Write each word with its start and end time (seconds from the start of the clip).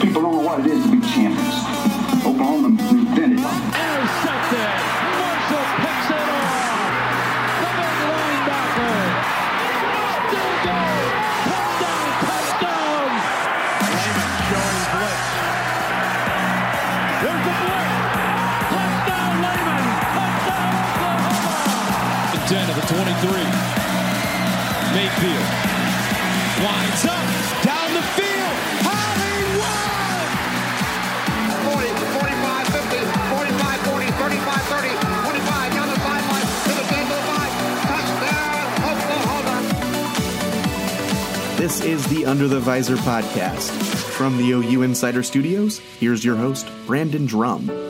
People 0.00 0.22
don't 0.22 0.32
know 0.32 0.42
what 0.46 0.60
it 0.60 0.66
is 0.66 0.82
to 0.84 0.90
be 0.92 1.00
champions. 1.00 1.58
Oklahoma 2.22 2.68
invented 2.68 3.32
it. 3.32 3.42
Intercepted. 3.42 4.70
Marshall 5.18 5.66
picks 5.82 6.08
it 6.14 6.28
off. 6.38 6.54
The 7.58 7.70
big 7.78 7.96
linebacker. 8.06 8.94
Still 10.22 10.54
goes. 10.66 11.10
Touchdown. 11.50 12.06
Touchdown. 12.30 13.10
Lehman 13.90 14.32
showing 14.46 14.86
blitz. 14.94 15.26
There's 17.18 17.42
the 17.42 17.54
blitz. 17.58 17.90
Touchdown 18.70 19.32
Lehman. 19.42 19.82
Touchdown 20.14 20.78
Oklahoma. 20.94 22.46
10 22.46 22.70
of 22.70 22.76
the 22.78 22.86
23. 22.86 23.67
This 41.68 41.82
is 41.82 42.06
the 42.06 42.24
Under 42.24 42.48
the 42.48 42.60
Visor 42.60 42.96
podcast. 42.96 43.70
From 44.12 44.38
the 44.38 44.52
OU 44.52 44.84
Insider 44.84 45.22
Studios, 45.22 45.80
here's 46.00 46.24
your 46.24 46.34
host, 46.34 46.66
Brandon 46.86 47.26
Drum. 47.26 47.87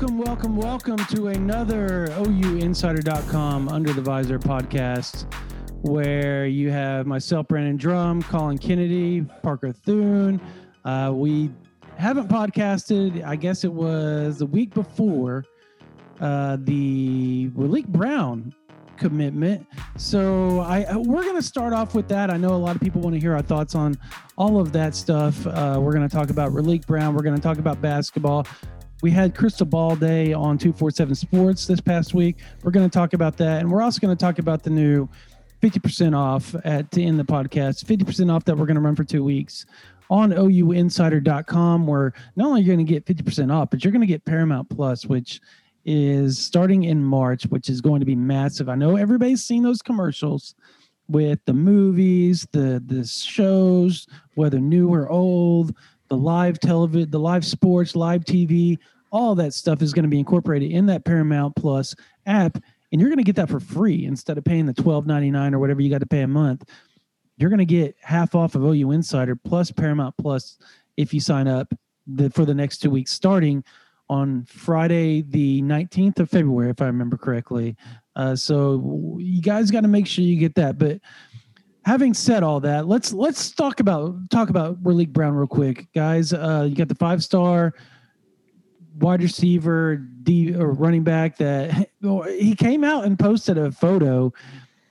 Welcome, 0.00 0.18
welcome, 0.18 0.56
welcome 0.56 0.96
to 1.14 1.26
another 1.28 2.06
OUinsider.com 2.12 3.68
Under 3.68 3.92
the 3.92 4.00
Visor 4.00 4.38
podcast, 4.38 5.30
where 5.82 6.46
you 6.46 6.70
have 6.70 7.06
myself, 7.06 7.48
Brandon 7.48 7.76
Drum, 7.76 8.22
Colin 8.22 8.56
Kennedy, 8.56 9.20
Parker 9.42 9.72
Thune. 9.72 10.40
Uh, 10.86 11.12
we 11.14 11.50
haven't 11.98 12.28
podcasted, 12.28 13.22
I 13.26 13.36
guess 13.36 13.62
it 13.62 13.72
was 13.72 14.38
the 14.38 14.46
week 14.46 14.72
before 14.72 15.44
uh, 16.18 16.56
the 16.60 17.50
Malik 17.54 17.86
Brown 17.88 18.54
commitment. 18.96 19.66
So 19.98 20.60
I 20.60 20.84
uh, 20.84 20.98
we're 20.98 21.24
going 21.24 21.36
to 21.36 21.42
start 21.42 21.74
off 21.74 21.94
with 21.94 22.08
that. 22.08 22.30
I 22.30 22.38
know 22.38 22.54
a 22.54 22.56
lot 22.56 22.74
of 22.74 22.80
people 22.80 23.02
want 23.02 23.16
to 23.16 23.20
hear 23.20 23.34
our 23.34 23.42
thoughts 23.42 23.74
on 23.74 23.98
all 24.38 24.58
of 24.58 24.72
that 24.72 24.94
stuff. 24.94 25.46
Uh, 25.46 25.78
we're 25.78 25.92
going 25.92 26.08
to 26.08 26.14
talk 26.14 26.30
about 26.30 26.52
Raleek 26.52 26.86
Brown. 26.86 27.14
We're 27.14 27.22
going 27.22 27.36
to 27.36 27.42
talk 27.42 27.58
about 27.58 27.82
basketball. 27.82 28.46
We 29.02 29.10
had 29.10 29.34
Crystal 29.34 29.64
Ball 29.64 29.96
Day 29.96 30.32
on 30.34 30.58
247 30.58 31.14
Sports 31.14 31.66
this 31.66 31.80
past 31.80 32.12
week. 32.12 32.36
We're 32.62 32.70
going 32.70 32.88
to 32.88 32.92
talk 32.92 33.14
about 33.14 33.38
that. 33.38 33.60
And 33.60 33.70
we're 33.70 33.80
also 33.80 33.98
going 33.98 34.14
to 34.14 34.20
talk 34.22 34.38
about 34.38 34.62
the 34.62 34.70
new 34.70 35.08
50% 35.62 36.16
off 36.16 36.54
at 36.64 36.90
to 36.92 37.02
end 37.02 37.18
the 37.18 37.24
podcast. 37.24 37.84
50% 37.84 38.30
off 38.30 38.44
that 38.44 38.56
we're 38.56 38.66
going 38.66 38.74
to 38.74 38.82
run 38.82 38.96
for 38.96 39.04
two 39.04 39.24
weeks 39.24 39.64
on 40.10 40.32
OUinsider.com, 40.32 41.86
where 41.86 42.12
not 42.36 42.48
only 42.48 42.60
you're 42.60 42.74
going 42.74 42.84
to 42.84 42.92
get 42.92 43.06
50% 43.06 43.52
off, 43.52 43.70
but 43.70 43.84
you're 43.84 43.92
going 43.92 44.00
to 44.00 44.06
get 44.06 44.24
Paramount 44.24 44.68
Plus, 44.68 45.06
which 45.06 45.40
is 45.86 46.38
starting 46.38 46.84
in 46.84 47.02
March, 47.02 47.44
which 47.44 47.70
is 47.70 47.80
going 47.80 48.00
to 48.00 48.06
be 48.06 48.16
massive. 48.16 48.68
I 48.68 48.74
know 48.74 48.96
everybody's 48.96 49.42
seen 49.42 49.62
those 49.62 49.80
commercials 49.80 50.54
with 51.08 51.40
the 51.46 51.54
movies, 51.54 52.46
the 52.52 52.82
the 52.84 53.04
shows, 53.04 54.06
whether 54.34 54.60
new 54.60 54.92
or 54.92 55.08
old, 55.08 55.74
the 56.10 56.16
live 56.16 56.58
television, 56.60 57.10
the 57.10 57.18
live 57.18 57.44
sports, 57.46 57.96
live 57.96 58.24
TV, 58.24 58.78
all 59.10 59.34
that 59.36 59.54
stuff 59.54 59.80
is 59.80 59.94
going 59.94 60.02
to 60.02 60.08
be 60.08 60.18
incorporated 60.18 60.70
in 60.70 60.86
that 60.86 61.04
Paramount 61.04 61.56
Plus 61.56 61.94
app, 62.26 62.56
and 62.92 63.00
you're 63.00 63.08
going 63.08 63.18
to 63.18 63.24
get 63.24 63.36
that 63.36 63.48
for 63.48 63.60
free 63.60 64.04
instead 64.04 64.36
of 64.36 64.44
paying 64.44 64.66
the 64.66 64.74
twelve 64.74 65.06
ninety 65.06 65.30
nine 65.30 65.54
or 65.54 65.58
whatever 65.58 65.80
you 65.80 65.88
got 65.88 66.00
to 66.00 66.06
pay 66.06 66.22
a 66.22 66.28
month. 66.28 66.68
You're 67.38 67.48
going 67.48 67.58
to 67.58 67.64
get 67.64 67.96
half 68.02 68.34
off 68.34 68.54
of 68.54 68.64
OU 68.64 68.90
Insider 68.90 69.34
plus 69.34 69.70
Paramount 69.70 70.14
Plus 70.20 70.58
if 70.98 71.14
you 71.14 71.20
sign 71.20 71.48
up 71.48 71.72
the, 72.06 72.28
for 72.28 72.44
the 72.44 72.54
next 72.54 72.78
two 72.78 72.90
weeks, 72.90 73.12
starting 73.12 73.64
on 74.10 74.44
Friday, 74.44 75.22
the 75.22 75.62
19th 75.62 76.18
of 76.18 76.28
February, 76.28 76.68
if 76.70 76.82
I 76.82 76.86
remember 76.86 77.16
correctly. 77.16 77.76
Uh, 78.16 78.34
so 78.34 79.16
you 79.20 79.40
guys 79.40 79.70
got 79.70 79.82
to 79.82 79.88
make 79.88 80.06
sure 80.06 80.24
you 80.24 80.36
get 80.36 80.56
that. 80.56 80.78
But 80.78 81.00
having 81.84 82.14
said 82.14 82.42
all 82.42 82.60
that, 82.60 82.86
let's 82.86 83.12
let's 83.12 83.50
talk 83.50 83.80
about 83.80 84.30
talk 84.30 84.50
about 84.50 84.82
Raleek 84.82 85.12
Brown 85.12 85.34
real 85.34 85.46
quick, 85.46 85.88
guys. 85.94 86.32
Uh, 86.32 86.66
you 86.68 86.74
got 86.74 86.88
the 86.88 86.94
five 86.94 87.22
star 87.22 87.74
wide 88.98 89.22
receiver, 89.22 89.96
D 89.96 90.54
or 90.54 90.72
running 90.72 91.04
back 91.04 91.36
that 91.38 91.90
he 92.28 92.54
came 92.54 92.84
out 92.84 93.04
and 93.04 93.18
posted 93.18 93.58
a 93.58 93.72
photo 93.72 94.32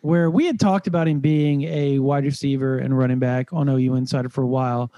where 0.01 0.31
we 0.31 0.45
had 0.45 0.59
talked 0.59 0.87
about 0.87 1.07
him 1.07 1.19
being 1.19 1.63
a 1.63 1.99
wide 1.99 2.23
receiver 2.23 2.77
and 2.79 2.97
running 2.97 3.19
back 3.19 3.51
on 3.51 3.67
OU 3.67 3.95
Insider 3.95 4.29
for 4.29 4.43
a 4.43 4.47
while. 4.47 4.91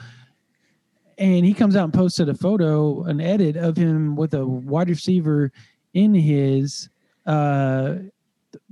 And 1.17 1.45
he 1.45 1.53
comes 1.53 1.75
out 1.75 1.85
and 1.85 1.93
posted 1.93 2.29
a 2.29 2.33
photo, 2.33 3.03
an 3.03 3.19
edit 3.19 3.55
of 3.55 3.77
him 3.77 4.15
with 4.15 4.33
a 4.33 4.45
wide 4.45 4.89
receiver 4.89 5.51
in 5.93 6.13
his 6.13 6.89
uh, 7.25 7.95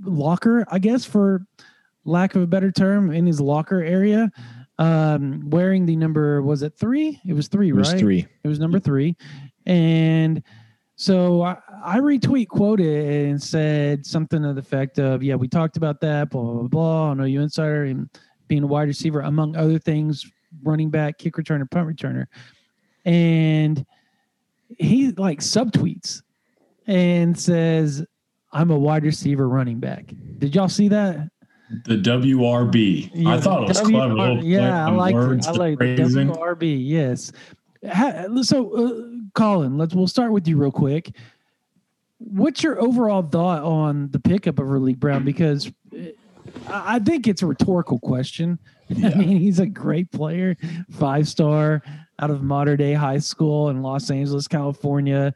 locker, 0.02 0.64
I 0.70 0.78
guess, 0.78 1.04
for 1.04 1.44
lack 2.04 2.34
of 2.34 2.42
a 2.42 2.46
better 2.46 2.72
term, 2.72 3.12
in 3.12 3.26
his 3.26 3.40
locker 3.40 3.82
area, 3.82 4.30
um, 4.78 5.48
wearing 5.50 5.84
the 5.84 5.96
number, 5.96 6.42
was 6.42 6.62
it 6.62 6.74
three? 6.78 7.20
It 7.26 7.34
was 7.34 7.48
three, 7.48 7.68
It 7.68 7.74
was 7.74 7.92
three. 7.92 8.26
It 8.42 8.48
was 8.48 8.58
number 8.58 8.78
three. 8.78 9.16
And 9.66 10.42
so 10.96 11.42
I, 11.42 11.56
I 11.84 11.98
retweet 11.98 12.48
quoted 12.48 13.28
and 13.28 13.42
said 13.42 14.04
something 14.04 14.42
to 14.42 14.52
the 14.52 14.60
effect 14.60 14.98
of, 14.98 15.22
yeah, 15.22 15.34
we 15.34 15.48
talked 15.48 15.76
about 15.76 16.00
that, 16.00 16.30
blah, 16.30 16.42
blah, 16.42 16.68
blah, 16.68 17.10
I 17.10 17.14
know 17.14 17.24
you 17.24 17.40
Insider 17.40 17.84
and 17.84 18.08
being 18.48 18.62
a 18.62 18.66
wide 18.66 18.88
receiver, 18.88 19.20
among 19.20 19.56
other 19.56 19.78
things, 19.78 20.30
running 20.62 20.90
back, 20.90 21.18
kick 21.18 21.34
returner, 21.34 21.70
punt 21.70 21.88
returner. 21.88 22.26
And 23.04 23.84
he 24.78 25.12
like 25.12 25.40
subtweets 25.40 26.22
and 26.86 27.38
says, 27.38 28.04
I'm 28.52 28.70
a 28.70 28.78
wide 28.78 29.04
receiver 29.04 29.48
running 29.48 29.78
back. 29.78 30.12
Did 30.38 30.54
y'all 30.54 30.68
see 30.68 30.88
that? 30.88 31.28
The 31.84 31.96
WRB. 31.96 33.10
Yeah, 33.14 33.30
I 33.30 33.40
thought 33.40 33.62
it 33.62 33.68
was 33.68 33.78
W- 33.78 33.96
clever. 33.96 34.40
Yeah, 34.42 34.86
I 34.86 34.90
like 34.90 35.14
words, 35.14 35.46
I 35.46 35.52
like 35.52 35.78
the. 35.78 35.86
WRB. 35.86 36.86
Yes. 36.86 37.32
So, 38.42 38.72
uh, 38.72 39.30
Colin, 39.34 39.78
let's 39.78 39.94
we'll 39.94 40.06
start 40.06 40.32
with 40.32 40.48
you 40.48 40.56
real 40.56 40.72
quick. 40.72 41.14
What's 42.18 42.62
your 42.62 42.80
overall 42.80 43.22
thought 43.22 43.62
on 43.62 44.10
the 44.10 44.18
pickup 44.18 44.58
of 44.58 44.66
Raleek 44.66 44.98
Brown? 44.98 45.24
Because 45.24 45.70
uh, 45.94 46.08
I 46.68 46.96
I 46.96 46.98
think 46.98 47.26
it's 47.26 47.42
a 47.42 47.46
rhetorical 47.46 47.98
question. 48.00 48.58
I 48.90 49.14
mean, 49.14 49.38
he's 49.38 49.60
a 49.60 49.66
great 49.66 50.10
player, 50.10 50.56
five 50.90 51.28
star 51.28 51.82
out 52.18 52.30
of 52.30 52.42
Mater 52.42 52.76
Dei 52.76 52.92
high 52.92 53.18
school 53.18 53.70
in 53.70 53.82
Los 53.82 54.10
Angeles, 54.10 54.48
California. 54.48 55.34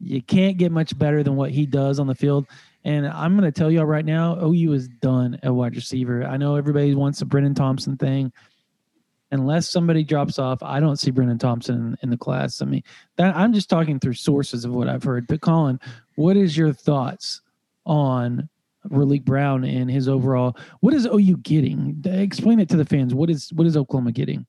You 0.00 0.22
can't 0.22 0.58
get 0.58 0.72
much 0.72 0.98
better 0.98 1.22
than 1.22 1.36
what 1.36 1.50
he 1.50 1.66
does 1.66 1.98
on 1.98 2.06
the 2.06 2.14
field. 2.14 2.46
And 2.84 3.06
I'm 3.06 3.36
going 3.36 3.50
to 3.50 3.56
tell 3.56 3.70
y'all 3.70 3.84
right 3.84 4.04
now, 4.04 4.38
OU 4.42 4.72
is 4.72 4.88
done 4.88 5.38
at 5.42 5.54
wide 5.54 5.74
receiver. 5.74 6.24
I 6.24 6.36
know 6.36 6.54
everybody 6.56 6.94
wants 6.94 7.18
the 7.18 7.24
Brennan 7.26 7.54
Thompson 7.54 7.96
thing. 7.96 8.32
unless 9.30 9.68
somebody 9.68 10.04
drops 10.04 10.38
off, 10.38 10.62
I 10.62 10.80
don't 10.80 10.96
see 10.96 11.10
Brennan 11.10 11.38
Thompson 11.38 11.74
in, 11.74 11.98
in 12.02 12.10
the 12.10 12.16
class. 12.16 12.62
I 12.62 12.64
mean, 12.64 12.82
that 13.16 13.36
I'm 13.36 13.52
just 13.52 13.68
talking 13.68 13.98
through 13.98 14.14
sources 14.14 14.64
of 14.64 14.72
what 14.72 14.88
I've 14.88 15.02
heard. 15.04 15.26
But 15.26 15.40
Colin, 15.40 15.80
what 16.16 16.36
is 16.36 16.56
your 16.56 16.72
thoughts 16.72 17.40
on 17.84 18.48
Raleek 18.88 19.24
Brown 19.24 19.64
and 19.64 19.90
his 19.90 20.08
overall? 20.08 20.56
What 20.80 20.94
is 20.94 21.06
OU 21.06 21.38
getting? 21.38 22.02
Explain 22.04 22.60
it 22.60 22.68
to 22.70 22.76
the 22.76 22.84
fans. 22.84 23.14
What 23.14 23.30
is 23.30 23.52
what 23.52 23.66
is 23.66 23.76
Oklahoma 23.76 24.12
getting? 24.12 24.46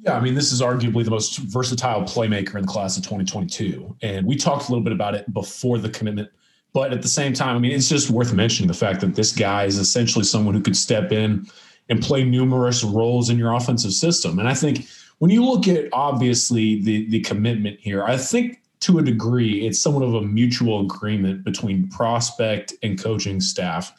Yeah, 0.00 0.16
I 0.16 0.20
mean, 0.20 0.34
this 0.34 0.52
is 0.52 0.62
arguably 0.62 1.04
the 1.04 1.10
most 1.10 1.38
versatile 1.38 2.02
playmaker 2.02 2.54
in 2.54 2.62
the 2.62 2.68
class 2.68 2.96
of 2.96 3.02
2022. 3.02 3.96
And 4.02 4.26
we 4.26 4.36
talked 4.36 4.68
a 4.68 4.72
little 4.72 4.84
bit 4.84 4.92
about 4.92 5.14
it 5.14 5.32
before 5.34 5.78
the 5.78 5.90
commitment. 5.90 6.30
But 6.72 6.92
at 6.92 7.02
the 7.02 7.08
same 7.08 7.32
time, 7.32 7.56
I 7.56 7.58
mean, 7.58 7.72
it's 7.72 7.88
just 7.88 8.10
worth 8.10 8.32
mentioning 8.32 8.68
the 8.68 8.74
fact 8.74 9.00
that 9.00 9.14
this 9.14 9.32
guy 9.32 9.64
is 9.64 9.78
essentially 9.78 10.24
someone 10.24 10.54
who 10.54 10.60
could 10.60 10.76
step 10.76 11.10
in 11.10 11.46
and 11.88 12.00
play 12.02 12.22
numerous 12.22 12.84
roles 12.84 13.30
in 13.30 13.38
your 13.38 13.54
offensive 13.54 13.92
system. 13.92 14.38
And 14.38 14.48
I 14.48 14.54
think 14.54 14.86
when 15.18 15.30
you 15.30 15.44
look 15.44 15.66
at 15.66 15.88
obviously 15.92 16.82
the 16.82 17.08
the 17.08 17.20
commitment 17.20 17.80
here, 17.80 18.04
I 18.04 18.16
think 18.16 18.60
to 18.80 18.98
a 18.98 19.02
degree 19.02 19.66
it's 19.66 19.80
somewhat 19.80 20.04
of 20.04 20.14
a 20.14 20.22
mutual 20.22 20.80
agreement 20.80 21.44
between 21.44 21.88
prospect 21.88 22.74
and 22.82 23.02
coaching 23.02 23.40
staff 23.40 23.92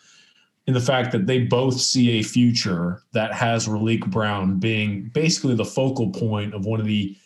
in 0.70 0.76
the 0.76 0.80
fact 0.80 1.12
that 1.12 1.26
they 1.26 1.40
both 1.40 1.82
see 1.82 2.20
a 2.20 2.24
future 2.24 3.02
that 3.12 3.34
has 3.34 3.68
Raleek 3.68 4.06
Brown 4.06 4.60
being 4.60 5.10
basically 5.16 5.56
the 5.56 5.66
focal 5.66 6.12
point 6.12 6.54
of 6.54 6.64
one 6.64 6.80
of 6.80 6.86
the 6.86 7.18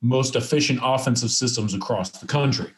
most 0.00 0.34
efficient 0.34 0.80
offensive 0.82 1.30
systems 1.30 1.74
across 1.74 2.08
the 2.08 2.26
country. 2.26 2.72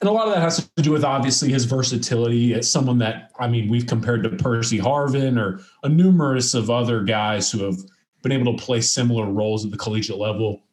And 0.00 0.10
a 0.10 0.12
lot 0.12 0.26
of 0.26 0.34
that 0.34 0.40
has 0.40 0.68
to 0.74 0.82
do 0.82 0.90
with 0.90 1.04
obviously 1.04 1.52
his 1.52 1.66
versatility. 1.66 2.52
It's 2.52 2.66
someone 2.66 2.98
that, 2.98 3.30
I 3.38 3.46
mean, 3.46 3.70
we've 3.70 3.86
compared 3.86 4.24
to 4.24 4.30
Percy 4.30 4.80
Harvin 4.80 5.40
or 5.40 5.60
a 5.84 5.88
numerous 5.88 6.54
of 6.54 6.68
other 6.68 7.04
guys 7.04 7.52
who 7.52 7.62
have 7.62 7.78
been 8.22 8.32
able 8.32 8.58
to 8.58 8.60
play 8.60 8.80
similar 8.80 9.30
roles 9.30 9.64
at 9.64 9.70
the 9.70 9.78
collegiate 9.78 10.18
level. 10.18 10.64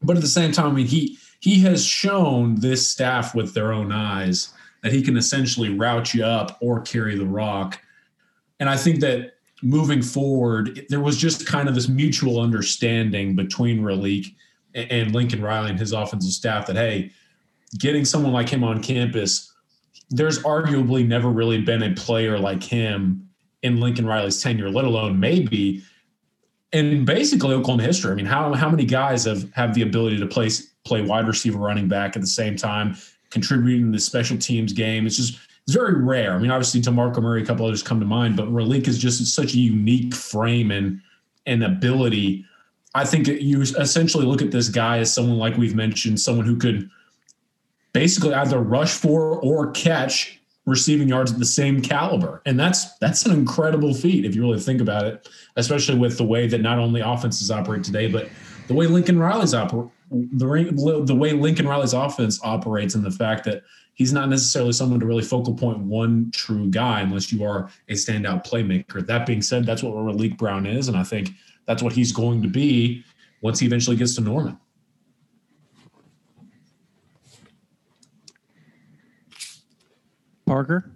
But 0.00 0.16
at 0.16 0.22
the 0.22 0.28
same 0.28 0.52
time, 0.52 0.70
I 0.70 0.72
mean, 0.72 0.86
he 0.86 1.18
he 1.40 1.60
has 1.60 1.84
shown 1.84 2.54
this 2.60 2.90
staff 2.90 3.34
with 3.34 3.52
their 3.52 3.70
own 3.70 3.92
eyes 3.92 4.54
that 4.82 4.92
he 4.92 5.02
can 5.02 5.18
essentially 5.18 5.68
route 5.68 6.14
you 6.14 6.24
up 6.24 6.56
or 6.62 6.80
carry 6.80 7.18
the 7.18 7.26
rock 7.26 7.78
and 8.60 8.68
I 8.68 8.76
think 8.76 9.00
that 9.00 9.34
moving 9.62 10.02
forward, 10.02 10.86
there 10.88 11.00
was 11.00 11.16
just 11.16 11.46
kind 11.46 11.68
of 11.68 11.74
this 11.74 11.88
mutual 11.88 12.40
understanding 12.40 13.34
between 13.34 13.80
Raleek 13.80 14.34
and 14.74 15.14
Lincoln 15.14 15.42
Riley 15.42 15.70
and 15.70 15.78
his 15.78 15.92
offensive 15.92 16.32
staff 16.32 16.66
that, 16.66 16.76
hey, 16.76 17.10
getting 17.78 18.04
someone 18.04 18.32
like 18.32 18.48
him 18.48 18.64
on 18.64 18.82
campus, 18.82 19.52
there's 20.10 20.38
arguably 20.40 21.06
never 21.06 21.28
really 21.28 21.60
been 21.60 21.82
a 21.82 21.94
player 21.94 22.38
like 22.38 22.62
him 22.62 23.28
in 23.62 23.80
Lincoln 23.80 24.06
Riley's 24.06 24.40
tenure, 24.40 24.70
let 24.70 24.84
alone 24.84 25.18
maybe 25.18 25.82
in 26.72 27.04
basically 27.04 27.54
Oklahoma 27.54 27.82
history. 27.82 28.12
I 28.12 28.14
mean, 28.14 28.26
how 28.26 28.52
how 28.54 28.70
many 28.70 28.84
guys 28.84 29.24
have 29.24 29.50
have 29.52 29.74
the 29.74 29.82
ability 29.82 30.18
to 30.18 30.26
play 30.26 30.48
play 30.84 31.02
wide 31.02 31.26
receiver, 31.26 31.58
running 31.58 31.88
back 31.88 32.16
at 32.16 32.22
the 32.22 32.28
same 32.28 32.56
time, 32.56 32.96
contributing 33.30 33.86
to 33.86 33.92
the 33.92 34.00
special 34.00 34.38
teams 34.38 34.72
game? 34.72 35.06
It's 35.06 35.16
just 35.16 35.38
it's 35.68 35.76
very 35.76 36.02
rare. 36.02 36.32
I 36.32 36.38
mean, 36.38 36.50
obviously, 36.50 36.80
DeMarco 36.80 37.20
Murray, 37.20 37.42
a 37.42 37.44
couple 37.44 37.66
others 37.66 37.82
come 37.82 38.00
to 38.00 38.06
mind, 38.06 38.38
but 38.38 38.48
Raleek 38.48 38.88
is 38.88 38.98
just 38.98 39.22
such 39.34 39.52
a 39.52 39.58
unique 39.58 40.14
frame 40.14 40.70
and 40.70 41.02
and 41.44 41.62
ability. 41.62 42.46
I 42.94 43.04
think 43.04 43.28
you 43.28 43.60
essentially 43.60 44.24
look 44.24 44.40
at 44.40 44.50
this 44.50 44.70
guy 44.70 44.98
as 44.98 45.12
someone 45.12 45.36
like 45.36 45.58
we've 45.58 45.74
mentioned, 45.74 46.20
someone 46.20 46.46
who 46.46 46.56
could 46.56 46.88
basically 47.92 48.32
either 48.32 48.58
rush 48.60 48.92
for 48.92 49.38
or 49.42 49.70
catch 49.72 50.40
receiving 50.64 51.06
yards 51.06 51.32
at 51.32 51.38
the 51.38 51.44
same 51.44 51.82
caliber, 51.82 52.40
and 52.46 52.58
that's 52.58 52.96
that's 52.96 53.26
an 53.26 53.32
incredible 53.32 53.92
feat 53.92 54.24
if 54.24 54.34
you 54.34 54.40
really 54.40 54.60
think 54.60 54.80
about 54.80 55.04
it, 55.04 55.28
especially 55.56 55.98
with 55.98 56.16
the 56.16 56.24
way 56.24 56.46
that 56.46 56.62
not 56.62 56.78
only 56.78 57.02
offenses 57.02 57.50
operate 57.50 57.84
today, 57.84 58.10
but 58.10 58.30
the 58.68 58.74
way 58.74 58.86
Lincoln 58.86 59.18
Riley's 59.18 59.52
operate 59.52 59.90
the 60.10 61.02
the 61.04 61.14
way 61.14 61.32
Lincoln 61.32 61.68
Riley's 61.68 61.92
offense 61.92 62.40
operates, 62.42 62.94
and 62.94 63.04
the 63.04 63.10
fact 63.10 63.44
that 63.44 63.64
he's 63.98 64.12
not 64.12 64.28
necessarily 64.28 64.72
someone 64.72 65.00
to 65.00 65.06
really 65.06 65.24
focal 65.24 65.52
point 65.52 65.80
one 65.80 66.30
true 66.30 66.70
guy 66.70 67.00
unless 67.00 67.32
you 67.32 67.44
are 67.44 67.68
a 67.88 67.94
standout 67.94 68.46
playmaker. 68.46 69.04
That 69.04 69.26
being 69.26 69.42
said, 69.42 69.66
that's 69.66 69.82
what 69.82 69.92
Raleek 69.92 70.38
Brown 70.38 70.64
is, 70.64 70.88
and 70.88 70.96
I 70.96 71.02
think 71.02 71.30
that's 71.66 71.82
what 71.82 71.92
he's 71.92 72.12
going 72.12 72.40
to 72.42 72.48
be 72.48 73.04
once 73.42 73.58
he 73.58 73.66
eventually 73.66 73.96
gets 73.96 74.14
to 74.14 74.22
Norman. 74.22 74.58
Parker? 80.46 80.90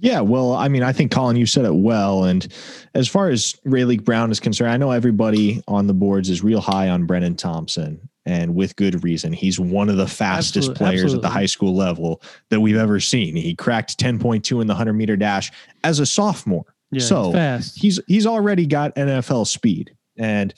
Yeah, 0.00 0.20
well, 0.20 0.54
I 0.54 0.68
mean, 0.68 0.82
I 0.82 0.92
think 0.92 1.12
Colin, 1.12 1.36
you 1.36 1.46
said 1.46 1.64
it 1.64 1.74
well. 1.74 2.24
And 2.24 2.46
as 2.94 3.06
far 3.06 3.28
as 3.28 3.54
Raleek 3.66 4.04
Brown 4.04 4.30
is 4.30 4.40
concerned, 4.40 4.72
I 4.72 4.76
know 4.76 4.90
everybody 4.90 5.62
on 5.68 5.86
the 5.86 5.94
boards 5.94 6.30
is 6.30 6.42
real 6.42 6.60
high 6.60 6.88
on 6.88 7.06
Brennan 7.06 7.36
Thompson 7.36 8.09
and 8.26 8.54
with 8.54 8.76
good 8.76 9.02
reason. 9.02 9.32
He's 9.32 9.58
one 9.58 9.88
of 9.88 9.96
the 9.96 10.06
fastest 10.06 10.70
absolutely, 10.70 10.78
players 10.78 11.02
absolutely. 11.04 11.18
at 11.18 11.22
the 11.22 11.38
high 11.38 11.46
school 11.46 11.74
level 11.74 12.22
that 12.50 12.60
we've 12.60 12.76
ever 12.76 13.00
seen. 13.00 13.34
He 13.36 13.54
cracked 13.54 13.98
10.2 13.98 14.60
in 14.60 14.66
the 14.66 14.72
100 14.72 14.92
meter 14.92 15.16
dash 15.16 15.50
as 15.84 15.98
a 16.00 16.06
sophomore. 16.06 16.74
Yeah, 16.92 17.00
so 17.02 17.32
fast. 17.32 17.78
he's 17.80 18.00
he's 18.08 18.26
already 18.26 18.66
got 18.66 18.94
NFL 18.96 19.46
speed. 19.46 19.94
And 20.18 20.52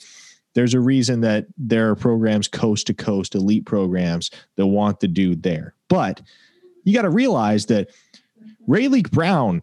there's 0.55 0.73
a 0.73 0.79
reason 0.79 1.21
that 1.21 1.45
there 1.57 1.89
are 1.89 1.95
programs 1.95 2.47
coast 2.47 2.87
to 2.87 2.93
coast, 2.93 3.35
elite 3.35 3.65
programs 3.65 4.29
that 4.55 4.67
want 4.67 4.99
the 4.99 5.07
dude 5.07 5.43
there. 5.43 5.73
But 5.89 6.21
you 6.83 6.93
got 6.93 7.03
to 7.03 7.09
realize 7.09 7.67
that 7.67 7.89
Raleek 8.67 9.11
Brown 9.11 9.61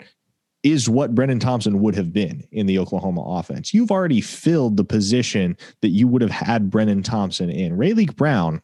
is 0.62 0.88
what 0.88 1.14
Brennan 1.14 1.38
Thompson 1.38 1.80
would 1.80 1.94
have 1.94 2.12
been 2.12 2.46
in 2.52 2.66
the 2.66 2.78
Oklahoma 2.78 3.22
offense. 3.22 3.72
You've 3.72 3.90
already 3.90 4.20
filled 4.20 4.76
the 4.76 4.84
position 4.84 5.56
that 5.80 5.88
you 5.88 6.06
would 6.06 6.22
have 6.22 6.30
had 6.30 6.70
Brennan 6.70 7.02
Thompson 7.02 7.50
in. 7.50 7.76
Raleek 7.76 8.14
Brown 8.16 8.60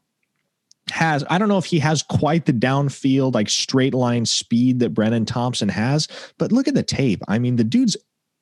has, 0.90 1.24
I 1.30 1.38
don't 1.38 1.48
know 1.48 1.58
if 1.58 1.64
he 1.64 1.78
has 1.78 2.02
quite 2.02 2.46
the 2.46 2.52
downfield, 2.52 3.34
like 3.34 3.48
straight 3.48 3.94
line 3.94 4.26
speed 4.26 4.80
that 4.80 4.90
Brennan 4.90 5.24
Thompson 5.24 5.68
has, 5.70 6.06
but 6.38 6.52
look 6.52 6.68
at 6.68 6.74
the 6.74 6.82
tape. 6.82 7.22
I 7.28 7.38
mean, 7.38 7.56
the 7.56 7.64
dude's 7.64 7.96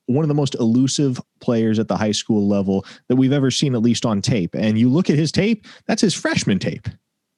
one 0.06 0.24
of 0.24 0.28
the 0.28 0.34
most 0.34 0.54
elusive 0.56 1.20
players 1.40 1.78
at 1.78 1.88
the 1.88 1.96
high 1.96 2.12
school 2.12 2.46
level 2.46 2.84
that 3.08 3.16
we've 3.16 3.32
ever 3.32 3.50
seen, 3.50 3.74
at 3.74 3.82
least 3.82 4.04
on 4.04 4.20
tape. 4.20 4.54
And 4.54 4.78
you 4.78 4.90
look 4.90 5.08
at 5.08 5.16
his 5.16 5.32
tape, 5.32 5.66
that's 5.86 6.02
his 6.02 6.12
freshman 6.12 6.58
tape 6.58 6.88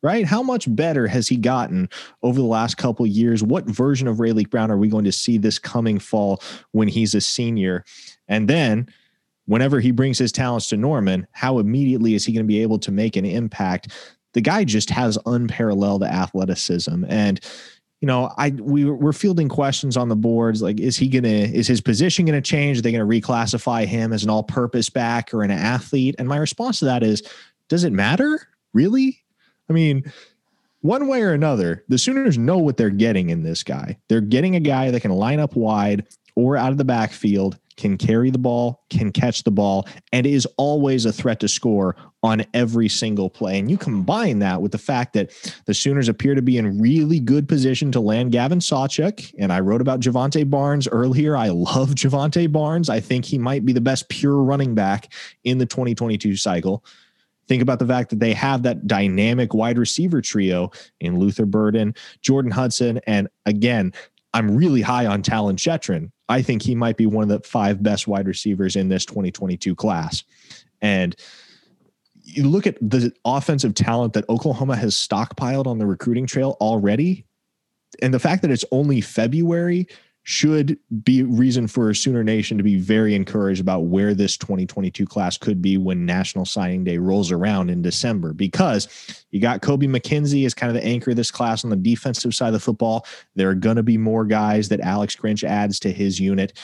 right? 0.02 0.26
How 0.26 0.42
much 0.42 0.74
better 0.74 1.06
has 1.06 1.28
he 1.28 1.36
gotten 1.36 1.88
over 2.22 2.38
the 2.38 2.46
last 2.46 2.76
couple 2.76 3.06
years? 3.06 3.42
What 3.42 3.66
version 3.66 4.08
of 4.08 4.18
Raleek 4.18 4.50
Brown 4.50 4.70
are 4.70 4.76
we 4.76 4.88
going 4.88 5.04
to 5.04 5.12
see 5.12 5.38
this 5.38 5.58
coming 5.58 5.98
fall 5.98 6.42
when 6.72 6.88
he's 6.88 7.14
a 7.14 7.20
senior? 7.20 7.84
And 8.28 8.48
then 8.48 8.88
whenever 9.46 9.80
he 9.80 9.90
brings 9.90 10.18
his 10.18 10.32
talents 10.32 10.68
to 10.68 10.76
Norman, 10.76 11.26
how 11.32 11.58
immediately 11.58 12.14
is 12.14 12.24
he 12.24 12.32
going 12.32 12.44
to 12.44 12.48
be 12.48 12.62
able 12.62 12.78
to 12.80 12.92
make 12.92 13.16
an 13.16 13.24
impact? 13.24 13.92
The 14.34 14.40
guy 14.40 14.64
just 14.64 14.90
has 14.90 15.18
unparalleled 15.26 16.02
athleticism 16.04 17.04
and 17.08 17.40
you 18.02 18.06
know, 18.06 18.30
I 18.36 18.50
we 18.50 18.84
we're 18.84 19.14
fielding 19.14 19.48
questions 19.48 19.96
on 19.96 20.10
the 20.10 20.16
boards 20.16 20.60
like, 20.60 20.78
is 20.78 20.98
he 20.98 21.08
gonna 21.08 21.28
is 21.28 21.66
his 21.66 21.80
position 21.80 22.26
gonna 22.26 22.42
change? 22.42 22.78
Are 22.78 22.82
they 22.82 22.92
gonna 22.92 23.06
reclassify 23.06 23.86
him 23.86 24.12
as 24.12 24.22
an 24.22 24.28
all-purpose 24.28 24.90
back 24.90 25.32
or 25.32 25.42
an 25.42 25.50
athlete? 25.50 26.14
And 26.18 26.28
my 26.28 26.36
response 26.36 26.80
to 26.80 26.84
that 26.84 27.02
is, 27.02 27.22
does 27.68 27.84
it 27.84 27.92
matter 27.92 28.38
really? 28.74 29.24
I 29.68 29.72
mean, 29.72 30.10
one 30.80 31.08
way 31.08 31.22
or 31.22 31.32
another, 31.32 31.84
the 31.88 31.98
Sooners 31.98 32.38
know 32.38 32.58
what 32.58 32.76
they're 32.76 32.90
getting 32.90 33.30
in 33.30 33.42
this 33.42 33.62
guy. 33.62 33.98
They're 34.08 34.20
getting 34.20 34.56
a 34.56 34.60
guy 34.60 34.90
that 34.90 35.00
can 35.00 35.10
line 35.10 35.40
up 35.40 35.56
wide 35.56 36.06
or 36.36 36.56
out 36.56 36.70
of 36.70 36.78
the 36.78 36.84
backfield, 36.84 37.58
can 37.76 37.98
carry 37.98 38.30
the 38.30 38.38
ball, 38.38 38.84
can 38.90 39.10
catch 39.10 39.42
the 39.42 39.50
ball, 39.50 39.86
and 40.12 40.26
is 40.26 40.46
always 40.56 41.04
a 41.04 41.12
threat 41.12 41.40
to 41.40 41.48
score 41.48 41.96
on 42.22 42.44
every 42.54 42.88
single 42.88 43.28
play. 43.28 43.58
And 43.58 43.70
you 43.70 43.76
combine 43.76 44.38
that 44.40 44.62
with 44.62 44.72
the 44.72 44.78
fact 44.78 45.14
that 45.14 45.32
the 45.66 45.74
Sooners 45.74 46.08
appear 46.08 46.34
to 46.34 46.42
be 46.42 46.58
in 46.58 46.80
really 46.80 47.20
good 47.20 47.48
position 47.48 47.90
to 47.92 48.00
land 48.00 48.32
Gavin 48.32 48.60
Sawchuk. 48.60 49.34
And 49.38 49.52
I 49.52 49.60
wrote 49.60 49.80
about 49.80 50.00
Jovantae 50.00 50.48
Barnes 50.48 50.86
earlier. 50.88 51.36
I 51.36 51.48
love 51.48 51.90
Jovantae 51.90 52.52
Barnes. 52.52 52.88
I 52.88 53.00
think 53.00 53.24
he 53.24 53.38
might 53.38 53.64
be 53.64 53.72
the 53.72 53.80
best 53.80 54.08
pure 54.08 54.42
running 54.42 54.74
back 54.74 55.12
in 55.44 55.58
the 55.58 55.66
2022 55.66 56.36
cycle. 56.36 56.84
Think 57.48 57.62
about 57.62 57.78
the 57.78 57.86
fact 57.86 58.10
that 58.10 58.20
they 58.20 58.32
have 58.32 58.62
that 58.64 58.86
dynamic 58.86 59.54
wide 59.54 59.78
receiver 59.78 60.20
trio 60.20 60.70
in 61.00 61.18
Luther 61.18 61.46
Burden, 61.46 61.94
Jordan 62.22 62.50
Hudson, 62.50 63.00
and 63.06 63.28
again, 63.46 63.92
I'm 64.34 64.54
really 64.54 64.82
high 64.82 65.06
on 65.06 65.22
Talyn 65.22 65.56
Shettron. 65.56 66.10
I 66.28 66.42
think 66.42 66.60
he 66.60 66.74
might 66.74 66.96
be 66.96 67.06
one 67.06 67.22
of 67.22 67.28
the 67.28 67.40
five 67.48 67.82
best 67.82 68.06
wide 68.06 68.26
receivers 68.26 68.76
in 68.76 68.88
this 68.88 69.06
2022 69.06 69.74
class. 69.74 70.24
And 70.82 71.16
you 72.22 72.48
look 72.48 72.66
at 72.66 72.76
the 72.80 73.12
offensive 73.24 73.74
talent 73.74 74.12
that 74.14 74.28
Oklahoma 74.28 74.76
has 74.76 74.94
stockpiled 74.94 75.66
on 75.66 75.78
the 75.78 75.86
recruiting 75.86 76.26
trail 76.26 76.56
already, 76.60 77.24
and 78.02 78.12
the 78.12 78.18
fact 78.18 78.42
that 78.42 78.50
it's 78.50 78.64
only 78.72 79.00
February 79.00 79.86
should 80.28 80.76
be 81.04 81.22
reason 81.22 81.68
for 81.68 81.88
a 81.88 81.94
Sooner 81.94 82.24
Nation 82.24 82.58
to 82.58 82.64
be 82.64 82.74
very 82.74 83.14
encouraged 83.14 83.60
about 83.60 83.84
where 83.84 84.12
this 84.12 84.36
2022 84.36 85.06
class 85.06 85.38
could 85.38 85.62
be 85.62 85.76
when 85.76 86.04
National 86.04 86.44
Signing 86.44 86.82
Day 86.82 86.98
rolls 86.98 87.30
around 87.30 87.70
in 87.70 87.80
December. 87.80 88.32
Because 88.32 88.88
you 89.30 89.40
got 89.40 89.62
Kobe 89.62 89.86
McKenzie 89.86 90.44
as 90.44 90.52
kind 90.52 90.68
of 90.68 90.82
the 90.82 90.84
anchor 90.84 91.12
of 91.12 91.16
this 91.16 91.30
class 91.30 91.62
on 91.62 91.70
the 91.70 91.76
defensive 91.76 92.34
side 92.34 92.48
of 92.48 92.54
the 92.54 92.60
football. 92.60 93.06
There 93.36 93.48
are 93.48 93.54
going 93.54 93.76
to 93.76 93.84
be 93.84 93.96
more 93.96 94.24
guys 94.24 94.68
that 94.70 94.80
Alex 94.80 95.14
Grinch 95.14 95.44
adds 95.44 95.78
to 95.80 95.92
his 95.92 96.18
unit. 96.18 96.58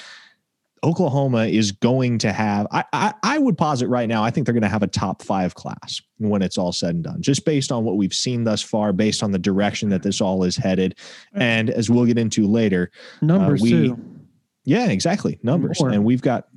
Oklahoma 0.85 1.47
is 1.47 1.71
going 1.71 2.19
to 2.19 2.33
have, 2.33 2.67
I, 2.73 2.85
I, 2.93 3.15
I 3.23 3.39
would 3.39 3.57
posit 3.57 3.89
right 3.89 4.09
now, 4.09 4.25
I 4.25 4.31
think 4.31 4.47
they're 4.47 4.55
going 4.55 4.63
to 4.63 4.69
have 4.69 4.83
a 4.83 4.89
top 4.89 5.23
five 5.23 5.55
class 5.55 6.01
when 6.19 6.43
it's 6.43 6.59
all 6.59 6.73
said 6.73 6.95
and 6.97 7.05
done, 7.05 7.23
just 7.23 7.45
based 7.45 7.71
on 7.71 7.85
what 7.85 7.97
we've 7.97 8.15
seen 8.15 8.45
thus 8.45 8.63
far, 8.63 8.93
based 8.93 9.23
on 9.23 9.31
the 9.31 9.39
direction 9.39 9.89
that 9.91 10.03
this 10.03 10.21
all 10.21 10.43
is 10.43 10.57
headed. 10.57 10.99
And 11.35 11.71
as 11.71 11.89
we'll 11.89 12.05
get 12.07 12.19
into 12.19 12.47
later, 12.49 12.91
Numbers 13.21 13.63
we- 13.63 13.71
too. 13.71 13.99
yeah, 14.65 14.89
exactly. 14.89 15.39
Numbers. 15.43 15.81
More. 15.81 15.91
And 15.91 16.05
we've 16.05 16.23
got, 16.23 16.49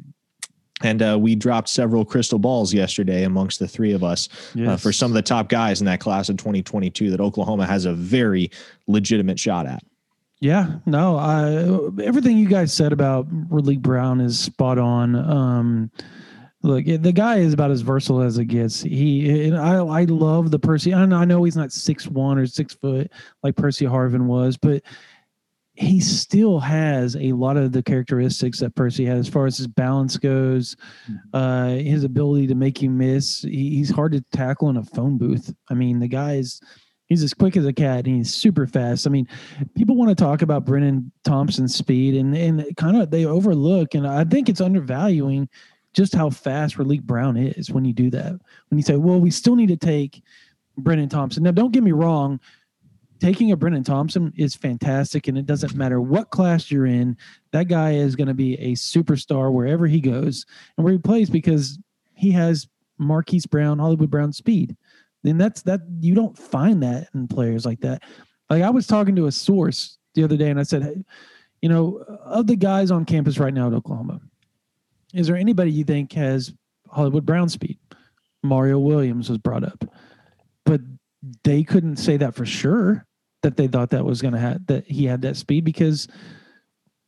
and 0.81 1.01
uh, 1.01 1.17
we 1.19 1.35
dropped 1.35 1.69
several 1.69 2.03
crystal 2.03 2.39
balls 2.39 2.73
yesterday 2.73 3.23
amongst 3.23 3.59
the 3.59 3.67
three 3.67 3.93
of 3.93 4.03
us 4.03 4.27
uh, 4.59 4.75
for 4.75 4.91
some 4.91 5.11
of 5.11 5.15
the 5.15 5.21
top 5.21 5.49
guys 5.49 5.79
in 5.81 5.85
that 5.85 5.99
class 5.99 6.29
of 6.29 6.37
2022 6.37 7.11
that 7.11 7.21
Oklahoma 7.21 7.65
has 7.65 7.85
a 7.85 7.93
very 7.93 8.49
legitimate 8.87 9.39
shot 9.39 9.67
at. 9.67 9.83
Yeah, 10.45 10.75
no, 10.85 11.17
I 11.17 12.03
everything 12.03 12.37
you 12.37 12.47
guys 12.47 12.71
said 12.71 12.93
about 12.93 13.27
Raleek 13.49 13.81
Brown 13.81 14.21
is 14.21 14.37
spot 14.37 14.77
on. 14.77 15.15
Um, 15.15 15.91
look, 16.61 16.85
the 16.85 17.11
guy 17.11 17.37
is 17.37 17.51
about 17.51 17.71
as 17.71 17.81
versatile 17.81 18.21
as 18.21 18.37
it 18.37 18.45
gets. 18.45 18.83
He, 18.83 19.47
and 19.47 19.57
I, 19.57 19.77
I 19.77 20.03
love 20.03 20.51
the 20.51 20.59
Percy. 20.59 20.93
I 20.93 21.03
know, 21.07 21.15
I 21.15 21.25
know 21.25 21.43
he's 21.43 21.57
not 21.57 21.71
six 21.71 22.07
one 22.07 22.37
or 22.37 22.45
six 22.45 22.75
foot 22.75 23.11
like 23.41 23.55
Percy 23.55 23.85
Harvin 23.85 24.27
was, 24.27 24.55
but 24.55 24.83
he 25.73 25.99
still 25.99 26.59
has 26.59 27.15
a 27.15 27.31
lot 27.31 27.57
of 27.57 27.71
the 27.71 27.81
characteristics 27.81 28.59
that 28.59 28.75
Percy 28.75 29.03
has 29.05 29.21
as 29.21 29.33
far 29.33 29.47
as 29.47 29.57
his 29.57 29.65
balance 29.65 30.15
goes, 30.15 30.75
uh, 31.33 31.69
his 31.69 32.03
ability 32.03 32.45
to 32.45 32.55
make 32.55 32.83
you 32.83 32.91
miss. 32.91 33.41
He, 33.41 33.77
he's 33.77 33.89
hard 33.89 34.11
to 34.11 34.21
tackle 34.31 34.69
in 34.69 34.77
a 34.77 34.83
phone 34.83 35.17
booth. 35.17 35.51
I 35.71 35.73
mean, 35.73 35.99
the 35.99 36.07
guy 36.07 36.35
is 36.35 36.61
he's 37.07 37.23
as 37.23 37.33
quick 37.33 37.55
as 37.55 37.65
a 37.65 37.73
cat 37.73 38.05
and 38.05 38.17
he's 38.17 38.33
super 38.33 38.67
fast. 38.67 39.07
I 39.07 39.09
mean, 39.09 39.27
people 39.75 39.95
want 39.95 40.09
to 40.09 40.15
talk 40.15 40.41
about 40.41 40.65
Brennan 40.65 41.11
Thompson's 41.23 41.75
speed 41.75 42.15
and 42.15 42.35
and 42.35 42.75
kind 42.77 42.97
of 42.97 43.11
they 43.11 43.25
overlook 43.25 43.93
and 43.93 44.07
I 44.07 44.23
think 44.23 44.49
it's 44.49 44.61
undervaluing 44.61 45.49
just 45.95 46.13
how 46.13 46.29
fast 46.29 46.77
Raleek 46.77 47.03
Brown 47.03 47.37
is 47.37 47.71
when 47.71 47.85
you 47.85 47.93
do 47.93 48.09
that. 48.11 48.33
When 48.69 48.77
you 48.77 48.83
say, 48.83 48.97
well, 48.97 49.19
we 49.19 49.31
still 49.31 49.55
need 49.55 49.69
to 49.69 49.77
take 49.77 50.21
Brennan 50.77 51.09
Thompson. 51.09 51.43
Now, 51.43 51.51
don't 51.51 51.71
get 51.71 51.83
me 51.83 51.93
wrong. 51.93 52.39
Taking 53.21 53.53
a 53.53 53.55
Brennan 53.55 53.85
Thompson 53.85 54.33
is 54.35 54.55
fantastic, 54.55 55.29
and 55.29 55.37
it 55.37 55.45
doesn't 55.45 55.73
matter 55.73 56.01
what 56.01 56.31
class 56.31 56.69
you're 56.69 56.85
in. 56.85 57.15
That 57.51 57.69
guy 57.69 57.93
is 57.93 58.17
going 58.17 58.27
to 58.27 58.33
be 58.33 58.55
a 58.55 58.73
superstar 58.73 59.53
wherever 59.53 59.87
he 59.87 60.01
goes 60.01 60.45
and 60.75 60.83
where 60.83 60.91
he 60.91 60.99
plays 60.99 61.29
because 61.29 61.79
he 62.13 62.31
has 62.31 62.67
Marquise 62.97 63.45
Brown, 63.45 63.79
Hollywood 63.79 64.11
Brown 64.11 64.33
speed. 64.33 64.75
Then 65.25 65.39
that's 65.39 65.63
that 65.63 65.81
you 65.99 66.13
don't 66.13 66.37
find 66.37 66.83
that 66.83 67.09
in 67.15 67.27
players 67.27 67.65
like 67.65 67.81
that. 67.81 68.03
Like 68.47 68.61
I 68.61 68.69
was 68.69 68.85
talking 68.85 69.15
to 69.15 69.25
a 69.25 69.31
source 69.31 69.97
the 70.13 70.23
other 70.23 70.37
day, 70.37 70.51
and 70.51 70.59
I 70.59 70.63
said, 70.63 70.83
hey, 70.83 71.03
you 71.61 71.69
know, 71.69 72.05
uh, 72.07 72.17
of 72.25 72.45
the 72.45 72.55
guys 72.55 72.91
on 72.91 73.05
campus 73.05 73.39
right 73.39 73.53
now 73.53 73.65
at 73.67 73.73
Oklahoma, 73.73 74.21
is 75.15 75.25
there 75.25 75.35
anybody 75.35 75.71
you 75.71 75.83
think 75.83 76.13
has 76.13 76.53
Hollywood 76.87 77.25
Brown 77.25 77.49
speed? 77.49 77.79
Mario 78.43 78.77
Williams 78.77 79.27
was 79.27 79.39
brought 79.39 79.63
up, 79.63 79.83
but 80.63 80.81
they 81.43 81.63
couldn't 81.63 81.95
say 81.95 82.17
that 82.17 82.35
for 82.35 82.45
sure 82.45 83.07
that 83.41 83.57
they 83.57 83.67
thought 83.67 83.89
that 83.89 84.05
was 84.05 84.21
going 84.21 84.35
to 84.35 84.39
have 84.39 84.67
that 84.67 84.85
he 84.85 85.05
had 85.05 85.23
that 85.23 85.37
speed 85.37 85.63
because 85.63 86.07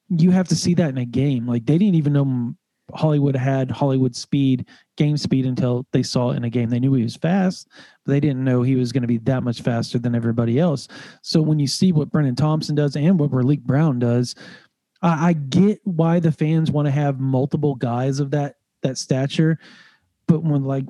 you 0.09 0.31
have 0.31 0.47
to 0.47 0.55
see 0.55 0.73
that 0.73 0.89
in 0.89 0.97
a 0.97 1.05
game. 1.05 1.45
Like 1.45 1.67
they 1.67 1.77
didn't 1.77 1.95
even 1.95 2.13
know 2.13 2.55
Hollywood 2.93 3.35
had 3.35 3.69
Hollywood 3.69 4.15
speed, 4.15 4.67
game 4.95 5.17
speed 5.17 5.45
until 5.45 5.85
they 5.91 6.03
saw 6.03 6.31
it 6.31 6.37
in 6.37 6.43
a 6.43 6.49
game. 6.49 6.69
They 6.69 6.79
knew 6.79 6.93
he 6.93 7.03
was 7.03 7.15
fast, 7.15 7.67
they 8.07 8.19
didn't 8.19 8.43
know 8.43 8.61
he 8.61 8.75
was 8.75 8.91
going 8.91 9.01
to 9.01 9.07
be 9.07 9.17
that 9.19 9.43
much 9.43 9.61
faster 9.61 9.99
than 9.99 10.15
everybody 10.15 10.59
else. 10.59 10.87
So 11.21 11.41
when 11.41 11.59
you 11.59 11.67
see 11.67 11.91
what 11.91 12.11
Brennan 12.11 12.35
Thompson 12.35 12.75
does 12.75 12.95
and 12.95 13.19
what 13.19 13.31
Raleek 13.31 13.61
Brown 13.61 13.99
does, 13.99 14.35
I, 15.01 15.29
I 15.29 15.33
get 15.33 15.79
why 15.83 16.19
the 16.19 16.31
fans 16.31 16.71
want 16.71 16.87
to 16.87 16.91
have 16.91 17.19
multiple 17.19 17.75
guys 17.75 18.19
of 18.19 18.31
that 18.31 18.55
that 18.83 18.97
stature. 18.97 19.59
But 20.27 20.43
when 20.43 20.63
like 20.63 20.85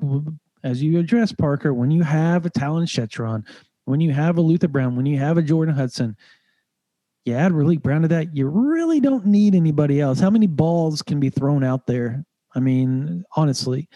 as 0.64 0.82
you 0.82 0.98
address 0.98 1.32
Parker, 1.32 1.72
when 1.74 1.90
you 1.90 2.02
have 2.02 2.46
a 2.46 2.50
Talyn 2.50 2.86
Shettron, 2.86 3.44
when 3.84 4.00
you 4.00 4.12
have 4.12 4.38
a 4.38 4.42
Luther 4.42 4.68
Brown, 4.68 4.96
when 4.96 5.06
you 5.06 5.18
have 5.18 5.38
a 5.38 5.42
Jordan 5.42 5.74
Hudson, 5.74 6.16
you 7.24 7.34
add 7.34 7.52
Raleek 7.52 7.82
Brown 7.82 8.02
to 8.02 8.08
that, 8.08 8.34
you 8.36 8.48
really 8.48 9.00
don't 9.00 9.26
need 9.26 9.54
anybody 9.54 10.00
else. 10.00 10.18
How 10.18 10.30
many 10.30 10.46
balls 10.46 11.02
can 11.02 11.20
be 11.20 11.30
thrown 11.30 11.62
out 11.62 11.86
there? 11.86 12.24
I 12.54 12.60
mean, 12.60 13.24
honestly, 13.36 13.88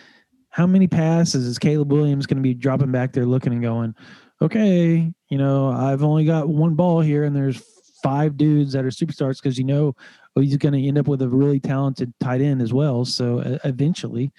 how 0.53 0.67
many 0.67 0.87
passes 0.87 1.47
is 1.47 1.59
Caleb 1.59 1.91
Williams 1.91 2.27
going 2.27 2.37
to 2.37 2.43
be 2.43 2.55
dropping 2.55 2.93
back 2.93 3.13
there 3.13 3.25
looking 3.25 3.55
and 3.55 3.63
going, 3.63 3.95
okay, 4.43 5.11
you 5.29 5.39
know, 5.39 5.71
I've 5.71 6.05
only 6.05 6.27
got 6.27 6.49
one 6.49 6.75
ball 6.75 7.01
here 7.01 7.25
and 7.25 7.35
there's 7.35 7.63
five 8.03 8.37
dudes 8.37 8.73
that 8.73 8.85
are 8.85 8.91
superstars 8.91 9.41
because 9.43 9.57
you 9.57 9.65
know 9.65 9.95
he's 10.35 10.57
going 10.59 10.75
to 10.75 10.87
end 10.87 10.99
up 10.99 11.09
with 11.09 11.23
a 11.23 11.29
really 11.29 11.59
talented 11.59 12.13
tight 12.21 12.43
end 12.43 12.61
as 12.61 12.73
well. 12.73 13.07
So 13.07 13.39
uh, 13.41 13.59
eventually, 13.65 14.31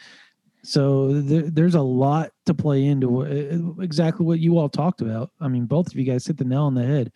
so 0.63 1.20
there, 1.22 1.50
there's 1.50 1.75
a 1.75 1.82
lot 1.82 2.32
to 2.46 2.53
play 2.53 2.86
into 2.86 3.24
uh, 3.24 3.82
exactly 3.82 4.24
what 4.24 4.39
you 4.39 4.60
all 4.60 4.70
talked 4.70 5.01
about. 5.01 5.32
I 5.41 5.48
mean, 5.48 5.65
both 5.65 5.88
of 5.88 5.96
you 5.96 6.03
guys 6.03 6.27
hit 6.27 6.38
the 6.38 6.46
nail 6.46 6.63
on 6.63 6.75
the 6.75 6.86
head. 6.86 7.12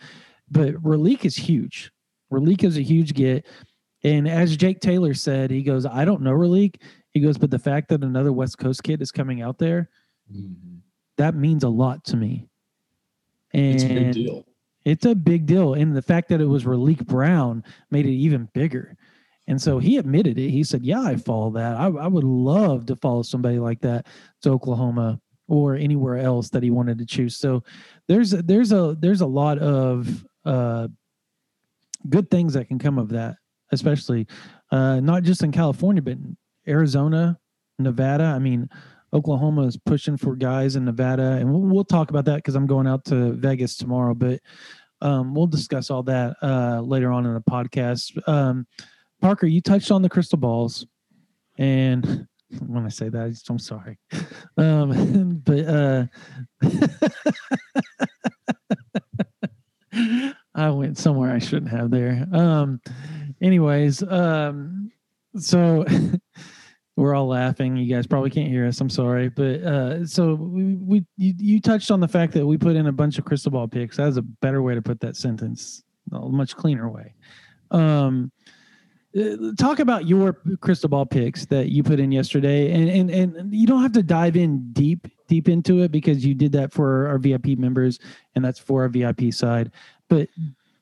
But 0.50 0.74
Raleek 0.76 1.24
is 1.24 1.36
huge. 1.36 1.92
Raleek 2.32 2.64
is 2.64 2.78
a 2.78 2.84
huge 2.84 3.14
get. 3.14 3.46
And 4.04 4.28
as 4.28 4.58
Jake 4.58 4.80
Taylor 4.80 5.14
said, 5.14 5.52
he 5.52 5.62
goes, 5.62 5.86
I 5.86 6.04
don't 6.04 6.22
know 6.22 6.32
Raleek. 6.32 6.76
He 7.18 7.24
goes, 7.26 7.38
but 7.38 7.50
the 7.50 7.58
fact 7.60 7.90
that 7.90 8.04
another 8.04 8.32
West 8.32 8.58
Coast 8.60 8.84
kid 8.84 9.02
is 9.02 9.12
coming 9.12 9.42
out 9.42 9.58
there, 9.58 9.90
that 11.18 11.34
means 11.36 11.64
a 11.64 11.70
lot 11.70 12.04
to 12.06 12.16
me. 12.18 12.46
And 13.54 13.74
It's 13.76 13.84
a 13.84 13.88
big 13.88 14.14
deal. 14.14 14.46
it's 14.86 15.06
a 15.06 15.16
big 15.16 15.46
deal. 15.48 15.74
And 15.74 15.96
the 15.96 16.02
fact 16.02 16.30
that 16.30 16.42
it 16.42 16.46
was 16.46 16.66
Raleek 16.66 17.06
Brown 17.08 17.64
made 17.90 18.06
it 18.06 18.12
even 18.12 18.48
bigger. 18.54 18.96
And 19.48 19.60
so 19.60 19.80
he 19.80 19.98
admitted 19.98 20.38
it. 20.38 20.50
He 20.52 20.64
said, 20.64 20.84
Yeah, 20.84 21.02
I 21.02 21.16
follow 21.16 21.50
that. 21.52 21.76
I, 21.76 21.86
I 21.86 22.08
would 22.08 22.24
love 22.24 22.86
to 22.88 22.96
follow 22.98 23.24
somebody 23.24 23.58
like 23.58 23.80
that 23.82 24.06
to 24.44 24.52
Oklahoma 24.52 25.20
or 25.48 25.76
anywhere 25.76 26.18
else 26.18 26.50
that 26.50 26.62
he 26.62 26.70
wanted 26.70 27.00
to 27.00 27.06
choose. 27.06 27.38
So 27.38 27.64
there's 28.08 28.32
there's 28.32 28.72
a 28.74 28.96
there's 29.00 29.22
a 29.22 29.26
lot 29.26 29.58
of 29.58 30.24
uh, 30.46 30.90
good 32.10 32.30
things 32.30 32.54
that 32.54 32.68
can 32.68 32.78
come 32.78 33.00
of 33.00 33.10
that, 33.10 33.38
especially 33.72 34.28
uh, 34.72 35.00
not 35.00 35.24
just 35.24 35.42
in 35.44 35.52
California, 35.54 36.02
but 36.02 36.18
Arizona, 36.68 37.40
Nevada. 37.80 38.26
I 38.26 38.40
mean, 38.40 38.70
Oklahoma 39.14 39.64
is 39.64 39.78
pushing 39.78 40.18
for 40.18 40.36
guys 40.36 40.76
in 40.76 40.86
Nevada, 40.86 41.34
and 41.34 41.52
we'll, 41.52 41.62
we'll 41.62 41.86
talk 41.86 42.10
about 42.10 42.26
that 42.26 42.38
because 42.38 42.56
I'm 42.56 42.68
going 42.68 42.88
out 42.88 43.06
to 43.06 43.34
Vegas 43.34 43.78
tomorrow. 43.78 44.14
But 44.14 44.42
um, 45.02 45.34
we'll 45.34 45.48
discuss 45.48 45.90
all 45.90 46.04
that 46.04 46.36
uh, 46.42 46.82
later 46.82 47.12
on 47.12 47.26
in 47.26 47.34
the 47.34 47.42
podcast. 47.42 48.18
Um, 48.28 48.68
Parker, 49.22 49.48
you 49.48 49.62
touched 49.62 49.92
on 49.92 50.02
the 50.02 50.10
crystal 50.10 50.38
balls, 50.38 50.86
and 51.58 52.28
when 52.66 52.86
I 52.86 52.90
say 52.90 53.10
that, 53.10 53.42
I'm 53.50 53.60
sorry, 53.60 53.98
um, 54.58 55.42
but 55.46 55.66
uh, 55.68 56.06
I 60.56 60.70
went 60.70 60.98
somewhere 60.98 61.32
I 61.32 61.40
shouldn't 61.40 61.72
have 61.72 61.92
there. 61.92 62.28
Um, 62.32 62.82
anyways, 63.42 64.04
um, 64.04 64.92
so 65.38 65.86
we're 66.98 67.14
all 67.14 67.28
laughing. 67.28 67.78
You 67.78 67.96
guys 67.96 68.08
probably 68.08 68.32
can't 68.32 68.50
hear 68.50 68.66
us. 68.66 68.82
I'm 68.82 68.90
sorry, 68.90 69.30
but 69.30 69.62
uh, 69.62 70.06
so 70.06 70.34
we, 70.34 70.74
we 70.76 71.06
you, 71.16 71.34
you 71.38 71.62
touched 71.62 71.92
on 71.92 72.00
the 72.00 72.08
fact 72.08 72.34
that 72.34 72.46
we 72.46 72.58
put 72.58 72.76
in 72.76 72.88
a 72.88 72.92
bunch 72.92 73.20
of 73.20 73.24
crystal 73.24 73.52
ball 73.52 73.68
picks. 73.68 73.98
That's 73.98 74.18
a 74.18 74.24
better 74.24 74.64
way 74.64 74.74
to 74.74 74.82
put 74.82 75.00
that 75.02 75.16
sentence, 75.16 75.84
a 76.12 76.28
much 76.28 76.56
cleaner 76.56 76.90
way. 76.90 77.14
Um, 77.70 78.32
uh, 79.18 79.54
talk 79.60 79.80
about 79.80 80.08
your 80.08 80.34
crystal 80.60 80.90
ball 80.90 81.06
picks 81.06 81.46
that 81.46 81.70
you 81.70 81.84
put 81.84 82.00
in 82.00 82.12
yesterday, 82.12 82.72
and 82.72 82.90
and 82.90 83.12
and 83.12 83.54
you 83.54 83.68
don't 83.68 83.84
have 83.84 83.94
to 83.94 84.04
dive 84.04 84.36
in 84.36 84.74
deep 84.74 85.08
deep 85.28 85.48
into 85.48 85.84
it 85.84 85.92
because 85.92 86.26
you 86.26 86.34
did 86.34 86.52
that 86.54 86.74
for 86.74 87.08
our 87.08 87.20
VIP 87.20 87.60
members, 87.60 88.00
and 88.34 88.44
that's 88.44 88.60
for 88.60 88.82
our 88.82 88.90
VIP 88.90 89.32
side. 89.32 89.72
But 90.10 90.30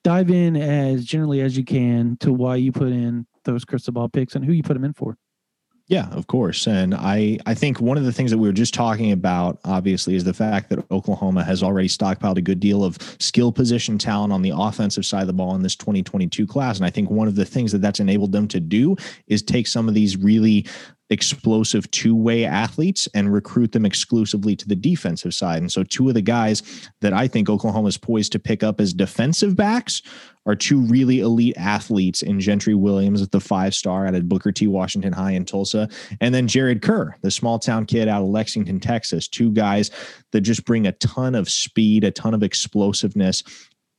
dive 0.03 0.31
in 0.31 0.55
as 0.55 1.03
generally 1.03 1.41
as 1.41 1.57
you 1.57 1.65
can 1.65 2.15
to 2.22 2.31
why 2.31 2.55
you 2.55 2.72
put 2.72 2.89
in 2.89 3.27
those 3.43 3.65
crystal 3.65 3.91
ball 3.91 4.07
picks 4.07 4.36
and 4.36 4.45
who 4.45 4.53
you 4.53 4.63
put 4.63 4.75
them 4.75 4.86
in 4.86 4.93
for. 4.93 5.17
Yeah, 5.88 6.10
of 6.10 6.25
course. 6.25 6.65
And 6.65 6.96
I, 6.96 7.38
I 7.46 7.54
think 7.54 7.80
one 7.80 7.96
of 7.98 8.06
the 8.06 8.12
things 8.12 8.32
that 8.32 8.39
we 8.39 8.48
were 8.48 8.54
just 8.54 8.74
talking 8.74 9.12
about, 9.12 9.60
obviously, 9.63 10.15
is 10.15 10.24
the 10.24 10.34
fact 10.34 10.70
that 10.70 10.84
Oklahoma 10.89 11.44
has 11.44 11.62
already 11.62 11.88
stockpiled 11.88 12.38
a 12.38 12.42
good 12.42 12.60
deal 12.60 12.84
of 12.84 12.98
skill 13.20 13.51
position 13.51 14.00
talent 14.00 14.34
on 14.34 14.42
the 14.42 14.51
offensive 14.56 15.06
side 15.06 15.22
of 15.22 15.27
the 15.27 15.34
ball 15.34 15.54
in 15.54 15.62
this 15.62 15.75
2022 15.75 16.48
class. 16.48 16.77
And 16.77 16.88
I 16.88 16.89
think 16.89 17.12
one 17.12 17.27
of 17.27 17.36
the 17.36 17.46
things 17.46 17.72
that 17.72 17.82
that's 17.82 18.00
enabled 18.00 18.32
them 18.32 18.48
to 18.48 18.60
do 18.60 18.96
is 19.27 19.44
take 19.44 19.68
some 19.68 19.88
of 19.88 19.94
these 19.94 20.18
really 20.18 20.65
explosive 21.09 21.89
two-way 21.91 22.45
athletes 22.45 23.07
and 23.13 23.31
recruit 23.31 23.71
them 23.71 23.85
exclusively 23.85 24.55
to 24.55 24.67
the 24.67 24.75
defensive 24.75 25.33
side. 25.33 25.62
And 25.62 25.71
so 25.71 25.83
two 25.83 26.07
of 26.07 26.15
the 26.15 26.21
guys 26.21 26.89
that 27.01 27.13
I 27.13 27.27
think 27.27 27.50
Oklahoma 27.50 27.89
is 27.89 27.97
poised 27.97 28.31
to 28.31 28.39
pick 28.39 28.63
up 28.63 28.81
as 28.81 28.93
defensive 28.93 29.55
backs 29.55 30.01
are 30.47 30.55
two 30.55 30.79
really 30.81 31.19
elite 31.19 31.57
athletes 31.57 32.21
in 32.21 32.39
Gentry 32.39 32.75
Williams 32.75 33.21
at 33.21 33.31
the 33.31 33.39
five 33.39 33.74
star 33.74 34.05
out 34.05 34.15
of 34.15 34.29
Booker 34.29 34.51
T. 34.51 34.67
Washington 34.67 35.13
High 35.13 35.31
in 35.31 35.45
Tulsa, 35.45 35.89
and 36.21 36.33
then 36.35 36.47
Jared 36.47 36.81
Kerr, 36.81 37.15
the 37.21 37.31
small 37.31 37.57
town 37.57 37.85
kid 37.85 38.07
out 38.07 38.21
of 38.21 38.29
Lexington, 38.29 38.79
Texas. 38.79 39.27
Two 39.27 39.51
guys 39.51 39.89
that 40.31 40.41
just 40.41 40.65
bring 40.65 40.85
a 40.85 40.91
ton 40.93 41.35
of 41.35 41.50
speed, 41.50 42.03
a 42.03 42.12
ton 42.12 42.33
of 42.33 42.43
explosiveness. 42.43 43.43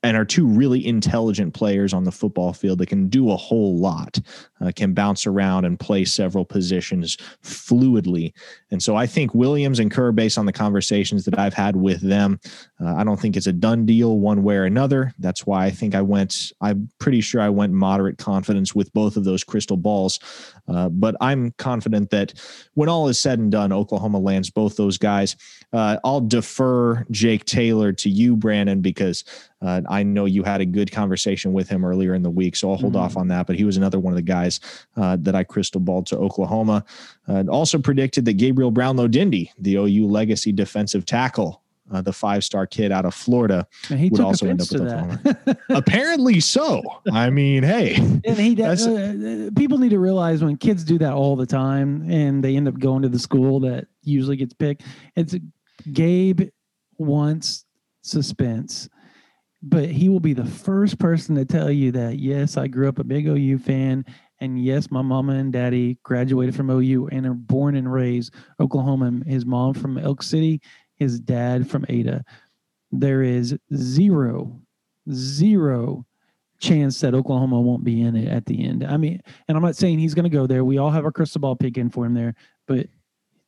And 0.06 0.16
are 0.16 0.24
two 0.24 0.46
really 0.46 0.86
intelligent 0.86 1.52
players 1.52 1.92
on 1.92 2.04
the 2.04 2.12
football 2.12 2.52
field 2.52 2.78
that 2.78 2.88
can 2.88 3.08
do 3.08 3.30
a 3.30 3.36
whole 3.36 3.76
lot, 3.76 4.20
uh, 4.60 4.70
can 4.74 4.94
bounce 4.94 5.26
around 5.26 5.64
and 5.64 5.80
play 5.80 6.04
several 6.04 6.44
positions 6.44 7.16
fluidly. 7.42 8.32
And 8.70 8.80
so 8.80 8.94
I 8.94 9.06
think 9.06 9.34
Williams 9.34 9.80
and 9.80 9.90
Kerr, 9.90 10.12
based 10.12 10.38
on 10.38 10.46
the 10.46 10.52
conversations 10.52 11.24
that 11.24 11.36
I've 11.38 11.54
had 11.54 11.74
with 11.74 12.00
them, 12.00 12.38
uh, 12.80 12.94
I 12.94 13.02
don't 13.02 13.20
think 13.20 13.36
it's 13.36 13.48
a 13.48 13.52
done 13.52 13.84
deal 13.84 14.20
one 14.20 14.44
way 14.44 14.56
or 14.56 14.64
another. 14.64 15.12
That's 15.18 15.44
why 15.44 15.64
I 15.64 15.70
think 15.70 15.94
I 15.96 16.02
went, 16.02 16.52
I'm 16.60 16.88
pretty 17.00 17.20
sure 17.20 17.40
I 17.40 17.48
went 17.48 17.72
moderate 17.72 18.18
confidence 18.18 18.74
with 18.74 18.92
both 18.92 19.16
of 19.16 19.24
those 19.24 19.42
crystal 19.42 19.76
balls. 19.76 20.20
Uh, 20.68 20.88
but 20.88 21.16
I'm 21.20 21.52
confident 21.58 22.10
that 22.10 22.32
when 22.74 22.88
all 22.88 23.08
is 23.08 23.18
said 23.18 23.40
and 23.40 23.50
done, 23.50 23.72
Oklahoma 23.72 24.18
lands 24.18 24.50
both 24.50 24.76
those 24.76 24.98
guys. 24.98 25.36
Uh, 25.76 25.98
I'll 26.04 26.22
defer 26.22 27.04
Jake 27.10 27.44
Taylor 27.44 27.92
to 27.92 28.08
you, 28.08 28.34
Brandon, 28.34 28.80
because 28.80 29.24
uh, 29.60 29.82
I 29.90 30.02
know 30.04 30.24
you 30.24 30.42
had 30.42 30.62
a 30.62 30.64
good 30.64 30.90
conversation 30.90 31.52
with 31.52 31.68
him 31.68 31.84
earlier 31.84 32.14
in 32.14 32.22
the 32.22 32.30
week, 32.30 32.56
so 32.56 32.70
I'll 32.70 32.78
hold 32.78 32.94
mm-hmm. 32.94 33.02
off 33.02 33.18
on 33.18 33.28
that. 33.28 33.46
But 33.46 33.56
he 33.56 33.64
was 33.64 33.76
another 33.76 34.00
one 34.00 34.14
of 34.14 34.16
the 34.16 34.22
guys 34.22 34.58
uh, 34.96 35.18
that 35.20 35.34
I 35.34 35.44
crystal 35.44 35.80
balled 35.80 36.06
to 36.06 36.16
Oklahoma. 36.16 36.82
Uh, 37.28 37.44
also 37.50 37.78
predicted 37.78 38.24
that 38.24 38.38
Gabriel 38.38 38.70
Brownlow 38.70 39.08
Dindy, 39.08 39.52
the 39.58 39.76
OU 39.76 40.06
legacy 40.06 40.50
defensive 40.50 41.04
tackle, 41.04 41.62
uh, 41.92 42.00
the 42.00 42.12
five 42.12 42.42
star 42.42 42.66
kid 42.66 42.90
out 42.90 43.04
of 43.04 43.14
Florida 43.14 43.66
would 43.90 44.20
also 44.20 44.48
end 44.48 44.60
up 44.60 44.72
with 44.72 44.80
Oklahoma. 44.80 45.20
Apparently 45.68 46.40
so. 46.40 46.82
I 47.12 47.30
mean, 47.30 47.62
hey, 47.62 47.94
and 48.24 48.36
he 48.36 48.54
does, 48.54 48.86
uh, 48.86 49.50
people 49.54 49.78
need 49.78 49.90
to 49.90 49.98
realize 49.98 50.42
when 50.42 50.56
kids 50.56 50.84
do 50.84 50.98
that 50.98 51.12
all 51.12 51.36
the 51.36 51.46
time 51.46 52.10
and 52.10 52.42
they 52.42 52.56
end 52.56 52.66
up 52.66 52.78
going 52.78 53.02
to 53.02 53.08
the 53.08 53.18
school 53.18 53.60
that 53.60 53.86
usually 54.02 54.36
gets 54.36 54.54
picked. 54.54 54.82
It's 55.14 55.36
Gabe 55.92 56.48
wants 56.98 57.64
suspense, 58.02 58.88
but 59.62 59.88
he 59.88 60.08
will 60.08 60.20
be 60.20 60.32
the 60.32 60.44
first 60.44 60.98
person 60.98 61.34
to 61.36 61.44
tell 61.44 61.70
you 61.70 61.92
that 61.92 62.18
yes, 62.18 62.56
I 62.56 62.66
grew 62.66 62.88
up 62.88 62.98
a 62.98 63.04
big 63.04 63.26
OU 63.26 63.58
fan. 63.58 64.04
And 64.40 64.62
yes, 64.62 64.90
my 64.90 65.00
mama 65.00 65.32
and 65.32 65.50
daddy 65.50 65.98
graduated 66.02 66.54
from 66.54 66.68
OU 66.68 67.08
and 67.08 67.26
are 67.26 67.32
born 67.32 67.74
and 67.74 67.90
raised 67.90 68.34
Oklahoma. 68.60 69.20
His 69.26 69.46
mom 69.46 69.72
from 69.72 69.96
Elk 69.96 70.22
City 70.22 70.60
his 70.96 71.20
dad 71.20 71.70
from 71.70 71.84
Ada. 71.88 72.24
There 72.90 73.22
is 73.22 73.56
zero, 73.74 74.60
zero 75.12 76.04
chance 76.58 77.00
that 77.00 77.14
Oklahoma 77.14 77.60
won't 77.60 77.84
be 77.84 78.00
in 78.00 78.16
it 78.16 78.28
at 78.28 78.46
the 78.46 78.64
end. 78.64 78.84
I 78.84 78.96
mean, 78.96 79.20
and 79.46 79.56
I'm 79.56 79.62
not 79.62 79.76
saying 79.76 79.98
he's 79.98 80.14
going 80.14 80.24
to 80.24 80.30
go 80.30 80.46
there. 80.46 80.64
We 80.64 80.78
all 80.78 80.90
have 80.90 81.04
our 81.04 81.12
crystal 81.12 81.40
ball 81.40 81.54
picking 81.54 81.90
for 81.90 82.06
him 82.06 82.14
there. 82.14 82.34
But 82.66 82.86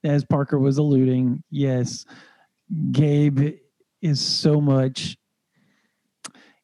as 0.05 0.25
Parker 0.25 0.59
was 0.59 0.79
alluding, 0.79 1.43
yes, 1.51 2.05
Gabe 2.93 3.57
is 4.03 4.21
so 4.21 4.61
much. 4.61 5.17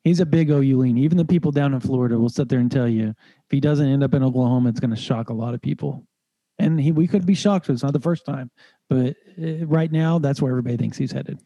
He's 0.02 0.20
a 0.20 0.26
big 0.26 0.50
OU 0.50 0.78
lean. 0.78 0.98
Even 0.98 1.16
the 1.16 1.24
people 1.24 1.50
down 1.50 1.72
in 1.72 1.80
Florida 1.80 2.18
will 2.18 2.28
sit 2.28 2.48
there 2.48 2.58
and 2.58 2.70
tell 2.70 2.88
you 2.88 3.08
if 3.08 3.50
he 3.50 3.60
doesn't 3.60 3.88
end 3.88 4.04
up 4.04 4.14
in 4.14 4.22
Oklahoma, 4.22 4.68
it's 4.68 4.80
going 4.80 4.90
to 4.90 4.96
shock 4.96 5.30
a 5.30 5.34
lot 5.34 5.54
of 5.54 5.62
people. 5.62 6.06
And 6.58 6.78
he, 6.78 6.92
we 6.92 7.08
could 7.08 7.26
be 7.26 7.34
shocked. 7.34 7.68
It's 7.70 7.82
not 7.82 7.94
the 7.94 8.00
first 8.00 8.24
time. 8.26 8.50
But 8.88 9.16
uh, 9.42 9.66
right 9.66 9.90
now, 9.90 10.18
that's 10.18 10.42
where 10.42 10.52
everybody 10.52 10.76
thinks 10.76 10.98
he's 10.98 11.12
headed. 11.12 11.38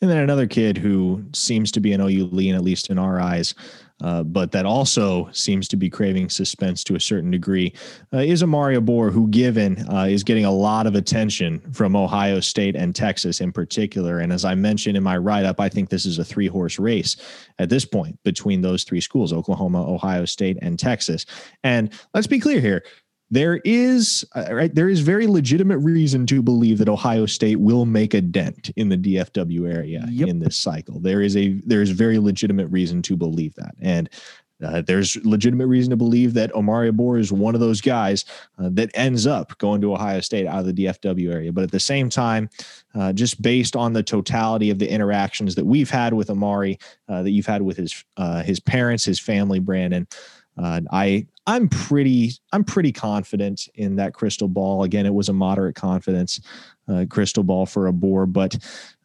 And 0.00 0.10
then 0.10 0.18
another 0.18 0.46
kid 0.46 0.78
who 0.78 1.24
seems 1.34 1.70
to 1.72 1.80
be 1.80 1.92
an 1.92 2.00
OU 2.00 2.26
lean, 2.26 2.54
at 2.54 2.62
least 2.62 2.88
in 2.88 2.98
our 2.98 3.20
eyes, 3.20 3.54
uh, 4.02 4.22
but 4.22 4.52
that 4.52 4.66
also 4.66 5.28
seems 5.32 5.68
to 5.68 5.76
be 5.76 5.90
craving 5.90 6.28
suspense 6.28 6.84
to 6.84 6.94
a 6.94 7.00
certain 7.00 7.30
degree, 7.30 7.72
uh, 8.12 8.18
is 8.18 8.42
Amari 8.42 8.76
Abor, 8.76 9.12
who, 9.12 9.28
given, 9.28 9.86
uh, 9.88 10.04
is 10.04 10.22
getting 10.22 10.44
a 10.44 10.52
lot 10.52 10.86
of 10.86 10.94
attention 10.94 11.60
from 11.72 11.96
Ohio 11.96 12.40
State 12.40 12.76
and 12.76 12.94
Texas 12.94 13.40
in 13.40 13.52
particular. 13.52 14.20
And 14.20 14.32
as 14.32 14.44
I 14.44 14.54
mentioned 14.54 14.96
in 14.96 15.02
my 15.02 15.16
write 15.16 15.44
up, 15.44 15.60
I 15.60 15.68
think 15.68 15.88
this 15.88 16.06
is 16.06 16.18
a 16.18 16.24
three 16.24 16.46
horse 16.46 16.78
race 16.78 17.16
at 17.58 17.68
this 17.68 17.84
point 17.84 18.18
between 18.22 18.62
those 18.62 18.84
three 18.84 19.00
schools 19.00 19.32
Oklahoma, 19.32 19.84
Ohio 19.88 20.24
State, 20.24 20.58
and 20.62 20.78
Texas. 20.78 21.26
And 21.64 21.92
let's 22.14 22.26
be 22.26 22.38
clear 22.38 22.60
here 22.60 22.84
there 23.30 23.60
is 23.64 24.24
uh, 24.34 24.46
right 24.50 24.74
there 24.74 24.88
is 24.88 25.00
very 25.00 25.26
legitimate 25.26 25.78
reason 25.78 26.26
to 26.26 26.42
believe 26.42 26.78
that 26.78 26.88
Ohio 26.88 27.26
State 27.26 27.60
will 27.60 27.84
make 27.84 28.14
a 28.14 28.20
dent 28.20 28.70
in 28.76 28.88
the 28.88 28.96
DFW 28.96 29.72
area 29.72 30.06
yep. 30.08 30.28
in 30.28 30.38
this 30.38 30.56
cycle. 30.56 30.98
There 31.00 31.20
is 31.20 31.36
a 31.36 31.52
there 31.64 31.82
is 31.82 31.90
very 31.90 32.18
legitimate 32.18 32.68
reason 32.68 33.02
to 33.02 33.16
believe 33.16 33.54
that, 33.56 33.74
and 33.80 34.08
uh, 34.64 34.82
there's 34.82 35.16
legitimate 35.24 35.66
reason 35.66 35.90
to 35.90 35.96
believe 35.96 36.34
that 36.34 36.54
Omari 36.54 36.90
Abor 36.90 37.20
is 37.20 37.32
one 37.32 37.54
of 37.54 37.60
those 37.60 37.80
guys 37.80 38.24
uh, 38.58 38.68
that 38.72 38.90
ends 38.94 39.26
up 39.26 39.56
going 39.58 39.80
to 39.82 39.92
Ohio 39.94 40.20
State 40.20 40.46
out 40.46 40.60
of 40.60 40.66
the 40.66 40.84
DFW 40.84 41.32
area. 41.32 41.52
But 41.52 41.64
at 41.64 41.70
the 41.70 41.78
same 41.78 42.10
time, 42.10 42.48
uh, 42.94 43.12
just 43.12 43.40
based 43.40 43.76
on 43.76 43.92
the 43.92 44.02
totality 44.02 44.70
of 44.70 44.78
the 44.78 44.90
interactions 44.90 45.54
that 45.54 45.64
we've 45.64 45.90
had 45.90 46.12
with 46.12 46.30
Amari, 46.30 46.78
uh, 47.08 47.22
that 47.22 47.30
you've 47.30 47.46
had 47.46 47.62
with 47.62 47.76
his 47.76 48.04
uh, 48.16 48.42
his 48.42 48.58
parents, 48.58 49.04
his 49.04 49.20
family, 49.20 49.60
Brandon, 49.60 50.08
uh, 50.56 50.80
I 50.90 51.26
I'm 51.48 51.66
pretty 51.66 52.32
I'm 52.52 52.62
pretty 52.62 52.92
confident 52.92 53.68
in 53.74 53.96
that 53.96 54.12
crystal 54.12 54.48
ball. 54.48 54.82
Again, 54.82 55.06
it 55.06 55.14
was 55.14 55.30
a 55.30 55.32
moderate 55.32 55.76
confidence 55.76 56.40
uh, 56.88 57.04
crystal 57.08 57.42
ball 57.42 57.66
for 57.66 57.90
Abor, 57.90 58.30
but 58.30 58.56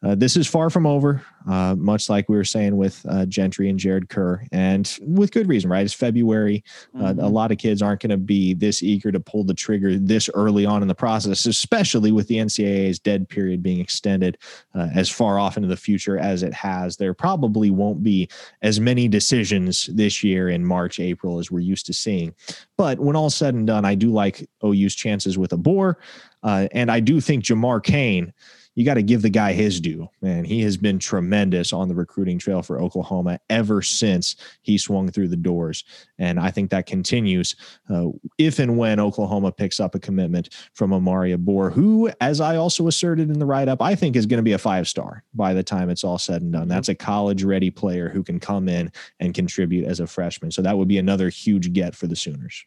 uh, 0.02 0.14
this 0.14 0.36
is 0.36 0.46
far 0.46 0.70
from 0.70 0.86
over. 0.86 1.24
Uh, 1.48 1.74
much 1.74 2.08
like 2.08 2.26
we 2.28 2.36
were 2.36 2.44
saying 2.44 2.74
with 2.74 3.04
uh, 3.10 3.26
Gentry 3.26 3.68
and 3.68 3.78
Jared 3.78 4.08
Kerr, 4.08 4.46
and 4.50 4.98
with 5.02 5.30
good 5.30 5.46
reason, 5.46 5.68
right? 5.70 5.84
It's 5.84 5.92
February. 5.92 6.64
Uh, 6.94 7.04
mm-hmm. 7.04 7.20
A 7.20 7.28
lot 7.28 7.52
of 7.52 7.58
kids 7.58 7.82
aren't 7.82 8.00
going 8.00 8.10
to 8.10 8.16
be 8.16 8.54
this 8.54 8.82
eager 8.82 9.12
to 9.12 9.20
pull 9.20 9.44
the 9.44 9.52
trigger 9.52 9.98
this 9.98 10.30
early 10.32 10.64
on 10.64 10.80
in 10.80 10.88
the 10.88 10.94
process, 10.94 11.44
especially 11.44 12.12
with 12.12 12.28
the 12.28 12.36
NCAA's 12.36 12.98
dead 12.98 13.28
period 13.28 13.62
being 13.62 13.80
extended 13.80 14.38
uh, 14.74 14.88
as 14.94 15.10
far 15.10 15.38
off 15.38 15.58
into 15.58 15.68
the 15.68 15.76
future 15.76 16.18
as 16.18 16.42
it 16.42 16.54
has. 16.54 16.96
There 16.96 17.12
probably 17.12 17.70
won't 17.70 18.02
be 18.02 18.28
as 18.62 18.80
many 18.80 19.06
decisions 19.06 19.86
this 19.92 20.24
year 20.24 20.48
in 20.48 20.64
March, 20.64 20.98
April 20.98 21.38
as 21.38 21.50
we're 21.50 21.60
used 21.60 21.84
to 21.86 21.92
seeing. 21.92 22.33
But 22.76 22.98
when 22.98 23.16
all 23.16 23.30
said 23.30 23.54
and 23.54 23.66
done, 23.66 23.84
I 23.84 23.94
do 23.94 24.10
like 24.10 24.48
OU's 24.64 24.94
chances 24.94 25.38
with 25.38 25.50
Abor. 25.50 25.94
Uh, 26.42 26.68
and 26.72 26.90
I 26.90 27.00
do 27.00 27.20
think 27.20 27.44
Jamar 27.44 27.82
Cain, 27.82 28.32
you 28.74 28.84
got 28.84 28.94
to 28.94 29.02
give 29.02 29.22
the 29.22 29.30
guy 29.30 29.52
his 29.52 29.80
due, 29.80 30.08
man. 30.20 30.44
He 30.44 30.62
has 30.62 30.76
been 30.76 30.98
tremendous 30.98 31.72
on 31.72 31.88
the 31.88 31.94
recruiting 31.94 32.38
trail 32.38 32.62
for 32.62 32.80
Oklahoma 32.80 33.38
ever 33.48 33.82
since 33.82 34.36
he 34.62 34.78
swung 34.78 35.10
through 35.10 35.28
the 35.28 35.36
doors. 35.36 35.84
And 36.18 36.40
I 36.40 36.50
think 36.50 36.70
that 36.70 36.86
continues 36.86 37.54
uh, 37.88 38.08
if 38.38 38.58
and 38.58 38.76
when 38.76 38.98
Oklahoma 38.98 39.52
picks 39.52 39.78
up 39.78 39.94
a 39.94 40.00
commitment 40.00 40.50
from 40.74 40.92
Amari 40.92 41.36
Abor, 41.36 41.72
who, 41.72 42.10
as 42.20 42.40
I 42.40 42.56
also 42.56 42.88
asserted 42.88 43.30
in 43.30 43.38
the 43.38 43.46
write 43.46 43.68
up, 43.68 43.80
I 43.80 43.94
think 43.94 44.16
is 44.16 44.26
going 44.26 44.38
to 44.38 44.42
be 44.42 44.52
a 44.52 44.58
five 44.58 44.88
star 44.88 45.22
by 45.34 45.54
the 45.54 45.62
time 45.62 45.88
it's 45.88 46.04
all 46.04 46.18
said 46.18 46.42
and 46.42 46.52
done. 46.52 46.68
That's 46.68 46.88
a 46.88 46.94
college 46.94 47.44
ready 47.44 47.70
player 47.70 48.08
who 48.08 48.22
can 48.22 48.40
come 48.40 48.68
in 48.68 48.90
and 49.20 49.34
contribute 49.34 49.86
as 49.86 50.00
a 50.00 50.06
freshman. 50.06 50.50
So 50.50 50.62
that 50.62 50.76
would 50.76 50.88
be 50.88 50.98
another 50.98 51.28
huge 51.28 51.72
get 51.72 51.94
for 51.94 52.06
the 52.06 52.16
Sooners. 52.16 52.64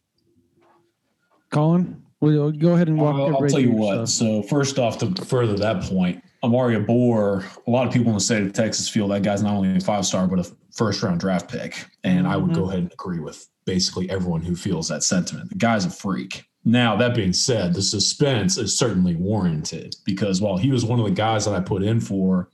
Colin? 1.49 2.06
Well, 2.19 2.51
go 2.51 2.73
ahead 2.73 2.87
and 2.87 2.99
walk. 2.99 3.15
I'll, 3.15 3.43
I'll 3.43 3.49
tell 3.49 3.59
you 3.59 3.71
what. 3.71 4.07
So 4.09 4.41
first 4.43 4.79
off, 4.79 4.97
to 4.99 5.13
further 5.25 5.55
that 5.57 5.83
point, 5.83 6.23
Amari 6.43 6.75
Abor, 6.75 7.45
a 7.67 7.69
lot 7.69 7.85
of 7.85 7.93
people 7.93 8.09
in 8.09 8.15
the 8.15 8.19
state 8.19 8.43
of 8.43 8.53
Texas 8.53 8.89
feel 8.89 9.07
that 9.09 9.23
guy's 9.23 9.43
not 9.43 9.53
only 9.53 9.75
a 9.75 9.79
five 9.79 10.05
star 10.05 10.27
but 10.27 10.39
a 10.39 10.51
first 10.75 11.03
round 11.03 11.19
draft 11.19 11.49
pick, 11.49 11.85
and 12.03 12.23
mm-hmm. 12.23 12.27
I 12.27 12.37
would 12.37 12.53
go 12.53 12.61
mm-hmm. 12.61 12.69
ahead 12.69 12.79
and 12.79 12.93
agree 12.93 13.19
with 13.19 13.47
basically 13.65 14.09
everyone 14.09 14.41
who 14.41 14.55
feels 14.55 14.87
that 14.87 15.03
sentiment. 15.03 15.49
The 15.49 15.55
guy's 15.55 15.85
a 15.85 15.89
freak. 15.89 16.45
Now 16.65 16.95
that 16.97 17.15
being 17.15 17.33
said, 17.33 17.73
the 17.73 17.81
suspense 17.81 18.57
is 18.57 18.77
certainly 18.77 19.15
warranted 19.15 19.95
because 20.03 20.41
while 20.41 20.57
he 20.57 20.71
was 20.71 20.83
one 20.83 20.99
of 20.99 21.05
the 21.05 21.11
guys 21.11 21.45
that 21.45 21.53
I 21.53 21.59
put 21.59 21.83
in 21.83 21.99
for, 21.99 22.49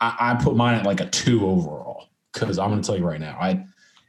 I, 0.00 0.16
I 0.18 0.34
put 0.42 0.56
mine 0.56 0.74
at 0.74 0.84
like 0.84 1.00
a 1.00 1.06
two 1.06 1.46
overall 1.46 2.08
because 2.32 2.58
I'm 2.58 2.70
going 2.70 2.82
to 2.82 2.86
tell 2.86 2.98
you 2.98 3.06
right 3.06 3.20
now, 3.20 3.38
I 3.40 3.64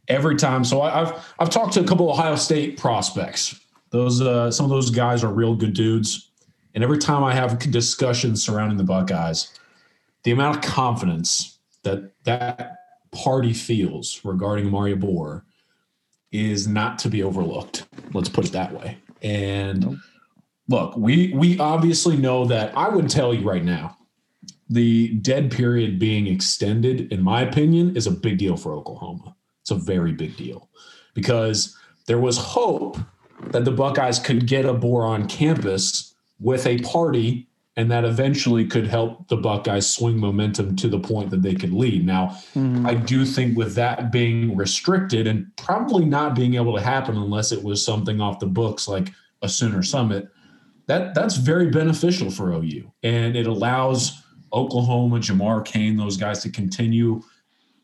every 0.08 0.36
time. 0.36 0.64
So 0.64 0.82
I, 0.82 1.02
I've 1.02 1.34
I've 1.40 1.50
talked 1.50 1.74
to 1.74 1.82
a 1.82 1.86
couple 1.86 2.10
Ohio 2.10 2.36
State 2.36 2.78
prospects 2.78 3.60
those 3.94 4.22
uh, 4.22 4.52
some 4.52 4.66
of 4.66 4.72
those 4.72 4.90
guys 4.90 5.24
are 5.24 5.32
real 5.32 5.56
good 5.56 5.74
dudes. 5.74 6.32
And 6.74 6.84
every 6.84 6.98
time 6.98 7.24
I 7.24 7.34
have 7.34 7.60
discussions 7.72 8.44
surrounding 8.44 8.78
the 8.78 8.84
Buckeyes, 8.84 9.58
the 10.24 10.32
amount 10.32 10.58
of 10.58 10.64
confidence 10.64 11.60
that 11.84 12.12
that 12.24 12.78
party 13.12 13.54
feels 13.54 14.20
regarding 14.26 14.66
Omari 14.66 14.96
Abor 14.96 15.44
is 16.32 16.68
not 16.68 16.98
to 17.00 17.10
be 17.10 17.22
overlooked. 17.22 17.86
Let's 18.14 18.30
put 18.30 18.46
it 18.46 18.52
that 18.54 18.74
way. 18.74 18.98
And 19.22 20.00
look, 20.68 20.98
we 20.98 21.32
we 21.36 21.60
obviously 21.60 22.18
know 22.18 22.46
that 22.46 22.76
I 22.76 22.90
would 22.90 23.10
tell 23.10 23.32
you 23.32 23.48
right 23.48 23.64
now, 23.64 23.96
the 24.70 25.10
dead 25.16 25.52
period 25.52 26.00
being 26.00 26.26
extended, 26.26 27.14
in 27.14 27.22
my 27.22 27.42
opinion, 27.42 27.96
is 27.96 28.08
a 28.08 28.12
big 28.12 28.40
deal 28.40 28.58
for 28.58 28.74
Oklahoma. 28.74 29.36
It's 29.62 29.70
a 29.70 29.76
very 29.76 30.14
big 30.14 30.36
deal 30.36 30.72
because 31.14 31.78
there 32.08 32.20
was 32.20 32.40
hope 32.40 32.98
that 33.52 33.66
the 33.66 33.72
Buckeyes 33.72 34.20
could 34.20 34.48
get 34.48 34.66
Abor 34.66 35.08
on 35.08 35.28
campus 35.28 36.14
with 36.40 36.66
a 36.66 36.80
party 36.80 37.48
and 37.76 37.90
that 37.90 38.06
eventually 38.06 38.66
could 38.66 38.86
help 38.86 39.28
the 39.30 39.38
Buckeyes 39.38 39.90
swing 39.90 40.20
momentum 40.20 40.76
to 40.76 40.88
the 40.88 41.00
point 41.00 41.32
that 41.32 41.42
they 41.42 41.56
could 41.56 41.74
lead. 41.74 42.06
Now, 42.06 42.28
mm-hmm. 42.54 42.86
I 42.86 42.94
do 42.94 43.26
think 43.26 43.58
with 43.58 43.74
that 43.76 44.12
being 44.12 44.56
restricted 44.56 45.26
and 45.26 45.48
probably 45.58 46.06
not 46.06 46.36
being 46.36 46.54
able 46.54 46.76
to 46.76 46.82
happen 46.82 47.18
unless 47.18 47.52
it 47.52 47.64
was 47.64 47.84
something 47.84 48.22
off 48.22 48.40
the 48.40 48.46
books 48.46 48.88
like 48.88 49.10
a 49.42 49.50
Sooner 49.50 49.82
Summit, 49.82 50.30
that 50.86 51.16
that's 51.16 51.38
very 51.38 51.70
beneficial 51.70 52.30
for 52.30 52.52
OU, 52.52 52.92
and 53.04 53.36
it 53.36 53.48
allows 53.48 54.22
Oklahoma, 54.52 55.18
Jamar 55.20 55.66
Cain, 55.66 55.98
those 55.98 56.18
guys 56.18 56.44
to 56.44 56.50
continue 56.50 57.22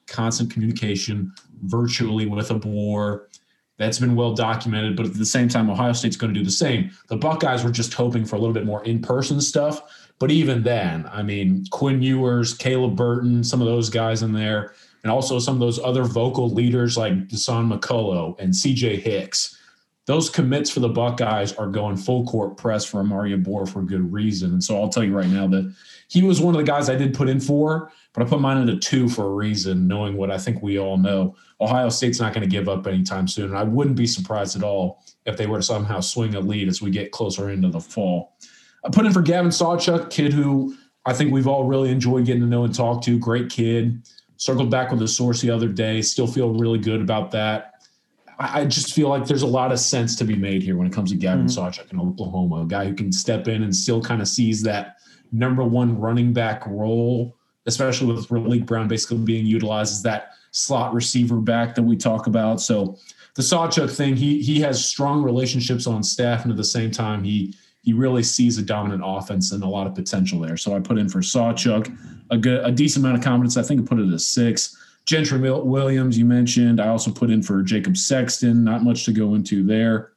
constant 0.05 0.51
communication 0.51 1.33
virtually 1.63 2.25
with 2.25 2.49
Abor. 2.49 3.25
That's 3.79 3.97
been 3.97 4.15
well 4.15 4.33
documented, 4.33 4.97
but 4.97 5.05
at 5.05 5.13
the 5.13 5.25
same 5.25 5.47
time, 5.47 5.69
Ohio 5.69 5.93
State's 5.93 6.17
going 6.17 6.33
to 6.33 6.39
do 6.39 6.45
the 6.45 6.51
same. 6.51 6.91
The 7.07 7.15
Buckeyes 7.15 7.63
were 7.63 7.71
just 7.71 7.93
hoping 7.93 8.25
for 8.25 8.35
a 8.35 8.39
little 8.39 8.53
bit 8.53 8.65
more 8.65 8.83
in 8.83 9.01
person 9.01 9.39
stuff. 9.39 9.81
But 10.19 10.31
even 10.31 10.63
then, 10.63 11.09
I 11.09 11.23
mean, 11.23 11.65
Quinn 11.71 12.01
Ewers, 12.01 12.53
Caleb 12.53 12.97
Burton, 12.97 13.41
some 13.41 13.61
of 13.61 13.67
those 13.67 13.89
guys 13.89 14.21
in 14.21 14.33
there, 14.33 14.73
and 15.03 15.11
also 15.11 15.39
some 15.39 15.55
of 15.55 15.61
those 15.61 15.79
other 15.79 16.03
vocal 16.03 16.49
leaders 16.49 16.97
like 16.97 17.13
Dasan 17.29 17.73
McCullough 17.73 18.37
and 18.37 18.53
CJ 18.53 18.99
Hicks. 18.99 19.57
Those 20.07 20.29
commits 20.29 20.69
for 20.69 20.81
the 20.81 20.89
Buckeyes 20.89 21.53
are 21.53 21.67
going 21.67 21.95
full 21.95 22.25
court 22.25 22.57
press 22.57 22.83
for 22.83 22.99
Amari 22.99 23.31
Abor 23.31 23.69
for 23.69 23.81
good 23.81 24.11
reason. 24.11 24.51
And 24.51 24.63
so 24.63 24.75
I'll 24.75 24.89
tell 24.89 25.05
you 25.05 25.15
right 25.15 25.29
now 25.29 25.47
that 25.47 25.73
he 26.09 26.21
was 26.21 26.41
one 26.41 26.53
of 26.53 26.59
the 26.59 26.69
guys 26.69 26.89
I 26.89 26.95
did 26.95 27.13
put 27.13 27.29
in 27.29 27.39
for, 27.39 27.93
but 28.13 28.23
I 28.23 28.29
put 28.29 28.41
mine 28.41 28.61
at 28.61 28.73
a 28.73 28.77
two 28.77 29.07
for 29.07 29.25
a 29.25 29.35
reason, 29.35 29.87
knowing 29.87 30.17
what 30.17 30.31
I 30.31 30.37
think 30.37 30.61
we 30.61 30.79
all 30.79 30.97
know. 30.97 31.35
Ohio 31.61 31.89
State's 31.89 32.19
not 32.19 32.33
going 32.33 32.47
to 32.47 32.49
give 32.49 32.67
up 32.67 32.87
anytime 32.87 33.27
soon. 33.27 33.49
And 33.49 33.57
I 33.57 33.63
wouldn't 33.63 33.95
be 33.95 34.07
surprised 34.07 34.55
at 34.55 34.63
all 34.63 35.03
if 35.25 35.37
they 35.37 35.45
were 35.45 35.57
to 35.57 35.63
somehow 35.63 35.99
swing 35.99 36.35
a 36.35 36.39
lead 36.39 36.67
as 36.67 36.81
we 36.81 36.89
get 36.89 37.11
closer 37.11 37.49
into 37.49 37.69
the 37.69 37.79
fall. 37.79 38.35
I 38.83 38.89
put 38.89 39.05
in 39.05 39.13
for 39.13 39.21
Gavin 39.21 39.51
Sawchuk, 39.51 40.09
kid 40.09 40.33
who 40.33 40.75
I 41.05 41.13
think 41.13 41.31
we've 41.31 41.47
all 41.47 41.65
really 41.65 41.91
enjoyed 41.91 42.25
getting 42.25 42.41
to 42.41 42.47
know 42.47 42.63
and 42.63 42.73
talk 42.73 43.03
to. 43.03 43.19
Great 43.19 43.49
kid. 43.49 44.07
Circled 44.37 44.71
back 44.71 44.91
with 44.91 45.01
a 45.01 45.07
source 45.07 45.41
the 45.41 45.49
other 45.51 45.67
day. 45.67 46.01
Still 46.01 46.27
feel 46.27 46.53
really 46.53 46.79
good 46.79 47.01
about 47.01 47.31
that. 47.31 47.73
I, 48.39 48.61
I 48.61 48.65
just 48.65 48.93
feel 48.93 49.09
like 49.09 49.25
there's 49.25 49.41
a 49.43 49.47
lot 49.47 49.71
of 49.71 49.79
sense 49.79 50.15
to 50.17 50.23
be 50.23 50.35
made 50.35 50.63
here 50.63 50.77
when 50.77 50.87
it 50.87 50.93
comes 50.93 51.11
to 51.11 51.17
Gavin 51.17 51.45
mm-hmm. 51.45 51.59
Sawchuk 51.59 51.91
in 51.91 51.99
Oklahoma, 51.99 52.61
a 52.61 52.65
guy 52.65 52.85
who 52.85 52.93
can 52.93 53.11
step 53.11 53.47
in 53.47 53.63
and 53.63 53.75
still 53.75 54.01
kind 54.01 54.21
of 54.21 54.27
sees 54.27 54.63
that 54.63 54.95
number 55.31 55.63
one 55.63 55.99
running 55.99 56.33
back 56.33 56.65
role, 56.65 57.37
especially 57.65 58.13
with 58.13 58.27
Raleek 58.27 58.65
Brown 58.65 58.87
basically 58.87 59.17
being 59.17 59.45
utilized 59.45 59.93
as 59.93 60.01
that 60.03 60.31
slot 60.51 60.93
receiver 60.93 61.37
back 61.37 61.75
that 61.75 61.83
we 61.83 61.95
talk 61.95 62.27
about. 62.27 62.61
So 62.61 62.97
the 63.35 63.41
Sawchuk 63.41 63.95
thing, 63.95 64.15
he 64.15 64.41
he 64.41 64.59
has 64.61 64.83
strong 64.83 65.23
relationships 65.23 65.87
on 65.87 66.03
staff, 66.03 66.43
and 66.43 66.51
at 66.51 66.57
the 66.57 66.63
same 66.63 66.91
time, 66.91 67.23
he 67.23 67.55
he 67.81 67.93
really 67.93 68.23
sees 68.23 68.57
a 68.57 68.61
dominant 68.61 69.01
offense 69.05 69.51
and 69.51 69.63
a 69.63 69.67
lot 69.67 69.87
of 69.87 69.95
potential 69.95 70.39
there. 70.39 70.57
So 70.57 70.75
I 70.75 70.79
put 70.79 70.97
in 70.97 71.07
for 71.07 71.19
Sawchuk 71.19 71.95
a 72.31 72.37
good 72.37 72.65
a 72.65 72.71
decent 72.71 73.05
amount 73.05 73.17
of 73.17 73.23
confidence. 73.23 73.57
I 73.57 73.63
think 73.63 73.81
I 73.81 73.83
put 73.85 73.99
it 73.99 74.11
at 74.11 74.21
six. 74.21 74.75
Gentry 75.05 75.39
Williams, 75.39 76.17
you 76.17 76.25
mentioned. 76.25 76.79
I 76.79 76.89
also 76.89 77.11
put 77.11 77.31
in 77.31 77.41
for 77.41 77.63
Jacob 77.63 77.97
Sexton. 77.97 78.63
Not 78.63 78.83
much 78.83 79.05
to 79.05 79.11
go 79.11 79.33
into 79.33 79.63
there. 79.63 80.11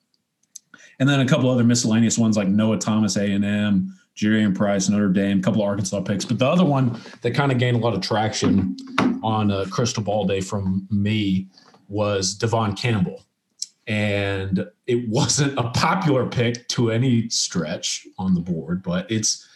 And 0.99 1.09
then 1.09 1.21
a 1.21 1.27
couple 1.27 1.49
other 1.49 1.65
miscellaneous 1.65 2.19
ones 2.19 2.37
like 2.37 2.49
Noah 2.49 2.79
Thomas, 2.79 3.17
A 3.17 3.25
and 3.25 3.45
M, 3.45 3.99
Jadarian 4.17 4.55
Price, 4.55 4.89
Notre 4.89 5.09
Dame, 5.09 5.39
a 5.39 5.43
couple 5.43 5.63
of 5.63 5.69
Arkansas 5.69 6.01
picks. 6.03 6.25
But 6.25 6.39
the 6.39 6.47
other 6.47 6.65
one 6.65 7.01
that 7.23 7.33
kind 7.35 7.51
of 7.51 7.59
gained 7.59 7.77
a 7.77 7.81
lot 7.81 7.95
of 7.95 8.01
traction 8.01 8.77
on 9.23 9.51
a 9.51 9.67
crystal 9.67 10.03
ball 10.03 10.27
day 10.27 10.41
from 10.41 10.87
me 10.91 11.49
was 11.89 12.35
Devon 12.35 12.75
Campbell. 12.75 13.25
And 13.87 14.67
it 14.87 15.09
wasn't 15.09 15.59
a 15.59 15.71
popular 15.71 16.27
pick 16.27 16.69
to 16.69 16.91
any 16.91 17.29
stretch 17.29 18.07
on 18.19 18.35
the 18.35 18.41
board, 18.41 18.83
but 18.83 19.11
it's 19.11 19.49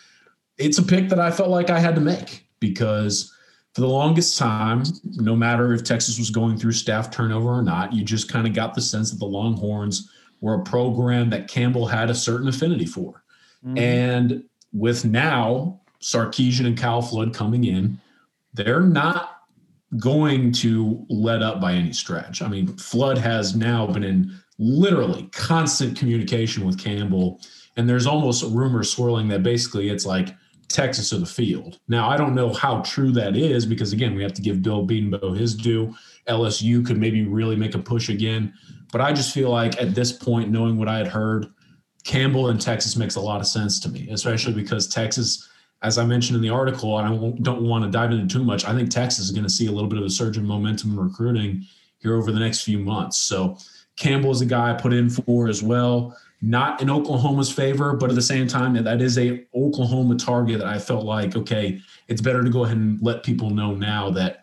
it's 0.59 0.79
a 0.79 0.83
pick 0.83 1.09
that 1.11 1.21
I 1.21 1.31
felt 1.31 1.51
like 1.51 1.71
I 1.71 1.79
had 1.79 1.95
to 1.97 2.01
make 2.01 2.49
because 2.61 3.33
for 3.75 3.83
the 3.83 3.88
longest 3.88 4.38
time, 4.38 4.85
no 5.05 5.37
matter 5.37 5.75
if 5.75 5.85
Texas 5.85 6.19
was 6.19 6.31
going 6.31 6.57
through 6.57 6.73
staff 6.73 7.11
turnover 7.11 7.51
or 7.51 7.62
not, 7.62 7.92
you 7.92 8.03
just 8.03 8.31
kind 8.31 8.47
of 8.47 8.55
got 8.55 8.75
the 8.75 8.81
sense 8.81 9.11
that 9.11 9.19
the 9.19 9.27
Longhorns 9.27 10.11
were 10.40 10.55
a 10.55 10.62
program 10.62 11.29
that 11.31 11.47
Campbell 11.47 11.87
had 11.87 12.09
a 12.09 12.14
certain 12.14 12.49
affinity 12.49 12.87
for. 12.87 13.23
Mm-hmm. 13.66 13.79
And 13.79 14.44
with 14.72 15.05
now 15.05 15.81
Sarkisian 16.00 16.66
and 16.66 16.79
Kyle 16.79 17.02
Flood 17.02 17.35
coming 17.35 17.64
in, 17.64 18.00
they're 18.55 18.81
not 18.81 19.42
going 19.98 20.52
to 20.52 21.05
let 21.09 21.42
up 21.42 21.61
by 21.61 21.72
any 21.72 21.92
stretch. 21.92 22.42
I 22.42 22.48
mean, 22.48 22.68
Flood 22.76 23.18
has 23.18 23.55
now 23.55 23.87
been 23.87 24.05
in 24.05 24.33
literally 24.59 25.29
constant 25.33 25.98
communication 25.98 26.64
with 26.64 26.83
Campbell, 26.83 27.40
and 27.76 27.88
there's 27.88 28.07
almost 28.07 28.42
rumors 28.44 28.92
swirling 28.92 29.29
that 29.29 29.42
basically 29.42 29.88
it's 29.88 30.07
like 30.07 30.35
Texas 30.68 31.12
or 31.12 31.18
the 31.18 31.26
field. 31.26 31.79
Now, 31.88 32.09
I 32.09 32.16
don't 32.16 32.35
know 32.35 32.52
how 32.52 32.81
true 32.83 33.12
that 33.12 33.37
is 33.37 33.66
because 33.66 33.92
again, 33.92 34.14
we 34.14 34.22
have 34.22 34.35
to 34.35 34.42
give 34.42 34.62
Bill 34.62 34.87
Bedenbaugh 34.87 35.37
his 35.37 35.55
due. 35.55 35.94
LSU 36.29 36.85
could 36.85 36.98
maybe 36.98 37.24
really 37.24 37.57
make 37.57 37.74
a 37.74 37.79
push 37.79 38.09
again, 38.09 38.52
but 38.92 39.00
I 39.00 39.12
just 39.12 39.33
feel 39.33 39.50
like 39.50 39.81
at 39.81 39.94
this 39.94 40.12
point, 40.12 40.50
knowing 40.50 40.76
what 40.76 40.88
I 40.88 40.98
had 40.98 41.07
heard, 41.07 41.46
Campbell 42.07 42.51
and 42.51 42.61
Texas 42.61 42.97
makes 42.97 43.16
a 43.16 43.21
lot 43.21 43.40
of 43.40 43.49
sense 43.49 43.81
to 43.81 43.88
me, 43.88 44.09
especially 44.12 44.55
because 44.55 44.87
Texas, 44.87 45.49
as 45.83 45.99
I 45.99 46.07
mentioned 46.07 46.37
in 46.37 46.42
the 46.42 46.51
article, 46.51 46.97
and 46.99 47.09
I 47.09 47.42
don't 47.42 47.62
want 47.62 47.85
to 47.85 47.90
dive 47.90 48.12
into 48.12 48.33
too 48.33 48.45
much, 48.45 48.64
I 48.64 48.73
think 48.75 48.90
Texas 48.90 49.25
is 49.25 49.33
going 49.33 49.42
to 49.42 49.51
see 49.51 49.66
a 49.66 49.73
little 49.73 49.88
bit 49.88 49.99
of 49.99 50.05
a 50.05 50.11
surge 50.11 50.38
in 50.38 50.47
momentum 50.47 50.92
in 50.92 51.01
recruiting 51.01 51.66
here 51.99 52.14
over 52.14 52.31
the 52.31 52.38
next 52.38 52.62
few 52.62 52.79
months. 52.79 53.19
So 53.19 53.59
Campbell 53.97 54.31
is 54.31 54.40
a 54.40 54.47
guy 54.47 54.71
I 54.71 54.75
put 54.75 54.92
in 54.92 55.11
for 55.11 55.49
as 55.49 55.64
well. 55.64 56.16
Not 56.40 56.81
in 56.81 56.90
Oklahoma's 56.90 57.51
favor, 57.51 57.95
but 57.95 58.09
at 58.09 58.14
the 58.14 58.23
same 58.23 58.47
time, 58.47 58.75
that 58.75 59.03
is 59.03 59.19
a 59.19 59.45
Oklahoma 59.53 60.14
target 60.14 60.61
that 60.61 60.69
I 60.69 60.79
felt 60.79 61.05
like, 61.05 61.35
okay, 61.35 61.81
it's 62.07 62.21
better 62.21 62.45
to 62.45 62.51
go 62.51 62.64
ahead 62.64 62.77
and 62.77 63.03
let 63.03 63.25
people 63.25 63.51
know 63.51 63.75
now 63.75 64.11
that 64.11 64.42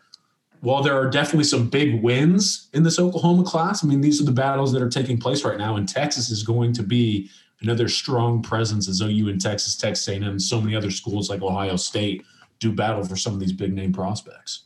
while 0.59 0.83
there 0.83 0.97
are 0.99 1.09
definitely 1.09 1.43
some 1.45 1.69
big 1.69 2.01
wins 2.01 2.69
in 2.73 2.83
this 2.83 2.99
Oklahoma 2.99 3.43
class, 3.43 3.83
I 3.83 3.87
mean, 3.87 4.01
these 4.01 4.19
are 4.21 4.25
the 4.25 4.31
battles 4.31 4.73
that 4.73 4.81
are 4.81 4.89
taking 4.89 5.17
place 5.17 5.45
right 5.45 5.57
now, 5.57 5.77
and 5.77 5.87
Texas 5.87 6.29
is 6.29 6.43
going 6.43 6.73
to 6.73 6.83
be 6.83 7.29
another 7.63 7.87
strong 7.87 8.41
presence 8.41 8.87
as 8.87 9.01
OU 9.01 9.29
and 9.29 9.41
Texas, 9.41 9.75
Texas 9.75 10.07
A&M, 10.07 10.23
and 10.23 10.41
so 10.41 10.61
many 10.61 10.75
other 10.75 10.91
schools 10.91 11.29
like 11.29 11.41
Ohio 11.41 11.75
State 11.75 12.25
do 12.59 12.71
battle 12.71 13.03
for 13.03 13.15
some 13.15 13.33
of 13.33 13.39
these 13.39 13.53
big 13.53 13.73
name 13.73 13.91
prospects. 13.91 14.65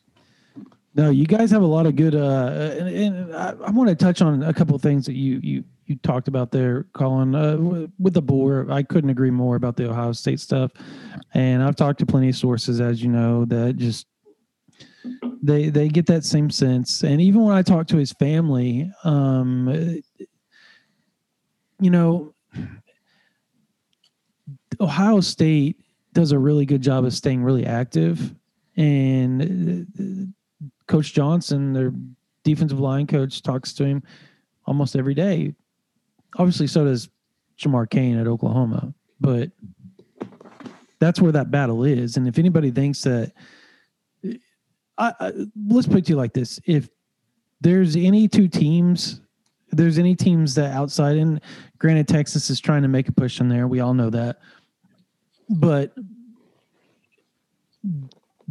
No, 0.96 1.12
you 1.12 1.28
guys 1.28 1.52
have 1.52 1.62
a 1.62 1.68
lot 1.68 1.86
of 1.86 1.96
good. 1.96 2.16
Uh, 2.16 2.76
and, 2.80 2.90
and 2.90 3.36
I, 3.36 3.54
I, 3.66 3.70
want 3.70 3.88
to 3.88 3.96
touch 3.96 4.24
on 4.24 4.42
a 4.42 4.52
couple 4.52 4.78
things 4.80 5.06
that 5.06 5.14
you 5.14 5.40
you 5.44 5.64
you 5.86 5.96
talked 5.98 6.28
about 6.28 6.52
there, 6.52 6.88
Colin. 6.94 7.36
Uh, 7.36 7.58
with 8.00 8.16
the 8.16 8.22
Abor, 8.22 8.72
I 8.72 8.82
couldn't 8.82 9.12
agree 9.12 9.30
more 9.30 9.56
about 9.56 9.76
the 9.76 9.92
Ohio 9.92 10.12
State 10.12 10.40
stuff. 10.40 10.72
And 11.36 11.62
I've 11.62 11.76
talked 11.76 12.00
to 12.00 12.06
plenty 12.08 12.30
of 12.30 12.36
sources, 12.36 12.82
as 12.82 13.04
you 13.04 13.10
know, 13.10 13.46
that 13.46 13.78
just 13.78 14.08
they 15.44 15.70
they 15.70 15.88
get 15.88 16.08
that 16.08 16.26
same 16.26 16.50
sense. 16.50 17.04
And 17.04 17.22
even 17.22 17.44
when 17.44 17.56
I 17.56 17.62
talk 17.62 17.86
to 17.88 17.98
his 17.98 18.14
family, 18.14 18.92
um, 19.04 20.02
you 21.80 21.92
know, 21.92 22.34
Ohio 24.80 25.20
State 25.22 25.80
does 26.14 26.32
a 26.32 26.40
really 26.40 26.66
good 26.66 26.82
job 26.82 27.06
of 27.06 27.14
staying 27.14 27.44
really 27.44 27.66
active, 27.66 28.34
and 28.76 29.88
uh, 30.00 30.64
Coach 30.88 31.14
Johnson, 31.14 31.74
their 31.74 31.92
defensive 32.44 32.80
line 32.80 33.08
coach, 33.08 33.42
talks 33.42 33.74
to 33.74 33.86
him 33.86 34.04
almost 34.66 34.96
every 34.96 35.14
day. 35.14 35.54
Obviously, 36.38 36.68
so 36.68 36.86
does 36.86 37.10
Jamar 37.60 37.90
Cain 37.90 38.18
at 38.18 38.28
Oklahoma, 38.28 38.94
but 39.20 39.52
that's 41.00 41.22
where 41.22 41.32
that 41.32 41.52
battle 41.52 41.84
is. 41.84 42.18
And 42.18 42.28
if 42.28 42.40
anybody 42.40 42.72
thinks 42.72 43.02
that, 43.02 43.34
I, 44.98 45.14
I, 45.20 45.32
let's 45.68 45.88
put 45.88 45.98
it 45.98 46.06
to 46.06 46.14
you 46.14 46.18
like 46.18 46.34
this: 46.34 46.60
if 46.66 46.90
there's 47.62 47.96
any 47.96 48.28
two 48.28 48.48
teams, 48.48 49.22
there's 49.72 50.00
any 50.00 50.16
teams 50.16 50.56
that 50.56 50.74
outside, 50.74 51.18
and 51.18 51.42
granted, 51.78 52.08
Texas 52.08 52.50
is 52.50 52.60
trying 52.60 52.82
to 52.82 52.88
make 52.88 53.08
a 53.08 53.12
push 53.12 53.40
in 53.40 53.50
there. 53.50 53.68
We 53.68 53.80
all 53.80 53.94
know 53.94 54.10
that 54.10 54.40
but 55.50 55.94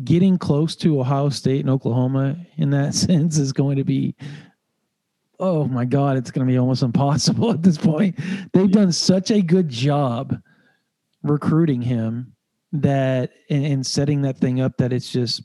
getting 0.05 0.39
close 0.39 0.77
to 0.77 1.01
Ohio 1.01 1.29
State 1.29 1.61
and 1.61 1.71
Oklahoma 1.71 2.37
in 2.57 2.71
that 2.71 2.95
sense 2.95 3.39
is 3.39 3.53
going 3.53 3.77
to 3.77 3.85
be 3.85 4.15
oh 5.39 5.67
my 5.67 5.85
god 5.85 6.17
it's 6.17 6.31
going 6.31 6.47
to 6.47 6.51
be 6.51 6.59
almost 6.59 6.83
impossible 6.83 7.51
at 7.51 7.63
this 7.63 7.79
point. 7.79 8.19
They've 8.53 8.71
done 8.71 8.93
such 8.93 9.31
a 9.31 9.43
good 9.43 9.69
job 9.69 10.41
recruiting 11.23 11.83
him 11.83 12.33
that 12.73 13.33
and, 13.51 13.67
and 13.67 13.87
setting 13.87 14.23
that 14.23 14.39
thing 14.39 14.61
up 14.61 14.77
that 14.77 14.93
it's 14.93 15.11
just 15.11 15.43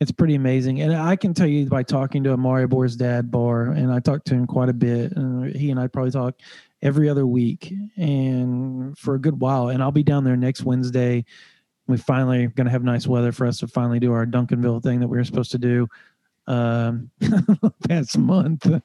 it's 0.00 0.12
pretty 0.12 0.34
amazing. 0.34 0.80
And 0.80 0.94
i 0.94 1.16
can 1.16 1.34
tell 1.34 1.46
you 1.46 1.66
by 1.66 1.82
talking 1.82 2.24
to 2.24 2.32
Amari 2.32 2.64
Abor's 2.64 2.96
dad 2.96 3.30
bar 3.30 3.66
and 3.66 3.92
i 3.92 4.00
talked 4.00 4.26
to 4.26 4.34
him 4.34 4.46
quite 4.46 4.68
a 4.68 4.74
bit 4.74 5.12
and 5.12 5.54
he 5.54 5.70
and 5.70 5.78
i 5.78 5.86
probably 5.86 6.10
talk 6.10 6.34
every 6.82 7.08
other 7.08 7.26
week 7.26 7.72
and 7.96 8.96
for 8.98 9.14
a 9.14 9.20
good 9.20 9.40
while. 9.40 9.68
And 9.68 9.82
I'll 9.82 9.92
be 9.92 10.02
down 10.02 10.24
there 10.24 10.36
next 10.36 10.62
Wednesday. 10.62 11.24
We 11.86 11.96
finally 11.96 12.46
going 12.48 12.66
to 12.66 12.70
have 12.70 12.84
nice 12.84 13.06
weather 13.06 13.32
for 13.32 13.46
us 13.46 13.58
to 13.58 13.68
finally 13.68 14.00
do 14.00 14.12
our 14.12 14.26
Duncanville 14.26 14.82
thing 14.82 15.00
that 15.00 15.08
we 15.08 15.16
were 15.16 15.24
supposed 15.24 15.52
to 15.52 15.58
do 15.58 15.88
um 16.48 17.08
past 17.88 18.18
month 18.18 18.64
and 18.66 18.82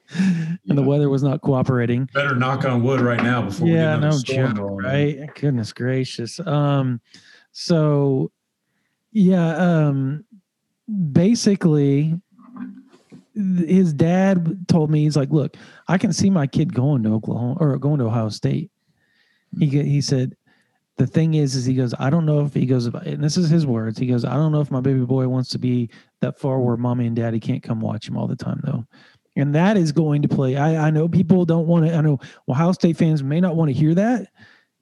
yeah. 0.62 0.74
the 0.76 0.82
weather 0.82 1.08
was 1.08 1.24
not 1.24 1.40
cooperating 1.40 2.08
better 2.14 2.36
knock 2.36 2.64
on 2.64 2.84
wood 2.84 3.00
right 3.00 3.20
now 3.20 3.42
before 3.42 3.66
yeah 3.66 3.96
no 3.96 4.16
joke, 4.22 4.56
right 4.60 5.28
goodness 5.34 5.72
gracious 5.72 6.38
um 6.46 7.00
so 7.50 8.30
yeah 9.10 9.56
um 9.56 10.24
basically 11.10 12.14
his 13.38 13.92
dad 13.92 14.66
told 14.68 14.90
me 14.90 15.04
he's 15.04 15.16
like, 15.16 15.30
look, 15.30 15.56
I 15.86 15.96
can 15.96 16.12
see 16.12 16.28
my 16.28 16.46
kid 16.46 16.74
going 16.74 17.02
to 17.04 17.14
Oklahoma 17.14 17.56
or 17.60 17.78
going 17.78 17.98
to 17.98 18.06
Ohio 18.06 18.28
State. 18.30 18.70
He 19.58 19.68
hmm. 19.68 19.80
he 19.82 20.00
said, 20.00 20.36
The 20.96 21.06
thing 21.06 21.34
is, 21.34 21.54
is 21.54 21.64
he 21.64 21.74
goes, 21.74 21.94
I 21.98 22.10
don't 22.10 22.26
know 22.26 22.44
if 22.44 22.52
he 22.52 22.66
goes, 22.66 22.86
and 22.86 23.22
this 23.22 23.36
is 23.36 23.48
his 23.48 23.66
words. 23.66 23.98
He 23.98 24.06
goes, 24.06 24.24
I 24.24 24.34
don't 24.34 24.52
know 24.52 24.60
if 24.60 24.70
my 24.70 24.80
baby 24.80 25.04
boy 25.04 25.28
wants 25.28 25.50
to 25.50 25.58
be 25.58 25.90
that 26.20 26.38
far 26.38 26.60
where 26.60 26.76
mommy 26.76 27.06
and 27.06 27.16
daddy 27.16 27.38
can't 27.38 27.62
come 27.62 27.80
watch 27.80 28.08
him 28.08 28.16
all 28.16 28.26
the 28.26 28.36
time, 28.36 28.60
though. 28.64 28.84
And 29.36 29.54
that 29.54 29.76
is 29.76 29.92
going 29.92 30.22
to 30.22 30.28
play. 30.28 30.56
I, 30.56 30.88
I 30.88 30.90
know 30.90 31.08
people 31.08 31.44
don't 31.44 31.68
want 31.68 31.86
to, 31.86 31.94
I 31.94 32.00
know 32.00 32.18
Ohio 32.48 32.72
State 32.72 32.96
fans 32.96 33.22
may 33.22 33.40
not 33.40 33.54
want 33.54 33.68
to 33.68 33.72
hear 33.72 33.94
that, 33.94 34.26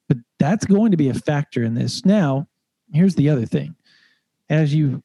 but 0.09 0.17
that's 0.39 0.65
going 0.65 0.93
to 0.93 0.97
be 0.97 1.11
a 1.11 1.15
factor 1.15 1.63
in 1.63 1.75
this. 1.75 2.07
Now, 2.07 2.49
here's 2.91 3.15
the 3.15 3.29
other 3.29 3.45
thing. 3.45 3.77
As 4.49 4.75
you 4.75 5.03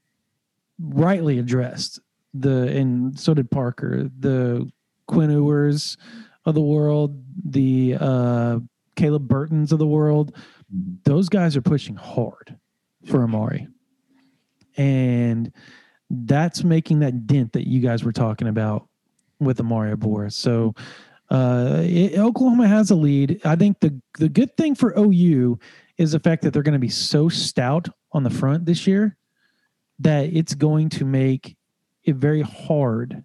rightly 0.80 1.38
addressed, 1.38 2.00
the, 2.34 2.68
and 2.68 3.20
so 3.20 3.34
did 3.34 3.52
Parker, 3.52 4.10
the 4.20 4.70
Quinn 5.08 5.32
Ewers 5.32 5.98
of 6.46 6.56
the 6.56 6.62
world, 6.62 7.22
the 7.44 7.98
uh, 8.00 8.60
Caleb 8.96 9.28
Burtons 9.28 9.72
of 9.72 9.80
the 9.80 9.88
world, 9.88 10.36
those 11.04 11.30
guys 11.30 11.58
are 11.58 11.62
pushing 11.62 11.96
hard 11.96 12.58
for 13.06 13.24
Amari. 13.24 13.68
And 14.78 15.52
that's 16.10 16.64
making 16.64 17.00
that 17.00 17.28
dent 17.28 17.54
that 17.54 17.68
you 17.68 17.82
guys 17.82 18.04
were 18.04 18.12
talking 18.12 18.48
about 18.48 18.88
with 19.40 19.60
Amari 19.60 19.96
Abor. 19.96 20.32
So 20.32 20.74
uh, 21.30 21.82
it, 21.84 22.18
Oklahoma 22.18 22.68
has 22.68 22.92
a 22.92 22.96
lead. 22.96 23.42
I 23.46 23.56
think 23.56 23.80
the 23.80 24.00
the 24.20 24.30
good 24.30 24.56
thing 24.58 24.76
for 24.76 24.94
OU 24.98 25.60
is 25.98 26.12
the 26.12 26.20
fact 26.20 26.44
that 26.44 26.52
they're 26.52 26.64
going 26.64 26.74
to 26.74 26.80
be 26.80 26.90
so 26.90 27.30
stout 27.30 27.88
on 28.12 28.24
the 28.24 28.30
front 28.30 28.66
this 28.66 28.86
year 28.86 29.16
that 30.00 30.26
it's 30.34 30.54
going 30.54 30.90
to 30.90 31.06
make 31.06 31.56
it 32.04 32.16
very 32.16 32.42
hard 32.42 33.24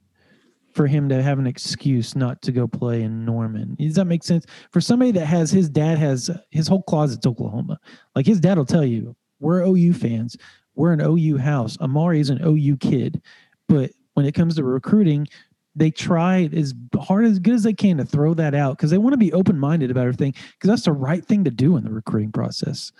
for 0.76 0.86
him 0.86 1.08
to 1.08 1.22
have 1.22 1.38
an 1.38 1.46
excuse 1.46 2.14
not 2.14 2.42
to 2.42 2.52
go 2.52 2.66
play 2.66 3.02
in 3.02 3.24
Norman. 3.24 3.76
Does 3.80 3.94
that 3.94 4.04
make 4.04 4.22
sense? 4.22 4.44
For 4.70 4.80
somebody 4.80 5.10
that 5.12 5.24
has 5.24 5.50
his 5.50 5.70
dad 5.70 5.96
has 5.96 6.30
his 6.50 6.68
whole 6.68 6.82
closet's 6.82 7.26
Oklahoma. 7.26 7.80
Like 8.14 8.26
his 8.26 8.40
dad 8.40 8.58
will 8.58 8.66
tell 8.66 8.84
you, 8.84 9.16
we're 9.40 9.62
OU 9.62 9.94
fans. 9.94 10.36
We're 10.74 10.92
an 10.92 11.00
OU 11.00 11.38
house. 11.38 11.80
Amari 11.80 12.20
is 12.20 12.28
an 12.28 12.42
OU 12.44 12.76
kid. 12.76 13.22
But 13.68 13.92
when 14.12 14.26
it 14.26 14.32
comes 14.32 14.56
to 14.56 14.64
recruiting, 14.64 15.26
they 15.74 15.90
try 15.90 16.48
as 16.54 16.74
hard 17.00 17.24
as 17.24 17.38
good 17.38 17.54
as 17.54 17.62
they 17.62 17.72
can 17.72 17.96
to 17.96 18.04
throw 18.04 18.34
that 18.34 18.54
out 18.54 18.76
because 18.76 18.90
they 18.90 18.98
want 18.98 19.14
to 19.14 19.18
be 19.18 19.32
open 19.32 19.58
minded 19.58 19.90
about 19.90 20.02
everything 20.02 20.32
because 20.32 20.68
that's 20.68 20.84
the 20.84 20.92
right 20.92 21.24
thing 21.24 21.44
to 21.44 21.50
do 21.50 21.76
in 21.76 21.84
the 21.84 21.90
recruiting 21.90 22.32
process 22.32 22.92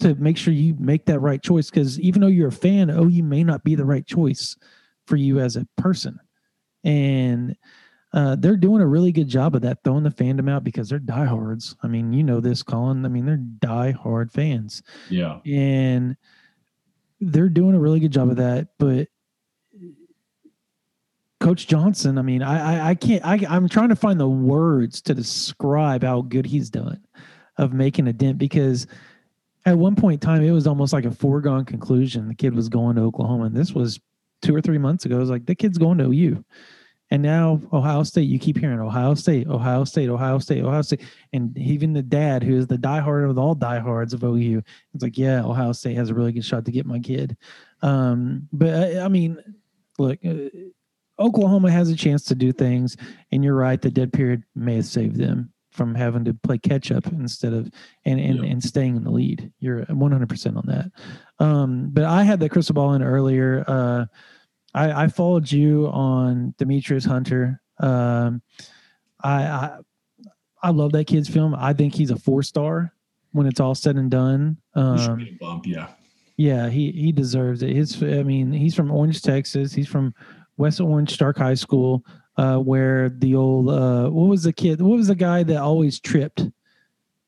to 0.00 0.14
make 0.16 0.36
sure 0.36 0.52
you 0.52 0.74
make 0.78 1.06
that 1.06 1.20
right 1.20 1.42
choice. 1.42 1.70
Because 1.70 1.98
even 2.00 2.20
though 2.20 2.26
you're 2.26 2.48
a 2.48 2.52
fan, 2.52 2.90
OU 2.90 3.22
may 3.22 3.42
not 3.42 3.64
be 3.64 3.74
the 3.74 3.84
right 3.84 4.06
choice 4.06 4.56
for 5.06 5.16
you 5.16 5.40
as 5.40 5.56
a 5.56 5.66
person 5.76 6.18
and 6.84 7.56
uh, 8.12 8.36
they're 8.36 8.56
doing 8.56 8.80
a 8.80 8.86
really 8.86 9.12
good 9.12 9.28
job 9.28 9.54
of 9.54 9.62
that, 9.62 9.84
throwing 9.84 10.04
the 10.04 10.10
fandom 10.10 10.50
out 10.50 10.64
because 10.64 10.88
they're 10.88 10.98
diehards. 10.98 11.76
I 11.82 11.88
mean, 11.88 12.12
you 12.12 12.22
know 12.22 12.40
this, 12.40 12.62
Colin. 12.62 13.04
I 13.04 13.08
mean, 13.08 13.26
they're 13.26 13.36
diehard 13.36 14.32
fans. 14.32 14.82
Yeah. 15.10 15.40
And 15.44 16.16
they're 17.20 17.50
doing 17.50 17.74
a 17.74 17.78
really 17.78 18.00
good 18.00 18.12
job 18.12 18.30
of 18.30 18.36
that. 18.36 18.68
But 18.78 19.08
Coach 21.40 21.66
Johnson, 21.66 22.16
I 22.16 22.22
mean, 22.22 22.42
I 22.42 22.78
I, 22.78 22.88
I 22.90 22.94
can't 22.94 23.24
I 23.24 23.44
I'm 23.48 23.68
trying 23.68 23.90
to 23.90 23.96
find 23.96 24.18
the 24.18 24.28
words 24.28 25.02
to 25.02 25.14
describe 25.14 26.02
how 26.02 26.22
good 26.22 26.46
he's 26.46 26.70
done 26.70 27.02
of 27.58 27.72
making 27.74 28.08
a 28.08 28.12
dent 28.12 28.38
because 28.38 28.86
at 29.66 29.76
one 29.76 29.96
point 29.96 30.22
in 30.22 30.26
time 30.26 30.42
it 30.42 30.50
was 30.52 30.66
almost 30.66 30.92
like 30.92 31.04
a 31.04 31.10
foregone 31.10 31.64
conclusion 31.64 32.28
the 32.28 32.34
kid 32.34 32.54
was 32.54 32.68
going 32.68 32.96
to 32.96 33.02
Oklahoma. 33.02 33.44
And 33.44 33.56
this 33.56 33.72
was 33.72 34.00
two 34.46 34.54
or 34.54 34.60
three 34.60 34.78
months 34.78 35.04
ago. 35.04 35.16
It 35.16 35.20
was 35.20 35.30
like 35.30 35.46
the 35.46 35.54
kid's 35.54 35.78
going 35.78 35.98
to 35.98 36.04
OU. 36.04 36.44
And 37.10 37.22
now 37.22 37.60
Ohio 37.72 38.02
State, 38.02 38.28
you 38.28 38.38
keep 38.38 38.58
hearing 38.58 38.80
Ohio 38.80 39.14
State, 39.14 39.46
Ohio 39.46 39.84
State, 39.84 40.08
Ohio 40.08 40.38
State, 40.38 40.64
Ohio 40.64 40.82
State. 40.82 41.02
And 41.32 41.56
even 41.56 41.92
the 41.92 42.02
dad, 42.02 42.42
who 42.42 42.56
is 42.56 42.66
the 42.66 42.76
diehard 42.76 43.28
of 43.28 43.38
all 43.38 43.54
diehards 43.54 44.12
of 44.12 44.24
OU, 44.24 44.62
it's 44.92 45.02
like, 45.02 45.16
yeah, 45.16 45.44
Ohio 45.44 45.72
State 45.72 45.96
has 45.96 46.10
a 46.10 46.14
really 46.14 46.32
good 46.32 46.44
shot 46.44 46.64
to 46.64 46.72
get 46.72 46.84
my 46.84 46.98
kid. 46.98 47.36
Um, 47.82 48.48
but 48.52 48.74
I, 48.74 49.04
I 49.04 49.08
mean, 49.08 49.38
look, 49.98 50.18
uh, 50.26 50.48
Oklahoma 51.18 51.70
has 51.70 51.90
a 51.90 51.96
chance 51.96 52.24
to 52.24 52.34
do 52.34 52.52
things. 52.52 52.96
And 53.30 53.44
you're 53.44 53.54
right, 53.54 53.80
the 53.80 53.90
dead 53.90 54.12
period 54.12 54.42
may 54.56 54.76
have 54.76 54.86
saved 54.86 55.16
them 55.16 55.52
from 55.70 55.94
having 55.94 56.24
to 56.24 56.34
play 56.34 56.58
catch 56.58 56.90
up 56.90 57.06
instead 57.08 57.52
of 57.52 57.70
and 58.04 58.18
and, 58.18 58.44
and 58.44 58.64
staying 58.64 58.96
in 58.96 59.04
the 59.04 59.10
lead. 59.10 59.52
You're 59.60 59.84
100% 59.84 60.56
on 60.56 60.64
that. 60.66 60.90
Um, 61.38 61.90
but 61.92 62.04
I 62.04 62.24
had 62.24 62.40
the 62.40 62.48
crystal 62.48 62.74
ball 62.74 62.94
in 62.94 63.02
earlier. 63.02 63.62
Uh, 63.68 64.06
I, 64.76 65.04
I 65.04 65.08
followed 65.08 65.50
you 65.50 65.86
on 65.88 66.54
Demetrius 66.58 67.04
Hunter. 67.04 67.60
Um, 67.80 68.42
I, 69.22 69.42
I 69.44 69.78
I 70.62 70.70
love 70.70 70.92
that 70.92 71.06
kid's 71.06 71.28
film. 71.28 71.54
I 71.54 71.72
think 71.72 71.94
he's 71.94 72.10
a 72.10 72.16
four 72.16 72.42
star 72.42 72.92
when 73.32 73.46
it's 73.46 73.60
all 73.60 73.74
said 73.74 73.96
and 73.96 74.10
done. 74.10 74.56
Um, 74.74 75.38
bump, 75.40 75.66
yeah. 75.66 75.88
yeah, 76.36 76.68
he 76.68 76.92
he 76.92 77.12
deserves 77.12 77.62
it. 77.62 77.74
His, 77.74 78.02
I 78.02 78.22
mean, 78.22 78.52
he's 78.52 78.74
from 78.74 78.90
Orange, 78.90 79.22
Texas. 79.22 79.72
He's 79.72 79.88
from 79.88 80.14
West 80.56 80.80
Orange 80.80 81.12
Stark 81.12 81.38
High 81.38 81.54
School, 81.54 82.04
uh, 82.36 82.58
where 82.58 83.08
the 83.08 83.34
old 83.34 83.70
uh, 83.70 84.08
what 84.10 84.28
was 84.28 84.42
the 84.42 84.52
kid? 84.52 84.80
What 84.80 84.96
was 84.96 85.08
the 85.08 85.14
guy 85.14 85.42
that 85.42 85.56
always 85.56 86.00
tripped? 86.00 86.46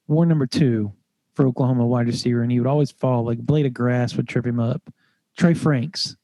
War 0.06 0.26
number 0.26 0.46
two 0.46 0.92
for 1.34 1.46
Oklahoma 1.46 1.86
wide 1.86 2.06
receiver, 2.06 2.42
and 2.42 2.50
he 2.50 2.60
would 2.60 2.68
always 2.68 2.90
fall 2.90 3.24
like 3.24 3.38
a 3.38 3.42
blade 3.42 3.66
of 3.66 3.74
grass 3.74 4.16
would 4.16 4.28
trip 4.28 4.46
him 4.46 4.60
up. 4.60 4.82
Trey 5.36 5.54
Franks. 5.54 6.16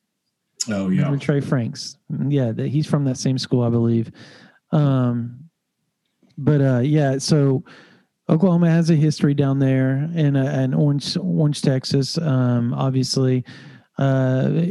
Oh 0.68 0.86
Remember 0.88 1.16
yeah. 1.16 1.20
Trey 1.20 1.40
Franks? 1.40 1.96
Yeah, 2.28 2.52
he's 2.52 2.86
from 2.86 3.04
that 3.04 3.18
same 3.18 3.38
school, 3.38 3.62
I 3.62 3.70
believe. 3.70 4.10
Um, 4.72 5.48
but 6.38 6.60
uh, 6.60 6.80
yeah, 6.80 7.18
so 7.18 7.64
Oklahoma 8.28 8.70
has 8.70 8.90
a 8.90 8.94
history 8.94 9.34
down 9.34 9.58
there 9.58 10.08
in 10.14 10.36
uh, 10.36 10.62
in 10.64 10.74
Orange, 10.74 11.16
Orange, 11.16 11.62
Texas. 11.62 12.18
Um, 12.18 12.72
obviously, 12.74 13.44
uh, 13.98 14.66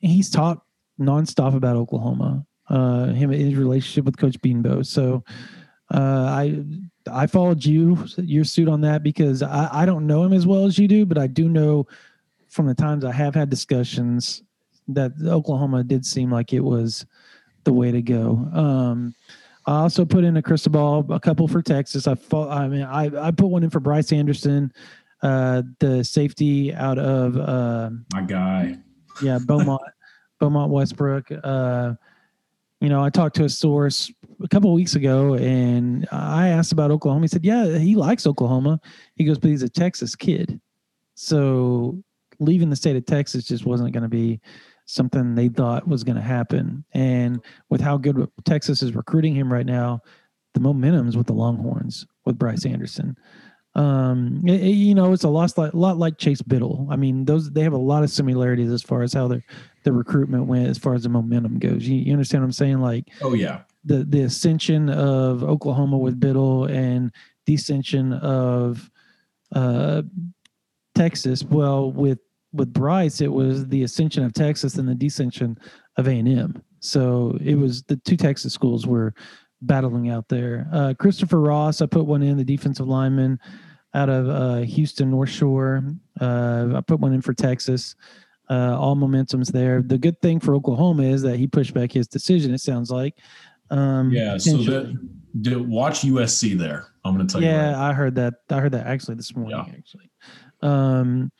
he's 0.00 0.30
talked 0.30 0.66
nonstop 1.00 1.54
about 1.54 1.76
Oklahoma. 1.76 2.46
Uh, 2.68 3.06
him 3.06 3.30
his 3.30 3.56
relationship 3.56 4.04
with 4.04 4.16
Coach 4.16 4.40
Bedenbaugh. 4.40 4.86
So 4.86 5.24
uh, 5.92 5.98
I 5.98 6.64
I 7.10 7.26
followed 7.26 7.64
you 7.64 8.06
your 8.16 8.44
suit 8.44 8.68
on 8.68 8.80
that 8.82 9.02
because 9.02 9.42
I, 9.42 9.68
I 9.72 9.86
don't 9.86 10.06
know 10.06 10.22
him 10.22 10.32
as 10.32 10.46
well 10.46 10.64
as 10.64 10.78
you 10.78 10.88
do, 10.88 11.04
but 11.04 11.18
I 11.18 11.26
do 11.26 11.48
know 11.48 11.86
from 12.48 12.66
the 12.66 12.74
times 12.74 13.04
I 13.04 13.12
have 13.12 13.34
had 13.34 13.50
discussions 13.50 14.42
that 14.88 15.12
Oklahoma 15.24 15.84
did 15.84 16.04
seem 16.04 16.30
like 16.30 16.52
it 16.52 16.60
was 16.60 17.06
the 17.64 17.72
way 17.72 17.90
to 17.90 18.02
go. 18.02 18.48
Um, 18.52 19.14
I 19.66 19.80
also 19.80 20.04
put 20.04 20.24
in 20.24 20.36
a 20.36 20.42
crystal 20.42 20.72
ball, 20.72 21.06
a 21.10 21.20
couple 21.20 21.46
for 21.46 21.62
Texas. 21.62 22.06
I 22.08 22.14
fought, 22.16 22.50
I 22.50 22.68
mean, 22.68 22.82
I, 22.82 23.28
I 23.28 23.30
put 23.30 23.46
one 23.46 23.62
in 23.62 23.70
for 23.70 23.80
Bryce 23.80 24.12
Anderson, 24.12 24.72
uh, 25.22 25.62
the 25.78 26.02
safety 26.02 26.74
out 26.74 26.98
of, 26.98 27.36
uh, 27.36 27.90
My 28.12 28.22
guy. 28.22 28.78
yeah, 29.22 29.38
Beaumont, 29.46 29.82
Beaumont 30.40 30.72
Westbrook. 30.72 31.30
Uh, 31.44 31.94
you 32.80 32.88
know, 32.88 33.04
I 33.04 33.10
talked 33.10 33.36
to 33.36 33.44
a 33.44 33.48
source 33.48 34.10
a 34.42 34.48
couple 34.48 34.70
of 34.70 34.74
weeks 34.74 34.96
ago 34.96 35.34
and 35.34 36.08
I 36.10 36.48
asked 36.48 36.72
about 36.72 36.90
Oklahoma. 36.90 37.22
He 37.22 37.28
said, 37.28 37.44
yeah, 37.44 37.78
he 37.78 37.94
likes 37.94 38.26
Oklahoma. 38.26 38.80
He 39.14 39.22
goes, 39.22 39.38
but 39.38 39.50
he's 39.50 39.62
a 39.62 39.68
Texas 39.68 40.16
kid. 40.16 40.60
So 41.14 42.02
leaving 42.40 42.70
the 42.70 42.74
state 42.74 42.96
of 42.96 43.06
Texas 43.06 43.44
just 43.44 43.64
wasn't 43.64 43.92
going 43.92 44.02
to 44.02 44.08
be 44.08 44.40
something 44.92 45.34
they 45.34 45.48
thought 45.48 45.88
was 45.88 46.04
going 46.04 46.16
to 46.16 46.22
happen. 46.22 46.84
And 46.92 47.40
with 47.70 47.80
how 47.80 47.96
good 47.96 48.28
Texas 48.44 48.82
is 48.82 48.94
recruiting 48.94 49.34
him 49.34 49.50
right 49.52 49.66
now, 49.66 50.00
the 50.54 50.60
momentum's 50.60 51.16
with 51.16 51.26
the 51.26 51.32
Longhorns 51.32 52.06
with 52.26 52.38
Bryce 52.38 52.66
Anderson. 52.66 53.16
Um, 53.74 54.42
it- 54.46 54.60
it- 54.62 54.74
you 54.76 54.94
know, 54.94 55.14
it's 55.14 55.24
a 55.24 55.30
lot 55.30 55.56
like, 55.56 55.72
lot 55.72 55.96
like 55.96 56.18
Chase 56.18 56.42
Biddle. 56.42 56.86
I 56.90 56.96
mean, 56.96 57.24
those 57.24 57.50
they 57.50 57.62
have 57.62 57.72
a 57.72 57.78
lot 57.78 58.02
of 58.02 58.10
similarities 58.10 58.70
as 58.70 58.82
far 58.82 59.00
as 59.02 59.14
how 59.14 59.28
their 59.28 59.42
the 59.84 59.92
recruitment 59.94 60.44
went, 60.46 60.68
as 60.68 60.76
far 60.76 60.92
as 60.94 61.04
the 61.04 61.08
momentum 61.08 61.58
goes. 61.58 61.88
You, 61.88 61.96
you 61.96 62.12
understand 62.12 62.42
what 62.42 62.46
I'm 62.48 62.52
saying? 62.52 62.80
Like 62.80 63.08
Oh 63.22 63.32
yeah. 63.32 63.62
the 63.84 64.04
the 64.04 64.20
ascension 64.24 64.90
of 64.90 65.42
Oklahoma 65.42 65.96
with 65.96 66.20
Biddle 66.20 66.66
and 66.66 67.10
descension 67.48 68.20
of 68.20 68.90
uh, 69.52 70.02
Texas. 70.94 71.42
Well, 71.42 71.90
with 71.92 72.18
with 72.52 72.72
Bryce, 72.72 73.20
it 73.20 73.32
was 73.32 73.66
the 73.68 73.82
ascension 73.82 74.24
of 74.24 74.32
Texas 74.32 74.76
and 74.76 74.88
the 74.88 74.94
descension 74.94 75.56
of 75.96 76.06
A 76.06 76.12
and 76.12 76.28
M. 76.28 76.62
So 76.80 77.38
it 77.42 77.54
was 77.54 77.82
the 77.84 77.96
two 77.96 78.16
Texas 78.16 78.52
schools 78.52 78.86
were 78.86 79.14
battling 79.62 80.10
out 80.10 80.28
there. 80.28 80.68
Uh, 80.72 80.94
Christopher 80.98 81.40
Ross, 81.40 81.80
I 81.80 81.86
put 81.86 82.04
one 82.04 82.22
in 82.22 82.36
the 82.36 82.44
defensive 82.44 82.88
lineman 82.88 83.38
out 83.94 84.08
of 84.08 84.28
uh, 84.28 84.56
Houston 84.62 85.10
North 85.10 85.30
Shore. 85.30 85.82
Uh, 86.20 86.68
I 86.74 86.80
put 86.80 87.00
one 87.00 87.12
in 87.12 87.22
for 87.22 87.34
Texas. 87.34 87.94
Uh, 88.50 88.76
all 88.78 88.94
momentum's 88.94 89.48
there. 89.48 89.82
The 89.82 89.98
good 89.98 90.20
thing 90.20 90.40
for 90.40 90.54
Oklahoma 90.54 91.04
is 91.04 91.22
that 91.22 91.38
he 91.38 91.46
pushed 91.46 91.72
back 91.72 91.92
his 91.92 92.08
decision. 92.08 92.52
It 92.52 92.60
sounds 92.60 92.90
like. 92.90 93.14
Um, 93.70 94.10
Yeah. 94.10 94.36
So 94.36 94.58
that 94.58 94.98
did 95.40 95.66
watch 95.66 96.00
USC 96.00 96.58
there. 96.58 96.88
I'm 97.04 97.16
gonna 97.16 97.28
tell 97.28 97.40
you. 97.40 97.48
yeah, 97.48 97.72
right. 97.72 97.90
I 97.90 97.92
heard 97.92 98.14
that. 98.16 98.34
I 98.50 98.60
heard 98.60 98.72
that 98.72 98.86
actually 98.86 99.14
this 99.14 99.34
morning. 99.34 99.56
Yeah. 99.56 99.72
Actually, 99.74 100.10
um, 100.60 101.32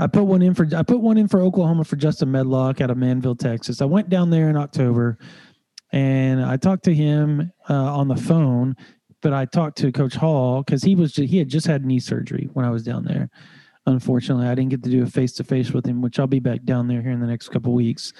I 0.00 0.06
put 0.06 0.24
one 0.24 0.40
in 0.40 0.54
for 0.54 0.66
I 0.74 0.82
put 0.82 1.00
one 1.00 1.18
in 1.18 1.28
for 1.28 1.40
Oklahoma 1.40 1.84
for 1.84 1.96
Justin 1.96 2.30
Medlock 2.30 2.80
out 2.80 2.90
of 2.90 2.96
Manvel, 2.96 3.38
Texas. 3.38 3.82
I 3.82 3.84
went 3.84 4.08
down 4.08 4.30
there 4.30 4.48
in 4.48 4.56
October, 4.56 5.18
and 5.92 6.42
I 6.42 6.56
talked 6.56 6.84
to 6.84 6.94
him 6.94 7.52
uh, 7.68 7.74
on 7.74 8.08
the 8.08 8.16
phone. 8.16 8.76
but 9.20 9.34
I 9.34 9.44
talked 9.44 9.76
to 9.78 9.92
Coach 9.92 10.14
Hall 10.14 10.62
because 10.62 10.82
he 10.82 10.94
was 10.94 11.14
he 11.14 11.36
had 11.36 11.48
just 11.48 11.66
had 11.66 11.84
knee 11.84 12.00
surgery 12.00 12.48
when 12.54 12.64
I 12.64 12.70
was 12.70 12.82
down 12.82 13.04
there. 13.04 13.28
Unfortunately, 13.86 14.46
I 14.46 14.54
didn't 14.54 14.70
get 14.70 14.82
to 14.84 14.90
do 14.90 15.02
a 15.02 15.06
face 15.06 15.32
to 15.34 15.44
face 15.44 15.72
with 15.72 15.86
him, 15.86 16.00
which 16.00 16.18
I'll 16.18 16.26
be 16.26 16.40
back 16.40 16.64
down 16.64 16.88
there 16.88 17.02
here 17.02 17.12
in 17.12 17.20
the 17.20 17.26
next 17.26 17.48
couple 17.48 17.72
weeks. 17.72 18.12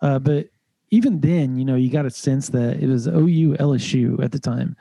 Uh, 0.00 0.18
but 0.18 0.46
even 0.90 1.20
then, 1.20 1.56
you 1.56 1.64
know, 1.64 1.76
you 1.76 1.90
got 1.90 2.06
a 2.06 2.10
sense 2.10 2.48
that 2.50 2.82
it 2.82 2.88
was 2.88 3.06
OU 3.06 3.56
LSU 3.58 4.22
at 4.22 4.32
the 4.32 4.38
time. 4.38 4.76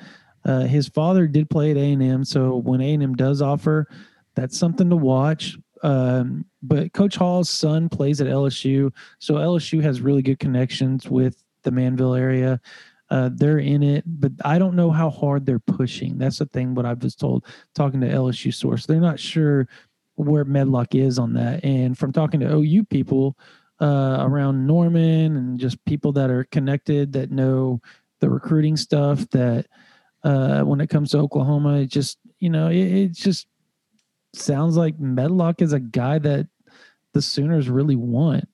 Uh, 0.46 0.62
his 0.62 0.88
father 0.88 1.28
did 1.28 1.50
play 1.50 1.72
at 1.72 1.78
A 1.78 1.91
and 1.91 2.02
M, 2.02 2.24
so 2.24 2.58
when 2.58 2.82
A 2.82 2.93
and 2.93 3.04
M 3.04 3.15
does 3.15 3.41
offer, 3.41 3.88
that's 4.36 4.58
something 4.58 4.89
to 4.89 4.96
watch. 4.96 5.58
Um, 5.83 6.45
but 6.61 6.93
Coach 6.93 7.15
Hall's 7.15 7.49
son 7.49 7.89
plays 7.89 8.21
at 8.21 8.27
LSU, 8.27 8.91
so 9.19 9.35
LSU 9.35 9.81
has 9.81 10.01
really 10.01 10.21
good 10.21 10.39
connections 10.39 11.09
with 11.09 11.43
the 11.63 11.71
Manvel 11.71 12.17
area. 12.17 12.59
Uh, 13.09 13.29
they're 13.33 13.59
in 13.59 13.83
it, 13.83 14.03
but 14.05 14.31
I 14.43 14.59
don't 14.59 14.75
know 14.75 14.91
how 14.91 15.09
hard 15.09 15.45
they're 15.45 15.59
pushing. 15.59 16.17
That's 16.17 16.39
the 16.39 16.45
thing. 16.47 16.75
What 16.75 16.85
I 16.85 16.93
was 16.93 17.15
told 17.15 17.45
talking 17.73 18.01
to 18.01 18.07
LSU 18.07 18.53
source, 18.53 18.85
they're 18.85 18.99
not 18.99 19.19
sure 19.19 19.67
where 20.15 20.43
Medlock 20.43 20.93
is 20.95 21.17
on 21.17 21.33
that. 21.33 21.63
And 21.63 21.97
from 21.97 22.11
talking 22.11 22.39
to 22.41 22.53
OU 22.53 22.85
people 22.85 23.37
uh, 23.79 24.17
around 24.19 24.65
Norman 24.65 25.37
and 25.37 25.59
just 25.59 25.83
people 25.85 26.11
that 26.13 26.29
are 26.29 26.43
connected 26.45 27.13
that 27.13 27.31
know 27.31 27.81
the 28.19 28.29
recruiting 28.29 28.75
stuff, 28.75 29.29
that 29.29 29.67
uh, 30.23 30.61
when 30.63 30.81
it 30.81 30.89
comes 30.89 31.11
to 31.11 31.19
Oklahoma, 31.19 31.79
it 31.81 31.87
just 31.87 32.17
you 32.39 32.49
know 32.49 32.67
it, 32.67 32.75
it 32.77 33.11
just 33.13 33.47
sounds 34.38 34.78
like 34.78 35.00
Medlock 35.00 35.62
is 35.62 35.73
a 35.73 35.80
guy 35.80 36.19
that 36.19 36.47
the 37.13 37.21
Sooners 37.21 37.69
really 37.69 37.95
want. 37.95 38.47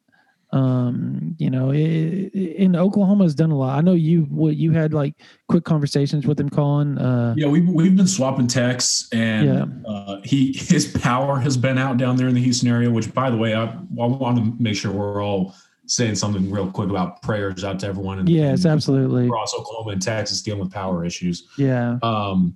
Um, 0.52 1.36
you 1.40 1.50
know, 1.50 1.74
in 1.74 2.76
Oklahoma 2.76 3.24
has 3.24 3.34
done 3.34 3.50
a 3.50 3.58
lot. 3.58 3.76
I 3.76 3.82
know 3.82 3.94
you 3.94 4.22
what 4.26 4.56
you 4.56 4.72
had 4.72 4.94
like 4.94 5.16
quick 5.48 5.64
conversations 5.64 6.28
with 6.28 6.40
him, 6.40 6.48
Colin. 6.48 7.00
Uh, 7.00 7.34
Yeah, 7.36 7.48
we've 7.48 7.68
we've 7.68 7.96
been 7.96 8.06
swapping 8.08 8.46
texts, 8.46 9.10
and 9.12 9.48
Yeah. 9.48 9.90
uh, 9.92 10.22
he 10.24 10.54
his 10.54 10.86
power 11.02 11.40
has 11.40 11.58
been 11.58 11.80
out 11.80 11.98
down 11.98 12.18
there 12.18 12.28
in 12.28 12.36
the 12.36 12.42
Houston 12.44 12.70
area. 12.70 12.92
Which, 12.92 13.12
by 13.16 13.32
the 13.32 13.38
way, 13.38 13.56
I, 13.56 13.64
I 13.66 13.78
want 13.90 14.38
to 14.38 14.54
make 14.62 14.76
sure 14.76 14.92
we're 14.92 15.24
all 15.24 15.56
saying 15.88 16.16
something 16.16 16.52
real 16.52 16.70
quick 16.72 16.90
about 16.90 17.24
prayers 17.24 17.64
out 17.64 17.80
to 17.80 17.88
everyone. 17.88 18.20
in- 18.20 18.28
yes, 18.28 18.66
absolutely. 18.68 19.26
across 19.26 19.56
Oklahoma 19.56 19.94
and 19.94 20.02
Texas 20.04 20.42
dealing 20.44 20.62
with 20.62 20.72
power 20.72 21.04
issues. 21.04 21.48
Yeah, 21.58 21.98
Um, 22.04 22.56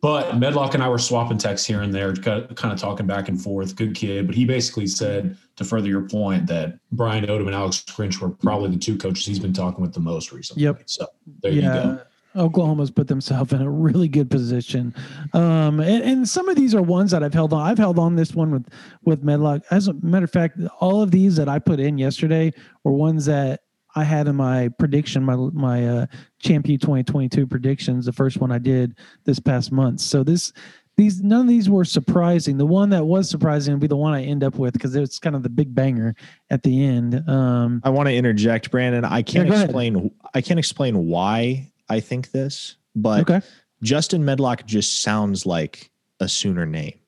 but 0.00 0.36
Medlock 0.36 0.74
and 0.74 0.82
I 0.82 0.88
were 0.88 0.98
swapping 0.98 1.38
texts 1.38 1.66
here 1.66 1.82
and 1.82 1.92
there, 1.92 2.14
kind 2.14 2.50
of 2.50 2.78
talking 2.78 3.06
back 3.06 3.28
and 3.28 3.40
forth. 3.40 3.74
Good 3.74 3.94
kid, 3.94 4.26
but 4.26 4.34
he 4.34 4.44
basically 4.44 4.86
said, 4.86 5.36
to 5.56 5.64
further 5.64 5.88
your 5.88 6.08
point, 6.08 6.46
that 6.46 6.78
Brian 6.92 7.24
Odom 7.26 7.46
and 7.46 7.54
Alex 7.54 7.84
Grinch 7.86 8.20
were 8.20 8.30
probably 8.30 8.70
the 8.70 8.78
two 8.78 8.96
coaches 8.96 9.26
he's 9.26 9.40
been 9.40 9.52
talking 9.52 9.80
with 9.80 9.92
the 9.92 10.00
most 10.00 10.30
recently. 10.32 10.62
Yep. 10.62 10.82
So 10.86 11.06
there 11.42 11.52
you 11.52 11.62
go. 11.62 12.00
Oklahoma's 12.36 12.90
put 12.90 13.08
themselves 13.08 13.52
in 13.52 13.62
a 13.62 13.70
really 13.70 14.06
good 14.06 14.30
position, 14.30 14.94
um, 15.32 15.80
and, 15.80 16.04
and 16.04 16.28
some 16.28 16.48
of 16.48 16.56
these 16.56 16.74
are 16.74 16.82
ones 16.82 17.10
that 17.10 17.24
I've 17.24 17.34
held 17.34 17.52
on. 17.52 17.66
I've 17.66 17.78
held 17.78 17.98
on 17.98 18.14
this 18.14 18.34
one 18.34 18.52
with 18.52 18.68
with 19.02 19.24
Medlock. 19.24 19.62
As 19.70 19.88
a 19.88 19.94
matter 19.94 20.24
of 20.24 20.30
fact, 20.30 20.58
all 20.78 21.02
of 21.02 21.10
these 21.10 21.34
that 21.36 21.48
I 21.48 21.58
put 21.58 21.80
in 21.80 21.98
yesterday 21.98 22.52
were 22.84 22.92
ones 22.92 23.24
that 23.24 23.62
I 23.98 24.04
had 24.04 24.28
in 24.28 24.36
my 24.36 24.68
prediction, 24.78 25.24
my 25.24 25.34
my 25.34 25.86
uh, 25.86 26.06
Champion 26.38 26.78
2022 26.78 27.46
predictions. 27.46 28.06
The 28.06 28.12
first 28.12 28.38
one 28.38 28.52
I 28.52 28.58
did 28.58 28.96
this 29.24 29.40
past 29.40 29.72
month. 29.72 30.00
So 30.00 30.22
this 30.22 30.52
these 30.96 31.22
none 31.22 31.42
of 31.42 31.48
these 31.48 31.70
were 31.70 31.84
surprising. 31.84 32.58
The 32.58 32.66
one 32.66 32.90
that 32.90 33.04
was 33.04 33.30
surprising 33.30 33.74
would 33.74 33.80
be 33.80 33.86
the 33.86 33.96
one 33.96 34.14
I 34.14 34.24
end 34.24 34.42
up 34.42 34.56
with 34.56 34.72
because 34.72 34.94
it's 34.96 35.18
kind 35.18 35.36
of 35.36 35.42
the 35.42 35.48
big 35.48 35.74
banger 35.74 36.14
at 36.50 36.62
the 36.62 36.84
end. 36.84 37.28
Um, 37.28 37.80
I 37.84 37.90
want 37.90 38.08
to 38.08 38.14
interject, 38.14 38.70
Brandon. 38.70 39.04
I 39.04 39.22
can't 39.22 39.48
ahead. 39.48 39.66
explain. 39.66 40.10
I 40.34 40.40
can't 40.40 40.58
explain 40.58 41.06
why 41.06 41.70
I 41.88 42.00
think 42.00 42.32
this, 42.32 42.76
but 42.96 43.20
okay. 43.30 43.46
Justin 43.82 44.24
Medlock 44.24 44.66
just 44.66 45.02
sounds 45.02 45.46
like 45.46 45.90
a 46.20 46.28
Sooner 46.28 46.66
name. 46.66 46.98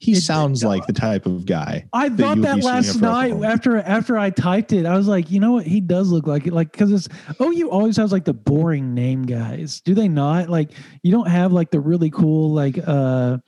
He 0.00 0.12
It- 0.12 0.20
sounds 0.20 0.62
like 0.62 0.86
the 0.86 0.92
type 0.92 1.26
of 1.26 1.44
guy. 1.44 1.84
I 1.92 2.08
that 2.08 2.16
thought 2.16 2.40
that 2.42 2.62
last 2.62 3.00
night 3.00 3.34
after 3.42 3.78
after 3.78 4.16
I 4.16 4.30
typed 4.30 4.72
it. 4.72 4.86
I 4.86 4.96
was 4.96 5.08
like, 5.08 5.28
you 5.28 5.40
know 5.40 5.52
what? 5.52 5.66
He 5.66 5.80
does 5.80 6.10
look 6.12 6.26
like 6.28 6.46
it. 6.46 6.52
Like 6.52 6.70
because 6.70 6.92
it's 6.92 7.08
oh, 7.40 7.50
you 7.50 7.68
always 7.70 7.96
has 7.96 8.12
like 8.12 8.24
the 8.24 8.32
boring 8.32 8.94
name 8.94 9.24
guys. 9.24 9.80
Do 9.80 9.94
they 9.94 10.06
not? 10.06 10.48
Like 10.48 10.70
you 11.02 11.10
don't 11.10 11.28
have 11.28 11.52
like 11.52 11.72
the 11.72 11.80
really 11.80 12.10
cool 12.10 12.52
like 12.52 12.78
uh 12.86 13.38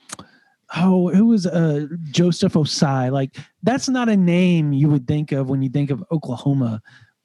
oh 0.76 1.08
who 1.10 1.26
was 1.26 1.46
uh 1.46 1.86
Joseph 2.10 2.54
Ossai. 2.54 3.12
Like 3.12 3.36
that's 3.62 3.88
not 3.88 4.08
a 4.08 4.16
name 4.16 4.72
you 4.72 4.88
would 4.88 5.06
think 5.06 5.30
of 5.30 5.48
when 5.50 5.62
you 5.62 5.68
think 5.68 5.90
of 5.90 6.02
Oklahoma 6.10 6.82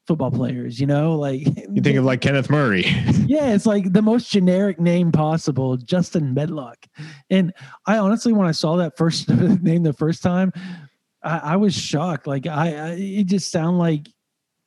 football 0.08 0.32
players. 0.32 0.80
You 0.80 0.88
know, 0.88 1.16
like 1.16 1.46
You 1.72 1.82
think 1.82 1.98
of 1.98 2.06
like 2.06 2.22
Kenneth 2.22 2.50
Murray. 2.50 2.82
yeah, 3.26 3.54
it's 3.54 3.66
like 3.66 3.94
the 3.94 4.02
most 4.02 4.30
generic 4.30 4.80
name 4.80 5.12
possible, 5.12 5.78
Justin 5.78 6.34
Medlock. 6.34 6.86
And 7.30 7.54
I 7.86 7.98
honestly, 7.98 8.34
when 8.34 8.48
I 8.48 8.52
saw 8.52 8.78
that 8.78 8.98
first 8.98 9.30
name 9.30 9.84
the 9.84 9.94
first 9.94 10.24
time, 10.24 10.52
I, 11.24 11.38
I 11.38 11.56
was 11.58 11.74
shocked. 11.76 12.28
Like 12.28 12.48
I, 12.48 12.76
I, 12.76 12.90
it 12.98 13.26
just 13.26 13.52
sounded 13.52 13.80
like 13.80 14.08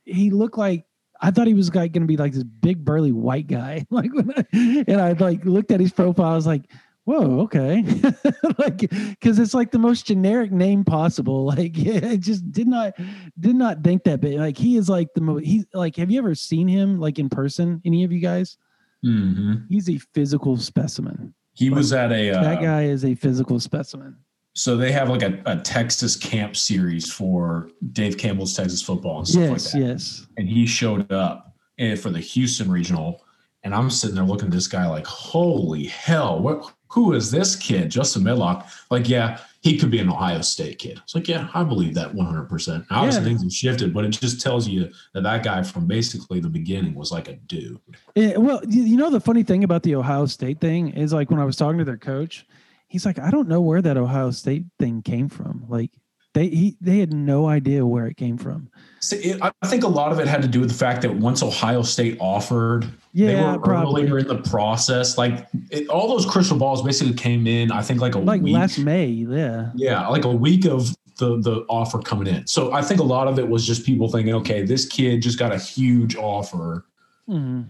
he 0.05 0.31
looked 0.31 0.59
like 0.59 0.85
I 1.21 1.31
thought 1.31 1.47
he 1.47 1.55
was 1.55 1.75
like 1.75 1.93
going 1.93 2.03
to 2.03 2.09
be 2.09 2.17
like 2.17 2.33
this 2.33 2.45
big 2.45 2.85
burly 2.85 3.13
white 3.13 3.47
guy. 3.47 3.85
Like 3.91 4.13
when 4.15 4.33
I, 4.37 4.85
and 4.87 5.01
I 5.01 5.13
like 5.13 5.45
looked 5.45 5.71
at 5.71 5.81
his 5.81 5.93
profile, 5.93 6.33
I 6.33 6.35
was 6.35 6.47
like, 6.47 6.71
whoa, 7.09 7.41
okay, 7.41 7.83
like 8.59 8.79
because 9.11 9.39
it's 9.39 9.55
like 9.55 9.71
the 9.71 9.79
most 9.79 10.07
generic 10.07 10.53
name 10.53 10.85
possible. 10.85 11.47
Like 11.59 11.77
yeah, 11.77 12.05
it 12.05 12.21
just 12.21 12.51
did 12.53 12.69
not 12.69 12.93
did 13.41 13.57
not 13.57 13.83
think 13.83 14.05
that 14.05 14.21
big. 14.21 14.39
Like 14.39 14.59
he 14.59 14.77
is 14.77 14.89
like 14.89 15.09
the 15.15 15.21
most. 15.23 15.45
He's 15.45 15.65
like, 15.73 15.97
have 15.97 16.11
you 16.11 16.19
ever 16.19 16.35
seen 16.35 16.69
him 16.69 17.01
like 17.01 17.19
in 17.19 17.29
person? 17.29 17.81
Any 17.85 18.05
of 18.05 18.13
you 18.13 18.21
guys? 18.21 18.59
hmm 19.03 19.55
He's 19.69 19.89
a 19.89 19.99
physical 20.15 20.57
specimen. 20.57 21.35
He 21.55 21.71
was 21.71 21.93
at 21.93 22.13
a 22.13 22.31
uh, 22.31 22.43
that 22.43 22.61
guy 22.61 22.85
is 22.85 23.05
a 23.05 23.15
physical 23.15 23.59
specimen. 23.61 24.17
so 24.55 24.77
they 24.77 24.93
have 24.93 25.09
like 25.09 25.23
a, 25.23 25.41
a 25.47 25.57
Texas 25.57 26.15
camp 26.17 26.57
series 26.57 27.11
for 27.13 27.71
Dave 27.93 28.17
Campbell's 28.19 28.55
Texas 28.55 28.83
football 28.83 29.19
and 29.19 29.29
stuff 29.29 29.43
Yes, 29.43 29.75
like 29.75 29.83
that. 29.83 29.89
yes. 29.89 30.27
and 30.37 30.49
he 30.49 30.67
showed 30.67 31.11
up 31.13 31.55
eh, 31.79 31.95
for 31.97 32.11
the 32.11 32.21
Houston 32.21 32.71
regional, 32.71 33.25
and 33.65 33.75
I'm 33.75 33.91
sitting 33.91 34.15
there 34.17 34.25
looking 34.25 34.47
at 34.47 34.53
this 34.53 34.69
guy 34.69 34.87
like, 34.89 35.07
holy 35.07 35.85
hell, 35.87 36.41
what? 36.41 36.73
Who 36.91 37.13
is 37.13 37.31
this 37.31 37.55
kid, 37.57 37.91
Justin 37.91 38.25
Medlock? 38.25 38.67
Like, 38.91 39.09
yeah, 39.09 39.39
he 39.61 39.77
could 39.77 39.91
be 39.91 39.99
an 39.99 40.09
Ohio 40.09 40.41
State 40.41 40.79
kid. 40.79 41.01
It's 41.03 41.15
like, 41.15 41.29
yeah, 41.29 41.49
I 41.53 41.63
believe 41.65 41.95
that 41.95 42.15
100. 42.15 42.45
percent 42.49 42.85
Obviously, 42.91 43.23
Yeah. 43.23 43.29
things 43.29 43.43
have 43.43 43.53
shifted, 43.53 43.93
but 43.93 44.05
it 44.05 44.11
just 44.11 44.41
tells 44.41 44.67
you 44.69 44.91
that 45.15 45.23
that 45.23 45.43
guy 45.43 45.63
from 45.63 45.87
basically 45.87 46.41
the 46.41 46.49
beginning 46.49 46.95
was 46.95 47.13
like 47.13 47.29
a 47.29 47.35
dude. 47.35 47.79
Yeah, 48.15 48.37
well, 48.39 48.61
you 48.69 48.97
know 48.97 49.11
the 49.11 49.21
funny 49.21 49.43
thing 49.43 49.65
about 49.65 49.83
the 49.83 49.95
Ohio 49.97 50.27
State 50.27 50.61
thing 50.61 50.89
is 50.91 51.13
like 51.13 51.31
when 51.31 51.41
I 51.41 51.45
was 51.45 51.57
talking 51.57 51.79
to 51.79 51.85
their 51.85 51.97
coach, 51.99 52.47
he's 52.87 53.05
like, 53.05 53.19
I 53.19 53.31
don't 53.31 53.49
know 53.49 53.61
where 53.61 53.83
that 53.83 53.97
Ohio 53.97 54.31
State 54.31 54.65
thing 54.79 55.03
came 55.03 55.29
from. 55.29 55.65
Like 55.69 55.91
they 56.39 56.49
he, 56.49 56.77
they 56.81 56.99
had 56.99 57.13
no 57.13 57.49
idea 57.49 57.85
where 57.85 58.07
it 58.07 58.17
came 58.17 58.39
from. 58.39 58.71
So 59.01 59.17
it, 59.17 59.41
I 59.43 59.67
think 59.67 59.83
a 59.83 59.89
lot 59.89 60.13
of 60.13 60.21
it 60.21 60.27
had 60.29 60.41
to 60.43 60.49
do 60.49 60.61
with 60.61 60.69
the 60.69 60.75
fact 60.75 61.03
that 61.03 61.15
once 61.15 61.43
Ohio 61.43 61.83
State 61.83 62.17
offered, 62.21 62.89
they 63.13 63.35
were 63.35 63.59
probably. 63.59 64.03
earlier 64.03 64.19
in 64.19 64.29
the 64.29 64.39
process. 64.43 65.19
Like 65.19 65.49
it, 65.71 65.89
all 65.89 66.09
those 66.09 66.25
crystal 66.27 66.57
balls 66.57 66.83
basically 66.83 67.15
came 67.15 67.47
in. 67.47 67.73
I 67.73 67.83
think 67.83 68.01
like 68.01 68.15
a 68.15 68.19
Like 68.19 68.43
week. 68.43 68.55
last 68.55 68.79
May, 68.79 69.07
yeah. 69.07 69.71
Yeah, 69.75 70.07
like 70.09 70.25
a 70.25 70.31
week 70.31 70.65
of 70.65 70.95
the 71.17 71.41
the 71.41 71.65
offer 71.69 71.99
coming 71.99 72.29
in. 72.33 72.47
So 72.47 72.73
I 72.73 72.83
think 72.83 73.01
a 73.01 73.05
lot 73.05 73.27
of 73.27 73.39
it 73.41 73.49
was 73.49 73.67
just 73.67 73.85
people 73.85 74.09
thinking, 74.09 74.35
okay, 74.35 74.63
this 74.63 74.87
kid 74.87 75.23
just 75.23 75.39
got 75.39 75.53
a 75.53 75.59
huge 75.59 76.15
offer. 76.17 76.87
Mhm. 77.29 77.67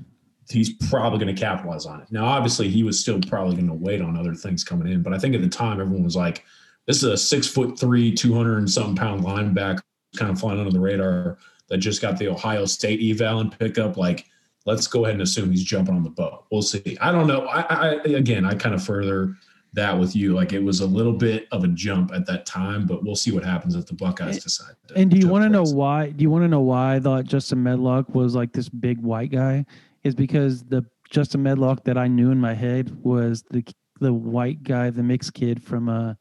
He's 0.51 0.73
probably 0.89 1.19
going 1.19 1.35
to 1.35 1.39
capitalize 1.39 1.85
on 1.85 2.01
it. 2.01 2.07
Now, 2.11 2.25
obviously, 2.25 2.69
he 2.71 2.83
was 2.83 2.99
still 2.99 3.21
probably 3.21 3.55
going 3.57 3.67
to 3.69 3.75
wait 3.75 4.01
on 4.01 4.17
other 4.17 4.35
things 4.35 4.65
coming 4.65 4.91
in. 4.91 5.03
But 5.03 5.13
I 5.13 5.19
think 5.19 5.35
at 5.35 5.43
the 5.43 5.49
time, 5.49 5.79
everyone 5.79 6.05
was 6.05 6.17
like, 6.17 6.43
this 6.89 6.97
is 6.97 7.05
a 7.05 7.17
six 7.17 7.47
foot 7.47 7.79
three, 7.79 8.13
200 8.13 8.59
and 8.59 8.69
something 8.69 8.97
pound 8.97 9.23
linebacker 9.23 9.81
kind 10.17 10.33
of 10.33 10.41
flying 10.41 10.59
under 10.59 10.73
the 10.73 10.81
radar 10.81 11.37
that 11.69 11.79
just 11.79 12.01
got 12.01 12.19
the 12.19 12.27
Ohio 12.27 12.65
State 12.65 12.99
eval 13.01 13.41
and 13.41 13.57
pickup. 13.57 13.99
Like, 13.99 14.25
let's 14.65 14.87
go 14.87 15.05
ahead 15.05 15.15
and 15.15 15.23
assume 15.23 15.51
he's 15.51 15.63
jumping 15.63 15.95
on 15.95 16.03
the 16.03 16.11
boat. 16.11 16.47
We'll 16.51 16.63
see. 16.63 16.97
I 17.01 17.13
don't 17.13 17.27
know. 17.27 17.43
I, 17.47 17.61
I 17.61 17.89
again, 18.05 18.47
I 18.47 18.55
kind 18.55 18.75
of 18.75 18.83
further 18.83 19.37
that 19.75 19.99
with 19.99 20.17
you. 20.17 20.35
Like 20.35 20.55
it 20.55 20.63
was 20.63 20.81
a 20.81 20.87
little 20.87 21.13
bit 21.13 21.47
of 21.53 21.63
a 21.63 21.69
jump 21.69 22.11
at 22.15 22.27
that 22.27 22.47
time, 22.47 22.87
but 22.87 23.05
we'll 23.05 23.17
see 23.17 23.33
what 23.33 23.45
happens 23.45 23.77
if 23.77 23.85
the 23.85 23.95
Buckeyes 23.95 24.43
decide. 24.43 24.75
to 24.89 24.95
And 24.99 25.11
do 25.11 25.19
you 25.19 25.29
want 25.29 25.45
to 25.45 25.51
know 25.51 25.65
why? 25.65 26.09
Do 26.09 26.23
you 26.23 26.31
want 26.31 26.45
to 26.45 26.49
know 26.49 26.63
why 26.63 26.97
I 26.97 27.01
thought 27.01 27.25
Justin 27.25 27.63
Medlock 27.63 28.15
was 28.15 28.35
like 28.35 28.53
this 28.53 28.71
big 28.71 28.99
white 29.03 29.31
guy? 29.31 29.67
Is 30.05 30.15
because 30.15 30.65
the 30.65 30.87
Justin 31.11 31.43
Medlock 31.43 31.85
that 31.85 31.99
I 31.99 32.09
knew 32.09 32.31
in 32.31 32.41
my 32.41 32.55
head 32.55 32.97
was 33.05 33.45
the 33.51 33.63
the 34.01 34.13
white 34.13 34.63
guy, 34.63 34.89
the 34.89 35.03
mixed 35.03 35.35
kid 35.35 35.63
from 35.63 35.91
uh 35.91 36.15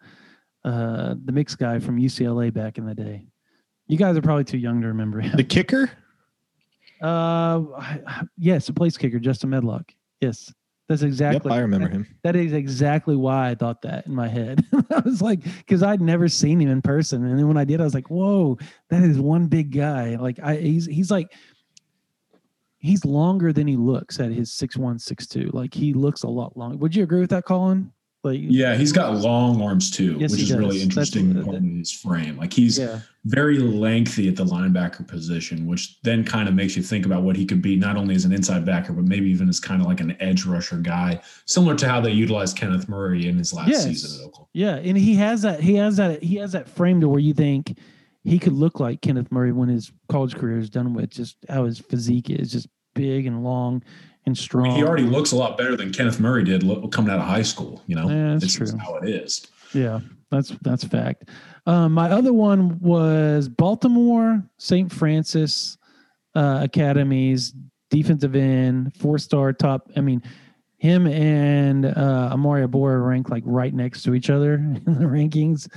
uh 0.68 1.16
the 1.24 1.32
mixed 1.32 1.58
guy 1.58 1.80
from 1.80 1.98
UCLA 1.98 2.54
back 2.54 2.78
in 2.78 2.86
the 2.86 2.96
day. 2.96 3.26
You 3.88 3.98
guys 3.98 4.18
are 4.18 4.22
probably 4.22 4.44
too 4.44 4.58
young 4.58 4.82
to 4.82 4.88
remember 4.88 5.22
him. 5.22 5.38
The 5.38 5.44
kicker? 5.44 5.90
Uh, 7.02 7.62
yes, 8.38 8.68
the 8.68 8.74
place 8.74 8.98
kicker, 8.98 9.20
Justin 9.20 9.52
Medlock. 9.52 9.94
Yes, 10.20 10.52
that's 10.90 11.04
exactly. 11.04 11.52
Yep, 11.52 11.58
I 11.58 11.62
remember 11.62 11.88
him. 11.88 12.08
That 12.24 12.36
is 12.36 12.54
exactly 12.54 13.16
why 13.16 13.52
I 13.52 13.56
thought 13.56 13.82
that 13.84 14.08
in 14.08 14.16
my 14.16 14.28
head. 14.28 14.66
I 14.92 15.00
was 15.00 15.22
like, 15.22 15.44
because 15.44 15.84
I'd 15.84 16.02
never 16.02 16.28
seen 16.28 16.60
him 16.60 16.70
in 16.70 16.82
person, 16.82 17.26
and 17.26 17.38
then 17.38 17.48
when 17.48 17.58
I 17.58 17.66
did, 17.66 17.80
I 17.80 17.84
was 17.84 17.94
like, 17.94 18.10
"Whoa, 18.10 18.58
that 18.90 19.04
is 19.04 19.20
one 19.20 19.48
big 19.48 19.72
guy." 19.72 20.16
Like, 20.16 20.40
I 20.42 20.58
he's 20.58 20.86
he's 20.86 21.12
like, 21.12 21.32
he's 22.80 23.06
longer 23.06 23.54
than 23.54 23.68
he 23.68 23.76
looks 23.76 24.20
at 24.20 24.32
his 24.32 24.52
six 24.52 24.76
one, 24.76 24.98
six 24.98 25.28
two. 25.28 25.50
Like 25.54 25.74
he 25.74 25.94
looks 25.94 26.24
a 26.24 26.30
lot 26.30 26.58
longer. 26.58 26.78
Would 26.78 26.96
you 26.96 27.04
agree 27.04 27.22
with 27.22 27.30
that, 27.30 27.46
Colin? 27.46 27.92
Like 28.28 28.40
Yeah, 28.44 28.76
he's 28.76 28.92
got 28.92 29.14
long 29.16 29.62
arms 29.62 29.92
too, 29.92 30.18
Yes, 30.20 30.32
which 30.32 30.42
is 30.42 30.54
really 30.54 30.82
interesting 30.82 31.30
That's- 31.30 31.46
part 31.46 31.58
of 31.58 31.64
his 31.64 31.92
frame. 31.92 32.38
Like 32.38 32.54
he's 32.54 32.78
yeah. 32.80 33.00
very 33.26 33.58
lengthy 33.60 34.28
at 34.28 34.36
the 34.36 34.46
linebacker 34.46 35.08
position, 35.08 35.66
which 35.68 36.00
then 36.04 36.24
kind 36.24 36.48
of 36.48 36.56
makes 36.56 36.76
you 36.78 36.84
think 36.84 37.06
about 37.06 37.24
what 37.24 37.36
he 37.36 37.46
could 37.46 37.62
be 37.62 37.76
not 37.76 37.98
only 37.98 38.16
as 38.16 38.26
an 38.26 38.34
inside 38.34 38.66
backer, 38.66 38.94
but 38.94 39.06
maybe 39.06 39.30
even 39.30 39.50
as 39.50 39.60
kind 39.60 39.82
of 39.82 39.88
like 39.88 40.00
an 40.02 40.16
edge 40.22 40.46
rusher 40.46 40.78
guy, 40.78 41.20
similar 41.46 41.76
to 41.76 41.88
how 41.88 42.00
they 42.02 42.12
utilized 42.12 42.56
Kenneth 42.58 42.88
Murray 42.90 43.28
in 43.28 43.38
his 43.38 43.54
last 43.54 43.70
Yes. 43.70 43.84
season 43.84 44.22
at 44.22 44.28
Oklahoma. 44.28 44.48
Yeah, 44.54 44.76
and 44.76 44.98
he 44.98 45.16
has 45.16 45.42
that. 45.42 45.60
He 45.62 45.76
has 45.76 45.98
that. 45.98 46.24
He 46.24 46.36
has 46.36 46.52
that 46.54 46.70
frame 46.70 47.02
to 47.02 47.08
where 47.10 47.20
you 47.20 47.34
think 47.34 47.78
he 48.24 48.40
could 48.40 48.54
look 48.54 48.80
like 48.80 49.02
Kenneth 49.02 49.32
Murray 49.32 49.52
when 49.52 49.70
his 49.70 49.92
college 50.10 50.36
career 50.36 50.58
is 50.58 50.70
done 50.70 50.94
with. 50.94 51.10
Just 51.10 51.38
how 51.50 51.66
his 51.66 51.80
physique 51.80 52.30
is, 52.30 52.52
just 52.52 52.68
big 52.96 53.26
and 53.28 53.44
long 53.44 53.84
and 54.28 54.38
strong. 54.38 54.76
he 54.76 54.84
already 54.84 55.04
looks 55.04 55.32
a 55.32 55.36
lot 55.36 55.58
better 55.58 55.76
than 55.76 55.92
Kenneth 55.92 56.20
Murray 56.20 56.44
did 56.44 56.62
coming 56.92 57.10
out 57.12 57.20
of 57.20 57.26
high 57.26 57.42
school. 57.42 57.82
You 57.88 57.96
know, 57.96 58.08
Yeah, 58.10 58.34
that's 58.34 58.44
it's 58.44 58.56
true. 58.72 58.78
how 58.78 58.96
it 58.98 59.10
is. 59.10 59.48
Yeah, 59.74 60.02
that's 60.30 60.50
that's 60.62 60.84
fact. 60.84 61.30
Um, 61.66 61.94
my 61.94 62.12
other 62.12 62.32
one 62.34 62.78
was 62.80 63.50
Baltimore 63.50 64.44
St. 64.58 64.92
Frances 64.94 65.78
uh, 66.36 66.60
Academies 66.64 67.54
defensive 67.90 68.36
end, 68.36 68.94
four 68.98 69.18
star 69.18 69.54
top. 69.54 69.90
I 69.96 70.02
mean, 70.02 70.22
him 70.78 71.08
and 71.08 71.86
uh, 71.86 72.30
Omari 72.34 72.68
Abor 72.68 73.06
rank 73.08 73.30
like 73.30 73.44
right 73.46 73.74
next 73.74 74.04
to 74.04 74.14
each 74.14 74.30
other 74.30 74.54
in 74.56 74.84
the 74.86 75.06
rankings. 75.06 75.68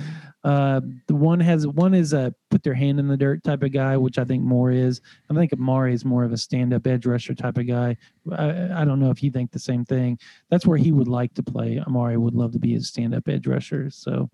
Uh, 0.43 0.81
the 1.07 1.15
one 1.15 1.39
has 1.39 1.67
one 1.67 1.93
is 1.93 2.13
a 2.13 2.33
put 2.49 2.63
their 2.63 2.73
hand 2.73 2.99
in 2.99 3.07
the 3.07 3.17
dirt 3.17 3.43
type 3.43 3.61
of 3.61 3.71
guy, 3.71 3.95
which 3.95 4.17
I 4.17 4.23
think 4.23 4.43
Moore 4.43 4.71
is. 4.71 5.01
I 5.29 5.33
think 5.35 5.53
Omari 5.53 5.93
is 5.93 6.03
more 6.03 6.23
of 6.23 6.33
a 6.33 6.37
stand 6.37 6.73
up 6.73 6.87
edge 6.87 7.05
rusher 7.05 7.35
type 7.35 7.57
of 7.57 7.67
guy. 7.67 7.95
I, 8.31 8.81
I 8.81 8.85
don't 8.85 8.99
know 8.99 9.11
if 9.11 9.21
you 9.21 9.29
think 9.29 9.51
the 9.51 9.59
same 9.59 9.85
thing. 9.85 10.17
That's 10.49 10.65
where 10.65 10.77
he 10.77 10.91
would 10.91 11.07
like 11.07 11.33
to 11.35 11.43
play. 11.43 11.79
Omari 11.85 12.17
would 12.17 12.33
love 12.33 12.53
to 12.53 12.59
be 12.59 12.75
a 12.75 12.81
stand 12.81 13.13
up 13.13 13.27
edge 13.27 13.45
rusher. 13.45 13.91
So, 13.91 14.31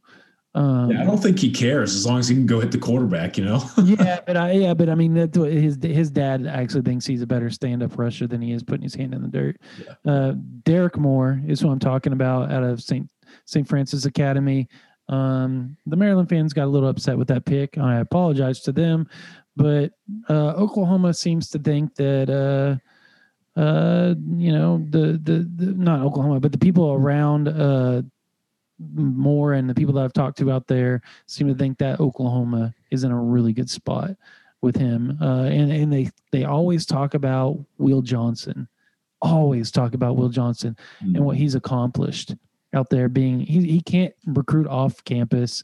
um, 0.56 0.92
Yeah, 0.92 1.02
I 1.02 1.06
don't 1.06 1.22
think 1.22 1.40
he 1.40 1.52
cares 1.52 1.94
as 1.94 2.06
long 2.06 2.20
as 2.20 2.30
he 2.30 2.36
can 2.36 2.46
go 2.46 2.62
hit 2.62 2.72
the 2.72 2.78
quarterback. 2.78 3.38
You 3.38 3.44
know, 3.44 3.70
yeah, 3.84 4.22
but 4.26 4.38
I 4.38 4.52
yeah, 4.54 4.74
but 4.74 4.90
I 4.90 4.96
mean 4.96 5.14
that's 5.14 5.38
what 5.38 5.52
his 5.52 5.78
his 5.82 6.10
dad 6.10 6.48
actually 6.48 6.84
thinks 6.84 7.06
he's 7.06 7.22
a 7.22 7.28
better 7.28 7.50
stand 7.50 7.84
up 7.84 7.98
rusher 7.98 8.28
than 8.28 8.42
he 8.42 8.54
is 8.54 8.64
putting 8.64 8.84
his 8.84 8.96
hand 8.96 9.14
in 9.14 9.22
the 9.22 9.28
dirt. 9.28 9.58
Uh, 10.06 10.36
Derrick 10.64 10.98
Moore 10.98 11.42
is 11.46 11.60
who 11.60 11.70
I'm 11.70 11.80
talking 11.80 12.14
about 12.14 12.50
out 12.50 12.64
of 12.64 12.82
St. 12.82 13.10
St. 13.46 13.68
Frances 13.68 14.06
Academy. 14.06 14.68
Um, 15.10 15.78
the 15.86 15.96
Maryland 15.96 16.30
fans 16.30 16.54
got 16.54 16.66
a 16.66 16.68
little 16.72 16.90
upset 16.90 17.18
with 17.18 17.28
that 17.30 17.46
pick. 17.46 17.78
I 17.78 17.98
apologize 18.00 18.60
to 18.62 18.72
them, 18.72 19.08
but 19.56 19.92
uh, 20.30 20.50
Oklahoma 20.52 21.14
seems 21.14 21.50
to 21.52 21.60
think 21.60 21.96
that 21.96 22.30
uh, 22.30 23.60
uh, 23.60 24.16
you 24.36 24.52
know 24.52 24.86
the, 24.90 25.20
the 25.24 25.50
the 25.56 25.74
not 25.74 26.02
Oklahoma, 26.02 26.40
but 26.40 26.52
the 26.52 26.58
people 26.58 26.92
around 26.92 27.48
uh, 27.48 28.02
Moore 28.80 29.54
and 29.54 29.70
the 29.70 29.76
people 29.76 29.94
that 29.96 30.04
I've 30.04 30.14
talked 30.14 30.38
to 30.40 30.52
out 30.52 30.68
there 30.68 31.02
seem 31.26 31.48
to 31.48 31.56
think 31.56 31.78
that 31.80 32.00
Oklahoma 32.00 32.74
is 32.92 33.04
in 33.04 33.12
a 33.12 33.20
really 33.20 33.54
good 33.54 33.70
spot 33.70 34.12
with 34.62 34.76
him. 34.76 35.18
Uh, 35.22 35.44
and 35.44 35.72
and 35.72 35.92
they 35.92 36.12
they 36.32 36.44
always 36.44 36.86
talk 36.86 37.14
about 37.14 37.58
Will 37.78 38.02
Johnson, 38.02 38.68
always 39.22 39.72
talk 39.72 39.94
about 39.94 40.18
Will 40.18 40.30
Johnson 40.30 40.78
and 41.00 41.26
what 41.26 41.38
he's 41.38 41.56
accomplished 41.56 42.36
out 42.78 42.90
there. 42.90 43.10
Being 43.10 43.40
he 43.40 43.62
he 43.68 43.82
can't 43.82 44.14
recruit 44.26 44.68
off 44.68 45.04
campus, 45.04 45.64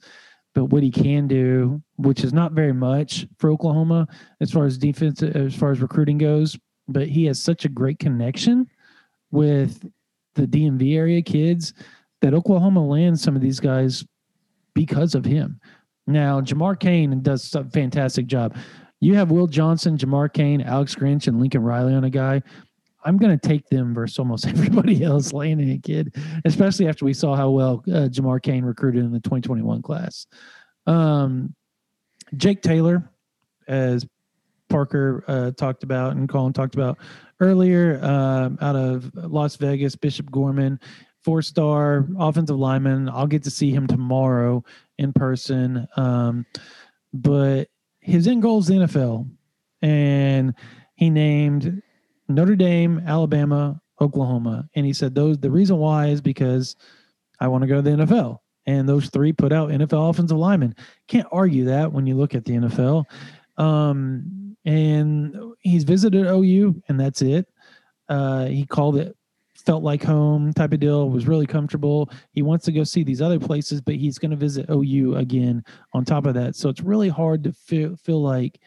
but 0.53 0.66
what 0.66 0.84
he 0.84 0.91
can 0.91 1.28
do, 1.28 1.82
which 1.97 2.24
is 2.24 2.34
not 2.34 2.53
very 2.53 2.74
much 2.74 3.28
for 3.38 3.51
Oklahoma 3.51 4.07
as 4.41 4.51
far 4.51 4.66
as 4.66 4.78
defense 4.78 5.22
as 5.22 5.55
far 5.55 5.72
as 5.72 5.82
recruiting 5.82 6.18
goes, 6.18 6.57
but 6.88 7.07
he 7.07 7.26
has 7.26 7.39
such 7.41 7.66
a 7.66 7.70
great 7.70 7.99
connection 7.99 8.68
with 9.32 9.88
the 10.36 10.47
DMV 10.47 10.95
area 10.95 11.22
kids 11.22 11.74
that 12.22 12.34
Oklahoma 12.34 12.86
lands 12.86 13.22
some 13.22 13.36
of 13.36 13.41
these 13.41 13.59
guys 13.59 14.03
because 14.74 15.16
of 15.16 15.26
him. 15.26 15.59
Now, 16.07 16.41
Jamar 16.41 16.80
Cain 16.80 17.22
does 17.22 17.53
a 17.55 17.64
fantastic 17.66 18.28
job. 18.28 18.55
You 18.99 19.16
have 19.16 19.32
Will 19.32 19.47
Johnson, 19.47 19.97
Jamar 19.97 20.32
Cain, 20.32 20.61
Alex 20.61 20.95
Grinch, 20.95 21.28
and 21.28 21.39
Lincoln 21.39 21.61
Riley 21.61 21.93
on 21.93 22.03
a 22.03 22.09
guy. 22.09 22.41
I'm 23.06 23.18
going 23.18 23.38
to 23.38 23.47
take 23.47 23.68
them 23.70 23.93
versus 23.93 24.20
almost 24.20 24.47
everybody 24.47 25.04
else 25.04 25.34
landing 25.34 25.72
a 25.72 25.78
kid, 25.78 26.16
especially 26.45 26.88
after 26.88 27.06
we 27.06 27.14
saw 27.14 27.36
how 27.36 27.49
well 27.49 27.84
uh, 27.88 28.10
Jamar 28.10 28.41
Cain 28.41 28.64
recruited 28.66 29.04
in 29.04 29.12
the 29.12 29.20
2021 29.20 29.82
class. 29.82 30.26
Um, 30.88 31.56
Jake 32.36 32.62
Taylor, 32.62 33.10
as 33.68 34.06
Parker 34.70 35.24
uh, 35.28 35.51
talked 35.51 35.84
about 35.84 36.16
and 36.16 36.28
Colin 36.28 36.54
talked 36.54 36.76
about 36.76 36.97
earlier, 37.39 38.04
um, 38.04 38.58
out 38.62 38.76
of 38.76 39.14
Las 39.16 39.56
Vegas, 39.58 39.95
Bishop 39.95 40.32
Gorman, 40.32 40.80
four 41.24 41.41
star 41.41 42.08
offensive 42.18 42.58
lineman. 42.58 43.10
I'll 43.10 43.28
get 43.28 43.43
to 43.43 43.51
see 43.51 43.72
him 43.72 43.88
tomorrow 43.88 44.64
in 44.97 45.14
person. 45.14 45.88
Um, 45.95 46.45
but 47.14 47.70
his 47.99 48.28
end 48.28 48.41
goal 48.41 48.60
is 48.60 48.68
the 48.68 48.76
NFL. 48.76 49.30
And 49.82 50.54
he 50.95 51.10
named 51.10 51.82
Notre 52.28 52.55
Dame, 52.55 53.01
Alabama, 53.05 53.82
Oklahoma. 54.01 54.67
And 54.76 54.86
he 54.86 54.93
said 54.93 55.15
those 55.15 55.38
the 55.38 55.51
reason 55.51 55.78
why 55.78 56.07
is 56.07 56.21
because 56.21 56.76
I 57.39 57.47
want 57.47 57.63
to 57.63 57.67
go 57.67 57.76
to 57.76 57.82
the 57.82 58.03
NFL. 58.03 58.39
And 58.65 58.88
those 58.88 59.09
three 59.09 59.34
put 59.34 59.51
out 59.51 59.69
NFL 59.69 60.09
offensive 60.09 60.38
linemen. 60.38 60.76
Can't 61.07 61.28
argue 61.32 61.65
that 61.65 61.91
when 61.91 62.07
you 62.07 62.15
look 62.15 62.34
at 62.34 62.45
the 62.45 62.53
NFL. 62.53 63.03
Um, 63.57 64.55
and 64.65 65.36
he's 65.59 65.84
visited 65.84 66.26
OU, 66.26 66.82
and 66.88 66.97
that's 66.97 67.21
it. 67.21 67.45
Uh, 68.07 68.45
he 68.45 68.65
called 68.65 68.97
it 68.97 69.17
felt 69.65 69.84
like 69.84 70.03
home 70.03 70.53
type 70.53 70.74
of 70.74 70.80
deal, 70.80 71.09
was 71.09 71.28
really 71.28 71.45
comfortable. 71.45 72.09
He 72.32 72.41
wants 72.41 72.65
to 72.65 72.71
go 72.71 72.84
see 72.84 73.03
these 73.03 73.21
other 73.21 73.39
places, 73.39 73.82
but 73.82 73.95
he's 73.95 74.17
going 74.17 74.32
to 74.32 74.38
visit 74.38 74.69
OU 74.69 75.15
again 75.15 75.63
on 75.93 76.05
top 76.05 76.26
of 76.26 76.34
that. 76.34 76.55
So 76.55 76.69
it's 76.69 76.82
really 76.82 77.09
hard 77.09 77.43
to 77.43 77.53
feel 77.53 77.95
feel 77.95 78.21
like 78.21 78.59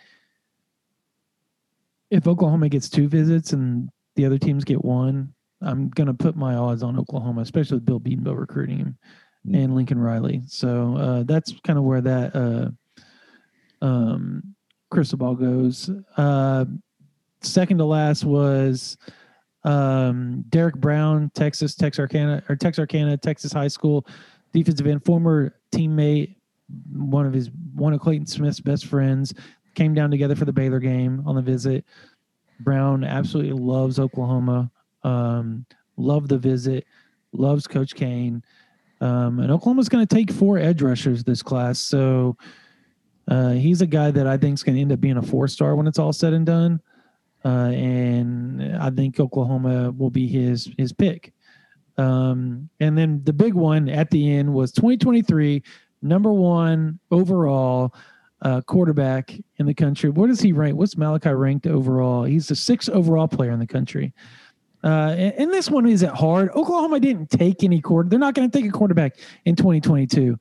if 2.10 2.26
Oklahoma 2.26 2.68
gets 2.68 2.88
two 2.88 3.08
visits 3.08 3.52
and 3.52 3.88
the 4.14 4.24
other 4.24 4.38
teams 4.38 4.64
get 4.64 4.84
one, 4.84 5.32
I'm 5.60 5.88
going 5.90 6.06
to 6.06 6.14
put 6.14 6.36
my 6.36 6.54
odds 6.54 6.82
on 6.82 6.98
Oklahoma, 6.98 7.40
especially 7.40 7.76
with 7.76 7.86
Bill 7.86 8.00
Bedenbaugh 8.00 8.38
recruiting 8.38 8.78
him 8.78 8.98
and 9.52 9.74
Lincoln 9.74 9.98
Riley. 9.98 10.42
So 10.46 10.96
uh, 10.96 11.22
that's 11.22 11.54
kind 11.64 11.78
of 11.78 11.84
where 11.84 12.00
that 12.00 12.36
uh, 12.36 13.84
um, 13.84 14.54
crystal 14.90 15.18
ball 15.18 15.34
goes. 15.34 15.90
Uh, 16.16 16.66
second 17.42 17.78
to 17.78 17.84
last 17.84 18.24
was 18.24 18.96
um, 19.64 20.44
Derek 20.48 20.76
Brown, 20.76 21.30
Texas 21.34 21.74
Texarkana 21.74 22.42
or 22.48 22.56
Texarkana, 22.56 23.16
Texas 23.16 23.52
High 23.52 23.68
School 23.68 24.06
defensive 24.52 24.86
end, 24.86 25.04
former 25.04 25.54
teammate, 25.72 26.36
one 26.92 27.26
of 27.26 27.32
his 27.32 27.50
one 27.74 27.92
of 27.92 28.00
Clayton 28.00 28.26
Smith's 28.26 28.60
best 28.60 28.86
friends, 28.86 29.34
came 29.76 29.94
down 29.94 30.10
together 30.10 30.34
for 30.34 30.44
the 30.44 30.52
Baylor 30.52 30.80
game 30.80 31.22
on 31.26 31.36
the 31.36 31.42
visit. 31.42 31.84
Brown 32.58 33.04
absolutely 33.04 33.52
loves 33.52 34.00
Oklahoma, 34.00 34.70
um, 35.04 35.64
loved 35.96 36.30
the 36.30 36.38
visit, 36.38 36.84
loves 37.32 37.68
Coach 37.68 37.94
Cain, 37.94 38.42
um, 39.00 39.38
and 39.38 39.52
Oklahoma's 39.52 39.88
going 39.88 40.04
to 40.06 40.14
take 40.14 40.32
four 40.32 40.58
edge 40.58 40.82
rushers 40.82 41.22
this 41.22 41.42
class. 41.42 41.78
So 41.78 42.36
uh, 43.28 43.50
he's 43.50 43.82
a 43.82 43.86
guy 43.86 44.10
that 44.10 44.26
I 44.26 44.36
think 44.36 44.54
is 44.54 44.62
going 44.62 44.76
to 44.76 44.80
end 44.80 44.92
up 44.92 45.00
being 45.00 45.18
a 45.18 45.22
four 45.22 45.46
star 45.48 45.76
when 45.76 45.86
it's 45.86 45.98
all 45.98 46.12
said 46.12 46.32
and 46.32 46.46
done. 46.46 46.80
Uh, 47.44 47.70
and 47.70 48.76
I 48.76 48.90
think 48.90 49.20
Oklahoma 49.20 49.92
will 49.92 50.10
be 50.10 50.26
his 50.26 50.68
his 50.78 50.92
pick. 50.92 51.32
Um, 51.98 52.68
and 52.80 52.96
then 52.96 53.22
the 53.24 53.32
big 53.32 53.54
one 53.54 53.88
at 53.88 54.10
the 54.10 54.34
end 54.34 54.52
was 54.52 54.72
2023 54.72 55.62
number 56.02 56.32
one 56.32 56.98
overall 57.10 57.94
uh, 58.42 58.60
quarterback 58.62 59.34
in 59.56 59.66
the 59.66 59.74
country. 59.74 60.10
What 60.10 60.28
does 60.28 60.40
he 60.40 60.52
rank? 60.52 60.76
What's 60.76 60.96
Malachi 60.96 61.30
ranked 61.30 61.66
overall? 61.66 62.24
He's 62.24 62.48
the 62.48 62.56
sixth 62.56 62.90
overall 62.90 63.28
player 63.28 63.50
in 63.50 63.58
the 63.58 63.66
country. 63.66 64.12
Uh, 64.84 65.14
and, 65.16 65.34
and 65.34 65.52
this 65.52 65.70
one 65.70 65.86
isn't 65.86 66.14
hard. 66.14 66.50
Oklahoma 66.50 67.00
didn't 67.00 67.30
take 67.30 67.64
any 67.64 67.80
quarter. 67.80 68.08
They're 68.08 68.18
not 68.18 68.34
going 68.34 68.48
to 68.50 68.56
take 68.56 68.68
a 68.68 68.72
quarterback 68.72 69.16
in 69.44 69.56
2022. 69.56 70.38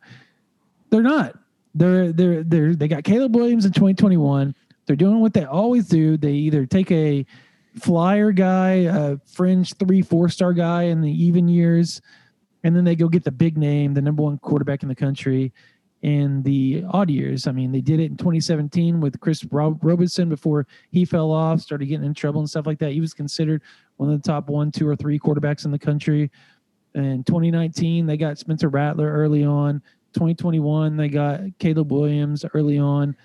They're 0.90 1.02
not. 1.02 1.38
They're 1.74 2.14
they're 2.14 2.44
they're 2.44 2.76
they 2.76 2.88
got 2.88 3.04
Caleb 3.04 3.36
Williams 3.36 3.66
in 3.66 3.74
2021. 3.74 4.56
They're 4.86 4.96
doing 4.96 5.20
what 5.20 5.34
they 5.34 5.44
always 5.46 5.88
do. 5.88 6.16
They 6.16 6.32
either 6.32 6.66
take 6.66 6.90
a 6.92 7.26
flyer 7.82 8.32
guy, 8.32 8.72
a 8.88 9.18
fringe 9.26 9.74
three, 9.74 10.02
four 10.02 10.30
star 10.30 10.54
guy 10.54 10.84
in 10.84 11.02
the 11.02 11.12
even 11.12 11.50
years, 11.50 12.02
and 12.64 12.74
then 12.74 12.86
they 12.86 12.96
go 12.96 13.10
get 13.10 13.26
the 13.26 13.32
big 13.32 13.58
name, 13.58 13.94
the 13.94 14.02
number 14.02 14.24
one 14.24 14.38
quarterback 14.38 14.84
in 14.84 14.90
the 14.90 14.96
country 14.96 15.52
in 16.06 16.44
the 16.44 16.84
odd 16.92 17.10
years. 17.10 17.48
I 17.48 17.52
mean, 17.52 17.72
they 17.72 17.82
did 17.82 18.00
it 18.00 18.12
in 18.12 18.16
2017 18.16 19.02
with 19.02 19.20
Chris 19.20 19.44
Rob- 19.46 19.84
Robertson 19.84 20.30
before 20.30 20.68
he 20.92 21.04
fell 21.04 21.32
off, 21.32 21.62
started 21.62 21.88
getting 21.88 22.06
in 22.06 22.14
trouble 22.14 22.42
and 22.42 22.48
stuff 22.50 22.68
like 22.68 22.78
that. 22.78 22.92
He 22.92 23.02
was 23.02 23.12
considered 23.12 23.64
one 23.98 24.12
of 24.12 24.22
the 24.22 24.28
top 24.28 24.48
one, 24.48 24.72
two, 24.72 24.88
or 24.88 24.96
three 24.96 25.18
quarterbacks 25.18 25.66
in 25.66 25.72
the 25.72 25.80
country. 25.80 26.30
In 26.94 27.24
2019, 27.24 28.06
they 28.06 28.18
got 28.18 28.38
Spencer 28.38 28.70
Rattler 28.70 29.12
early 29.12 29.44
on. 29.44 29.82
2021, 30.14 30.96
they 30.96 31.10
got 31.10 31.42
Caleb 31.58 31.92
Williams 31.92 32.46
early 32.54 32.78
on 32.78 33.18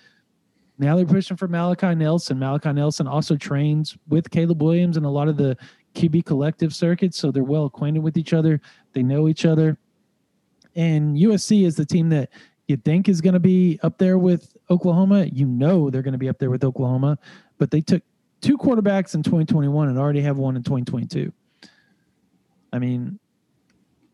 Now 0.78 0.97
they're 0.97 1.05
pushing 1.05 1.37
for 1.37 1.49
Malachi 1.49 1.95
Nelson. 1.95 2.39
Malachi 2.39 2.72
Nelson 2.72 3.07
also 3.07 3.37
trains 3.37 3.99
with 4.09 4.31
Caleb 4.31 4.62
Williams 4.62 4.97
and 4.97 5.05
a 5.05 5.11
lot 5.11 5.28
of 5.28 5.37
the 5.37 5.55
QB 5.95 6.24
collective 6.24 6.74
circuits, 6.74 7.18
so 7.18 7.31
they're 7.31 7.45
well 7.45 7.66
acquainted 7.66 8.03
with 8.03 8.16
each 8.16 8.33
other. 8.33 8.59
They 8.95 9.03
know 9.03 9.28
each 9.28 9.45
other. 9.45 9.76
And 10.76 11.16
USC 11.16 11.66
is 11.66 11.76
the 11.76 11.85
team 11.85 12.09
that 12.11 12.31
you 12.71 12.77
think 12.77 13.09
is 13.09 13.21
going 13.21 13.35
to 13.35 13.41
be 13.41 13.79
up 13.83 13.99
there 13.99 14.16
with 14.16 14.57
Oklahoma. 14.71 15.27
You 15.27 15.45
know 15.45 15.91
they're 15.91 16.03
going 16.03 16.12
to 16.12 16.18
be 16.18 16.29
up 16.29 16.39
there 16.39 16.51
with 16.51 16.64
Oklahoma, 16.64 17.18
but 17.59 17.71
they 17.71 17.81
took 17.81 18.03
two 18.41 18.57
quarterbacks 18.57 19.14
in 19.14 19.23
2021 19.23 19.89
and 19.89 19.99
already 19.99 20.23
have 20.23 20.39
one 20.39 20.57
in 20.57 20.62
2022. 20.62 21.33
I 22.73 22.79
mean, 22.79 23.18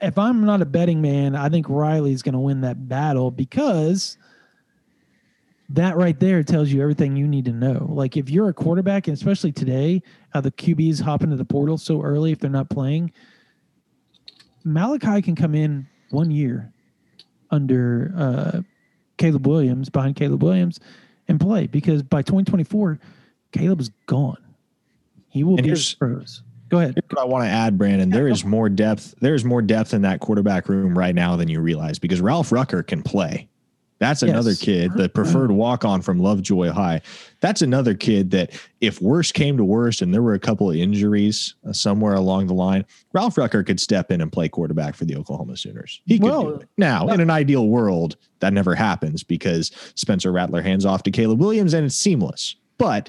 if 0.00 0.18
I'm 0.18 0.44
not 0.44 0.62
a 0.62 0.66
betting 0.66 1.00
man, 1.00 1.36
I 1.36 1.48
think 1.48 1.68
Riley's 1.68 2.22
going 2.22 2.32
to 2.32 2.38
win 2.38 2.62
that 2.62 2.88
battle 2.88 3.30
because 3.30 4.18
that 5.68 5.96
right 5.96 6.18
there 6.18 6.42
tells 6.42 6.70
you 6.70 6.80
everything 6.80 7.16
you 7.16 7.28
need 7.28 7.44
to 7.44 7.52
know. 7.52 7.86
Like 7.90 8.16
if 8.16 8.30
you're 8.30 8.48
a 8.48 8.54
quarterback, 8.54 9.08
and 9.08 9.16
especially 9.16 9.52
today, 9.52 10.02
how 10.30 10.40
the 10.40 10.50
QBs 10.50 11.02
hop 11.02 11.22
into 11.22 11.36
the 11.36 11.44
portal 11.44 11.76
so 11.76 12.02
early 12.02 12.32
if 12.32 12.38
they're 12.38 12.50
not 12.50 12.70
playing, 12.70 13.12
Malachi 14.64 15.22
can 15.22 15.36
come 15.36 15.54
in 15.54 15.86
one 16.10 16.30
year 16.30 16.72
under 17.50 18.12
uh, 18.16 18.60
Caleb 19.16 19.46
Williams, 19.46 19.88
behind 19.88 20.16
Caleb 20.16 20.42
Williams, 20.42 20.80
and 21.28 21.40
play 21.40 21.66
because 21.66 22.02
by 22.02 22.22
2024, 22.22 22.98
Caleb's 23.52 23.90
gone. 24.06 24.38
He 25.28 25.44
will 25.44 25.56
And 25.56 25.66
be 25.66 25.76
pros. 25.98 26.42
Go 26.68 26.78
ahead. 26.78 26.94
Here's 26.94 27.10
what 27.10 27.20
I 27.20 27.24
want 27.24 27.44
to 27.44 27.48
add, 27.48 27.78
Brandon. 27.78 28.10
There 28.10 28.26
is 28.26 28.44
more 28.44 28.68
depth. 28.68 29.14
There 29.20 29.34
is 29.34 29.44
more 29.44 29.62
depth 29.62 29.94
in 29.94 30.02
that 30.02 30.20
quarterback 30.20 30.68
room 30.68 30.98
right 30.98 31.14
now 31.14 31.36
than 31.36 31.48
you 31.48 31.60
realize 31.60 31.98
because 31.98 32.20
Ralph 32.20 32.50
Rucker 32.50 32.82
can 32.82 33.02
play. 33.02 33.48
That's 33.98 34.22
another 34.22 34.50
Yes. 34.50 34.60
kid, 34.60 34.92
the 34.94 35.08
preferred 35.08 35.50
walk 35.50 35.84
on 35.84 36.02
from 36.02 36.18
Lovejoy 36.18 36.70
High. 36.70 37.00
That's 37.40 37.62
another 37.62 37.94
kid 37.94 38.30
that, 38.32 38.52
if 38.82 39.00
worse 39.00 39.32
came 39.32 39.56
to 39.56 39.64
worst 39.64 40.02
and 40.02 40.12
there 40.12 40.22
were 40.22 40.34
a 40.34 40.38
couple 40.38 40.68
of 40.70 40.76
injuries 40.76 41.54
uh, 41.66 41.72
somewhere 41.72 42.12
along 42.14 42.48
the 42.48 42.54
line, 42.54 42.84
Ralph 43.14 43.38
Rucker 43.38 43.62
could 43.62 43.80
step 43.80 44.10
in 44.10 44.20
and 44.20 44.30
play 44.30 44.48
quarterback 44.50 44.94
for 44.96 45.06
the 45.06 45.16
Oklahoma 45.16 45.56
Sooners. 45.56 46.02
He 46.04 46.18
could 46.18 46.28
Well, 46.28 46.54
it. 46.60 46.68
Now, 46.76 47.08
in 47.08 47.20
an 47.20 47.30
ideal 47.30 47.68
world, 47.68 48.16
that 48.40 48.52
never 48.52 48.74
happens 48.74 49.22
because 49.22 49.70
Spencer 49.94 50.30
Rattler 50.30 50.60
hands 50.60 50.84
off 50.84 51.02
to 51.04 51.10
Caleb 51.10 51.40
Williams 51.40 51.72
and 51.72 51.86
it's 51.86 51.96
seamless. 51.96 52.56
But 52.76 53.08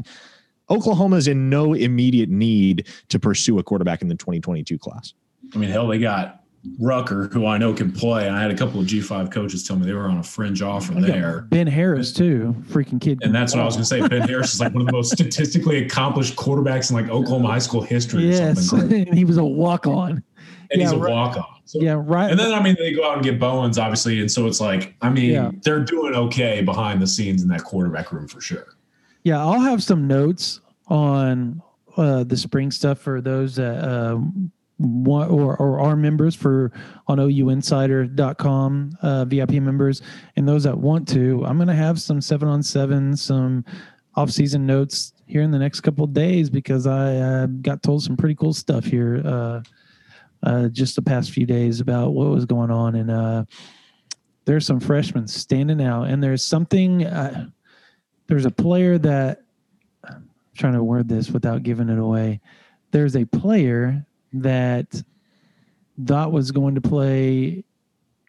Oklahoma's 0.69 1.27
in 1.27 1.49
no 1.49 1.73
immediate 1.73 2.29
need 2.29 2.87
to 3.09 3.19
pursue 3.19 3.59
a 3.59 3.63
quarterback 3.63 4.01
in 4.01 4.07
the 4.07 4.15
2022 4.15 4.77
class. 4.77 5.13
I 5.53 5.57
mean, 5.57 5.69
hell, 5.69 5.87
they 5.87 5.99
got 5.99 6.43
Rucker, 6.79 7.27
who 7.27 7.45
I 7.45 7.57
know 7.57 7.73
can 7.73 7.91
play. 7.91 8.29
I 8.29 8.41
had 8.41 8.51
a 8.51 8.55
couple 8.55 8.79
of 8.79 8.87
G5 8.87 9.31
coaches 9.31 9.63
tell 9.67 9.75
me 9.77 9.85
they 9.85 9.93
were 9.93 10.07
on 10.07 10.17
a 10.17 10.23
fringe 10.23 10.61
offer 10.61 10.93
there. 10.93 11.41
Ben 11.49 11.67
Harris 11.67 12.13
too, 12.13 12.55
freaking 12.69 12.99
kid. 13.01 13.19
And 13.21 13.33
that's 13.33 13.53
what 13.53 13.61
I 13.61 13.65
was 13.65 13.75
going 13.75 13.83
to 13.83 13.87
say. 13.87 14.07
Ben 14.19 14.27
Harris 14.27 14.53
is 14.53 14.59
like 14.59 14.73
one 14.73 14.81
of 14.81 14.87
the 14.87 14.93
most 14.93 15.11
statistically 15.11 15.83
accomplished 15.83 16.35
quarterbacks 16.35 16.89
in 16.89 16.95
like 16.95 17.09
Oklahoma 17.09 17.47
high 17.47 17.59
school 17.59 17.81
history 17.81 18.29
Yes, 18.29 18.71
and 18.71 19.13
he 19.13 19.25
was 19.25 19.37
a 19.37 19.43
walk 19.43 19.87
on. 19.87 20.23
And 20.71 20.81
he's 20.81 20.91
a 20.91 20.97
right. 20.97 21.11
walk 21.11 21.37
on. 21.37 21.45
So, 21.65 21.79
Yeah, 21.81 22.01
right. 22.03 22.29
And 22.29 22.39
then, 22.39 22.53
I 22.53 22.61
mean, 22.61 22.75
they 22.77 22.93
go 22.93 23.09
out 23.09 23.15
and 23.15 23.23
get 23.23 23.39
Bowens, 23.39 23.77
obviously. 23.77 24.19
And 24.19 24.31
so 24.31 24.47
it's 24.47 24.59
like, 24.59 24.95
I 25.01 25.09
mean, 25.09 25.31
Yeah. 25.31 25.51
they're 25.63 25.83
doing 25.83 26.13
okay 26.13 26.61
behind 26.61 27.01
the 27.01 27.07
scenes 27.07 27.41
in 27.41 27.47
that 27.49 27.63
quarterback 27.63 28.11
room 28.11 28.27
for 28.27 28.41
sure. 28.41 28.75
Yeah, 29.23 29.39
I'll 29.39 29.59
have 29.59 29.83
some 29.83 30.07
notes 30.07 30.61
on 30.87 31.61
uh, 31.97 32.23
the 32.23 32.37
spring 32.37 32.71
stuff 32.71 32.99
for 32.99 33.21
those 33.21 33.55
that 33.55 33.83
uh, 33.83 34.19
want 34.79 35.31
or, 35.31 35.55
or 35.57 35.79
are 35.79 35.95
members 35.95 36.35
for 36.35 36.71
on 37.07 37.17
ouinsider.com 37.17 38.97
uh, 39.01 39.25
VIP 39.25 39.51
members 39.53 40.01
and 40.35 40.47
those 40.47 40.63
that 40.63 40.77
want 40.77 41.07
to. 41.09 41.43
I'm 41.45 41.57
going 41.57 41.67
to 41.67 41.75
have 41.75 42.01
some 42.01 42.21
seven 42.21 42.47
on 42.47 42.61
seven, 42.61 43.15
some 43.15 43.65
off 44.15 44.29
season 44.31 44.65
notes 44.65 45.13
here 45.25 45.41
in 45.41 45.51
the 45.51 45.59
next 45.59 45.81
couple 45.81 46.05
days 46.07 46.49
because 46.49 46.87
I 46.87 47.15
uh, 47.17 47.45
got 47.47 47.83
told 47.83 48.03
some 48.03 48.17
pretty 48.17 48.35
cool 48.35 48.53
stuff 48.53 48.85
here 48.85 49.21
uh, 49.25 49.61
uh, 50.43 50.67
just 50.69 50.95
the 50.95 51.01
past 51.01 51.31
few 51.31 51.45
days 51.45 51.79
about 51.79 52.13
what 52.13 52.29
was 52.29 52.45
going 52.45 52.71
on 52.71 52.95
and 52.95 53.11
uh, 53.11 53.45
there's 54.45 54.65
some 54.65 54.79
freshmen 54.79 55.27
standing 55.27 55.81
out 55.81 56.03
and 56.03 56.23
there's 56.23 56.43
something. 56.43 57.05
Uh, 57.05 57.49
there's 58.27 58.45
a 58.45 58.51
player 58.51 58.97
that 58.97 59.43
I'm 60.05 60.29
trying 60.55 60.73
to 60.73 60.83
word 60.83 61.09
this 61.09 61.29
without 61.29 61.63
giving 61.63 61.89
it 61.89 61.99
away. 61.99 62.39
There's 62.91 63.15
a 63.15 63.25
player 63.25 64.05
that 64.33 65.01
thought 66.05 66.31
was 66.31 66.51
going 66.51 66.75
to 66.75 66.81
play 66.81 67.63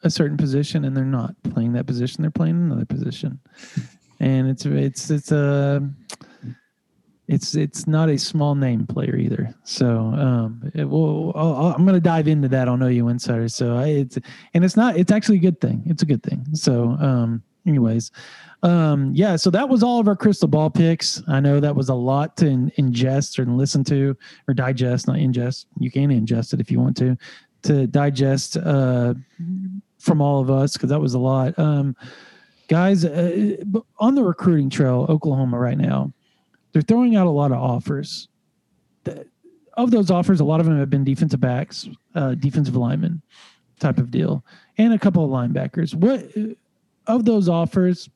a 0.04 0.10
certain 0.10 0.36
position 0.36 0.84
and 0.84 0.96
they're 0.96 1.04
not 1.04 1.34
playing 1.52 1.72
that 1.74 1.86
position. 1.86 2.22
They're 2.22 2.30
playing 2.30 2.56
another 2.56 2.86
position. 2.86 3.40
And 4.20 4.48
it's 4.48 4.66
it's 4.66 5.10
it's 5.10 5.30
a 5.30 5.88
it's 7.28 7.54
it's 7.54 7.86
not 7.86 8.08
a 8.08 8.18
small 8.18 8.56
name 8.56 8.84
player 8.84 9.14
either. 9.14 9.54
So 9.62 9.86
um, 9.96 10.72
it 10.74 10.86
will. 10.88 11.32
I'll, 11.36 11.54
I'll- 11.54 11.74
I'm 11.74 11.84
going 11.84 11.94
to 11.94 12.00
dive 12.00 12.26
into 12.26 12.48
that 12.48 12.66
on 12.66 12.82
OU 12.82 13.08
Insider. 13.10 13.48
So 13.48 13.76
I, 13.76 13.86
it's 13.88 14.18
and 14.54 14.64
it's 14.64 14.76
not. 14.76 14.96
It's 14.96 15.12
actually 15.12 15.36
a 15.36 15.40
good 15.40 15.60
thing. 15.60 15.84
It's 15.86 16.02
a 16.02 16.06
good 16.06 16.24
thing. 16.24 16.46
So 16.54 16.96
um, 16.98 17.42
anyways, 17.66 18.10
um, 18.62 19.12
yeah. 19.14 19.36
So 19.36 19.50
that 19.50 19.68
was 19.68 19.82
all 19.82 20.00
of 20.00 20.08
our 20.08 20.16
crystal 20.16 20.48
ball 20.48 20.70
picks. 20.70 21.22
I 21.28 21.40
know 21.40 21.60
that 21.60 21.74
was 21.74 21.88
a 21.88 21.94
lot 21.94 22.36
to 22.38 22.46
in, 22.46 22.70
ingest 22.78 23.38
or 23.38 23.44
listen 23.44 23.84
to 23.84 24.16
or 24.46 24.54
digest. 24.54 25.06
Not 25.06 25.16
ingest. 25.16 25.66
You 25.78 25.90
can 25.90 26.10
ingest 26.10 26.54
it 26.54 26.60
if 26.60 26.70
you 26.70 26.80
want 26.80 26.96
to. 26.98 27.16
To 27.62 27.86
digest 27.88 28.56
uh, 28.56 29.14
from 29.98 30.20
all 30.20 30.40
of 30.40 30.48
us 30.48 30.74
because 30.74 30.90
that 30.90 31.00
was 31.00 31.14
a 31.14 31.18
lot. 31.18 31.58
Um, 31.58 31.96
guys, 32.68 33.04
uh, 33.04 33.56
on 33.98 34.14
the 34.14 34.22
recruiting 34.22 34.70
trail, 34.70 35.06
Oklahoma 35.08 35.58
right 35.58 35.76
now 35.76 36.12
they're 36.72 36.82
throwing 36.82 37.16
out 37.16 37.26
a 37.26 37.30
lot 37.30 37.50
of 37.52 37.58
offers. 37.58 38.28
Of 39.74 39.90
those 39.90 40.10
offers, 40.10 40.40
a 40.40 40.44
lot 40.44 40.60
of 40.60 40.66
them 40.66 40.78
have 40.78 40.90
been 40.90 41.04
defensive 41.04 41.40
backs, 41.40 41.88
uh, 42.14 42.34
defensive 42.34 42.76
linemen 42.76 43.22
type 43.78 43.98
of 43.98 44.10
deal, 44.10 44.44
and 44.76 44.92
a 44.92 44.98
couple 44.98 45.24
of 45.24 45.30
linebackers. 45.30 45.94
What 45.94 46.30
of 47.08 47.24
those 47.24 47.48
offers? 47.48 48.08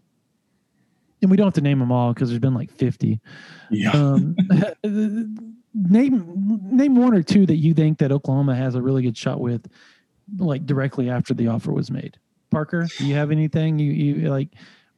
And 1.20 1.30
we 1.30 1.36
don't 1.36 1.47
have 1.47 1.55
to 1.55 1.61
name 1.61 1.78
them 1.78 1.93
all 1.93 2.12
because 2.12 2.28
there's 2.28 2.40
been 2.40 2.55
like 2.55 2.70
50. 2.70 3.20
Yeah. 3.70 3.90
Um, 3.93 4.36
name 5.74 6.61
name 6.70 6.97
one 6.97 7.14
or 7.14 7.22
two 7.22 7.47
that 7.47 7.57
you 7.57 7.74
think 7.74 7.99
that 7.99 8.12
Oklahoma 8.12 8.55
has 8.55 8.74
a 8.74 8.82
really 8.82 9.03
good 9.03 9.16
shot 9.16 9.40
with, 9.40 9.66
like 10.38 10.66
directly 10.66 11.11
after 11.11 11.34
the 11.34 11.49
offer 11.49 11.72
was 11.72 11.90
made. 11.90 12.18
Parker, 12.51 12.86
do 12.99 13.07
you 13.07 13.14
have 13.14 13.30
anything 13.30 13.78
you 13.78 13.93
you 13.93 14.30
like, 14.30 14.49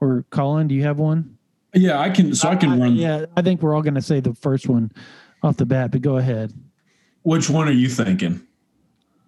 or 0.00 0.24
Colin, 0.30 0.66
do 0.66 0.74
you 0.74 0.82
have 0.82 0.98
one? 0.98 1.38
Yeah, 1.74 2.00
I 2.00 2.10
can. 2.10 2.34
So 2.34 2.48
I 2.48 2.56
can 2.56 2.80
run. 2.80 2.96
Yeah, 2.96 3.26
I 3.36 3.42
think 3.42 3.62
we're 3.62 3.74
all 3.74 3.82
going 3.82 3.94
to 3.94 4.02
say 4.02 4.20
the 4.20 4.34
first 4.34 4.68
one 4.68 4.92
off 5.42 5.56
the 5.56 5.66
bat, 5.66 5.90
but 5.90 6.02
go 6.02 6.16
ahead. 6.16 6.52
Which 7.22 7.48
one 7.50 7.68
are 7.68 7.72
you 7.72 7.88
thinking? 7.88 8.46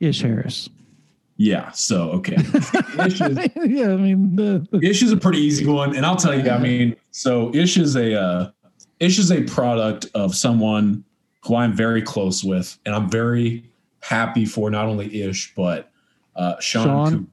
Ish 0.01 0.23
Harris. 0.23 0.69
Yeah. 1.37 1.71
So 1.73 2.11
okay. 2.13 2.37
Ish 3.07 3.21
is, 3.21 3.39
yeah, 3.57 3.93
I 3.93 3.97
mean, 3.97 4.37
the, 4.37 4.67
the- 4.71 4.87
Ish 4.87 5.03
is 5.03 5.13
a 5.13 5.17
pretty 5.17 5.39
easy 5.39 5.67
one, 5.67 5.95
and 5.95 6.07
I'll 6.07 6.17
tell 6.17 6.39
you. 6.39 6.51
I 6.51 6.59
mean, 6.59 6.97
so 7.11 7.55
Ish 7.55 7.77
is 7.77 7.95
a 7.97 8.19
uh, 8.21 8.51
Ish 9.01 9.19
is 9.19 9.31
a 9.31 9.43
product 9.43 10.07
of 10.15 10.35
someone 10.35 11.05
who 11.45 11.57
I'm 11.57 11.75
very 11.75 12.03
close 12.03 12.43
with, 12.43 12.79
and 12.87 12.95
I'm 12.95 13.11
very 13.11 13.71
happy 14.01 14.45
for 14.47 14.71
not 14.71 14.87
only 14.87 15.23
Ish 15.23 15.55
but 15.55 15.91
uh, 16.37 16.59
Sean. 16.61 16.85
Sean? 17.11 17.31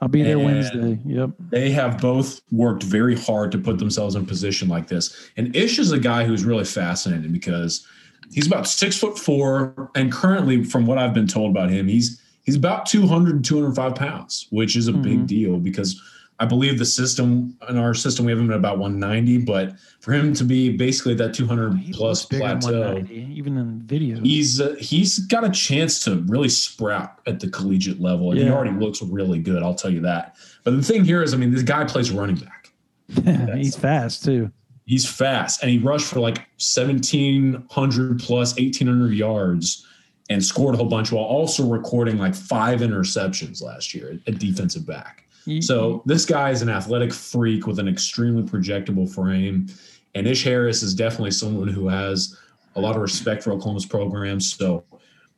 I'll 0.00 0.08
be 0.08 0.22
there 0.24 0.36
And- 0.36 0.44
Wednesday. 0.44 0.98
Yep. 1.06 1.30
They 1.50 1.70
have 1.70 2.00
both 2.00 2.40
worked 2.50 2.82
very 2.82 3.16
hard 3.16 3.52
to 3.52 3.58
put 3.58 3.78
themselves 3.78 4.16
in 4.16 4.22
a 4.22 4.26
position 4.26 4.68
like 4.68 4.88
this. 4.88 5.30
And 5.36 5.54
Ish 5.54 5.78
is 5.78 5.92
a 5.92 5.98
guy 5.98 6.24
who's 6.24 6.44
really 6.44 6.64
fascinating 6.64 7.30
because 7.30 7.86
he's 8.32 8.48
about 8.48 8.66
six 8.66 8.98
foot 8.98 9.16
four, 9.16 9.90
and 9.94 10.10
currently, 10.10 10.64
from 10.64 10.86
what 10.86 10.98
I've 10.98 11.14
been 11.14 11.28
told 11.28 11.52
about 11.52 11.70
him, 11.70 11.86
he's 11.86 12.20
he's 12.42 12.56
about 12.56 12.86
200 12.86 13.44
205 13.44 13.94
pounds, 13.94 14.46
which 14.50 14.76
is 14.76 14.88
a 14.88 14.92
Mhm. 14.92 15.02
big 15.02 15.26
deal 15.26 15.58
because 15.58 16.00
I 16.40 16.44
believe 16.44 16.76
the 16.78 16.84
system 16.84 17.56
in 17.68 17.76
our 17.76 17.94
system 17.94 18.24
we 18.26 18.32
have 18.32 18.40
him 18.40 18.50
at 18.50 18.56
about 18.56 18.78
190, 18.78 19.38
but 19.38 19.74
for 20.00 20.12
him 20.12 20.34
to 20.34 20.42
be 20.44 20.76
basically 20.76 21.14
that 21.14 21.34
200 21.34 21.74
He 21.76 21.92
plus 21.92 22.22
looks 22.24 22.24
bigger 22.30 22.48
than 22.48 22.58
plateau, 22.60 23.04
even 23.12 23.56
in 23.58 23.82
video. 23.82 24.18
he's 24.20 24.60
uh, 24.60 24.74
he's 24.80 25.20
got 25.20 25.44
a 25.44 25.50
chance 25.50 26.02
to 26.04 26.16
really 26.26 26.48
sprout 26.48 27.20
at 27.26 27.38
the 27.38 27.48
collegiate 27.48 28.00
level, 28.00 28.32
and 28.32 28.40
he 28.40 28.48
already 28.48 28.76
looks 28.76 29.00
really 29.02 29.38
good. 29.38 29.62
I'll 29.62 29.74
tell 29.74 29.92
you 29.92 30.00
that. 30.00 30.34
But 30.64 30.72
the 30.72 30.82
thing 30.82 31.04
here 31.04 31.22
is, 31.22 31.32
I 31.32 31.36
mean, 31.36 31.52
this 31.52 31.62
guy 31.62 31.84
plays 31.84 32.10
running 32.10 32.36
back. 32.36 32.72
he's 33.56 33.76
fast 33.76 34.24
too. 34.24 34.50
He's 34.84 35.06
fast, 35.08 35.62
and 35.62 35.70
he 35.70 35.78
rushed 35.78 36.06
for 36.06 36.18
like 36.18 36.44
seventeen 36.56 37.62
hundred 37.70 38.18
plus 38.18 38.58
eighteen 38.58 38.88
hundred 38.88 39.14
yards, 39.14 39.86
and 40.32 40.44
scored 40.44 40.74
a 40.74 40.78
whole 40.78 40.86
bunch 40.86 41.12
while 41.12 41.24
also 41.24 41.66
recording 41.68 42.18
like 42.18 42.34
five 42.34 42.80
interceptions 42.80 43.62
last 43.62 43.94
year 43.94 44.18
at 44.26 44.38
defensive 44.38 44.86
back. 44.86 45.26
So 45.60 46.02
this 46.06 46.24
guy 46.24 46.50
is 46.50 46.62
an 46.62 46.68
athletic 46.68 47.12
freak 47.12 47.66
with 47.66 47.78
an 47.78 47.88
extremely 47.88 48.44
projectable 48.44 49.12
frame. 49.12 49.66
And 50.14 50.26
Ish 50.26 50.44
Harris 50.44 50.82
is 50.82 50.94
definitely 50.94 51.32
someone 51.32 51.68
who 51.68 51.88
has 51.88 52.38
a 52.76 52.80
lot 52.80 52.94
of 52.94 53.02
respect 53.02 53.42
for 53.42 53.52
Oklahoma's 53.52 53.86
program. 53.86 54.40
So 54.40 54.84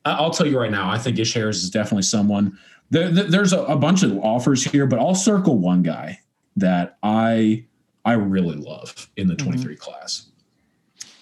I'll 0.04 0.30
tell 0.30 0.46
you 0.46 0.58
right 0.58 0.70
now, 0.70 0.90
I 0.90 0.98
think 0.98 1.18
Ish 1.18 1.32
Harris 1.32 1.62
is 1.62 1.70
definitely 1.70 2.02
someone. 2.02 2.58
There, 2.90 3.10
there- 3.10 3.24
there's 3.24 3.52
a, 3.52 3.62
a 3.64 3.76
bunch 3.76 4.02
of 4.02 4.18
offers 4.18 4.62
here, 4.62 4.86
but 4.86 4.98
I'll 4.98 5.14
circle 5.14 5.58
one 5.58 5.82
guy 5.82 6.20
that 6.56 6.98
I 7.02 7.64
I 8.04 8.12
really 8.12 8.56
love 8.56 9.08
in 9.16 9.26
the 9.26 9.34
mm-hmm. 9.34 9.46
23 9.46 9.76
class. 9.76 10.26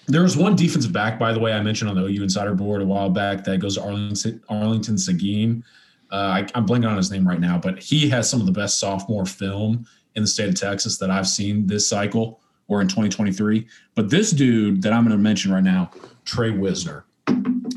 There 0.06 0.22
was 0.22 0.36
one 0.36 0.56
defensive 0.56 0.92
back, 0.92 1.18
by 1.18 1.32
the 1.32 1.38
way, 1.38 1.52
I 1.52 1.62
mentioned 1.62 1.90
on 1.90 1.96
the 1.96 2.04
OU 2.04 2.24
Insider 2.24 2.54
board 2.54 2.82
a 2.82 2.84
while 2.86 3.08
back 3.08 3.44
that 3.44 3.60
goes 3.60 3.76
to 3.76 3.82
Arlington, 3.82 4.42
Arlington 4.48 4.98
Seguin. 4.98 5.64
Uh, 6.10 6.16
I, 6.16 6.46
I'm 6.54 6.66
blanking 6.66 6.88
on 6.88 6.96
his 6.96 7.10
name 7.10 7.26
right 7.26 7.40
now, 7.40 7.58
but 7.58 7.78
he 7.82 8.08
has 8.10 8.28
some 8.28 8.40
of 8.40 8.46
the 8.46 8.52
best 8.52 8.78
sophomore 8.78 9.24
film 9.24 9.86
in 10.14 10.22
the 10.22 10.26
state 10.26 10.48
of 10.48 10.54
Texas 10.54 10.98
that 10.98 11.10
I've 11.10 11.28
seen 11.28 11.66
this 11.66 11.88
cycle 11.88 12.40
or 12.68 12.80
in 12.80 12.88
2023. 12.88 13.66
But 13.94 14.10
this 14.10 14.30
dude 14.30 14.82
that 14.82 14.92
I'm 14.92 15.04
going 15.04 15.16
to 15.16 15.22
mention 15.22 15.52
right 15.52 15.62
now, 15.64 15.90
Trey 16.24 16.50
Wisner, 16.50 17.04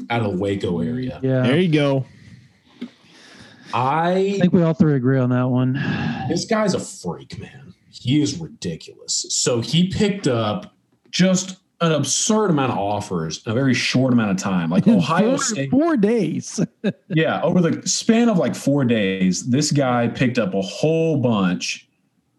out 0.09 0.21
of 0.21 0.31
the 0.31 0.37
Waco 0.37 0.81
area. 0.81 1.19
Yeah. 1.23 1.43
There 1.43 1.59
you 1.59 1.71
go. 1.71 2.05
I 3.73 4.11
I 4.11 4.39
think 4.39 4.53
we 4.53 4.61
all 4.61 4.73
three 4.73 4.95
agree 4.95 5.19
on 5.19 5.29
that 5.31 5.49
one. 5.49 5.73
this 6.29 6.45
guy's 6.45 6.73
a 6.73 6.79
freak, 6.79 7.39
man. 7.39 7.73
He 7.89 8.21
is 8.21 8.37
ridiculous. 8.37 9.25
So 9.29 9.61
he 9.61 9.89
picked 9.89 10.27
up 10.27 10.75
just 11.09 11.57
an 11.81 11.91
absurd 11.91 12.49
amount 12.49 12.71
of 12.71 12.77
offers 12.77 13.43
in 13.45 13.51
a 13.51 13.55
very 13.55 13.73
short 13.73 14.13
amount 14.13 14.31
of 14.31 14.37
time. 14.37 14.69
Like 14.69 14.87
Ohio 14.87 15.31
four, 15.31 15.37
State. 15.39 15.71
four 15.71 15.97
days. 15.97 16.59
Yeah, 17.09 17.41
over 17.41 17.61
the 17.61 17.87
span 17.87 18.29
of 18.29 18.37
like 18.37 18.55
four 18.55 18.85
days, 18.85 19.47
this 19.49 19.71
guy 19.71 20.07
picked 20.07 20.37
up 20.37 20.53
a 20.53 20.61
whole 20.61 21.17
bunch. 21.17 21.87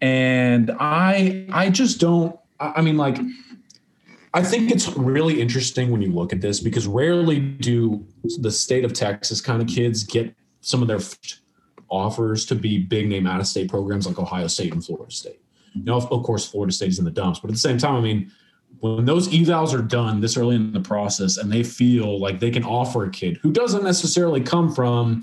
And 0.01 0.71
I 0.79 1.47
I 1.53 1.71
just 1.71 1.99
don't 2.01 2.39
I 2.61 2.83
mean 2.83 2.97
like 2.97 3.19
I 4.35 4.43
think 4.43 4.71
it's 4.71 4.89
really 4.97 5.41
interesting 5.41 5.91
when 5.91 6.03
you 6.03 6.13
look 6.13 6.33
at 6.33 6.41
this 6.41 6.61
because 6.61 6.87
rarely 6.87 7.41
do 7.41 8.07
the 8.39 8.51
state 8.51 8.85
of 8.85 8.93
Texas 8.93 9.41
kind 9.41 9.63
of 9.63 9.69
kids 9.69 10.05
get 10.05 10.35
some 10.61 10.83
of 10.83 10.89
their 10.89 11.01
offers 11.89 12.45
to 12.47 12.55
be 12.55 12.79
big 12.79 13.09
name 13.09 13.27
out 13.27 13.41
of 13.41 13.47
state 13.47 13.71
programs 13.71 14.07
like 14.07 14.19
Ohio 14.19 14.47
State 14.47 14.73
and 14.73 14.85
Florida 14.85 15.11
State. 15.11 15.41
Now, 15.75 15.97
of 15.97 16.23
course, 16.23 16.49
Florida 16.49 16.73
State 16.73 16.91
is 16.91 16.99
in 16.99 17.05
the 17.05 17.11
dumps, 17.11 17.41
but 17.41 17.49
at 17.51 17.55
the 17.55 17.59
same 17.59 17.79
time, 17.79 17.95
I 17.95 18.01
mean, 18.01 18.31
when 18.81 19.05
those 19.05 19.29
evals 19.29 19.73
are 19.73 19.83
done 19.83 20.21
this 20.21 20.37
early 20.37 20.57
in 20.57 20.73
the 20.73 20.81
process 20.81 21.37
and 21.37 21.51
they 21.51 21.63
feel 21.63 22.19
like 22.21 22.41
they 22.41 22.51
can 22.51 22.65
offer 22.65 23.05
a 23.05 23.11
kid 23.11 23.39
who 23.43 23.51
doesn't 23.51 23.85
necessarily 23.85 24.41
come 24.41 24.73
from 24.75 25.23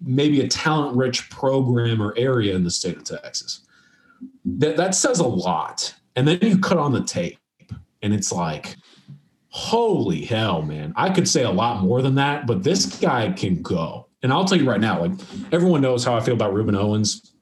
maybe 0.00 0.40
a 0.40 0.48
talent 0.48 0.96
rich 0.96 1.28
program 1.30 2.00
or 2.02 2.16
area 2.16 2.54
in 2.54 2.64
the 2.64 2.70
state 2.70 2.96
of 2.96 3.04
Texas, 3.04 3.60
that, 4.44 4.76
that 4.76 4.94
says 4.94 5.18
a 5.20 5.26
lot. 5.26 5.94
And 6.16 6.26
then 6.26 6.38
you 6.42 6.58
cut 6.58 6.78
on 6.78 6.92
the 6.92 7.02
tape 7.04 7.38
and 8.02 8.14
it's 8.14 8.32
like, 8.32 8.76
holy 9.48 10.22
hell, 10.22 10.62
man. 10.62 10.92
I 10.96 11.10
could 11.10 11.28
say 11.28 11.42
a 11.42 11.50
lot 11.50 11.82
more 11.82 12.02
than 12.02 12.14
that, 12.16 12.46
but 12.46 12.62
this 12.62 12.86
guy 12.98 13.30
can 13.32 13.62
go. 13.62 14.06
And 14.22 14.32
I'll 14.32 14.44
tell 14.44 14.58
you 14.58 14.68
right 14.68 14.80
now, 14.80 15.00
like 15.00 15.12
everyone 15.52 15.80
knows 15.80 16.04
how 16.04 16.14
I 16.14 16.20
feel 16.20 16.34
about 16.34 16.54
Ruben 16.54 16.74
Owens. 16.74 17.32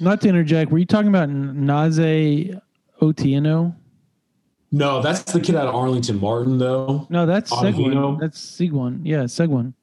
Not 0.00 0.20
to 0.22 0.28
interject, 0.28 0.70
were 0.70 0.78
you 0.78 0.86
talking 0.86 1.08
about 1.08 1.28
Naze 1.28 2.58
Otieno? 3.00 3.74
No, 4.72 5.02
that's 5.02 5.22
the 5.30 5.40
kid 5.40 5.54
out 5.54 5.68
of 5.68 5.74
Arlington 5.74 6.18
Martin, 6.18 6.56
though. 6.58 7.06
No, 7.10 7.26
that's 7.26 7.50
Seguin. 7.50 8.18
That's 8.18 8.40
Seguin. 8.40 9.04
Yeah, 9.04 9.26
Seguin. 9.26 9.74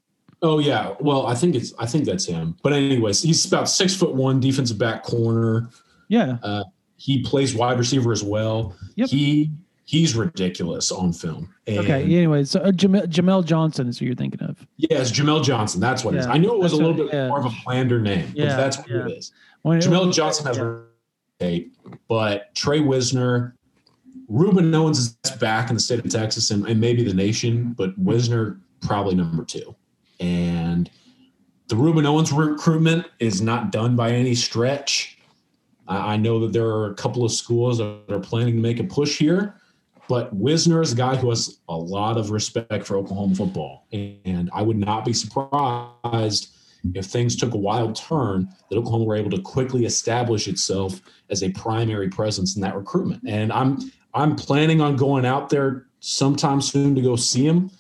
Oh 0.42 0.60
yeah, 0.60 0.96
well 1.02 1.28
I 1.28 1.36
think 1.36 1.56
it's 1.56 1.74
I 1.80 1.86
think 1.86 2.06
that's 2.06 2.26
him. 2.26 2.56
But 2.64 2.74
anyways, 2.74 3.22
he's 3.22 3.46
about 3.46 3.70
six 3.70 3.94
foot 3.96 4.16
one, 4.16 4.40
defensive 4.40 4.78
back 4.78 5.04
corner. 5.04 5.70
Yeah. 6.08 6.38
Uh, 6.42 6.64
he 6.96 7.22
plays 7.24 7.54
wide 7.54 7.78
receiver 7.78 8.12
as 8.12 8.24
well. 8.24 8.74
Yep. 8.96 9.10
He 9.10 9.52
he's 9.86 10.16
ridiculous 10.16 10.92
on 10.92 11.12
film. 11.12 11.54
And 11.68 11.80
Okay. 11.80 12.04
Anyway, 12.04 12.46
so 12.46 12.62
uh, 12.62 12.72
Jamel, 12.72 13.06
Jamel 13.08 13.44
Johnson 13.44 13.88
is 13.90 14.00
who 14.00 14.06
you're 14.06 14.16
thinking 14.16 14.42
of. 14.42 14.66
Yes, 14.78 15.12
Jamel 15.12 15.44
Johnson. 15.44 15.82
That's 15.82 16.04
what 16.06 16.16
it 16.16 16.20
is. 16.20 16.26
I 16.28 16.38
knew 16.38 16.54
it 16.54 16.60
was 16.60 16.72
a 16.72 16.78
little 16.78 16.94
what- 16.94 17.12
bit 17.12 17.14
yeah. 17.18 17.28
more 17.28 17.40
of 17.40 17.46
a 17.46 17.50
plander 17.64 18.00
name, 18.00 18.32
Yeah, 18.34 18.48
but 18.48 18.58
that's 18.58 18.78
what 18.78 18.90
yeah. 18.90 19.06
it 19.08 19.12
is. 19.12 19.32
When- 19.64 19.82
Jamel 19.82 20.14
Johnson 20.14 20.46
has 20.46 20.58
Yeah. 21.42 21.60
but 22.08 22.54
Trey 22.56 22.80
Wisner, 22.80 23.56
Ruben 24.30 24.74
Owens 24.74 25.00
is 25.00 25.32
back 25.38 25.70
in 25.70 25.76
the 25.76 25.82
state 25.82 26.06
of 26.06 26.10
Texas 26.10 26.52
and, 26.52 26.66
and 26.68 26.80
maybe 26.80 27.04
the 27.04 27.14
nation, 27.14 27.74
but 27.74 27.98
Wisner 27.98 28.62
probably 28.82 29.16
number 29.16 29.44
two. 29.44 29.76
And 30.20 30.90
the 31.68 31.76
Ruben 31.76 32.06
Owens 32.06 32.32
recruitment 32.32 33.08
is 33.20 33.42
not 33.42 33.72
done 33.72 33.96
by 33.96 34.12
any 34.12 34.36
stretch. 34.36 35.18
I, 35.88 36.14
I 36.14 36.18
know 36.18 36.40
that 36.42 36.54
there 36.54 36.68
are 36.68 36.92
a 36.92 36.94
couple 36.94 37.26
of 37.26 37.32
schools 37.32 37.80
that 37.80 38.04
are 38.10 38.20
planning 38.20 38.56
to 38.56 38.62
make 38.62 38.80
a 38.80 38.84
push 38.84 39.18
here, 39.18 39.56
but 40.08 40.34
Wisner 40.36 40.82
is 40.82 40.94
a 40.94 40.96
guy 40.96 41.16
who 41.16 41.30
has 41.30 41.60
a 41.68 41.76
lot 41.76 42.18
of 42.18 42.30
respect 42.30 42.86
for 42.86 42.98
Oklahoma 42.98 43.36
football. 43.36 43.88
And 43.92 44.50
I 44.54 44.62
would 44.62 44.78
not 44.78 45.06
be 45.06 45.14
surprised 45.14 46.56
if 46.94 47.06
things 47.06 47.36
took 47.36 47.54
a 47.54 47.58
wild 47.58 47.96
turn, 47.96 48.48
that 48.70 48.78
Oklahoma 48.78 49.06
were 49.06 49.16
able 49.16 49.32
to 49.32 49.42
quickly 49.42 49.86
establish 49.86 50.48
itself 50.48 51.02
as 51.30 51.44
a 51.44 51.52
primary 51.52 52.10
presence 52.10 52.56
in 52.56 52.62
that 52.62 52.76
recruitment. 52.76 53.22
And 53.28 53.52
I'm 53.52 53.92
I'm 54.14 54.36
planning 54.36 54.82
on 54.82 54.96
going 54.96 55.26
out 55.26 55.50
there 55.50 55.86
sometime 56.00 56.62
soon 56.62 56.96
to 56.96 57.02
go 57.02 57.16
see 57.16 57.46
him. 57.46 57.72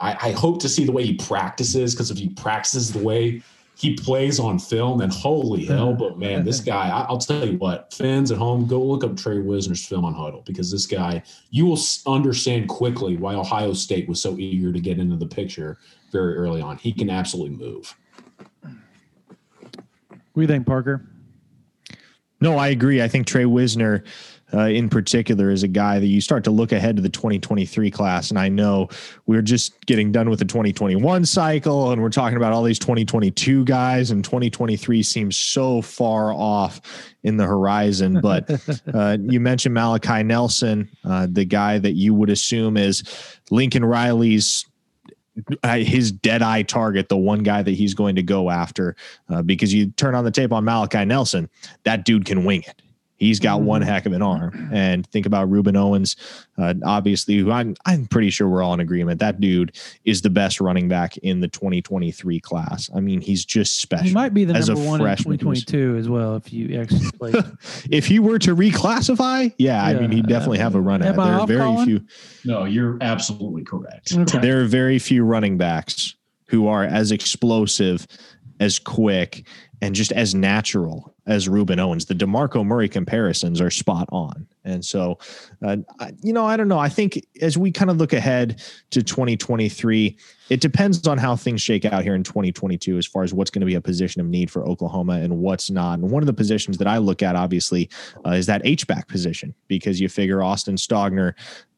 I, 0.00 0.28
I 0.28 0.32
hope 0.32 0.60
to 0.62 0.68
see 0.68 0.84
the 0.84 0.92
way 0.92 1.04
he 1.04 1.14
practices 1.14 1.94
because 1.94 2.10
if 2.10 2.18
he 2.18 2.28
practices 2.28 2.92
the 2.92 3.02
way 3.02 3.42
he 3.76 3.94
plays 3.94 4.38
on 4.38 4.58
film, 4.58 4.98
then 4.98 5.10
holy 5.10 5.64
hmm. 5.66 5.72
hell! 5.72 5.94
But 5.94 6.18
man, 6.18 6.44
this 6.44 6.60
guy, 6.72 6.88
I, 6.88 7.02
I'll 7.08 7.18
tell 7.18 7.46
you 7.46 7.58
what, 7.58 7.92
fans 7.92 8.30
at 8.30 8.38
home, 8.38 8.66
go 8.66 8.82
look 8.82 9.04
up 9.04 9.16
Trey 9.16 9.38
Wisner's 9.38 9.84
film 9.84 10.04
on 10.04 10.14
Huddle 10.14 10.42
because 10.46 10.70
this 10.70 10.86
guy, 10.86 11.22
you 11.50 11.66
will 11.66 11.78
understand 12.06 12.68
quickly 12.68 13.16
why 13.16 13.34
Ohio 13.34 13.72
State 13.72 14.08
was 14.08 14.20
so 14.20 14.36
eager 14.38 14.72
to 14.72 14.80
get 14.80 14.98
into 14.98 15.16
the 15.16 15.26
picture 15.26 15.78
very 16.10 16.36
early 16.36 16.60
on. 16.60 16.76
He 16.76 16.92
can 16.92 17.10
absolutely 17.10 17.56
move. 17.56 17.96
What 18.60 20.40
do 20.40 20.40
you 20.40 20.46
think, 20.46 20.66
Parker? 20.66 21.06
No, 22.40 22.56
I 22.56 22.68
agree. 22.68 23.02
I 23.02 23.08
think 23.08 23.26
Trey 23.26 23.44
Wisner, 23.44 24.02
uh, 24.54 24.66
in 24.66 24.88
particular, 24.88 25.50
is 25.50 25.62
a 25.62 25.68
guy 25.68 25.98
that 25.98 26.06
you 26.06 26.20
start 26.20 26.44
to 26.44 26.50
look 26.50 26.72
ahead 26.72 26.96
to 26.96 27.02
the 27.02 27.08
2023 27.08 27.90
class. 27.90 28.30
And 28.30 28.38
I 28.38 28.48
know 28.48 28.88
we're 29.26 29.42
just 29.42 29.84
getting 29.86 30.12
done 30.12 30.30
with 30.30 30.38
the 30.38 30.44
2021 30.44 31.24
cycle 31.24 31.92
and 31.92 32.02
we're 32.02 32.10
talking 32.10 32.36
about 32.36 32.52
all 32.52 32.62
these 32.62 32.78
2022 32.78 33.64
guys, 33.64 34.10
and 34.10 34.24
2023 34.24 35.02
seems 35.02 35.36
so 35.36 35.82
far 35.82 36.32
off 36.32 36.80
in 37.22 37.36
the 37.36 37.44
horizon. 37.44 38.20
But 38.32 38.48
uh, 38.94 39.18
you 39.20 39.40
mentioned 39.40 39.74
Malachi 39.74 40.22
Nelson, 40.22 40.88
uh, 41.04 41.26
the 41.30 41.44
guy 41.44 41.78
that 41.78 41.94
you 41.94 42.14
would 42.14 42.30
assume 42.30 42.76
is 42.76 43.02
Lincoln 43.50 43.84
Riley's 43.84 44.64
uh, 45.62 45.78
his 45.78 46.12
dead 46.12 46.42
eye 46.42 46.62
target, 46.62 47.08
the 47.08 47.16
one 47.16 47.42
guy 47.42 47.62
that 47.62 47.72
he's 47.72 47.94
going 47.94 48.16
to 48.16 48.22
go 48.22 48.50
after, 48.50 48.96
uh, 49.28 49.42
because 49.42 49.72
you 49.72 49.90
turn 49.92 50.14
on 50.14 50.24
the 50.24 50.30
tape 50.30 50.52
on 50.52 50.64
Malachi 50.64 51.04
Nelson, 51.04 51.48
that 51.84 52.04
dude 52.04 52.24
can 52.24 52.44
wing 52.44 52.62
it. 52.66 52.82
He's 53.22 53.38
got 53.38 53.62
one 53.62 53.82
heck 53.82 54.04
of 54.04 54.12
an 54.12 54.20
arm. 54.20 54.70
And 54.72 55.06
think 55.06 55.26
about 55.26 55.48
Ruben 55.48 55.76
Owens, 55.76 56.16
uh, 56.58 56.74
obviously, 56.84 57.36
who 57.36 57.52
I'm, 57.52 57.76
I'm 57.86 58.06
pretty 58.06 58.30
sure 58.30 58.48
we're 58.48 58.64
all 58.64 58.74
in 58.74 58.80
agreement. 58.80 59.20
That 59.20 59.40
dude 59.40 59.76
is 60.04 60.22
the 60.22 60.30
best 60.30 60.60
running 60.60 60.88
back 60.88 61.16
in 61.18 61.38
the 61.38 61.46
2023 61.46 62.40
class. 62.40 62.90
I 62.92 62.98
mean, 62.98 63.20
he's 63.20 63.44
just 63.44 63.78
special. 63.78 64.08
He 64.08 64.12
might 64.12 64.34
be 64.34 64.44
the 64.44 64.54
as 64.54 64.68
a 64.68 64.74
number 64.74 64.88
one 64.88 65.00
in 65.00 65.06
freshman. 65.06 65.38
2022 65.38 65.96
as 65.98 66.08
well 66.08 66.34
if 66.34 66.52
you 66.52 66.80
actually 66.80 67.10
play. 67.12 67.32
If 67.90 68.06
he 68.06 68.18
were 68.18 68.38
to 68.40 68.56
reclassify, 68.56 69.54
yeah, 69.58 69.84
I 69.84 69.94
mean, 69.94 70.10
he'd 70.10 70.26
definitely 70.26 70.58
have 70.58 70.74
a 70.74 70.80
run 70.80 71.02
at. 71.02 71.14
It. 71.14 71.16
There 71.16 71.24
are 71.24 71.46
very 71.46 71.60
Colin? 71.60 71.86
few. 71.86 72.06
No, 72.44 72.64
you're 72.64 72.98
absolutely 73.00 73.62
correct. 73.62 74.12
Okay. 74.16 74.38
there 74.38 74.60
are 74.60 74.64
very 74.64 74.98
few 74.98 75.24
running 75.24 75.58
backs 75.58 76.16
who 76.48 76.66
are 76.66 76.84
as 76.84 77.12
explosive, 77.12 78.06
as 78.58 78.78
quick, 78.78 79.46
and 79.82 79.94
just 79.96 80.12
as 80.12 80.32
natural 80.34 81.12
as 81.26 81.48
Ruben 81.48 81.78
Owens. 81.80 82.06
The 82.06 82.14
DeMarco 82.14 82.64
Murray 82.64 82.88
comparisons 82.88 83.60
are 83.60 83.68
spot 83.70 84.08
on. 84.12 84.46
And 84.64 84.84
so, 84.84 85.18
uh, 85.62 85.78
I- 85.98 86.12
you 86.22 86.32
know, 86.32 86.44
I 86.46 86.56
don't 86.56 86.68
know. 86.68 86.78
I 86.78 86.88
think 86.88 87.20
as 87.40 87.58
we 87.58 87.72
kind 87.72 87.90
of 87.90 87.96
look 87.96 88.12
ahead 88.12 88.62
to 88.92 89.02
2023, 89.02 90.16
it 90.50 90.60
depends 90.60 91.06
on 91.08 91.18
how 91.18 91.34
things 91.34 91.60
shake 91.60 91.84
out 91.84 92.04
here 92.04 92.14
in 92.14 92.22
2022 92.22 92.96
as 92.96 93.06
far 93.06 93.24
as 93.24 93.34
what's 93.34 93.50
going 93.50 93.60
to 93.60 93.66
be 93.66 93.74
a 93.74 93.80
position 93.80 94.20
of 94.20 94.28
need 94.28 94.50
for 94.50 94.64
Oklahoma 94.64 95.14
and 95.14 95.38
what's 95.38 95.68
not. 95.70 95.98
And 95.98 96.10
one 96.10 96.22
of 96.22 96.26
the 96.28 96.32
positions 96.32 96.78
that 96.78 96.86
I 96.86 96.98
look 96.98 97.20
at, 97.22 97.34
obviously, 97.34 97.90
uh, 98.24 98.30
is 98.30 98.46
that 98.46 98.62
H-back 98.64 99.08
position 99.08 99.52
because 99.66 100.00
you 100.00 100.08
figure 100.08 100.42
Austin 100.42 100.76
Stogner 100.76 101.32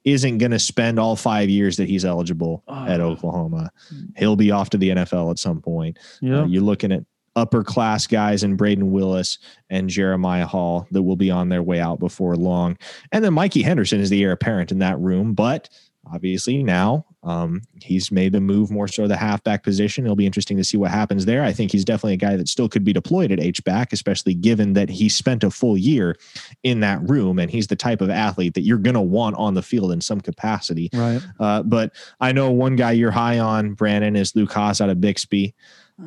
isn't 0.04 0.36
going 0.36 0.50
to 0.50 0.58
spend 0.58 0.98
all 1.00 1.16
five 1.16 1.48
years 1.48 1.78
that 1.78 1.88
he's 1.88 2.04
eligible 2.04 2.62
at 2.68 3.00
Oklahoma. 3.00 3.70
He'll 4.16 4.36
be 4.36 4.50
off 4.50 4.68
to 4.70 4.76
the 4.76 4.90
NFL 4.90 5.30
at 5.30 5.38
some 5.38 5.62
point. 5.62 5.98
Yeah. 6.20 6.40
Uh, 6.42 6.46
you're 6.46 6.62
looking 6.62 6.92
at 6.92 7.04
upper 7.36 7.64
class 7.64 8.06
guys 8.06 8.42
in 8.42 8.56
Brayden 8.56 8.90
Willis 8.90 9.38
and 9.70 9.88
Jeremiah 9.88 10.46
Hall 10.46 10.86
that 10.90 11.02
will 11.02 11.16
be 11.16 11.30
on 11.30 11.48
their 11.48 11.62
way 11.62 11.80
out 11.80 11.98
before 11.98 12.36
long. 12.36 12.76
And 13.12 13.24
then 13.24 13.34
Mikey 13.34 13.62
Henderson 13.62 14.00
is 14.00 14.10
the 14.10 14.22
heir 14.22 14.32
apparent 14.32 14.70
in 14.70 14.78
that 14.80 14.98
room, 14.98 15.34
but 15.34 15.68
obviously 16.12 16.62
now 16.62 17.06
um, 17.22 17.62
he's 17.80 18.12
made 18.12 18.32
the 18.32 18.40
move 18.40 18.70
more 18.70 18.86
so 18.86 19.08
the 19.08 19.16
halfback 19.16 19.62
position. 19.62 20.04
It'll 20.04 20.16
be 20.16 20.26
interesting 20.26 20.56
to 20.58 20.64
see 20.64 20.76
what 20.76 20.90
happens 20.90 21.24
there. 21.24 21.42
I 21.42 21.52
think 21.52 21.72
he's 21.72 21.84
definitely 21.84 22.14
a 22.14 22.18
guy 22.18 22.36
that 22.36 22.48
still 22.48 22.68
could 22.68 22.84
be 22.84 22.92
deployed 22.92 23.32
at 23.32 23.40
H 23.40 23.64
back, 23.64 23.92
especially 23.92 24.34
given 24.34 24.74
that 24.74 24.90
he 24.90 25.08
spent 25.08 25.42
a 25.42 25.50
full 25.50 25.78
year 25.78 26.16
in 26.62 26.80
that 26.80 27.00
room 27.08 27.38
and 27.38 27.50
he's 27.50 27.68
the 27.68 27.76
type 27.76 28.00
of 28.00 28.10
athlete 28.10 28.54
that 28.54 28.62
you're 28.62 28.78
going 28.78 28.94
to 28.94 29.00
want 29.00 29.36
on 29.36 29.54
the 29.54 29.62
field 29.62 29.92
in 29.92 30.00
some 30.00 30.20
capacity. 30.20 30.90
Right. 30.92 31.22
Uh, 31.40 31.62
but 31.62 31.92
I 32.20 32.32
know 32.32 32.50
one 32.50 32.76
guy 32.76 32.92
you're 32.92 33.10
high 33.10 33.38
on, 33.38 33.72
Brandon, 33.72 34.16
is 34.16 34.36
Luke 34.36 34.52
Haas 34.52 34.80
out 34.80 34.90
of 34.90 35.00
Bixby. 35.00 35.54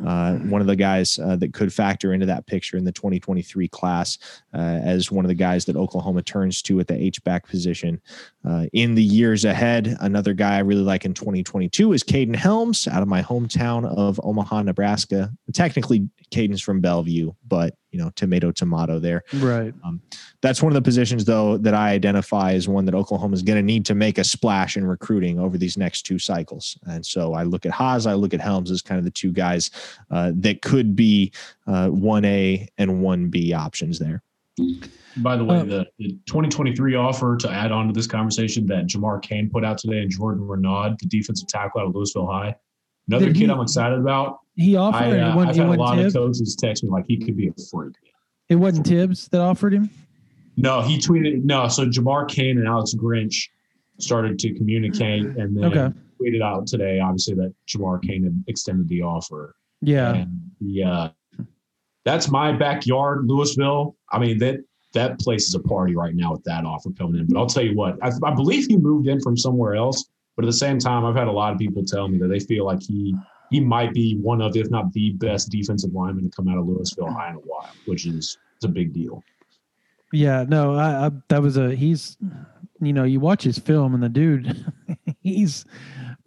Uh, 0.06 0.36
one 0.36 0.60
of 0.60 0.68
the 0.68 0.76
guys 0.76 1.18
uh, 1.20 1.36
that 1.38 1.54
could 1.54 1.72
factor 1.72 2.14
into 2.14 2.26
that 2.26 2.46
picture 2.46 2.76
in 2.76 2.84
the 2.84 2.92
2023 2.92 3.68
class 3.70 4.18
uh, 4.54 4.58
as 4.58 5.12
one 5.12 5.24
of 5.24 5.30
the 5.30 5.36
guys 5.36 5.64
that 5.66 5.78
Oklahoma 5.78 6.22
turns 6.22 6.62
to 6.64 6.80
at 6.80 6.88
the 6.88 6.96
H 6.96 7.24
back 7.24 7.48
position 7.48 8.02
uh, 8.48 8.66
in 8.74 8.96
the 8.96 9.04
years 9.04 9.46
ahead. 9.46 9.96
Another 10.02 10.34
guy 10.34 10.56
I 10.56 10.60
really 10.60 10.82
like 10.82 11.06
in 11.06 11.14
2022 11.14 11.94
is 11.94 12.04
Caden 12.04 12.36
Helms 12.36 12.88
out 12.88 13.02
of 13.02 13.08
my 13.08 13.22
hometown 13.22 13.86
of 13.96 14.20
Omaha, 14.24 14.64
Nebraska. 14.64 15.32
Technically, 15.54 16.10
Caden's 16.32 16.62
from 16.62 16.82
Bellevue, 16.82 17.32
but 17.48 17.76
you 17.98 18.04
know, 18.04 18.12
tomato, 18.12 18.52
tomato 18.52 19.00
there. 19.00 19.24
Right. 19.34 19.74
Um, 19.84 20.00
that's 20.42 20.62
one 20.62 20.72
of 20.72 20.76
the 20.76 20.84
positions, 20.84 21.26
though, 21.26 21.58
that 21.58 21.74
I 21.74 21.90
identify 21.90 22.54
as 22.54 22.68
one 22.68 22.86
that 22.86 22.94
Oklahoma 22.94 23.34
is 23.34 23.42
going 23.42 23.58
to 23.58 23.64
need 23.64 23.88
to 23.88 23.96
make 23.96 24.20
a 24.20 24.24
splash 24.24 24.78
in 24.78 24.86
recruiting 24.86 25.40
over 25.40 25.58
these 25.58 25.78
next 25.78 26.04
two 26.04 26.20
cycles. 26.20 26.78
And 26.84 27.04
so 27.04 27.34
I 27.34 27.42
look 27.42 27.66
at 27.66 27.72
Haas, 27.72 28.06
I 28.06 28.14
look 28.14 28.36
at 28.36 28.40
Helms 28.40 28.70
as 28.70 28.84
kind 28.84 29.00
of 29.00 29.04
the 29.04 29.10
two 29.10 29.32
guys 29.32 29.72
uh, 30.12 30.32
that 30.36 30.62
could 30.62 30.96
be 30.96 31.32
uh, 31.66 31.88
1A 31.88 32.68
and 32.78 32.92
1B 32.92 33.54
options 33.54 33.98
there. 33.98 34.22
By 35.18 35.36
the 35.36 35.44
way, 35.44 35.58
Uh, 35.58 35.64
the, 35.64 35.88
the 35.98 36.10
2023 36.28 36.94
offer 36.94 37.36
to 37.38 37.50
add 37.50 37.72
on 37.72 37.88
to 37.88 37.94
this 37.94 38.06
conversation 38.06 38.68
that 38.68 38.86
Jamar 38.86 39.24
Cain 39.24 39.50
put 39.50 39.66
out 39.66 39.80
today 39.80 40.02
and 40.02 40.12
Jordan 40.12 40.46
Renaud, 40.46 40.98
the 41.00 41.08
defensive 41.08 41.48
tackle 41.48 41.82
out 41.82 41.88
of 41.88 41.96
Louisville 41.96 42.28
High. 42.28 42.56
Another 43.08 43.28
Did 43.28 43.36
kid 43.36 43.46
he- 43.46 43.52
I'm 43.52 43.62
excited 43.62 44.00
about. 44.00 44.40
He 44.56 44.76
offered. 44.76 44.98
I, 44.98 45.18
it 45.18 45.20
uh, 45.20 45.36
wasn't, 45.36 45.50
I've 45.60 45.70
had 45.70 45.78
a 45.78 45.82
lot 45.82 45.96
Tibbs. 45.96 46.16
of 46.16 46.22
coaches 46.22 46.56
text 46.56 46.84
me 46.84 46.90
like 46.90 47.06
he 47.08 47.18
could 47.18 47.38
be 47.38 47.48
a 47.48 47.54
freak. 47.72 47.94
It 48.50 48.56
wasn't 48.56 48.86
Tibbs 48.88 49.28
that 49.30 49.40
offered 49.42 49.74
him. 49.74 49.90
No, 50.56 50.82
he 50.82 50.98
tweeted 50.98 51.44
no. 51.44 51.68
So 51.68 51.86
Jamar 51.86 52.28
Cain 52.28 52.58
and 52.58 52.68
Alex 52.68 52.96
Grinch 52.96 53.50
started 54.00 54.40
to 54.40 54.54
communicate 54.56 55.26
and 55.26 55.56
then 55.56 55.66
Okay. 55.66 55.96
tweeted 56.20 56.42
out 56.42 56.66
today, 56.66 57.00
obviously, 57.00 57.36
that 57.36 57.54
Jamar 57.68 58.02
Cain 58.02 58.24
had 58.24 58.44
extended 58.48 58.88
the 58.88 59.04
offer. 59.04 59.56
Yeah. 59.82 60.16
And 60.16 60.50
yeah, 60.60 61.10
that's 62.04 62.32
my 62.32 62.52
backyard, 62.52 63.28
Louisville. 63.28 63.96
I 64.12 64.18
mean 64.18 64.40
that 64.40 64.62
that 64.94 65.20
place 65.20 65.48
is 65.48 65.54
a 65.54 65.60
party 65.60 65.96
right 65.96 66.16
now 66.16 66.32
with 66.32 66.44
that 66.46 66.66
offer 66.66 66.90
coming 66.98 67.20
in. 67.22 67.28
But 67.28 67.38
I'll 67.38 67.46
tell 67.46 67.64
you 67.64 67.76
what, 67.76 67.98
I, 68.02 68.10
I 68.24 68.34
believe 68.34 68.66
he 68.66 68.78
moved 68.78 69.08
in 69.08 69.20
from 69.22 69.38
somewhere 69.38 69.76
else. 69.76 70.10
But 70.38 70.46
at 70.46 70.50
the 70.50 70.54
same 70.54 70.78
time, 70.78 71.04
I've 71.04 71.16
had 71.16 71.28
a 71.28 71.32
lot 71.32 71.52
of 71.52 71.60
people 71.60 71.84
tell 71.84 72.08
me 72.08 72.20
that 72.20 72.28
they 72.28 72.40
feel 72.40 72.64
like 72.64 72.82
he 72.82 73.14
he 73.50 73.60
might 73.60 73.94
be 73.94 74.18
one 74.18 74.42
of, 74.42 74.56
if 74.56 74.70
not 74.70 74.94
the 74.94 75.12
best 75.12 75.50
defensive 75.50 75.94
lineman 75.94 76.30
to 76.30 76.36
come 76.36 76.48
out 76.48 76.58
of 76.58 76.68
Louisville 76.68 77.12
High 77.12 77.32
in 77.32 77.36
a 77.36 77.40
while, 77.40 77.70
which 77.86 78.06
is 78.06 78.38
it's 78.56 78.66
a 78.66 78.70
big 78.70 78.94
deal. 78.94 79.24
Yeah, 80.14 80.46
no, 80.48 80.76
I, 80.76 81.08
I 81.08 81.12
that 81.30 81.42
was 81.42 81.58
a 81.58 81.76
he's 81.76 82.18
you 82.80 82.94
know, 82.94 83.04
you 83.04 83.20
watch 83.20 83.44
his 83.44 83.58
film 83.58 83.96
and 83.96 84.04
the 84.04 84.10
dude 84.10 84.74
he's 85.22 85.66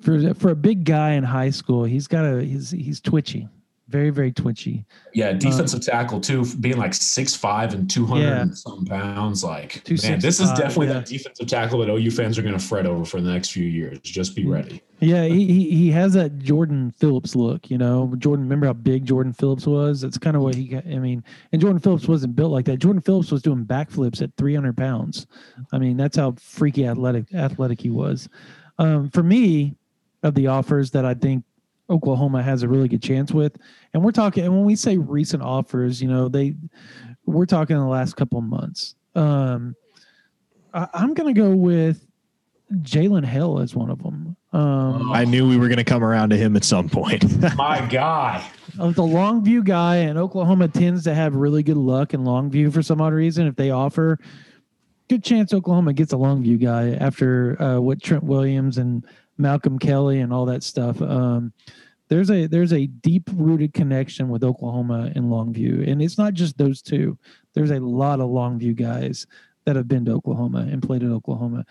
for 0.01 0.35
for 0.35 0.51
a 0.51 0.57
big 0.57 0.85
guy 0.85 1.13
in 1.13 1.23
high 1.23 1.51
school, 1.51 1.85
he's 1.85 2.09
got 2.09 2.25
a 2.25 2.43
he's 2.43 2.73
he's 2.73 3.01
twitchy. 3.01 3.49
Very, 3.91 4.11
very 4.11 4.31
twitchy. 4.31 4.85
Yeah, 5.13 5.33
defensive 5.33 5.85
tackle 5.85 6.21
too, 6.21 6.47
being 6.61 6.79
like 6.79 6.95
six 6.95 7.35
five 7.35 7.75
and 7.75 7.91
two 7.91 8.07
hundred 8.07 8.23
Yeah. 8.23 8.47
some 8.53 8.85
pounds. 8.85 9.43
Like, 9.43 9.83
man, 10.05 10.21
this 10.21 10.39
is 10.39 10.49
definitely 10.51 10.87
yeah. 10.87 10.93
that 10.95 11.07
defensive 11.07 11.49
tackle 11.49 11.81
that 11.81 11.89
OU 11.89 12.13
fans 12.13 12.39
are 12.39 12.43
going 12.43 12.57
to 12.57 12.65
fret 12.65 12.87
over 12.87 13.05
for 13.05 13.21
the 13.21 13.33
next 13.33 13.51
few 13.51 13.65
years. 13.65 13.99
Just 14.01 14.37
be 14.37 14.47
ready. 14.47 14.81
Yeah, 15.01 15.25
he, 15.25 15.45
he 15.47 15.71
he 15.71 15.91
has 15.91 16.13
that 16.13 16.39
Jordan 16.39 16.93
Phillips 16.93 17.35
look, 17.35 17.69
you 17.69 17.79
know. 17.79 18.15
Jordan, 18.19 18.45
remember 18.45 18.67
how 18.67 18.75
big 18.75 19.05
Jordan 19.05 19.33
Phillips 19.33 19.67
was? 19.67 20.03
That's 20.03 20.19
kind 20.19 20.37
of 20.37 20.43
what 20.43 20.55
he 20.55 20.69
got. 20.69 20.87
I 20.87 21.01
mean, 21.01 21.25
and 21.51 21.61
Jordan 21.61 21.81
Phillips 21.81 22.07
wasn't 22.07 22.37
built 22.37 22.53
like 22.53 22.67
that. 22.67 22.79
Jordan 22.79 23.03
Phillips 23.03 23.33
was 23.33 23.43
doing 23.43 23.65
backflips 23.65 24.23
at 24.23 24.31
300 24.37 24.77
pounds. 24.77 25.27
I 25.73 25.79
mean, 25.79 25.97
that's 25.97 26.17
how 26.17 26.37
freaky 26.39 26.87
athletic 26.87 27.35
athletic 27.35 27.81
he 27.81 27.91
was. 27.91 28.29
Um, 28.79 29.11
for 29.11 29.25
me, 29.25 29.75
of 30.23 30.35
the 30.35 30.47
offers 30.47 30.91
that 30.93 31.05
I 31.05 31.15
think 31.15 31.45
Oklahoma 31.89 32.43
has 32.43 32.63
a 32.63 32.69
really 32.69 32.89
good 32.89 33.03
chance 33.03 33.33
with, 33.33 33.57
and 33.93 34.05
we're 34.05 34.13
talking, 34.13 34.45
and 34.45 34.55
when 34.55 34.65
we 34.65 34.77
say 34.77 34.97
recent 34.97 35.43
offers, 35.43 36.01
you 36.01 36.09
know, 36.09 36.29
they 36.29 36.55
we're 37.27 37.47
talking 37.47 37.77
the 37.77 37.85
last 37.85 38.17
couple 38.17 38.39
of 38.39 38.45
months. 38.45 38.95
Um, 39.15 39.75
I, 40.73 40.89
I'm 40.95 41.15
going 41.15 41.33
to 41.35 41.41
go 41.41 41.55
with 41.55 42.07
Jalen 42.73 43.25
Hale 43.25 43.59
as 43.59 43.75
one 43.75 43.91
of 43.91 44.03
them. 44.03 44.37
Um, 44.53 45.13
I 45.13 45.25
knew 45.25 45.49
we 45.49 45.57
were 45.57 45.69
going 45.69 45.79
to 45.79 45.85
come 45.85 46.05
around 46.05 46.31
to 46.31 46.37
him 46.37 46.57
at 46.57 46.65
some 46.65 46.89
point. 46.89 47.25
My 47.57 47.81
guy. 47.87 48.45
of 48.79 48.95
the 48.95 49.03
Longview 49.03 49.65
guy, 49.65 49.97
and 49.97 50.19
Oklahoma 50.19 50.69
tends 50.69 51.05
to 51.05 51.15
have 51.15 51.35
really 51.35 51.63
good 51.63 51.77
luck 51.77 52.15
in 52.15 52.23
Longview 52.23 52.73
for 52.73 52.83
some 52.83 53.01
odd 53.01 53.13
reason. 53.13 53.47
If 53.47 53.57
they 53.57 53.71
offer, 53.71 54.19
good 55.09 55.25
chance 55.25 55.53
Oklahoma 55.53 55.93
gets 55.93 56.13
a 56.13 56.17
Longview 56.17 56.61
guy 56.63 56.93
after 56.95 57.61
uh, 57.61 57.81
what 57.81 58.03
Trent 58.03 58.25
Williams 58.25 58.79
and 58.79 59.05
Malcolm 59.39 59.79
Kelly 59.79 60.21
and 60.21 60.33
all 60.33 60.47
that 60.47 60.63
stuff. 60.63 61.01
Um, 61.03 61.53
there's 62.11 62.29
a 62.29 62.47
there's 62.47 62.73
a 62.73 62.87
deep 62.87 63.31
rooted 63.35 63.73
connection 63.73 64.29
with 64.29 64.43
Oklahoma 64.43 65.13
and 65.15 65.27
Longview, 65.27 65.89
and 65.89 66.03
it's 66.03 66.19
not 66.19 66.35
just 66.35 66.59
those 66.59 66.83
two. 66.83 67.17
There's 67.55 67.71
a 67.71 67.79
lot 67.79 68.21
of 68.21 68.29
Longview 68.29 68.75
guys 68.75 69.29
that 69.65 69.77
have 69.77 69.87
been 69.87 70.05
to 70.07 70.13
Oklahoma 70.13 70.67
and 70.71 70.83
played 70.83 71.05
at 71.05 71.11
Oklahoma, 71.11 71.65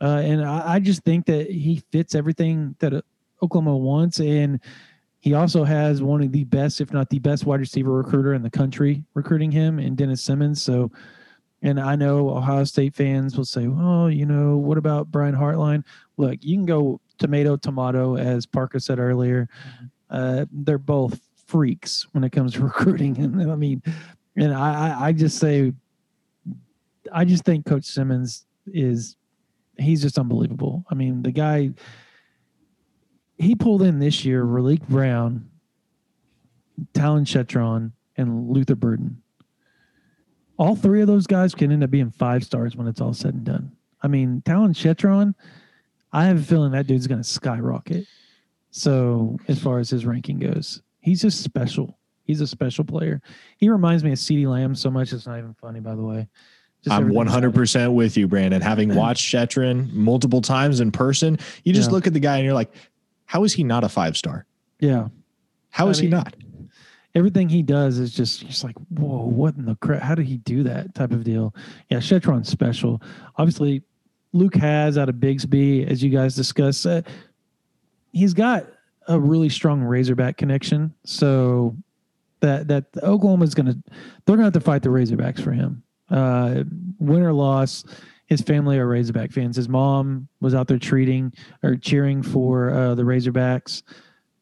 uh, 0.00 0.22
and 0.24 0.42
I, 0.42 0.74
I 0.74 0.80
just 0.80 1.04
think 1.04 1.26
that 1.26 1.50
he 1.50 1.82
fits 1.92 2.14
everything 2.14 2.74
that 2.78 2.94
uh, 2.94 3.02
Oklahoma 3.42 3.76
wants, 3.76 4.20
and 4.20 4.58
he 5.20 5.34
also 5.34 5.64
has 5.64 6.02
one 6.02 6.22
of 6.22 6.32
the 6.32 6.44
best, 6.44 6.80
if 6.80 6.90
not 6.90 7.10
the 7.10 7.18
best, 7.18 7.44
wide 7.44 7.60
receiver 7.60 7.92
recruiter 7.92 8.32
in 8.32 8.42
the 8.42 8.50
country 8.50 9.04
recruiting 9.12 9.52
him, 9.52 9.78
and 9.78 9.98
Dennis 9.98 10.22
Simmons. 10.22 10.62
So, 10.62 10.92
and 11.60 11.78
I 11.78 11.94
know 11.94 12.30
Ohio 12.30 12.64
State 12.64 12.94
fans 12.94 13.36
will 13.36 13.44
say, 13.44 13.66
"Oh, 13.66 14.06
you 14.06 14.24
know, 14.24 14.56
what 14.56 14.78
about 14.78 15.10
Brian 15.10 15.34
Hartline?" 15.34 15.84
Look, 16.16 16.38
you 16.42 16.56
can 16.56 16.64
go 16.64 17.02
tomato, 17.18 17.56
tomato, 17.56 18.16
as 18.16 18.46
Parker 18.46 18.78
said 18.78 18.98
earlier. 18.98 19.48
Uh, 20.10 20.46
they're 20.52 20.78
both 20.78 21.20
freaks 21.46 22.06
when 22.12 22.24
it 22.24 22.30
comes 22.30 22.54
to 22.54 22.60
recruiting, 22.64 23.18
and 23.18 23.50
I 23.50 23.56
mean, 23.56 23.82
and 24.36 24.52
I, 24.52 25.06
I, 25.06 25.12
just 25.12 25.38
say, 25.38 25.72
I 27.12 27.24
just 27.24 27.44
think 27.44 27.66
Coach 27.66 27.84
Simmons 27.84 28.46
is, 28.66 29.16
he's 29.78 30.02
just 30.02 30.18
unbelievable. 30.18 30.84
I 30.90 30.94
mean, 30.94 31.22
the 31.22 31.32
guy 31.32 31.70
he 33.38 33.54
pulled 33.54 33.82
in 33.82 33.98
this 33.98 34.24
year 34.24 34.44
Raleek 34.44 34.86
Brown, 34.88 35.48
Talyn 36.92 37.24
Shettron, 37.24 37.92
and 38.16 38.48
Luther 38.50 38.76
Burden. 38.76 39.22
All 40.56 40.76
three 40.76 41.00
of 41.00 41.08
those 41.08 41.26
guys 41.26 41.54
can 41.54 41.72
end 41.72 41.82
up 41.82 41.90
being 41.90 42.10
five 42.10 42.44
stars 42.44 42.76
when 42.76 42.86
it's 42.86 43.00
all 43.00 43.12
said 43.12 43.34
and 43.34 43.44
done. 43.44 43.72
I 44.02 44.08
mean, 44.08 44.42
Talyn 44.44 44.70
Shettron, 44.70 45.34
I 46.14 46.24
have 46.26 46.38
a 46.38 46.42
feeling 46.42 46.72
that 46.72 46.86
dude's 46.86 47.06
going 47.06 47.20
to 47.22 47.28
skyrocket. 47.28 48.06
So, 48.70 49.36
as 49.48 49.58
far 49.58 49.78
as 49.78 49.90
his 49.90 50.06
ranking 50.06 50.38
goes, 50.38 50.82
he's 51.00 51.20
just 51.22 51.42
special. 51.42 51.98
He's 52.24 52.40
a 52.40 52.46
special 52.46 52.84
player. 52.84 53.20
He 53.58 53.68
reminds 53.68 54.02
me 54.02 54.12
of 54.12 54.18
CeeDee 54.18 54.46
Lamb 54.48 54.74
so 54.74 54.90
much, 54.90 55.12
it's 55.12 55.26
not 55.26 55.38
even 55.38 55.54
funny, 55.54 55.80
by 55.80 55.94
the 55.94 56.02
way. 56.02 56.28
Just 56.82 56.94
I'm 56.94 57.02
everything's 57.02 57.34
about 57.34 57.44
it. 57.44 57.52
100% 57.52 57.94
with 57.94 58.16
you, 58.16 58.26
Brandon. 58.28 58.62
Having 58.62 58.94
watched 58.96 59.26
Shettron 59.32 59.92
multiple 59.92 60.40
times 60.40 60.80
in 60.80 60.90
person, 60.92 61.38
you 61.64 61.72
just 61.72 61.90
Yeah. 61.90 61.94
look 61.94 62.06
at 62.06 62.12
the 62.14 62.20
guy 62.20 62.36
and 62.36 62.44
you're 62.44 62.54
like, 62.54 62.72
how 63.26 63.44
is 63.44 63.52
he 63.52 63.62
not 63.64 63.84
a 63.84 63.88
five 63.88 64.16
star? 64.16 64.46
Yeah. 64.80 65.08
How 65.70 65.86
I 65.88 65.90
is 65.90 65.98
he 65.98 66.08
not? 66.08 66.34
everything 67.16 67.48
he 67.48 67.62
does 67.62 68.00
is 68.00 68.12
just 68.12 68.44
just 68.44 68.64
like 68.64 68.74
whoa 68.88 69.24
what 69.24 69.54
in 69.54 69.66
the 69.66 69.76
crap 69.76 70.02
how 70.02 70.16
did 70.16 70.26
he 70.26 70.38
do 70.38 70.64
that 70.64 70.92
type 70.96 71.12
of 71.12 71.22
deal 71.22 71.54
yeah 71.88 71.98
Shettron's 71.98 72.48
special 72.48 73.00
obviously 73.36 73.84
Luke 74.34 74.54
Haas 74.54 74.98
out 74.98 75.08
of 75.08 75.18
Bixby 75.18 75.86
as 75.86 76.02
you 76.02 76.10
guys 76.10 76.34
discussed 76.34 76.84
uh, 76.84 77.00
he's 78.12 78.34
got 78.34 78.66
a 79.08 79.18
really 79.18 79.48
strong 79.48 79.82
razorback 79.82 80.36
connection. 80.36 80.92
So 81.04 81.76
that 82.40 82.68
that 82.68 82.84
oklahoma's 83.02 83.54
gonna 83.54 83.76
they're 84.26 84.36
gonna 84.36 84.44
have 84.44 84.52
to 84.52 84.60
fight 84.60 84.82
the 84.82 84.90
razorbacks 84.90 85.42
for 85.42 85.52
him. 85.52 85.82
Uh 86.10 86.64
win 86.98 87.22
or 87.22 87.32
loss 87.32 87.84
his 88.26 88.40
family 88.40 88.78
are 88.78 88.86
razorback 88.86 89.32
fans. 89.32 89.56
His 89.56 89.68
mom 89.68 90.28
was 90.40 90.54
out 90.54 90.66
there 90.66 90.78
treating 90.78 91.32
or 91.62 91.76
cheering 91.76 92.22
for 92.22 92.70
uh, 92.70 92.94
the 92.94 93.02
razorbacks 93.02 93.82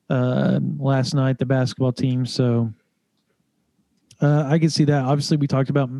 uh, 0.09 0.61
last 0.79 1.15
night, 1.15 1.39
the 1.39 1.47
basketball 1.47 1.93
team. 1.93 2.25
So 2.25 2.73
uh, 4.23 4.47
I 4.49 4.59
can 4.59 4.71
see 4.71 4.85
that. 4.85 5.05
Obviously, 5.05 5.37
we 5.37 5.47
talked 5.47 5.69
about 5.69 5.91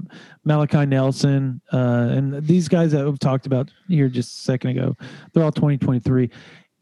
Malachi 0.45 0.87
Nelson 0.87 1.61
uh, 1.73 2.09
and 2.11 2.47
these 2.47 2.69
guys 2.69 2.93
that 2.93 3.05
we've 3.05 3.19
talked 3.19 3.47
about 3.47 3.71
here 3.89 4.09
just 4.09 4.39
a 4.39 4.43
second 4.43 4.71
ago. 4.71 4.97
They're 5.33 5.43
all 5.43 5.53
2023. 5.53 6.31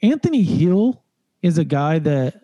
Anthony 0.02 0.42
Hill 0.42 1.02
is 1.42 1.58
a 1.58 1.64
guy 1.64 1.98
that 2.00 2.42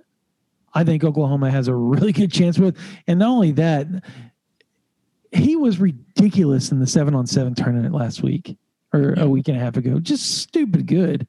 I 0.73 0.85
think 0.85 1.05
Oklahoma 1.05 1.51
has 1.51 1.69
a 1.69 1.75
really 1.75 2.13
good 2.13 2.33
chance 2.33 2.59
with. 2.59 2.77
And 3.07 3.19
not 3.19 3.29
only 3.29 3.53
that, 3.53 3.87
he 5.33 5.57
was 5.57 5.79
ridiculous 5.79 6.73
in 6.73 6.81
the 6.81 6.87
seven 6.87 7.15
on 7.15 7.27
seven 7.27 7.55
tournament 7.55 7.95
last 7.95 8.23
week 8.23 8.57
or 8.93 9.15
a 9.15 9.29
week 9.29 9.49
and 9.49 9.57
a 9.57 9.61
half 9.61 9.77
ago. 9.77 9.99
Just 9.99 10.39
stupid 10.39 10.87
good. 10.87 11.27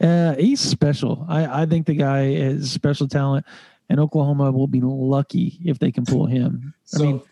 Uh, 0.00 0.34
he's 0.34 0.60
special. 0.60 1.24
I, 1.28 1.62
I 1.62 1.66
think 1.66 1.86
the 1.86 1.94
guy 1.94 2.26
is 2.26 2.70
special 2.70 3.08
talent, 3.08 3.46
and 3.88 4.00
Oklahoma 4.00 4.50
will 4.52 4.66
be 4.66 4.80
lucky 4.82 5.58
if 5.64 5.78
they 5.78 5.90
can 5.92 6.04
pull 6.04 6.26
him. 6.36 6.74
I 6.94 6.98
So, 6.98 7.04
mean, 7.04 7.22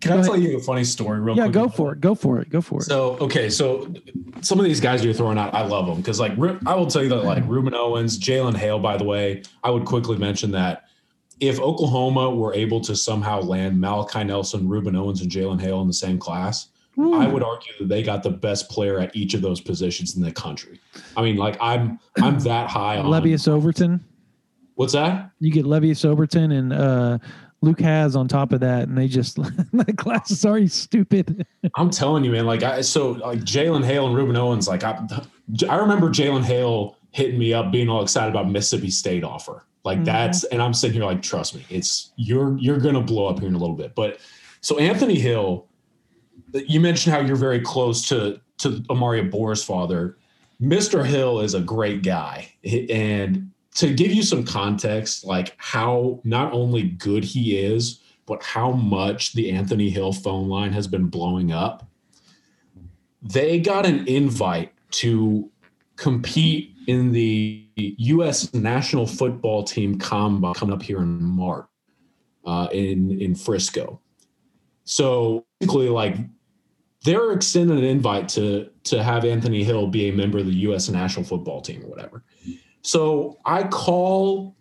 can 0.00 0.12
I 0.12 0.22
tell 0.22 0.34
ahead. 0.34 0.44
you 0.48 0.56
a 0.58 0.60
funny 0.60 0.84
story 0.84 1.18
real 1.18 1.36
yeah, 1.36 1.44
quick? 1.44 1.54
go 1.54 1.68
for 1.68 1.92
it. 1.92 2.00
Go 2.00 2.14
for 2.14 2.40
it. 2.40 2.48
Go 2.50 2.60
for 2.60 2.80
it. 2.80 2.84
So 2.84 3.16
okay, 3.18 3.50
so 3.50 3.92
some 4.42 4.60
of 4.60 4.64
these 4.64 4.80
guys 4.80 5.04
you're 5.04 5.12
throwing 5.12 5.38
out, 5.38 5.52
I 5.54 5.66
love 5.66 5.86
them 5.86 5.96
because 5.96 6.20
like 6.20 6.32
I 6.66 6.74
will 6.76 6.86
tell 6.86 7.02
you 7.02 7.08
that 7.08 7.24
like 7.24 7.42
Ruben 7.48 7.74
Owens, 7.74 8.18
Jalen 8.18 8.56
Hale. 8.56 8.78
By 8.78 8.96
the 8.96 9.04
way, 9.04 9.42
I 9.64 9.70
would 9.70 9.84
quickly 9.84 10.16
mention 10.16 10.52
that 10.52 10.84
if 11.40 11.58
Oklahoma 11.60 12.30
were 12.30 12.54
able 12.54 12.80
to 12.82 12.94
somehow 12.94 13.40
land 13.40 13.80
Malachi 13.80 14.22
Nelson, 14.24 14.68
Ruben 14.68 14.94
Owens, 14.94 15.20
and 15.20 15.30
Jalen 15.30 15.60
Hale 15.60 15.80
in 15.80 15.88
the 15.88 15.92
same 15.92 16.18
class, 16.18 16.68
I 16.96 17.26
would 17.28 17.42
argue 17.44 17.72
that 17.80 17.88
they 17.88 18.02
got 18.02 18.22
the 18.24 18.30
best 18.30 18.68
player 18.68 18.98
at 19.00 19.14
each 19.16 19.34
of 19.34 19.40
those 19.40 19.60
positions 19.60 20.16
in 20.16 20.22
the 20.22 20.32
country. 20.32 20.80
I 21.16 21.22
mean, 21.22 21.36
like 21.36 21.56
I'm 21.60 21.98
I'm 22.22 22.38
that 22.40 22.68
high 22.70 22.98
on 22.98 23.06
Lebbeus 23.06 23.48
Overton. 23.48 24.04
What's 24.78 24.92
that? 24.92 25.32
You 25.40 25.50
get 25.50 25.64
Lebbeus 25.64 26.04
Overton 26.04 26.52
and 26.52 26.72
uh, 26.72 27.18
Luke 27.62 27.80
Haas 27.80 28.14
on 28.14 28.28
top 28.28 28.52
of 28.52 28.60
that, 28.60 28.86
and 28.86 28.96
they 28.96 29.08
just 29.08 29.34
that 29.72 29.94
class 29.96 30.30
is 30.30 30.46
already 30.46 30.68
stupid. 30.68 31.44
I'm 31.74 31.90
telling 31.90 32.22
you, 32.22 32.30
man. 32.30 32.46
Like 32.46 32.62
I 32.62 32.82
so 32.82 33.10
like 33.10 33.40
Jalen 33.40 33.84
Hale 33.84 34.06
and 34.06 34.14
Ruben 34.14 34.36
Owens. 34.36 34.68
Like 34.68 34.84
I 34.84 35.04
I 35.68 35.74
remember 35.74 36.10
Jalen 36.10 36.44
Hale 36.44 36.96
hitting 37.10 37.40
me 37.40 37.52
up, 37.52 37.72
being 37.72 37.88
all 37.88 38.04
excited 38.04 38.30
about 38.30 38.48
Mississippi 38.52 38.90
State 38.90 39.24
offer. 39.24 39.64
Like 39.82 40.04
that's 40.04 40.44
and 40.44 40.62
I'm 40.62 40.72
sitting 40.72 40.94
here 40.94 41.04
like, 41.04 41.22
trust 41.22 41.56
me, 41.56 41.66
it's 41.68 42.12
you're 42.14 42.56
you're 42.58 42.78
gonna 42.78 43.00
blow 43.00 43.26
up 43.26 43.40
here 43.40 43.48
in 43.48 43.56
a 43.56 43.58
little 43.58 43.74
bit. 43.74 43.96
But 43.96 44.20
so 44.60 44.78
Anthony 44.78 45.18
Hill, 45.18 45.66
you 46.52 46.78
mentioned 46.78 47.16
how 47.16 47.20
you're 47.20 47.34
very 47.34 47.60
close 47.60 48.08
to 48.10 48.40
to 48.58 48.84
Omari 48.90 49.18
Abor's 49.18 49.64
father. 49.64 50.18
Mr. 50.62 51.04
Hill 51.04 51.40
is 51.40 51.54
a 51.54 51.60
great 51.60 52.04
guy. 52.04 52.52
And 52.64 53.50
to 53.78 53.94
give 53.94 54.12
you 54.12 54.24
some 54.24 54.44
context, 54.44 55.24
like 55.24 55.54
how 55.56 56.20
not 56.24 56.52
only 56.52 56.82
good 56.82 57.22
he 57.22 57.56
is, 57.56 58.00
but 58.26 58.42
how 58.42 58.72
much 58.72 59.34
the 59.34 59.52
Anthony 59.52 59.88
Hill 59.88 60.12
phone 60.12 60.48
line 60.48 60.72
has 60.72 60.88
been 60.88 61.06
blowing 61.06 61.52
up. 61.52 61.88
They 63.22 63.60
got 63.60 63.86
an 63.86 64.04
invite 64.08 64.72
to 64.90 65.48
compete 65.94 66.74
in 66.88 67.12
the 67.12 67.68
U.S. 67.76 68.52
national 68.52 69.06
football 69.06 69.62
team 69.62 69.96
combine 69.96 70.54
coming 70.54 70.74
up 70.74 70.82
here 70.82 70.98
in 70.98 71.22
March 71.22 71.66
uh, 72.44 72.66
in 72.72 73.20
in 73.20 73.36
Frisco. 73.36 74.00
So 74.82 75.46
basically, 75.60 75.88
like 75.88 76.16
they're 77.04 77.30
extending 77.30 77.78
an 77.78 77.84
invite 77.84 78.28
to 78.30 78.70
to 78.84 79.04
have 79.04 79.24
Anthony 79.24 79.62
Hill 79.62 79.86
be 79.86 80.08
a 80.08 80.12
member 80.12 80.38
of 80.38 80.46
the 80.46 80.54
U.S. 80.66 80.88
national 80.88 81.24
football 81.24 81.60
team 81.60 81.84
or 81.84 81.88
whatever. 81.88 82.24
So 82.88 83.36
I 83.44 83.64
call 83.64 84.56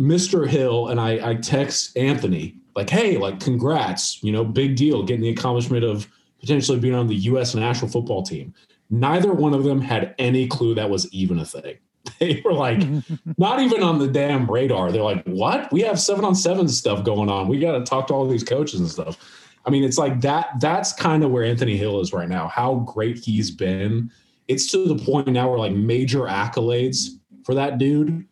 Mr. 0.00 0.48
Hill 0.48 0.88
and 0.88 0.98
I, 0.98 1.32
I 1.32 1.34
text 1.34 1.94
Anthony 1.98 2.56
like, 2.74 2.88
"Hey, 2.88 3.18
like, 3.18 3.40
congrats! 3.40 4.22
You 4.24 4.32
know, 4.32 4.42
big 4.42 4.74
deal, 4.74 5.02
getting 5.02 5.20
the 5.20 5.28
accomplishment 5.28 5.84
of 5.84 6.08
potentially 6.40 6.78
being 6.78 6.94
on 6.94 7.08
the 7.08 7.14
U.S. 7.14 7.54
national 7.54 7.90
football 7.90 8.22
team." 8.22 8.54
Neither 8.88 9.34
one 9.34 9.52
of 9.52 9.64
them 9.64 9.82
had 9.82 10.14
any 10.18 10.46
clue 10.46 10.74
that 10.76 10.88
was 10.88 11.12
even 11.12 11.38
a 11.38 11.44
thing. 11.44 11.76
They 12.18 12.40
were 12.42 12.54
like, 12.54 12.82
not 13.36 13.60
even 13.60 13.82
on 13.82 13.98
the 13.98 14.08
damn 14.08 14.50
radar. 14.50 14.90
They're 14.90 15.02
like, 15.02 15.22
"What? 15.26 15.70
We 15.70 15.82
have 15.82 16.00
seven 16.00 16.24
on 16.24 16.34
seven 16.34 16.68
stuff 16.68 17.04
going 17.04 17.28
on. 17.28 17.48
We 17.48 17.58
got 17.58 17.72
to 17.72 17.84
talk 17.84 18.06
to 18.06 18.14
all 18.14 18.26
these 18.26 18.44
coaches 18.44 18.80
and 18.80 18.88
stuff." 18.88 19.18
I 19.66 19.70
mean, 19.70 19.84
it's 19.84 19.98
like 19.98 20.22
that. 20.22 20.58
That's 20.58 20.94
kind 20.94 21.22
of 21.22 21.30
where 21.30 21.44
Anthony 21.44 21.76
Hill 21.76 22.00
is 22.00 22.14
right 22.14 22.30
now. 22.30 22.48
How 22.48 22.76
great 22.76 23.18
he's 23.18 23.50
been. 23.50 24.10
It's 24.48 24.70
to 24.70 24.88
the 24.88 24.96
point 25.04 25.28
now 25.28 25.50
where 25.50 25.58
like 25.58 25.72
major 25.72 26.20
accolades 26.20 27.18
for 27.44 27.54
that 27.54 27.78
dude. 27.78 28.26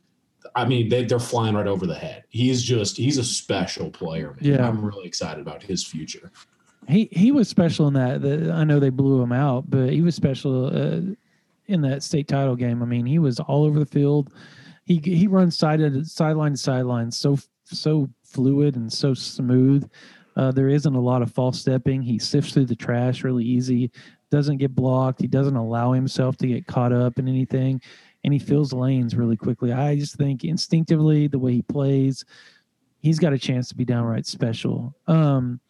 I 0.55 0.65
mean, 0.65 0.89
they, 0.89 1.05
they're 1.05 1.19
flying 1.19 1.55
right 1.55 1.67
over 1.67 1.87
the 1.87 1.95
head. 1.95 2.25
He's 2.29 2.63
just 2.63 2.97
he's 2.97 3.19
a 3.19 3.25
special 3.25 3.91
player. 3.91 4.37
Man. 4.41 4.53
Yeah. 4.53 4.67
I'm 4.67 4.85
really 4.85 5.07
excited 5.07 5.41
about 5.41 5.63
his 5.63 5.85
future. 5.85 6.33
he 6.89 7.09
he 7.13 7.31
was 7.31 7.49
special 7.49 7.89
in 7.89 7.95
that. 7.95 8.23
The, 8.23 8.51
I 8.53 8.65
know 8.65 8.81
they 8.81 8.91
blew 8.91 9.23
him 9.23 9.33
out, 9.33 9.69
but 9.69 9.91
he 9.91 10.01
was 10.03 10.15
special 10.15 10.67
uh, 10.67 11.01
in 11.67 11.83
that 11.83 12.03
state 12.03 12.27
title 12.27 12.57
game. 12.57 12.83
I 12.83 12.87
mean, 12.87 13.07
he 13.07 13.19
was 13.19 13.39
all 13.39 13.65
over 13.65 13.79
the 13.79 13.87
field. 13.87 14.33
He 14.85 15.01
he 15.05 15.27
runs 15.27 15.57
side 15.57 15.81
sideline 16.07 16.53
to 16.53 16.57
sideline 16.57 17.11
so 17.11 17.39
so 17.65 18.09
fluid 18.25 18.77
and 18.77 18.93
so 18.93 19.15
smooth. 19.15 19.89
Uh, 20.37 20.51
there 20.51 20.69
isn't 20.69 20.95
a 20.95 21.01
lot 21.01 21.23
of 21.23 21.33
false 21.33 21.61
stepping. 21.61 22.03
He 22.03 22.19
sifts 22.19 22.53
through 22.53 22.67
the 22.67 22.77
trash 22.77 23.25
really 23.25 23.45
easy. 23.45 23.91
Doesn't 24.31 24.59
get 24.59 24.75
blocked. 24.75 25.21
He 25.21 25.27
doesn't 25.27 25.57
allow 25.57 25.93
himself 25.93 26.37
to 26.39 26.47
get 26.47 26.67
caught 26.67 26.93
up 26.93 27.19
in 27.19 27.29
anything, 27.29 27.83
and 28.25 28.33
he 28.33 28.39
fills 28.39 28.73
lanes 28.73 29.17
really 29.17 29.37
quickly. 29.37 29.73
I 29.73 29.97
just 29.97 30.17
think 30.17 30.45
instinctively 30.45 31.27
the 31.27 31.39
way 31.39 31.53
he 31.53 31.63
plays, 31.63 32.25
he's 33.01 33.19
got 33.19 33.33
a 33.33 33.39
chance 33.39 33.69
to 33.69 33.75
be 33.75 33.85
downright 33.85 34.27
special. 34.27 34.95
Um, 35.07 35.61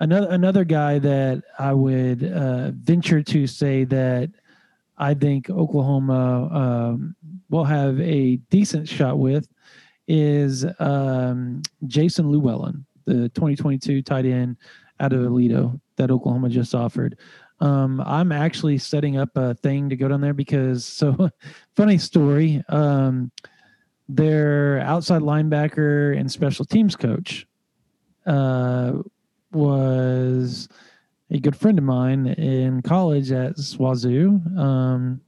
another 0.00 0.28
another 0.30 0.64
guy 0.64 0.98
that 0.98 1.42
I 1.58 1.72
would 1.72 2.24
uh, 2.24 2.70
venture 2.72 3.22
to 3.22 3.46
say 3.46 3.84
that 3.84 4.30
I 4.98 5.14
think 5.14 5.50
Oklahoma 5.50 6.48
um, 6.52 7.16
will 7.50 7.64
have 7.64 8.00
a 8.00 8.36
decent 8.50 8.88
shot 8.88 9.18
with 9.18 9.48
is 10.08 10.64
um, 10.78 11.62
Jason 11.86 12.30
Llewellyn, 12.30 12.86
the 13.04 13.28
2022 13.30 14.02
tight 14.02 14.24
end 14.24 14.56
out 15.00 15.12
of 15.12 15.20
Aledo 15.20 15.78
that 15.96 16.10
Oklahoma 16.10 16.48
just 16.48 16.74
offered. 16.74 17.18
Um, 17.60 18.02
I'm 18.04 18.32
actually 18.32 18.78
setting 18.78 19.16
up 19.16 19.30
a 19.36 19.54
thing 19.54 19.88
to 19.88 19.96
go 19.96 20.08
down 20.08 20.20
there 20.20 20.34
because 20.34 20.84
so 20.84 21.30
funny 21.74 21.98
story. 21.98 22.62
Um, 22.68 23.30
their 24.08 24.80
outside 24.80 25.22
linebacker 25.22 26.16
and 26.18 26.30
special 26.30 26.64
teams 26.64 26.94
coach 26.94 27.46
uh, 28.24 28.92
was 29.52 30.68
a 31.30 31.38
good 31.38 31.56
friend 31.56 31.78
of 31.78 31.84
mine 31.84 32.26
in 32.26 32.82
college 32.82 33.32
at 33.32 33.56
Swazoo. 33.56 34.56
Um, 34.56 35.20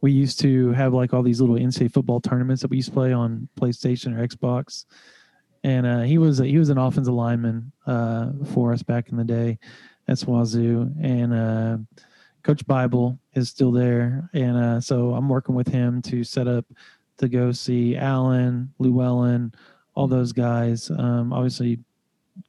we 0.00 0.12
used 0.12 0.40
to 0.40 0.72
have 0.72 0.94
like 0.94 1.12
all 1.12 1.22
these 1.22 1.40
little 1.40 1.56
NCAA 1.56 1.92
football 1.92 2.20
tournaments 2.20 2.62
that 2.62 2.70
we 2.70 2.78
used 2.78 2.88
to 2.88 2.94
play 2.94 3.12
on 3.12 3.48
PlayStation 3.60 4.18
or 4.18 4.26
Xbox, 4.26 4.86
and 5.62 5.86
uh, 5.86 6.00
he 6.00 6.18
was 6.18 6.38
he 6.38 6.58
was 6.58 6.70
an 6.70 6.78
offensive 6.78 7.14
lineman 7.14 7.70
uh, 7.86 8.30
for 8.52 8.72
us 8.72 8.82
back 8.82 9.10
in 9.10 9.16
the 9.16 9.24
day 9.24 9.58
at 10.08 10.18
Wazoo. 10.18 10.90
and 11.00 11.32
uh, 11.32 11.78
Coach 12.42 12.66
Bible 12.66 13.18
is 13.34 13.48
still 13.48 13.70
there, 13.70 14.28
and 14.32 14.56
uh, 14.56 14.80
so 14.80 15.14
I'm 15.14 15.28
working 15.28 15.54
with 15.54 15.68
him 15.68 16.02
to 16.02 16.24
set 16.24 16.48
up 16.48 16.64
to 17.18 17.28
go 17.28 17.52
see 17.52 17.96
Allen, 17.96 18.72
Llewellyn, 18.78 19.54
all 19.94 20.08
those 20.08 20.32
guys. 20.32 20.90
Um, 20.90 21.32
obviously, 21.32 21.78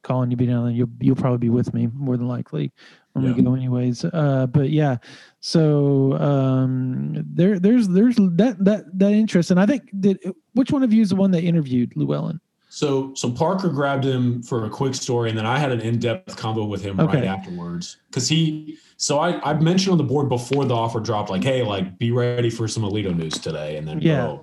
Colin, 0.02 0.30
you 0.30 0.36
be 0.36 0.46
down 0.46 0.64
there. 0.64 0.74
You'll 0.74 0.90
you'll 1.00 1.16
probably 1.16 1.38
be 1.38 1.50
with 1.50 1.72
me 1.74 1.88
more 1.94 2.16
than 2.16 2.26
likely 2.26 2.72
when 3.12 3.32
we 3.32 3.42
go, 3.42 3.54
anyways. 3.54 4.04
Uh, 4.04 4.46
but 4.50 4.70
yeah, 4.70 4.96
so 5.40 6.14
um, 6.14 7.24
there 7.32 7.60
there's 7.60 7.88
there's 7.88 8.16
that 8.16 8.56
that 8.60 8.84
that 8.98 9.12
interest, 9.12 9.50
and 9.50 9.60
I 9.60 9.66
think 9.66 9.90
that 10.00 10.18
which 10.54 10.72
one 10.72 10.82
of 10.82 10.92
you 10.92 11.02
is 11.02 11.10
the 11.10 11.16
one 11.16 11.30
that 11.32 11.44
interviewed 11.44 11.92
Llewellyn? 11.96 12.40
So 12.74 13.14
so 13.14 13.30
Parker 13.30 13.68
grabbed 13.68 14.04
him 14.04 14.42
for 14.42 14.64
a 14.64 14.68
quick 14.68 14.96
story, 14.96 15.28
and 15.28 15.38
then 15.38 15.46
I 15.46 15.60
had 15.60 15.70
an 15.70 15.80
in-depth 15.80 16.36
convo 16.36 16.68
with 16.68 16.82
him 16.82 16.98
Okay. 16.98 17.18
right 17.18 17.24
afterwards. 17.24 17.98
Because 18.10 18.28
he 18.28 18.78
so 18.96 19.20
I 19.20 19.38
I 19.48 19.54
mentioned 19.54 19.92
on 19.92 19.98
the 19.98 20.02
board 20.02 20.28
before 20.28 20.64
the 20.64 20.74
offer 20.74 20.98
dropped, 20.98 21.30
like, 21.30 21.44
hey, 21.44 21.62
like 21.62 21.98
be 21.98 22.10
ready 22.10 22.50
for 22.50 22.66
some 22.66 22.82
Aledo 22.82 23.16
news 23.16 23.34
today, 23.38 23.76
and 23.76 23.86
then 23.86 24.00
Yeah. 24.00 24.38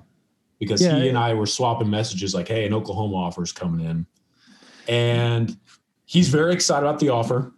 Because 0.60 0.82
Yeah, 0.82 0.96
he 0.96 1.04
yeah. 1.04 1.10
and 1.10 1.18
I 1.18 1.34
were 1.34 1.46
swapping 1.46 1.90
messages 1.90 2.34
like, 2.34 2.48
hey, 2.48 2.66
an 2.66 2.74
Oklahoma 2.74 3.18
offer's 3.18 3.52
coming 3.52 3.86
in. 3.86 4.06
And 4.88 5.58
he's 6.06 6.30
very 6.30 6.54
excited 6.54 6.88
about 6.88 7.00
the 7.02 7.10
offer. 7.10 7.52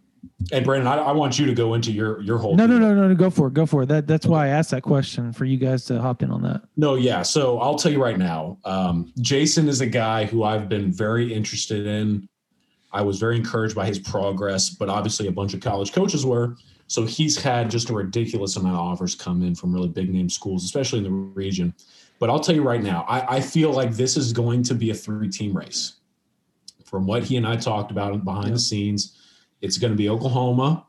And 0.51 0.65
Brandon, 0.65 0.88
I, 0.88 0.97
I 0.97 1.11
want 1.11 1.39
you 1.39 1.45
to 1.45 1.53
go 1.53 1.74
into 1.74 1.91
your 1.91 2.21
your 2.21 2.38
whole 2.38 2.55
No, 2.55 2.65
no, 2.65 2.78
no, 2.78 2.93
no, 2.93 3.07
no. 3.07 3.15
Go 3.15 3.30
for 3.30 3.47
it. 3.47 3.53
Go 3.53 3.65
for 3.65 3.84
it. 3.84 3.86
That 3.88 4.07
that's 4.07 4.26
why 4.26 4.45
I 4.45 4.49
asked 4.49 4.71
that 4.71 4.84
question 4.84 5.32
for 5.34 5.45
you 5.45 5.57
guys 5.57 5.86
to 5.86 6.01
hop 6.01 6.21
in 6.24 6.32
on 6.32 6.41
that. 6.43 6.61
No, 6.78 6.95
yeah. 6.95 7.21
So 7.21 7.59
I'll 7.59 7.76
tell 7.78 7.91
you 7.91 8.01
right 8.01 8.17
now. 8.17 8.57
Um, 8.65 9.11
Jason 9.21 9.67
is 9.67 9.82
a 9.82 9.86
guy 9.88 10.26
who 10.26 10.43
I've 10.43 10.67
been 10.69 10.91
very 10.91 11.34
interested 11.34 11.86
in. 11.88 12.28
I 12.91 13.01
was 13.01 13.19
very 13.19 13.36
encouraged 13.38 13.76
by 13.76 13.86
his 13.88 13.99
progress, 13.99 14.69
but 14.69 14.89
obviously 14.89 15.28
a 15.28 15.32
bunch 15.32 15.53
of 15.53 15.61
college 15.61 15.91
coaches 15.93 16.26
were. 16.26 16.55
So 16.88 17.05
he's 17.05 17.41
had 17.41 17.71
just 17.71 17.89
a 17.89 17.93
ridiculous 17.93 18.55
amount 18.55 18.76
of 18.76 18.82
offers 18.82 19.15
come 19.15 19.41
in 19.41 19.55
from 19.55 19.74
really 19.74 19.88
big 19.88 20.13
name 20.13 20.30
schools, 20.30 20.63
especially 20.63 20.99
in 20.99 21.05
the 21.05 21.09
region. 21.11 21.74
But 22.19 22.30
I'll 22.30 22.39
tell 22.39 22.53
you 22.53 22.61
right 22.61 22.84
now, 22.84 23.03
I, 23.07 23.38
I 23.38 23.39
feel 23.41 23.71
like 23.71 23.93
this 23.93 24.15
is 24.15 24.32
going 24.32 24.61
to 24.63 24.76
be 24.76 24.91
a 24.91 24.93
three 24.93 25.30
team 25.30 25.57
race. 25.57 25.93
From 26.86 27.07
what 27.07 27.24
he 27.24 27.38
and 27.38 27.47
I 27.47 27.55
talked 27.55 27.89
about 27.89 28.24
behind 28.24 28.47
Yep. 28.47 28.53
the 28.53 28.59
scenes, 28.59 29.17
it's 29.64 29.78
going 29.78 29.91
to 29.91 29.97
be 29.97 30.09
Oklahoma, 30.09 30.86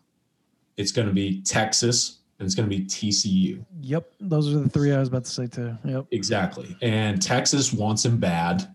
it's 0.77 0.91
going 0.91 1.07
to 1.07 1.15
be 1.15 1.41
Texas, 1.43 2.19
and 2.39 2.45
it's 2.45 2.57
going 2.57 2.69
to 2.69 2.77
be 2.77 2.85
TCU. 2.85 3.65
Yep, 3.81 4.13
those 4.21 4.53
are 4.53 4.59
the 4.59 4.69
three 4.69 4.93
I 4.93 4.99
was 4.99 5.09
about 5.09 5.25
to 5.25 5.31
say 5.31 5.47
too. 5.47 5.79
Yep. 5.85 6.07
Exactly. 6.11 6.77
And 6.83 7.23
Texas 7.23 7.73
wants 7.73 8.05
him 8.05 8.19
bad. 8.19 8.69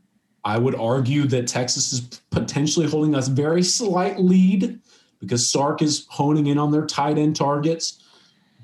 I 0.45 0.57
would 0.57 0.75
argue 0.75 1.25
that 1.25 1.47
Texas 1.47 1.91
is 1.91 2.21
potentially 2.31 2.87
holding 2.87 3.13
a 3.13 3.21
very 3.21 3.61
slight 3.61 4.17
lead 4.17 4.79
because 5.19 5.51
Sark 5.51 5.81
is 5.81 6.07
honing 6.09 6.47
in 6.47 6.57
on 6.57 6.71
their 6.71 6.85
tight 6.85 7.17
end 7.17 7.35
targets. 7.35 8.01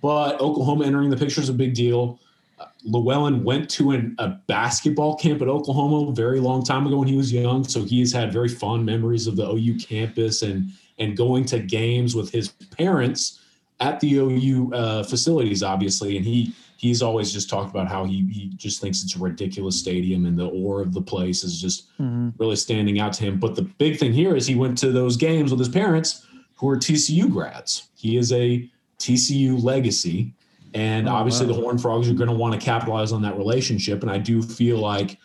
But 0.01 0.39
Oklahoma 0.39 0.85
entering 0.85 1.09
the 1.09 1.17
picture 1.17 1.41
is 1.41 1.49
a 1.49 1.53
big 1.53 1.73
deal. 1.73 2.21
Uh, 2.57 2.67
Llewellyn 2.85 3.43
went 3.43 3.69
to 3.71 3.91
an, 3.91 4.15
a 4.19 4.29
basketball 4.47 5.17
camp 5.17 5.41
at 5.41 5.49
Oklahoma 5.49 6.11
a 6.11 6.13
very 6.13 6.39
long 6.39 6.63
time 6.63 6.87
ago 6.87 6.97
when 6.97 7.09
he 7.09 7.17
was 7.17 7.33
young. 7.33 7.65
So 7.65 7.83
he 7.83 7.99
has 7.99 8.13
had 8.13 8.31
very 8.31 8.47
fond 8.47 8.85
memories 8.85 9.27
of 9.27 9.35
the 9.35 9.45
OU 9.45 9.79
campus 9.79 10.41
and, 10.41 10.71
and 10.97 11.17
going 11.17 11.45
to 11.45 11.59
games 11.59 12.15
with 12.15 12.31
his 12.31 12.49
parents 12.49 13.41
at 13.79 13.99
the 13.99 14.15
OU 14.15 14.71
uh, 14.73 15.03
facilities, 15.03 15.61
obviously, 15.63 16.17
and 16.17 16.25
he 16.25 16.53
he's 16.77 17.01
always 17.01 17.31
just 17.31 17.49
talked 17.49 17.69
about 17.69 17.87
how 17.87 18.03
he 18.05 18.25
he 18.31 18.49
just 18.55 18.81
thinks 18.81 19.03
it's 19.03 19.15
a 19.15 19.19
ridiculous 19.19 19.79
stadium 19.79 20.25
and 20.25 20.37
the 20.37 20.47
aura 20.47 20.83
of 20.83 20.93
the 20.93 21.01
place 21.01 21.43
is 21.43 21.59
just 21.59 21.87
Mhm. 21.99 22.33
really 22.37 22.55
standing 22.55 22.99
out 22.99 23.13
to 23.13 23.23
him. 23.23 23.39
But 23.39 23.55
the 23.55 23.63
big 23.63 23.97
thing 23.97 24.13
here 24.13 24.35
is 24.35 24.45
he 24.47 24.55
went 24.55 24.77
to 24.79 24.91
those 24.91 25.17
games 25.17 25.51
with 25.51 25.59
his 25.59 25.69
parents 25.69 26.25
who 26.55 26.69
are 26.69 26.77
TCU 26.77 27.27
grads. 27.29 27.89
He 27.95 28.17
is 28.17 28.31
a 28.31 28.69
TCU 28.99 29.57
legacy. 29.61 30.33
And 30.73 31.07
Oh, 31.07 31.13
obviously, 31.13 31.47
wow. 31.47 31.53
the 31.53 31.61
Horned 31.61 31.81
Frogs 31.81 32.09
are 32.09 32.13
going 32.13 32.29
to 32.29 32.35
want 32.35 32.53
to 32.53 32.59
capitalize 32.59 33.11
on 33.13 33.21
that 33.23 33.37
relationship. 33.37 34.01
And 34.01 34.11
I 34.11 34.17
do 34.17 34.41
feel 34.41 34.77
like 34.77 35.17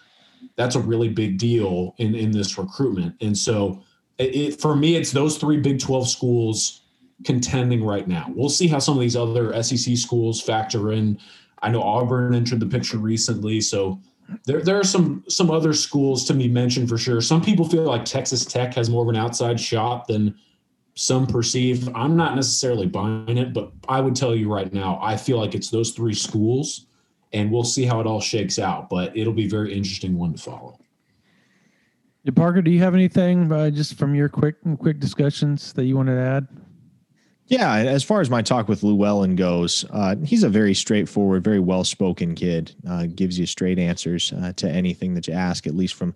that's 0.56 0.76
a 0.76 0.80
really 0.80 1.08
big 1.08 1.38
deal 1.38 1.94
in, 1.98 2.14
in 2.14 2.30
this 2.30 2.56
recruitment. 2.58 3.14
And 3.20 3.36
so, 3.36 3.82
it, 4.20 4.60
for 4.60 4.76
me, 4.76 4.96
it's 4.96 5.12
those 5.12 5.38
three 5.38 5.58
Big 5.58 5.78
12 5.78 6.08
schools 6.08 6.82
contending 7.24 7.84
right 7.84 8.08
now. 8.08 8.30
We'll 8.34 8.48
see 8.48 8.68
how 8.68 8.78
some 8.78 8.94
of 8.96 9.00
these 9.00 9.16
other 9.16 9.62
SEC 9.62 9.96
schools 9.96 10.40
factor 10.40 10.92
in. 10.92 11.18
I 11.62 11.70
know 11.70 11.82
Auburn 11.82 12.34
entered 12.34 12.60
the 12.60 12.66
picture 12.66 12.98
recently. 12.98 13.60
So, 13.60 14.00
there, 14.44 14.62
there 14.62 14.78
are 14.78 14.84
some 14.84 15.24
some 15.28 15.50
other 15.50 15.72
schools 15.72 16.24
to 16.26 16.34
be 16.34 16.48
mentioned 16.48 16.88
for 16.88 16.98
sure. 16.98 17.20
Some 17.20 17.42
people 17.42 17.68
feel 17.68 17.82
like 17.82 18.04
Texas 18.04 18.44
Tech 18.44 18.74
has 18.74 18.88
more 18.88 19.02
of 19.02 19.08
an 19.08 19.16
outside 19.16 19.58
shot 19.58 20.06
than 20.06 20.36
some 20.94 21.26
perceive. 21.26 21.88
I'm 21.96 22.16
not 22.16 22.36
necessarily 22.36 22.86
buying 22.86 23.38
it, 23.38 23.52
but 23.52 23.72
I 23.88 24.00
would 24.00 24.14
tell 24.14 24.34
you 24.34 24.52
right 24.52 24.72
now, 24.72 24.98
I 25.02 25.16
feel 25.16 25.38
like 25.38 25.54
it's 25.54 25.70
those 25.70 25.92
three 25.92 26.14
schools, 26.14 26.86
and 27.32 27.50
we'll 27.50 27.64
see 27.64 27.84
how 27.84 28.00
it 28.00 28.06
all 28.06 28.20
shakes 28.20 28.58
out. 28.58 28.88
But 28.88 29.16
it'll 29.16 29.32
be 29.32 29.48
very 29.48 29.74
interesting 29.74 30.16
one 30.16 30.34
to 30.34 30.38
follow. 30.38 30.78
Yeah, 32.24 32.32
Parker, 32.34 32.60
do 32.60 32.70
you 32.70 32.80
have 32.80 32.94
anything 32.94 33.50
uh, 33.50 33.70
just 33.70 33.94
from 33.94 34.14
your 34.14 34.28
quick 34.28 34.56
quick 34.78 35.00
discussions 35.00 35.72
that 35.72 35.84
you 35.84 35.96
wanted 35.96 36.16
to 36.16 36.22
add? 36.22 36.48
Yeah, 37.46 37.74
as 37.74 38.04
far 38.04 38.20
as 38.20 38.30
my 38.30 38.42
talk 38.42 38.68
with 38.68 38.84
Llewellyn 38.84 39.34
goes, 39.34 39.84
uh, 39.90 40.14
he's 40.24 40.44
a 40.44 40.48
very 40.48 40.72
straightforward, 40.72 41.42
very 41.42 41.58
well 41.58 41.82
spoken 41.82 42.36
kid. 42.36 42.72
Uh, 42.88 43.06
gives 43.06 43.38
you 43.38 43.46
straight 43.46 43.78
answers 43.78 44.32
uh, 44.32 44.52
to 44.56 44.70
anything 44.70 45.14
that 45.14 45.26
you 45.26 45.34
ask, 45.34 45.66
at 45.66 45.74
least 45.74 45.94
from 45.94 46.14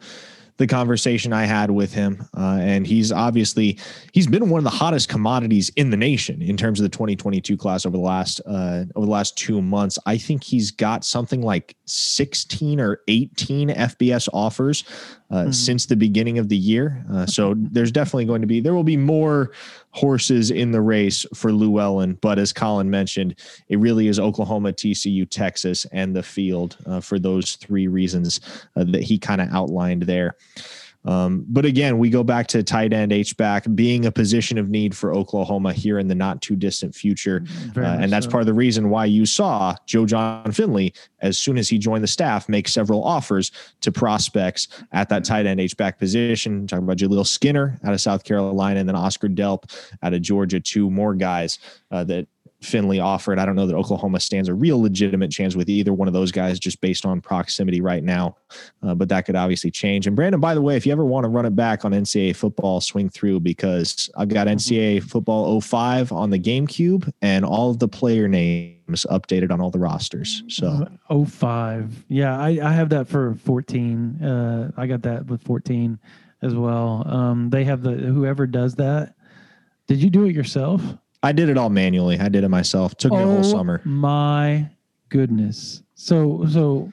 the 0.56 0.66
conversation 0.66 1.32
I 1.32 1.44
had 1.44 1.70
with 1.70 1.92
him. 1.92 2.26
Uh, 2.36 2.58
and 2.60 2.86
he's 2.86 3.10
obviously 3.10 3.78
he's 4.12 4.26
been 4.26 4.48
one 4.50 4.58
of 4.58 4.64
the 4.64 4.70
hottest 4.70 5.08
commodities 5.08 5.70
in 5.70 5.90
the 5.90 5.96
nation 5.96 6.40
in 6.42 6.56
terms 6.56 6.78
of 6.78 6.84
the 6.84 6.90
2022 6.90 7.56
class 7.56 7.84
over 7.84 7.96
the 7.96 8.02
last 8.02 8.40
uh, 8.46 8.84
over 8.94 9.06
the 9.06 9.12
last 9.12 9.36
two 9.36 9.60
months. 9.60 9.98
I 10.06 10.16
think 10.16 10.44
he's 10.44 10.70
got 10.70 11.04
something 11.04 11.42
like 11.42 11.76
16 11.86 12.80
or 12.80 13.00
18 13.08 13.70
FBS 13.70 14.28
offers 14.32 14.84
uh, 15.30 15.50
since 15.50 15.86
the 15.86 15.96
beginning 15.96 16.38
of 16.38 16.48
the 16.48 16.56
year. 16.56 17.04
Uh, 17.12 17.26
so 17.26 17.54
there's 17.56 17.90
definitely 17.90 18.26
going 18.26 18.40
to 18.40 18.46
be 18.46 18.60
there 18.60 18.74
will 18.74 18.84
be 18.84 18.96
more 18.96 19.50
horses 19.94 20.50
in 20.50 20.72
the 20.72 20.80
race 20.80 21.24
for 21.34 21.52
Llewellyn. 21.52 22.18
But 22.20 22.38
as 22.38 22.52
Colin 22.52 22.90
mentioned, 22.90 23.36
it 23.68 23.78
really 23.78 24.08
is 24.08 24.18
Oklahoma, 24.18 24.72
TCU, 24.72 25.28
Texas, 25.30 25.86
and 25.92 26.14
the 26.14 26.22
field 26.22 26.76
uh, 26.84 27.00
for 27.00 27.18
those 27.18 27.54
three 27.54 27.86
reasons 27.86 28.40
uh, 28.76 28.84
that 28.84 29.02
he 29.02 29.18
kind 29.18 29.40
of 29.40 29.48
outlined 29.52 30.02
there. 30.02 30.34
Um, 31.04 31.44
but 31.48 31.64
again, 31.64 31.98
we 31.98 32.08
go 32.08 32.24
back 32.24 32.46
to 32.48 32.62
tight 32.62 32.92
end 32.92 33.12
H 33.12 33.36
back 33.36 33.66
being 33.74 34.06
a 34.06 34.12
position 34.12 34.56
of 34.56 34.70
need 34.70 34.96
for 34.96 35.14
Oklahoma 35.14 35.72
here 35.72 35.98
in 35.98 36.08
the 36.08 36.14
not 36.14 36.40
too 36.40 36.56
distant 36.56 36.94
future. 36.94 37.44
Uh, 37.76 37.80
and 37.80 38.10
that's 38.10 38.26
so. 38.26 38.30
part 38.30 38.40
of 38.40 38.46
the 38.46 38.54
reason 38.54 38.88
why 38.88 39.04
you 39.04 39.26
saw 39.26 39.74
Joe 39.86 40.06
Jon 40.06 40.50
Finley, 40.52 40.94
as 41.20 41.38
soon 41.38 41.58
as 41.58 41.68
he 41.68 41.78
joined 41.78 42.02
the 42.02 42.08
staff, 42.08 42.48
make 42.48 42.68
several 42.68 43.04
offers 43.04 43.52
to 43.82 43.92
prospects 43.92 44.68
at 44.92 45.08
that 45.10 45.24
tight 45.24 45.46
end 45.46 45.60
H 45.60 45.76
back 45.76 45.98
position. 45.98 46.66
Talking 46.66 46.84
about 46.84 46.96
Jaleel 46.96 47.26
Skinner 47.26 47.78
out 47.84 47.92
of 47.92 48.00
South 48.00 48.24
Carolina 48.24 48.80
and 48.80 48.88
then 48.88 48.96
Oscar 48.96 49.28
Delp 49.28 49.64
out 50.02 50.14
of 50.14 50.22
Georgia, 50.22 50.60
two 50.60 50.90
more 50.90 51.14
guys 51.14 51.58
uh, 51.90 52.04
that 52.04 52.26
Finley 52.64 53.00
offered. 53.00 53.38
I 53.38 53.44
don't 53.44 53.56
know 53.56 53.66
that 53.66 53.76
Oklahoma 53.76 54.20
stands 54.20 54.48
a 54.48 54.54
real 54.54 54.80
legitimate 54.80 55.30
chance 55.30 55.54
with 55.54 55.68
either 55.68 55.92
one 55.92 56.08
of 56.08 56.14
those 56.14 56.32
guys 56.32 56.58
just 56.58 56.80
based 56.80 57.04
on 57.06 57.20
proximity 57.20 57.80
right 57.80 58.02
now, 58.02 58.36
uh, 58.82 58.94
but 58.94 59.08
that 59.08 59.26
could 59.26 59.36
obviously 59.36 59.70
change. 59.70 60.06
And 60.06 60.16
Brandon, 60.16 60.40
by 60.40 60.54
the 60.54 60.62
way, 60.62 60.76
if 60.76 60.86
you 60.86 60.92
ever 60.92 61.04
want 61.04 61.24
to 61.24 61.28
run 61.28 61.46
it 61.46 61.54
back 61.54 61.84
on 61.84 61.92
NCAA 61.92 62.34
football, 62.34 62.80
swing 62.80 63.08
through 63.08 63.40
because 63.40 64.10
I've 64.16 64.28
got 64.28 64.46
NCAA 64.46 65.02
football 65.02 65.60
05 65.60 66.12
on 66.12 66.30
the 66.30 66.38
GameCube 66.38 67.10
and 67.22 67.44
all 67.44 67.70
of 67.70 67.78
the 67.78 67.88
player 67.88 68.28
names 68.28 69.06
updated 69.10 69.50
on 69.50 69.60
all 69.60 69.70
the 69.70 69.78
rosters. 69.78 70.42
So 70.48 70.88
Oh 71.10 71.24
five. 71.24 72.04
Yeah, 72.08 72.38
I, 72.38 72.58
I 72.62 72.72
have 72.72 72.88
that 72.90 73.08
for 73.08 73.34
14. 73.34 74.22
Uh, 74.22 74.70
I 74.76 74.86
got 74.86 75.02
that 75.02 75.26
with 75.26 75.42
14 75.42 75.98
as 76.42 76.54
well. 76.54 77.02
Um, 77.06 77.50
they 77.50 77.64
have 77.64 77.82
the 77.82 77.92
whoever 77.92 78.46
does 78.46 78.74
that. 78.76 79.14
Did 79.86 80.02
you 80.02 80.10
do 80.10 80.24
it 80.24 80.34
yourself? 80.34 80.82
I 81.24 81.32
did 81.32 81.48
it 81.48 81.56
all 81.56 81.70
manually. 81.70 82.20
I 82.20 82.28
did 82.28 82.44
it 82.44 82.48
myself. 82.50 82.96
Took 82.96 83.12
me 83.12 83.18
a 83.18 83.24
whole 83.24 83.38
oh 83.38 83.42
summer. 83.42 83.80
My 83.84 84.68
goodness. 85.08 85.82
So 85.94 86.44
so 86.48 86.92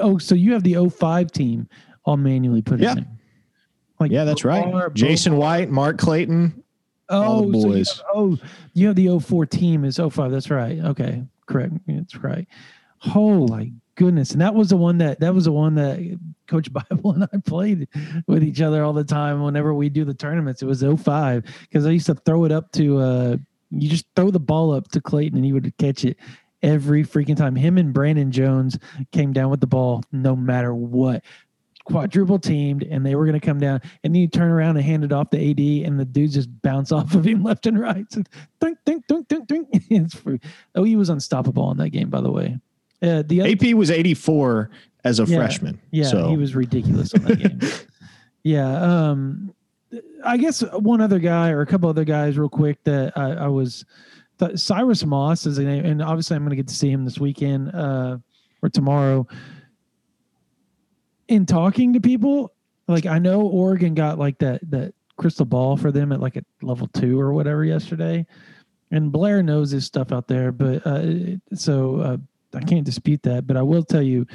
oh 0.00 0.18
so 0.18 0.34
you 0.34 0.52
have 0.52 0.62
the 0.62 0.74
05 0.90 1.32
team 1.32 1.68
all 2.04 2.16
manually 2.18 2.60
put 2.62 2.80
Yeah. 2.80 2.92
in. 2.92 3.06
Like 3.98 4.10
Yeah, 4.10 4.24
that's 4.24 4.44
right. 4.44 4.92
Jason 4.94 5.36
White, 5.36 5.70
Mark 5.70 5.96
Clayton. 5.98 6.62
all 7.08 7.44
Oh, 7.46 7.50
the 7.52 7.60
so 7.60 7.66
you 7.68 7.72
boys. 7.74 7.90
have- 7.96 8.06
oh, 8.14 8.38
you 8.74 8.86
have 8.88 8.96
the 8.96 9.08
04 9.08 9.46
team 9.46 9.84
is 9.84 9.96
05. 9.98 10.30
That's 10.30 10.50
right. 10.50 10.78
Okay, 10.80 11.24
correct. 11.46 11.74
That's 11.86 12.16
right. 12.16 12.46
Holy 12.98 13.72
goodness! 13.96 14.32
And 14.32 14.40
that 14.40 14.54
was 14.54 14.70
the 14.70 14.76
one 14.76 14.98
that 14.98 15.20
that 15.20 15.34
was 15.34 15.44
the 15.44 15.52
one 15.52 15.74
that 15.76 16.18
Coach 16.48 16.72
Bible 16.90 17.12
and 17.12 17.24
I 17.24 17.38
played 17.44 17.88
with 18.26 18.42
each 18.42 18.60
other 18.60 18.84
all 18.84 18.92
the 18.92 19.04
time. 19.04 19.42
Whenever 19.42 19.74
we 19.74 19.88
do 19.88 20.04
the 20.04 20.14
tournaments, 20.14 20.62
it 20.62 20.66
was 20.66 20.82
05 20.82 21.44
because 21.62 21.86
I 21.86 21.90
used 21.90 22.06
to 22.06 22.14
throw 22.14 22.44
it 22.44 22.52
up 22.52 22.72
to. 22.72 22.98
uh 22.98 23.36
You 23.70 23.88
just 23.88 24.06
throw 24.16 24.30
the 24.30 24.40
ball 24.40 24.72
up 24.72 24.88
to 24.92 25.00
Clayton 25.00 25.36
and 25.36 25.44
he 25.44 25.52
would 25.52 25.72
catch 25.78 26.04
it 26.04 26.16
every 26.62 27.04
freaking 27.04 27.36
time. 27.36 27.54
Him 27.56 27.78
and 27.78 27.92
Brandon 27.92 28.30
Jones 28.30 28.78
came 29.12 29.32
down 29.32 29.50
with 29.50 29.60
the 29.60 29.66
ball 29.66 30.02
no 30.12 30.34
matter 30.34 30.74
what 30.74 31.22
quadruple 31.84 32.38
teamed 32.38 32.82
and 32.82 33.04
they 33.04 33.14
were 33.14 33.26
going 33.26 33.38
to 33.38 33.46
come 33.46 33.60
down 33.60 33.80
and 34.02 34.14
then 34.14 34.20
you 34.20 34.26
turn 34.26 34.50
around 34.50 34.76
and 34.76 34.86
hand 34.86 35.04
it 35.04 35.12
off 35.12 35.28
to 35.30 35.50
AD 35.50 35.86
and 35.86 36.00
the 36.00 36.04
dudes 36.04 36.34
just 36.34 36.48
bounce 36.62 36.90
off 36.92 37.14
of 37.14 37.26
him 37.26 37.42
left 37.42 37.66
and 37.66 37.78
right. 37.78 38.06
So, 38.10 38.22
dunk, 38.60 38.78
dunk, 38.86 39.06
dunk, 39.06 39.28
dunk, 39.28 39.46
dunk. 39.46 39.68
It's 39.90 40.14
free. 40.14 40.40
Oh, 40.74 40.84
he 40.84 40.96
was 40.96 41.10
unstoppable 41.10 41.70
in 41.70 41.78
that 41.78 41.90
game, 41.90 42.10
by 42.10 42.20
the 42.20 42.30
way. 42.30 42.58
Uh, 43.04 43.22
the 43.26 43.40
other, 43.42 43.50
AP 43.50 43.74
was 43.74 43.90
84 43.90 44.70
as 45.04 45.20
a 45.20 45.24
Yeah. 45.24 45.36
freshman. 45.36 45.80
yeah, 45.90 46.04
so 46.04 46.28
he 46.28 46.36
was 46.36 46.54
ridiculous 46.54 47.12
on 47.14 47.22
that 47.24 47.38
game. 47.38 47.60
Yeah. 48.46 48.76
Um, 49.08 49.54
I 50.22 50.36
guess 50.36 50.60
one 50.60 51.00
other 51.00 51.18
guy 51.18 51.48
or 51.50 51.62
a 51.62 51.66
couple 51.66 51.88
other 51.88 52.04
guys, 52.04 52.36
real 52.36 52.50
quick, 52.50 52.76
that 52.84 53.16
I, 53.16 53.32
I 53.32 53.48
was 53.48 53.86
th- 54.38 54.58
Cyrus 54.58 55.02
Moss 55.06 55.46
is 55.46 55.56
a 55.56 55.62
name, 55.64 55.86
and 55.86 56.02
obviously 56.02 56.36
I'm 56.36 56.42
going 56.42 56.50
to 56.50 56.56
get 56.56 56.68
to 56.68 56.74
see 56.74 56.90
him 56.90 57.06
this 57.06 57.18
weekend 57.18 57.74
uh, 57.74 58.18
or 58.62 58.68
tomorrow. 58.68 59.26
In 61.28 61.46
talking 61.46 61.94
to 61.94 62.00
people, 62.00 62.52
like 62.86 63.06
I 63.06 63.18
know 63.18 63.40
Oregon 63.40 63.94
got 63.94 64.18
like 64.18 64.36
that 64.40 64.60
that 64.70 64.92
crystal 65.16 65.46
ball 65.46 65.76
for 65.78 65.90
them 65.90 66.12
at 66.12 66.20
like 66.20 66.36
a 66.36 66.42
level 66.60 66.86
two 66.88 67.18
or 67.18 67.32
whatever 67.32 67.64
yesterday, 67.64 68.26
and 68.90 69.10
Blair 69.10 69.42
knows 69.42 69.70
his 69.70 69.86
stuff 69.86 70.12
out 70.12 70.28
there, 70.28 70.52
but 70.52 70.86
uh, 70.86 71.36
so 71.54 71.96
uh, 72.00 72.16
I 72.54 72.60
can't 72.60 72.84
dispute 72.84 73.22
that. 73.22 73.46
But 73.46 73.56
I 73.56 73.62
will 73.62 73.84
tell 73.84 74.02
you 74.02 74.26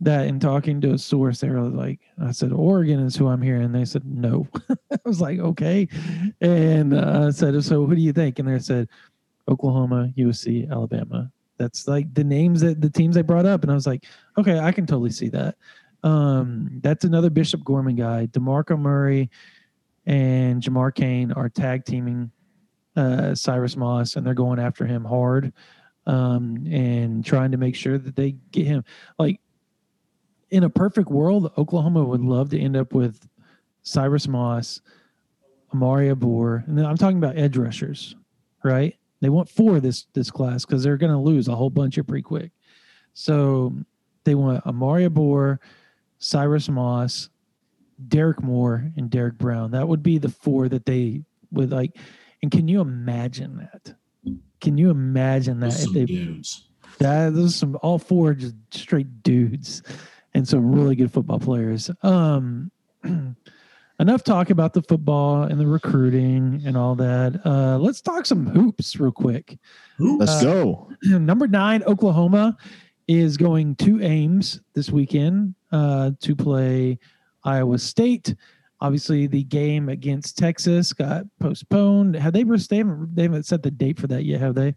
that 0.00 0.26
in 0.26 0.40
talking 0.40 0.80
to 0.82 0.92
a 0.92 0.98
source, 0.98 1.40
they 1.40 1.48
were 1.48 1.60
like, 1.62 2.00
I 2.22 2.32
said, 2.32 2.52
Oregon 2.52 3.00
is 3.00 3.16
who 3.16 3.28
I'm 3.28 3.42
hearing. 3.42 3.64
And 3.64 3.74
they 3.74 3.84
said, 3.84 4.04
no. 4.04 4.46
I 4.92 4.98
was 5.04 5.20
like, 5.20 5.38
okay. 5.38 5.88
And 6.40 6.94
uh, 6.94 7.26
I 7.26 7.30
said, 7.30 7.62
so 7.64 7.86
who 7.86 7.94
do 7.94 8.00
you 8.00 8.12
think? 8.12 8.38
And 8.38 8.48
they 8.48 8.58
said, 8.58 8.88
Oklahoma, 9.48 10.12
USC, 10.16 10.70
Alabama. 10.70 11.30
That's 11.58 11.86
like 11.86 12.12
the 12.14 12.24
names 12.24 12.60
that 12.62 12.80
the 12.80 12.90
teams 12.90 13.14
they 13.14 13.22
brought 13.22 13.46
up. 13.46 13.62
And 13.62 13.70
I 13.70 13.74
was 13.74 13.86
like, 13.86 14.04
okay, 14.36 14.58
I 14.58 14.72
can 14.72 14.86
totally 14.86 15.10
see 15.10 15.28
that. 15.28 15.56
Um, 16.02 16.80
that's 16.82 17.04
another 17.04 17.30
Bishop 17.30 17.64
Gorman 17.64 17.96
guy. 17.96 18.26
DeMarco 18.26 18.78
Murray 18.78 19.30
and 20.06 20.62
Jamar 20.62 20.94
Cain 20.94 21.32
are 21.32 21.48
tag 21.48 21.84
teaming 21.84 22.30
uh, 22.96 23.34
Cyrus 23.34 23.76
Moss, 23.76 24.16
and 24.16 24.26
they're 24.26 24.34
going 24.34 24.58
after 24.58 24.84
him 24.86 25.04
hard 25.04 25.52
um, 26.06 26.66
and 26.70 27.24
trying 27.24 27.50
to 27.50 27.56
make 27.56 27.74
sure 27.74 27.98
that 27.98 28.16
they 28.16 28.32
get 28.50 28.66
him. 28.66 28.84
Like, 29.18 29.40
in 30.50 30.64
a 30.64 30.70
perfect 30.70 31.08
world, 31.10 31.52
Oklahoma 31.58 32.04
would 32.04 32.20
love 32.20 32.50
to 32.50 32.60
end 32.60 32.76
up 32.76 32.92
with 32.92 33.26
Cyrus 33.82 34.28
Moss, 34.28 34.80
Omari 35.74 36.08
Abor, 36.08 36.66
and 36.68 36.78
then 36.78 36.86
I'm 36.86 36.96
talking 36.96 37.18
about 37.18 37.36
edge 37.36 37.56
rushers, 37.56 38.14
right? 38.62 38.96
They 39.20 39.30
want 39.30 39.48
four 39.48 39.80
this 39.80 40.06
this 40.12 40.30
class 40.30 40.64
because 40.64 40.82
they're 40.82 40.96
going 40.96 41.12
to 41.12 41.18
lose 41.18 41.48
a 41.48 41.54
whole 41.54 41.70
bunch 41.70 41.98
of 41.98 42.06
pretty 42.06 42.22
quick. 42.22 42.52
So 43.14 43.74
they 44.24 44.34
want 44.34 44.64
Omari 44.66 45.08
Abor, 45.08 45.58
Cyrus 46.18 46.68
Moss, 46.68 47.30
Derrick 48.08 48.42
Moore, 48.42 48.90
and 48.96 49.10
Derek 49.10 49.38
Brown. 49.38 49.70
That 49.70 49.88
would 49.88 50.02
be 50.02 50.18
the 50.18 50.28
four 50.28 50.68
that 50.68 50.86
they 50.86 51.22
would 51.52 51.70
like. 51.70 51.96
And 52.42 52.50
can 52.50 52.68
you 52.68 52.80
imagine 52.80 53.56
that? 53.56 53.94
Can 54.64 54.76
you 54.78 54.90
imagine 54.90 55.60
that 55.60 55.66
Those 55.70 55.78
if 55.80 55.84
some 55.84 55.94
they 55.94 56.04
dudes. 56.06 56.68
that 56.98 57.34
those 57.34 57.54
are 57.54 57.58
some 57.58 57.78
all 57.82 57.98
four 57.98 58.34
just 58.34 58.54
straight 58.72 59.22
dudes 59.22 59.82
and 60.34 60.46
some 60.48 60.72
really 60.72 60.96
good 60.96 61.12
football 61.12 61.38
players. 61.38 61.90
Um 62.02 62.72
enough 64.00 64.24
talk 64.24 64.50
about 64.50 64.72
the 64.72 64.82
football 64.82 65.42
and 65.44 65.60
the 65.60 65.66
recruiting 65.66 66.62
and 66.66 66.76
all 66.76 66.94
that. 66.96 67.40
Uh, 67.44 67.78
let's 67.78 68.00
talk 68.00 68.26
some 68.26 68.46
hoops 68.46 68.98
real 68.98 69.12
quick. 69.12 69.58
Let's 69.98 70.32
Uh, 70.32 70.42
go. 70.42 70.90
Number 71.18 71.46
nine, 71.46 71.82
Oklahoma 71.84 72.56
is 73.06 73.36
going 73.36 73.76
to 73.76 74.02
Ames 74.02 74.60
this 74.74 74.90
weekend 74.90 75.54
uh, 75.70 76.12
to 76.20 76.34
play 76.34 76.98
Iowa 77.44 77.78
State. 77.78 78.34
Obviously, 78.84 79.26
the 79.26 79.44
game 79.44 79.88
against 79.88 80.36
Texas 80.36 80.92
got 80.92 81.24
postponed. 81.40 82.16
Have 82.16 82.34
they? 82.34 82.42
They 82.44 82.76
haven't. 82.76 83.14
They 83.16 83.22
haven't 83.22 83.46
set 83.46 83.62
the 83.62 83.70
date 83.70 83.98
for 83.98 84.08
that 84.08 84.24
yet, 84.24 84.40
have 84.40 84.54
they? 84.54 84.74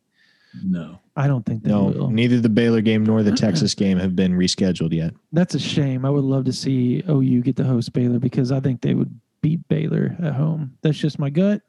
No. 0.63 0.99
I 1.17 1.27
don't 1.27 1.45
think 1.45 1.63
they 1.63 1.69
No, 1.71 1.85
will. 1.85 2.09
neither 2.09 2.39
the 2.39 2.47
Baylor 2.47 2.79
game 2.79 3.03
nor 3.05 3.21
the 3.21 3.33
Texas 3.33 3.73
game 3.73 3.97
have 3.97 4.15
been 4.15 4.31
rescheduled 4.31 4.93
yet. 4.93 5.13
That's 5.33 5.55
a 5.55 5.59
shame. 5.59 6.05
I 6.05 6.09
would 6.09 6.23
love 6.23 6.45
to 6.45 6.53
see 6.53 7.03
OU 7.09 7.41
get 7.41 7.57
to 7.57 7.65
host 7.65 7.91
Baylor 7.91 8.17
because 8.17 8.51
I 8.53 8.61
think 8.61 8.79
they 8.81 8.93
would 8.93 9.13
beat 9.41 9.67
Baylor 9.67 10.15
at 10.23 10.33
home. 10.35 10.77
That's 10.83 10.97
just 10.97 11.19
my 11.19 11.29
gut. 11.29 11.61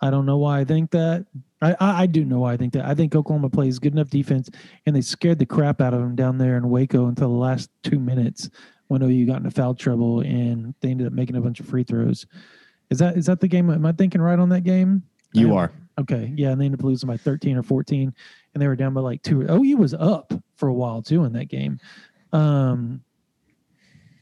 I 0.00 0.10
don't 0.10 0.24
know 0.24 0.38
why 0.38 0.60
I 0.60 0.64
think 0.64 0.92
that. 0.92 1.26
I, 1.60 1.72
I, 1.80 2.02
I 2.02 2.06
do 2.06 2.24
know 2.24 2.40
why 2.40 2.52
I 2.52 2.56
think 2.56 2.74
that. 2.74 2.84
I 2.84 2.94
think 2.94 3.14
Oklahoma 3.16 3.50
plays 3.50 3.80
good 3.80 3.92
enough 3.92 4.10
defense, 4.10 4.50
and 4.86 4.94
they 4.94 5.00
scared 5.00 5.40
the 5.40 5.46
crap 5.46 5.80
out 5.80 5.94
of 5.94 6.00
them 6.00 6.14
down 6.14 6.38
there 6.38 6.56
in 6.56 6.70
Waco 6.70 7.06
until 7.06 7.28
the 7.28 7.34
last 7.36 7.70
two 7.82 7.98
minutes 7.98 8.50
when 8.92 9.02
OU 9.02 9.26
got 9.26 9.38
into 9.38 9.50
foul 9.50 9.74
trouble 9.74 10.20
and 10.20 10.74
they 10.80 10.90
ended 10.90 11.06
up 11.06 11.14
making 11.14 11.34
a 11.34 11.40
bunch 11.40 11.60
of 11.60 11.66
free 11.66 11.82
throws. 11.82 12.26
Is 12.90 12.98
that 12.98 13.16
is 13.16 13.24
that 13.26 13.40
the 13.40 13.48
game? 13.48 13.70
Am 13.70 13.86
I 13.86 13.92
thinking 13.92 14.20
right 14.20 14.38
on 14.38 14.50
that 14.50 14.64
game? 14.64 15.02
You 15.32 15.56
are. 15.56 15.72
Okay, 15.98 16.32
yeah, 16.36 16.50
and 16.50 16.60
they 16.60 16.66
ended 16.66 16.80
up 16.80 16.84
losing 16.84 17.06
by 17.06 17.16
13 17.16 17.56
or 17.56 17.62
14, 17.62 18.14
and 18.52 18.62
they 18.62 18.66
were 18.66 18.76
down 18.76 18.92
by 18.92 19.00
like 19.00 19.22
two. 19.22 19.46
OU 19.50 19.76
was 19.78 19.94
up 19.94 20.32
for 20.56 20.68
a 20.68 20.74
while 20.74 21.00
too 21.00 21.24
in 21.24 21.32
that 21.32 21.46
game. 21.46 21.80
Um, 22.34 23.02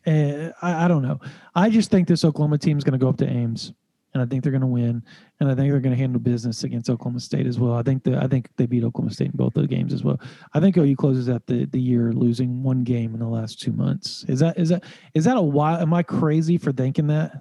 eh, 0.06 0.50
I, 0.62 0.84
I 0.84 0.88
don't 0.88 1.02
know. 1.02 1.18
I 1.54 1.68
just 1.68 1.90
think 1.90 2.06
this 2.06 2.24
Oklahoma 2.24 2.58
team 2.58 2.78
is 2.78 2.84
going 2.84 2.92
to 2.92 2.98
go 2.98 3.08
up 3.08 3.16
to 3.18 3.28
Ames, 3.28 3.72
and 4.12 4.22
I 4.22 4.26
think 4.26 4.42
they're 4.42 4.50
going 4.52 4.60
to 4.62 4.66
win, 4.66 5.02
and 5.38 5.48
I 5.50 5.54
think 5.54 5.70
they're 5.70 5.80
going 5.80 5.94
to 5.94 5.98
handle 6.00 6.20
business 6.20 6.64
against 6.64 6.90
Oklahoma 6.90 7.20
State 7.20 7.46
as 7.46 7.58
well. 7.58 7.74
I 7.74 7.82
think 7.82 8.02
that 8.04 8.22
I 8.22 8.26
think 8.26 8.48
they 8.56 8.66
beat 8.66 8.82
Oklahoma 8.84 9.12
State 9.12 9.26
in 9.30 9.36
both 9.36 9.54
those 9.54 9.66
games 9.68 9.92
as 9.92 10.02
well. 10.02 10.20
I 10.54 10.60
think 10.60 10.76
OU 10.76 10.96
closes 10.96 11.28
out 11.28 11.46
the 11.46 11.64
the 11.66 11.80
year 11.80 12.12
losing 12.12 12.62
one 12.62 12.82
game 12.84 13.14
in 13.14 13.20
the 13.20 13.28
last 13.28 13.60
two 13.60 13.72
months. 13.72 14.24
Is 14.28 14.40
that 14.40 14.58
is 14.58 14.68
that 14.70 14.84
is 15.14 15.24
that 15.24 15.36
a 15.36 15.42
while? 15.42 15.80
Am 15.80 15.94
I 15.94 16.02
crazy 16.02 16.58
for 16.58 16.72
thinking 16.72 17.06
that? 17.08 17.32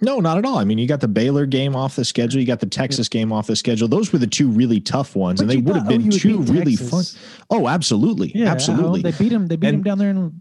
No, 0.00 0.20
not 0.20 0.38
at 0.38 0.44
all. 0.44 0.58
I 0.58 0.64
mean, 0.64 0.78
you 0.78 0.86
got 0.86 1.00
the 1.00 1.08
Baylor 1.08 1.44
game 1.44 1.74
off 1.74 1.96
the 1.96 2.04
schedule. 2.04 2.40
You 2.40 2.46
got 2.46 2.60
the 2.60 2.66
Texas 2.66 3.08
game 3.08 3.32
off 3.32 3.48
the 3.48 3.56
schedule. 3.56 3.88
Those 3.88 4.12
were 4.12 4.20
the 4.20 4.28
two 4.28 4.48
really 4.48 4.78
tough 4.80 5.16
ones, 5.16 5.40
and 5.40 5.50
they 5.50 5.56
would 5.56 5.74
have 5.74 5.88
been 5.88 6.04
would 6.04 6.12
two 6.12 6.38
really 6.42 6.76
Texas. 6.76 7.16
fun. 7.16 7.46
Oh, 7.50 7.66
absolutely, 7.66 8.30
Yeah, 8.32 8.46
absolutely. 8.52 9.02
They 9.02 9.10
beat 9.10 9.30
them. 9.30 9.48
They 9.48 9.56
beat 9.56 9.68
him 9.70 9.74
And- 9.76 9.84
down 9.84 9.98
there 9.98 10.10
in 10.10 10.40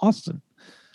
Austin. 0.00 0.40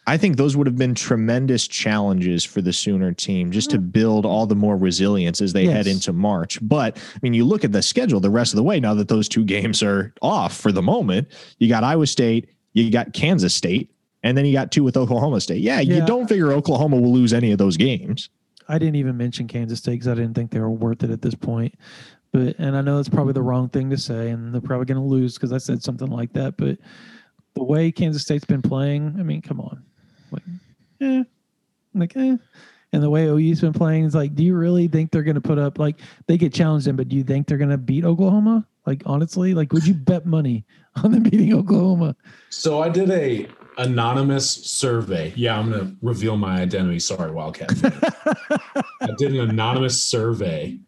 I 0.08 0.18
think 0.18 0.38
those 0.38 0.58
would 0.58 0.66
have 0.66 0.78
been 0.78 0.96
tremendous 0.96 1.68
challenges 1.68 2.44
for 2.44 2.62
the 2.62 2.74
Sooner 2.74 3.14
team 3.14 3.52
just 3.52 3.70
to 3.70 3.78
mm-hmm. 3.78 3.90
build 3.90 4.26
all 4.26 4.48
the 4.48 4.56
more 4.56 4.76
resilience 4.76 5.42
as 5.42 5.54
they 5.54 5.66
head 5.66 5.86
into 5.86 6.12
March. 6.12 6.58
But 6.62 6.98
I 6.98 7.20
mean, 7.22 7.34
you 7.34 7.46
look 7.46 7.64
at 7.64 7.72
the 7.72 7.82
schedule 7.82 8.20
the 8.20 8.30
rest 8.30 8.52
of 8.54 8.58
the 8.58 8.64
way 8.64 8.80
now 8.80 8.94
that 8.96 9.08
those 9.08 9.30
two 9.30 9.44
games 9.44 9.84
are 9.84 10.14
off 10.22 10.58
for 10.58 10.72
the 10.72 10.82
moment. 10.82 11.28
You 11.60 11.70
got 11.70 11.84
Iowa 11.84 12.08
State, 12.08 12.50
you 12.74 12.90
got 12.90 13.14
Kansas 13.14 13.54
State, 13.54 13.92
and 14.24 14.38
then 14.38 14.46
you 14.46 14.54
got 14.54 14.72
two 14.72 14.84
with 14.84 14.98
Oklahoma 14.98 15.40
State. 15.40 15.62
Yeah, 15.62 15.80
Yeah. 15.80 15.98
you 15.98 16.06
don't 16.06 16.28
figure 16.28 16.52
Oklahoma 16.52 17.00
will 17.00 17.14
lose 17.14 17.32
any 17.32 17.52
of 17.52 17.60
those 17.60 17.78
games. 17.78 18.30
I 18.68 18.80
didn't 18.80 18.96
even 18.96 19.18
mention 19.18 19.48
Kansas 19.48 19.80
State 19.80 19.94
because 19.94 20.08
I 20.08 20.16
didn't 20.16 20.34
think 20.34 20.52
they 20.52 20.60
were 20.60 20.70
worth 20.70 21.04
it 21.04 21.10
at 21.12 21.22
this 21.22 21.36
point. 21.36 21.76
But 22.32 22.56
and 22.58 22.78
I 22.78 22.82
know 22.82 22.98
it's 22.98 23.10
probably 23.10 23.34
the 23.34 23.42
wrong 23.42 23.70
thing 23.70 23.90
to 23.90 23.98
say, 23.98 24.30
and 24.30 24.54
they're 24.54 24.62
probably 24.62 24.86
going 24.86 25.02
to 25.02 25.08
lose 25.08 25.36
because 25.36 25.52
I 25.52 25.58
said 25.58 25.84
something 25.84 26.10
like 26.10 26.34
that. 26.34 26.58
But 26.58 26.78
the 27.56 27.64
way 27.64 27.92
Kansas 27.92 28.22
State's 28.22 28.46
been 28.46 28.62
playing, 28.62 29.16
I 29.20 29.24
mean, 29.24 29.42
come 29.42 29.60
on, 29.60 29.84
like, 30.32 30.44
eh, 31.02 31.24
like, 31.94 32.18
eh. 32.18 32.38
And 32.94 33.02
the 33.02 33.10
way 33.10 33.28
OU's 33.28 33.62
been 33.62 33.72
playing 33.72 34.04
is 34.04 34.16
like, 34.16 34.36
do 34.36 34.44
you 34.44 34.54
really 34.56 34.88
think 34.88 35.12
they're 35.12 35.24
going 35.24 35.36
to 35.36 35.42
put 35.42 35.58
up 35.58 35.80
like 35.80 35.98
they 36.28 36.38
get 36.38 36.54
challenged 36.54 36.88
in, 36.88 36.98
but 36.98 37.08
do 37.08 37.16
you 37.16 37.24
think 37.24 37.48
they're 37.48 37.58
going 37.58 37.70
to 37.70 37.78
beat 37.78 38.04
Oklahoma? 38.04 38.68
Like 38.86 39.04
honestly, 39.06 39.54
like 39.54 39.72
would 39.74 39.86
you 39.86 39.94
bet 39.94 40.26
money 40.26 40.66
on 41.04 41.12
them 41.12 41.24
beating 41.24 41.54
Oklahoma? 41.54 42.16
So 42.50 42.82
I 42.82 42.90
did 42.90 43.10
a 43.12 43.48
anonymous 43.78 44.50
survey. 44.50 45.34
Yeah, 45.36 45.58
I'm 45.58 45.72
gonna 45.72 45.96
reveal 46.02 46.38
my 46.38 46.62
identity. 46.62 47.00
Sorry, 47.00 47.32
Wildcat. 47.32 47.72
I 49.02 49.10
did 49.18 49.34
an 49.34 49.50
anonymous 49.50 50.02
survey 50.02 50.80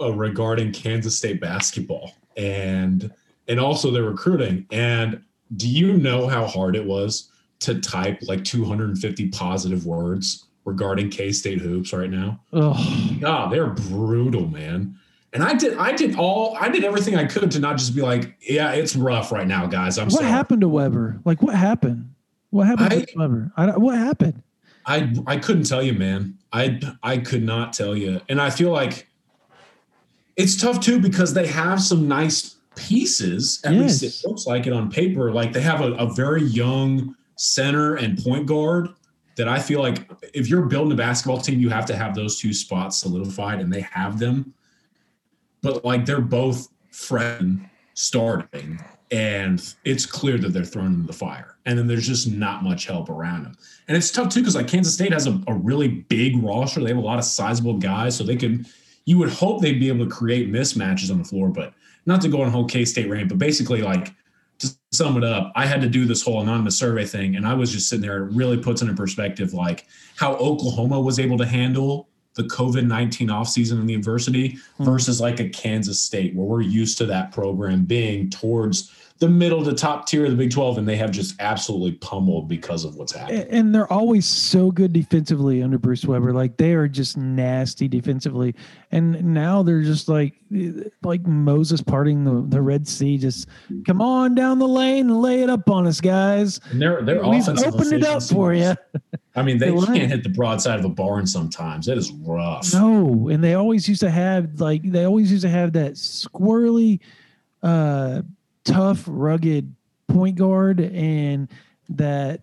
uh, 0.00 0.12
regarding 0.12 0.72
Kansas 0.72 1.16
State 1.16 1.40
basketball 1.40 2.12
and 2.36 3.12
and 3.48 3.60
also 3.60 3.90
their 3.90 4.02
recruiting. 4.02 4.66
And 4.70 5.22
do 5.56 5.68
you 5.68 5.96
know 5.96 6.26
how 6.26 6.46
hard 6.46 6.74
it 6.74 6.84
was 6.84 7.30
to 7.66 7.80
type 7.80 8.18
like 8.22 8.44
250 8.44 9.28
positive 9.30 9.86
words 9.86 10.46
regarding 10.64 11.10
K 11.10 11.32
State 11.32 11.60
hoops 11.60 11.92
right 11.92 12.10
now? 12.10 12.40
Oh, 12.52 13.16
God, 13.20 13.52
they're 13.52 13.66
brutal, 13.66 14.46
man. 14.48 14.96
And 15.32 15.42
I 15.42 15.54
did, 15.54 15.76
I 15.76 15.92
did 15.92 16.16
all, 16.16 16.56
I 16.58 16.68
did 16.68 16.84
everything 16.84 17.16
I 17.16 17.24
could 17.26 17.50
to 17.50 17.60
not 17.60 17.76
just 17.76 17.94
be 17.94 18.00
like, 18.02 18.36
yeah, 18.40 18.72
it's 18.72 18.96
rough 18.96 19.30
right 19.32 19.46
now, 19.46 19.66
guys. 19.66 19.98
I'm 19.98 20.06
what 20.06 20.14
sorry. 20.20 20.26
happened 20.26 20.62
to 20.62 20.68
Weber? 20.68 21.20
Like 21.24 21.42
what 21.42 21.54
happened? 21.54 22.14
What 22.50 22.66
happened 22.68 22.92
I- 22.92 23.00
to 23.00 23.18
Weber? 23.18 23.52
I 23.56 23.76
what 23.76 23.98
happened? 23.98 24.42
I 24.86 25.12
I 25.26 25.36
couldn't 25.38 25.64
tell 25.64 25.82
you, 25.82 25.92
man. 25.94 26.38
I 26.52 26.80
I 27.02 27.18
could 27.18 27.42
not 27.42 27.72
tell 27.72 27.96
you, 27.96 28.20
and 28.28 28.40
I 28.40 28.50
feel 28.50 28.70
like 28.70 29.08
it's 30.36 30.56
tough 30.60 30.78
too 30.80 31.00
because 31.00 31.34
they 31.34 31.46
have 31.48 31.82
some 31.82 32.06
nice 32.06 32.54
pieces. 32.76 33.60
At 33.64 33.72
least 33.72 34.02
Yes. 34.02 34.22
it 34.24 34.28
looks 34.28 34.46
like 34.46 34.66
it 34.68 34.72
on 34.72 34.88
paper. 34.90 35.32
Like 35.32 35.52
they 35.52 35.60
have 35.62 35.80
a, 35.80 35.92
a 35.94 36.14
very 36.14 36.44
young 36.44 37.16
center 37.36 37.96
and 37.96 38.22
point 38.22 38.46
guard 38.46 38.88
that 39.36 39.48
I 39.48 39.58
feel 39.58 39.80
like 39.80 40.10
if 40.34 40.48
you're 40.48 40.62
building 40.62 40.92
a 40.92 40.96
basketball 40.96 41.38
team, 41.38 41.60
you 41.60 41.68
have 41.68 41.86
to 41.86 41.96
have 41.96 42.14
those 42.14 42.40
two 42.40 42.52
spots 42.52 42.98
solidified, 42.98 43.60
and 43.60 43.72
they 43.72 43.82
have 43.82 44.18
them. 44.18 44.54
But 45.62 45.84
like 45.84 46.06
they're 46.06 46.20
both 46.20 46.68
freshmen 46.90 47.68
starting, 47.94 48.80
and 49.10 49.74
it's 49.84 50.06
clear 50.06 50.38
that 50.38 50.48
they're 50.48 50.64
thrown 50.64 50.86
into 50.86 51.06
the 51.06 51.12
fire. 51.12 51.58
And 51.66 51.78
then 51.78 51.86
there's 51.86 52.06
just 52.06 52.28
not 52.28 52.64
much 52.64 52.86
help 52.86 53.10
around 53.10 53.44
them. 53.44 53.56
And 53.88 53.96
it's 53.96 54.10
tough 54.10 54.30
too 54.30 54.40
because 54.40 54.54
like 54.54 54.68
Kansas 54.68 54.94
State 54.94 55.12
has 55.12 55.26
a, 55.26 55.40
a 55.46 55.52
really 55.52 55.88
big 55.88 56.42
roster. 56.42 56.80
They 56.80 56.88
have 56.88 56.96
a 56.96 57.00
lot 57.00 57.18
of 57.18 57.24
sizable 57.24 57.74
guys, 57.74 58.16
so 58.16 58.24
they 58.24 58.36
could. 58.36 58.66
You 59.04 59.18
would 59.18 59.30
hope 59.30 59.62
they'd 59.62 59.78
be 59.78 59.86
able 59.86 60.04
to 60.04 60.10
create 60.10 60.50
mismatches 60.50 61.12
on 61.12 61.18
the 61.18 61.24
floor, 61.24 61.48
but 61.48 61.74
not 62.06 62.20
to 62.22 62.28
go 62.28 62.42
on 62.42 62.50
whole 62.50 62.64
K 62.64 62.84
State 62.84 63.08
rant. 63.08 63.28
But 63.28 63.38
basically, 63.38 63.82
like 63.82 64.12
to 64.58 64.68
sum 64.92 65.16
it 65.16 65.24
up, 65.24 65.52
I 65.54 65.66
had 65.66 65.80
to 65.82 65.88
do 65.88 66.04
this 66.04 66.22
whole 66.22 66.40
anonymous 66.40 66.78
survey 66.78 67.04
thing, 67.04 67.36
and 67.36 67.46
I 67.46 67.54
was 67.54 67.72
just 67.72 67.88
sitting 67.88 68.02
there. 68.02 68.24
It 68.24 68.32
really 68.32 68.56
puts 68.56 68.82
into 68.82 68.94
perspective 68.94 69.52
like 69.52 69.86
how 70.16 70.34
Oklahoma 70.34 71.00
was 71.00 71.18
able 71.18 71.38
to 71.38 71.46
handle 71.46 72.08
the 72.34 72.44
COVID 72.44 72.86
nineteen 72.86 73.28
offseason 73.28 73.80
and 73.80 73.88
the 73.88 73.94
adversity 73.94 74.58
hmm. 74.76 74.84
versus 74.84 75.20
like 75.20 75.40
a 75.40 75.48
Kansas 75.48 76.00
State, 76.00 76.34
where 76.34 76.46
we're 76.46 76.62
used 76.62 76.98
to 76.98 77.06
that 77.06 77.32
program 77.32 77.84
being 77.84 78.30
towards 78.30 78.92
the 79.18 79.28
middle 79.28 79.64
to 79.64 79.72
top 79.72 80.06
tier 80.06 80.24
of 80.24 80.30
the 80.30 80.36
Big 80.36 80.50
Twelve, 80.50 80.76
and 80.78 80.86
they 80.86 80.96
have 80.96 81.10
just 81.10 81.34
absolutely 81.40 81.92
pummeled 81.92 82.48
because 82.48 82.84
of 82.84 82.96
what's 82.96 83.12
happened. 83.12 83.46
And 83.50 83.74
they're 83.74 83.90
always 83.90 84.26
so 84.26 84.70
good 84.70 84.92
defensively 84.92 85.62
under 85.62 85.78
Bruce 85.78 86.04
Weber. 86.04 86.32
Like 86.32 86.56
they 86.58 86.74
are 86.74 86.86
just 86.86 87.16
nasty 87.16 87.88
defensively, 87.88 88.54
and 88.90 89.22
now 89.24 89.62
they're 89.62 89.82
just 89.82 90.08
like 90.08 90.34
like 91.02 91.26
Moses 91.26 91.80
parting 91.80 92.24
the, 92.24 92.44
the 92.56 92.60
Red 92.60 92.86
Sea. 92.86 93.16
Just 93.16 93.48
come 93.86 94.02
on 94.02 94.34
down 94.34 94.58
the 94.58 94.68
lane 94.68 95.08
and 95.08 95.22
lay 95.22 95.42
it 95.42 95.48
up 95.48 95.70
on 95.70 95.86
us, 95.86 96.00
guys. 96.00 96.60
And 96.70 96.82
their 96.82 97.02
their 97.02 97.26
We've 97.26 97.40
offensive 97.40 97.74
opened 97.74 97.92
it 97.94 98.04
up 98.04 98.22
for 98.22 98.52
you. 98.52 98.74
I 99.34 99.42
mean, 99.42 99.58
they 99.58 99.70
They 99.86 99.98
can't 99.98 100.10
hit 100.10 100.22
the 100.22 100.28
broadside 100.28 100.78
of 100.78 100.84
a 100.84 100.90
barn 100.90 101.26
sometimes. 101.26 101.88
It 101.88 101.96
is 101.98 102.12
rough. 102.12 102.72
No, 102.74 103.28
and 103.28 103.42
they 103.42 103.54
always 103.54 103.88
used 103.88 104.00
to 104.00 104.10
have 104.10 104.60
like 104.60 104.82
they 104.82 105.04
always 105.04 105.30
used 105.30 105.42
to 105.42 105.48
have 105.48 105.72
that 105.74 105.92
squirrely, 105.92 107.00
uh, 107.62 108.22
tough, 108.66 109.04
rugged 109.06 109.74
point 110.08 110.36
guard 110.36 110.80
and 110.80 111.48
that 111.88 112.40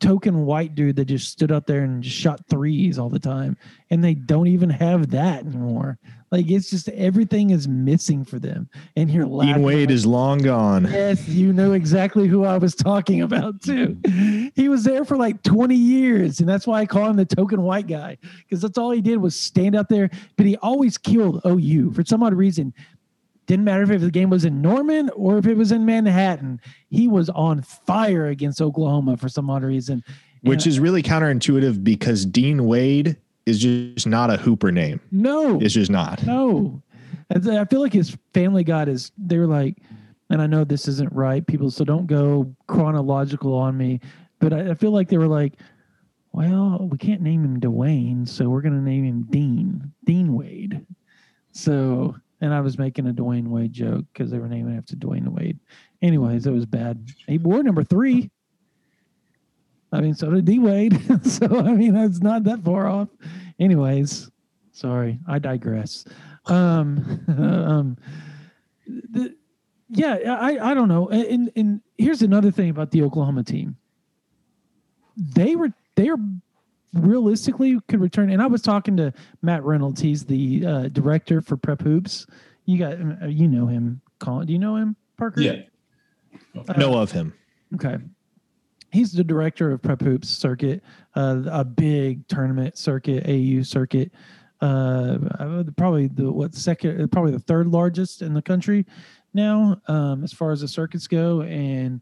token 0.00 0.44
white 0.44 0.74
dude 0.74 0.96
that 0.96 1.06
just 1.06 1.28
stood 1.28 1.50
up 1.52 1.66
there 1.66 1.82
and 1.82 2.02
just 2.02 2.16
shot 2.16 2.40
threes 2.48 2.98
all 2.98 3.08
the 3.08 3.18
time. 3.18 3.56
And 3.90 4.02
they 4.02 4.14
don't 4.14 4.48
even 4.48 4.70
have 4.70 5.10
that 5.10 5.44
anymore. 5.44 5.98
Like 6.30 6.50
it's 6.50 6.68
just 6.68 6.88
everything 6.88 7.50
is 7.50 7.68
missing 7.68 8.24
for 8.24 8.40
them. 8.40 8.68
And 8.96 9.08
you're 9.08 9.24
Dean 9.24 9.36
laughing. 9.36 9.62
Wade 9.62 9.90
is 9.92 10.04
long 10.04 10.38
gone. 10.38 10.84
Yes, 10.90 11.28
you 11.28 11.52
know 11.52 11.74
exactly 11.74 12.26
who 12.26 12.44
I 12.44 12.58
was 12.58 12.74
talking 12.74 13.22
about 13.22 13.62
too. 13.62 13.96
He 14.56 14.68
was 14.68 14.82
there 14.82 15.04
for 15.04 15.16
like 15.16 15.42
20 15.44 15.76
years, 15.76 16.40
and 16.40 16.48
that's 16.48 16.66
why 16.66 16.80
I 16.80 16.86
call 16.86 17.08
him 17.08 17.16
the 17.16 17.24
token 17.24 17.62
white 17.62 17.86
guy 17.86 18.18
because 18.38 18.60
that's 18.60 18.76
all 18.76 18.90
he 18.90 19.00
did 19.00 19.18
was 19.18 19.38
stand 19.38 19.76
out 19.76 19.88
there. 19.88 20.10
But 20.36 20.46
he 20.46 20.56
always 20.56 20.98
killed 20.98 21.40
OU 21.46 21.92
for 21.92 22.04
some 22.04 22.22
odd 22.22 22.34
reason. 22.34 22.74
Didn't 23.46 23.64
matter 23.64 23.90
if 23.92 24.00
the 24.00 24.10
game 24.10 24.30
was 24.30 24.44
in 24.44 24.62
Norman 24.62 25.10
or 25.10 25.38
if 25.38 25.46
it 25.46 25.56
was 25.56 25.70
in 25.72 25.84
Manhattan. 25.84 26.60
He 26.88 27.08
was 27.08 27.28
on 27.30 27.62
fire 27.62 28.26
against 28.26 28.62
Oklahoma 28.62 29.16
for 29.16 29.28
some 29.28 29.50
odd 29.50 29.62
reason. 29.64 30.02
which 30.42 30.66
is 30.66 30.80
really 30.80 31.02
counterintuitive 31.02 31.84
because 31.84 32.24
Dean 32.24 32.64
Wade 32.66 33.16
is 33.46 33.58
just 33.60 34.06
not 34.06 34.30
a 34.30 34.36
Hooper 34.38 34.72
name. 34.72 35.00
no, 35.10 35.60
It's 35.60 35.74
just 35.74 35.90
not. 35.90 36.24
No, 36.26 36.82
I 37.30 37.64
feel 37.66 37.80
like 37.80 37.92
his 37.92 38.16
family 38.32 38.64
got 38.64 38.88
his. 38.88 39.12
they 39.18 39.38
were 39.38 39.46
like, 39.46 39.76
and 40.30 40.40
I 40.40 40.46
know 40.46 40.64
this 40.64 40.88
isn't 40.88 41.12
right, 41.12 41.46
people. 41.46 41.70
So 41.70 41.84
don't 41.84 42.06
go 42.06 42.54
chronological 42.66 43.54
on 43.54 43.76
me. 43.76 44.00
But 44.38 44.52
I, 44.52 44.70
I 44.70 44.74
feel 44.74 44.90
like 44.90 45.08
they 45.08 45.18
were 45.18 45.26
like, 45.28 45.54
well, 46.32 46.88
we 46.90 46.98
can't 46.98 47.20
name 47.20 47.44
him 47.44 47.60
Dwayne, 47.60 48.26
so 48.28 48.48
we're 48.48 48.60
going 48.62 48.74
to 48.74 48.80
name 48.80 49.04
him 49.04 49.26
Dean, 49.30 49.92
Dean 50.04 50.34
Wade. 50.34 50.84
So, 51.52 52.16
and 52.44 52.52
I 52.52 52.60
was 52.60 52.78
making 52.78 53.08
a 53.08 53.14
Dwyane 53.14 53.48
Wade 53.48 53.72
joke 53.72 54.04
because 54.12 54.30
they 54.30 54.38
were 54.38 54.48
naming 54.48 54.76
after 54.76 54.94
Dwyane 54.96 55.28
Wade. 55.28 55.58
Anyways, 56.02 56.46
it 56.46 56.50
was 56.50 56.66
bad. 56.66 57.08
He 57.26 57.38
wore 57.38 57.62
number 57.62 57.82
three. 57.82 58.30
I 59.90 60.02
mean, 60.02 60.12
so 60.14 60.30
did 60.30 60.44
D 60.44 60.58
Wade. 60.58 61.00
so, 61.24 61.46
I 61.46 61.72
mean, 61.72 61.94
that's 61.94 62.20
not 62.20 62.44
that 62.44 62.62
far 62.62 62.86
off. 62.86 63.08
Anyways, 63.58 64.30
sorry, 64.72 65.18
I 65.26 65.38
digress. 65.38 66.04
Um, 66.44 67.24
um, 67.28 67.96
the, 68.86 69.34
yeah, 69.88 70.36
I, 70.38 70.70
I 70.70 70.74
don't 70.74 70.88
know. 70.88 71.08
And, 71.08 71.50
and 71.56 71.80
here's 71.96 72.20
another 72.20 72.50
thing 72.50 72.68
about 72.68 72.90
the 72.90 73.04
Oklahoma 73.04 73.42
team. 73.42 73.78
They 75.16 75.56
were 75.56 75.70
they 75.96 76.10
are 76.10 76.18
realistically 76.94 77.78
could 77.88 78.00
return. 78.00 78.30
And 78.30 78.40
I 78.40 78.46
was 78.46 78.62
talking 78.62 78.96
to 78.96 79.12
Matt 79.42 79.62
Reynolds. 79.64 80.00
He's 80.00 80.24
the 80.24 80.66
uh, 80.66 80.88
director 80.88 81.40
for 81.40 81.56
Prep 81.56 81.82
Hoops. 81.82 82.26
You 82.64 82.78
got 82.78 83.22
uh, 83.22 83.26
you 83.26 83.48
know 83.48 83.66
him. 83.66 84.00
Colin, 84.20 84.46
do 84.46 84.52
you 84.52 84.58
know 84.58 84.76
him, 84.76 84.96
Parker? 85.18 85.40
Yeah. 85.40 85.62
know 86.76 86.96
of 86.96 87.10
him. 87.10 87.34
Okay. 87.74 87.96
He's 88.92 89.12
the 89.12 89.24
director 89.24 89.72
of 89.72 89.82
Prep 89.82 90.00
Hoops 90.00 90.28
Circuit, 90.28 90.82
uh, 91.16 91.42
a 91.50 91.64
big 91.64 92.26
tournament 92.28 92.78
circuit, 92.78 93.24
AU 93.26 93.62
circuit. 93.62 94.12
Uh, 94.60 95.18
uh, 95.40 95.64
probably 95.76 96.06
the 96.06 96.30
what 96.30 96.54
second, 96.54 97.10
probably 97.10 97.32
the 97.32 97.40
third 97.40 97.66
largest 97.66 98.22
in 98.22 98.32
the 98.32 98.40
country 98.40 98.86
now, 99.34 99.80
um, 99.88 100.22
as 100.22 100.32
far 100.32 100.52
as 100.52 100.60
the 100.60 100.68
circuits 100.68 101.08
go. 101.08 101.42
And 101.42 102.00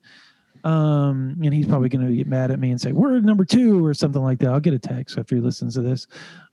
um, 0.64 1.36
and 1.43 1.52
he's 1.52 1.66
probably 1.66 1.89
going 1.89 2.06
to 2.06 2.14
get 2.14 2.26
mad 2.26 2.51
at 2.51 2.59
me 2.59 2.70
and 2.70 2.80
say 2.80 2.93
we're 2.93 3.20
number 3.20 3.44
two 3.44 3.84
or 3.84 3.94
something 3.94 4.22
like 4.22 4.39
that. 4.40 4.48
I'll 4.48 4.60
get 4.60 4.74
a 4.74 4.78
text 4.78 5.18
after 5.18 5.34
he 5.34 5.40
listens 5.40 5.74
to 5.74 5.82
this. 5.82 6.06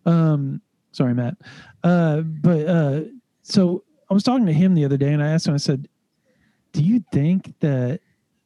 Um, 0.06 0.62
sorry, 0.92 1.14
Matt. 1.14 1.38
Uh, 1.84 2.22
but 2.22 2.68
uh, 2.68 3.02
so 3.42 3.84
I 4.10 4.14
was 4.14 4.24
talking 4.24 4.46
to 4.46 4.54
him 4.54 4.74
the 4.74 4.86
other 4.86 4.98
day, 4.98 5.14
and 5.14 5.24
I 5.24 5.30
asked 5.30 5.48
him. 5.48 5.54
I 5.54 5.58
said, 5.58 5.88
"Do 6.74 6.82
you 6.82 7.04
think 7.12 7.54
that 7.60 8.02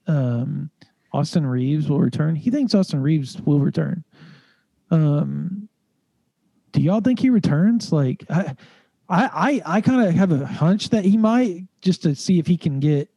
um, 0.08 0.70
Austin 1.14 1.46
Reaves 1.46 1.90
will 1.90 2.00
return?" 2.00 2.36
He 2.36 2.52
thinks 2.52 2.76
Austin 2.76 3.02
Reaves 3.02 3.42
will 3.42 3.60
return. 3.60 4.04
Um, 4.92 5.70
do 6.74 6.82
y'all 6.82 7.02
think 7.02 7.20
he 7.20 7.30
returns? 7.30 7.92
Like, 7.94 8.26
I, 8.30 8.56
I, 9.08 9.62
I, 9.66 9.78
I 9.78 9.82
kind 9.82 10.08
of 10.08 10.14
have 10.14 10.32
a 10.32 10.46
hunch 10.46 10.90
that 10.90 11.06
he 11.06 11.18
might, 11.18 11.64
just 11.82 12.04
to 12.04 12.16
see 12.16 12.40
if 12.40 12.48
he 12.48 12.58
can 12.58 12.80
get 12.80 13.10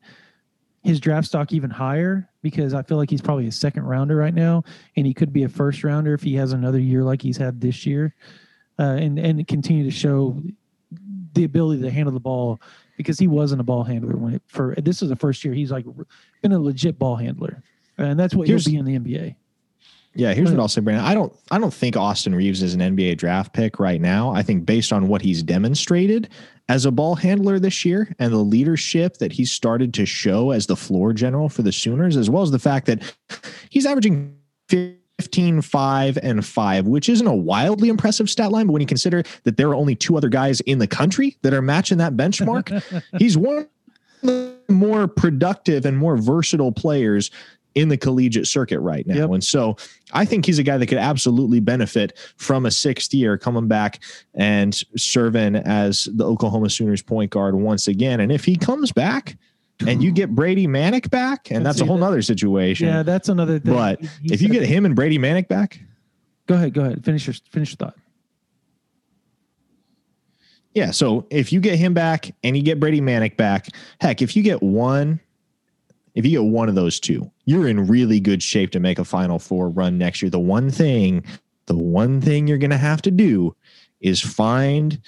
his 0.87 1.01
draft 1.01 1.27
stock 1.27 1.53
even 1.53 1.69
higher 1.71 2.29
because 2.43 2.73
I 2.75 2.83
feel 2.83 2.97
like 2.97 3.11
he's 3.11 3.21
probably 3.21 3.47
a 3.49 3.53
second 3.53 3.83
rounder 3.85 4.15
right 4.17 4.33
now, 4.35 4.63
and 4.97 5.05
he 5.07 5.13
could 5.13 5.33
be 5.33 5.43
a 5.43 5.49
first 5.49 5.83
rounder 5.83 6.15
if 6.15 6.23
he 6.23 6.35
has 6.37 6.53
another 6.53 6.79
year 6.79 7.03
like 7.03 7.21
he's 7.21 7.37
had 7.37 7.61
this 7.61 7.85
year, 7.85 8.15
uh, 8.79 8.83
and 8.99 9.19
and 9.19 9.47
continue 9.49 9.85
to 9.85 9.91
show 9.91 10.41
the 11.35 11.45
ability 11.45 11.83
to 11.83 11.91
handle 11.91 12.13
the 12.13 12.21
ball 12.21 12.61
because 12.97 13.19
he 13.19 13.27
wasn't 13.27 13.61
a 13.61 13.65
ball 13.65 13.85
handler 13.85 14.17
when 14.17 14.35
it, 14.35 14.43
for 14.47 14.75
this 14.79 15.03
is 15.03 15.09
the 15.09 15.17
first 15.17 15.45
year 15.45 15.53
he's 15.53 15.71
like 15.71 15.85
been 16.41 16.53
a 16.53 16.59
legit 16.59 16.99
ball 16.99 17.17
handler, 17.17 17.63
and 17.99 18.19
that's 18.19 18.35
what 18.35 18.47
Here's- 18.47 18.65
he'll 18.65 18.83
be 18.85 18.93
in 18.95 19.03
the 19.05 19.15
NBA. 19.19 19.35
Yeah, 20.17 20.33
here's 20.33 20.49
what 20.49 20.55
hmm. 20.55 20.61
I'll 20.61 20.69
say, 20.69 20.81
Brandon. 20.81 21.05
I 21.05 21.15
don't 21.15 21.33
I 21.51 21.59
don't 21.59 21.73
think 21.73 21.97
Austin 21.97 22.35
Reaves 22.35 22.63
is 22.63 22.75
an 22.75 22.81
NBA 22.81 23.19
draft 23.19 23.53
pick 23.53 23.79
right 23.79 24.01
now. 24.01 24.31
I 24.31 24.43
think 24.43 24.65
based 24.65 24.93
on 24.93 25.09
what 25.09 25.23
he's 25.23 25.43
demonstrated 25.43 26.31
as 26.69 26.85
a 26.85 26.91
ball 26.91 27.15
handler 27.15 27.59
this 27.59 27.85
year 27.85 28.15
and 28.19 28.33
the 28.33 28.39
leadership 28.39 29.19
that 29.19 29.33
he's 29.33 29.53
started 29.53 29.95
to 29.95 30.07
show 30.07 30.51
as 30.51 30.67
the 30.67 30.77
floor 30.77 31.13
general 31.13 31.49
for 31.49 31.63
the 31.63 31.73
Sooners, 31.73 32.17
as 32.17 32.29
well 32.29 32.43
as 32.43 32.51
the 32.51 32.59
fact 32.59 32.87
that 32.87 33.15
he's 33.71 33.87
averaging 33.87 34.37
15, 34.69 35.63
5, 35.63 36.19
and 36.23 36.45
5, 36.45 36.87
which 36.87 37.09
isn't 37.09 37.27
a 37.27 37.35
wildly 37.35 37.89
impressive 37.89 38.29
stat 38.29 38.51
line, 38.51 38.67
but 38.67 38.73
when 38.73 38.81
you 38.81 38.87
consider 38.87 39.23
that 39.45 39.57
there 39.57 39.69
are 39.69 39.75
only 39.75 39.95
two 39.95 40.17
other 40.17 40.29
guys 40.29 40.61
in 40.63 40.79
the 40.79 40.87
country 40.87 41.37
that 41.43 41.55
are 41.55 41.63
matching 41.63 41.99
that 41.99 42.15
benchmark, 42.15 42.83
he's 43.19 43.39
one 43.39 43.59
of 43.59 43.67
the 44.23 44.57
more 44.69 45.07
productive 45.07 45.87
and 45.87 45.97
more 45.97 46.17
versatile 46.17 46.73
players 46.73 47.31
in 47.77 47.89
the 47.91 47.97
collegiate 47.97 48.49
circuit 48.49 48.81
right 48.81 49.07
now. 49.07 49.15
Yep. 49.15 49.31
And 49.31 49.45
so 49.45 49.77
I 50.13 50.25
think 50.25 50.47
he's 50.47 50.59
a 50.59 50.63
guy 50.63 50.79
that 50.79 50.87
could 50.87 50.99
absolutely 50.99 51.61
benefit 51.61 52.19
from 52.37 52.65
a 52.67 52.71
sixth 52.71 53.13
year 53.13 53.37
coming 53.37 53.69
back 53.69 54.03
and 54.35 54.75
serving 54.97 55.57
as 55.57 56.09
the 56.15 56.25
Oklahoma 56.25 56.71
Sooners 56.71 57.03
point 57.03 57.31
guard 57.31 57.55
once 57.55 57.87
again. 57.87 58.19
And 58.21 58.33
if 58.33 58.45
he 58.47 58.57
comes 58.57 58.93
back 58.93 59.37
and 59.87 60.03
you 60.03 60.11
get 60.11 60.35
Brady 60.35 60.67
Manek 60.67 61.11
back, 61.11 61.51
and 61.51 61.63
Let's 61.63 61.77
that's 61.77 61.83
a 61.83 61.87
whole 61.87 61.97
that- 61.99 62.07
nother 62.07 62.23
situation. 62.23 62.89
Yeah, 62.89 63.03
that's 63.03 63.29
another 63.29 63.59
thing. 63.59 63.75
but 63.75 64.01
he 64.23 64.33
if 64.33 64.41
you 64.41 64.49
get 64.49 64.63
him 64.63 64.87
and 64.87 64.97
Brady 64.97 65.19
Manek 65.19 65.47
back, 65.49 65.79
go 66.47 66.55
ahead, 66.55 66.73
go 66.73 66.81
ahead, 66.81 67.05
finish 67.05 67.27
your 67.27 67.35
finish 67.53 67.73
your 67.73 67.77
thought. 67.77 67.97
Yeah. 70.73 70.91
So 70.93 71.27
if 71.31 71.53
you 71.53 71.61
get 71.61 71.79
him 71.79 71.93
back 71.95 72.35
and 72.43 72.57
you 72.57 72.63
get 72.63 72.81
Brady 72.81 73.01
Manek 73.03 73.37
back, 73.37 73.69
heck, 74.01 74.23
if 74.23 74.35
you 74.35 74.43
get 74.43 74.63
one, 74.63 75.21
if 76.17 76.25
you 76.25 76.31
get 76.33 76.45
one 76.45 76.69
of 76.69 76.75
those 76.75 76.99
two, 76.99 77.31
you're 77.45 77.69
in 77.69 77.87
really 77.87 78.19
good 78.19 78.43
shape 78.43 78.71
to 78.73 78.81
make 78.81 78.99
a 78.99 79.05
Final 79.05 79.39
Four 79.39 79.69
run 79.69 79.99
next 79.99 80.23
year. 80.23 80.31
The 80.31 80.41
one 80.41 80.71
thing, 80.71 81.23
the 81.67 81.77
one 81.77 82.21
thing 82.23 82.49
you're 82.49 82.59
going 82.59 82.71
to 82.71 82.79
have 82.79 83.03
to 83.03 83.11
do 83.11 83.55
is 84.01 84.21
find 84.21 84.99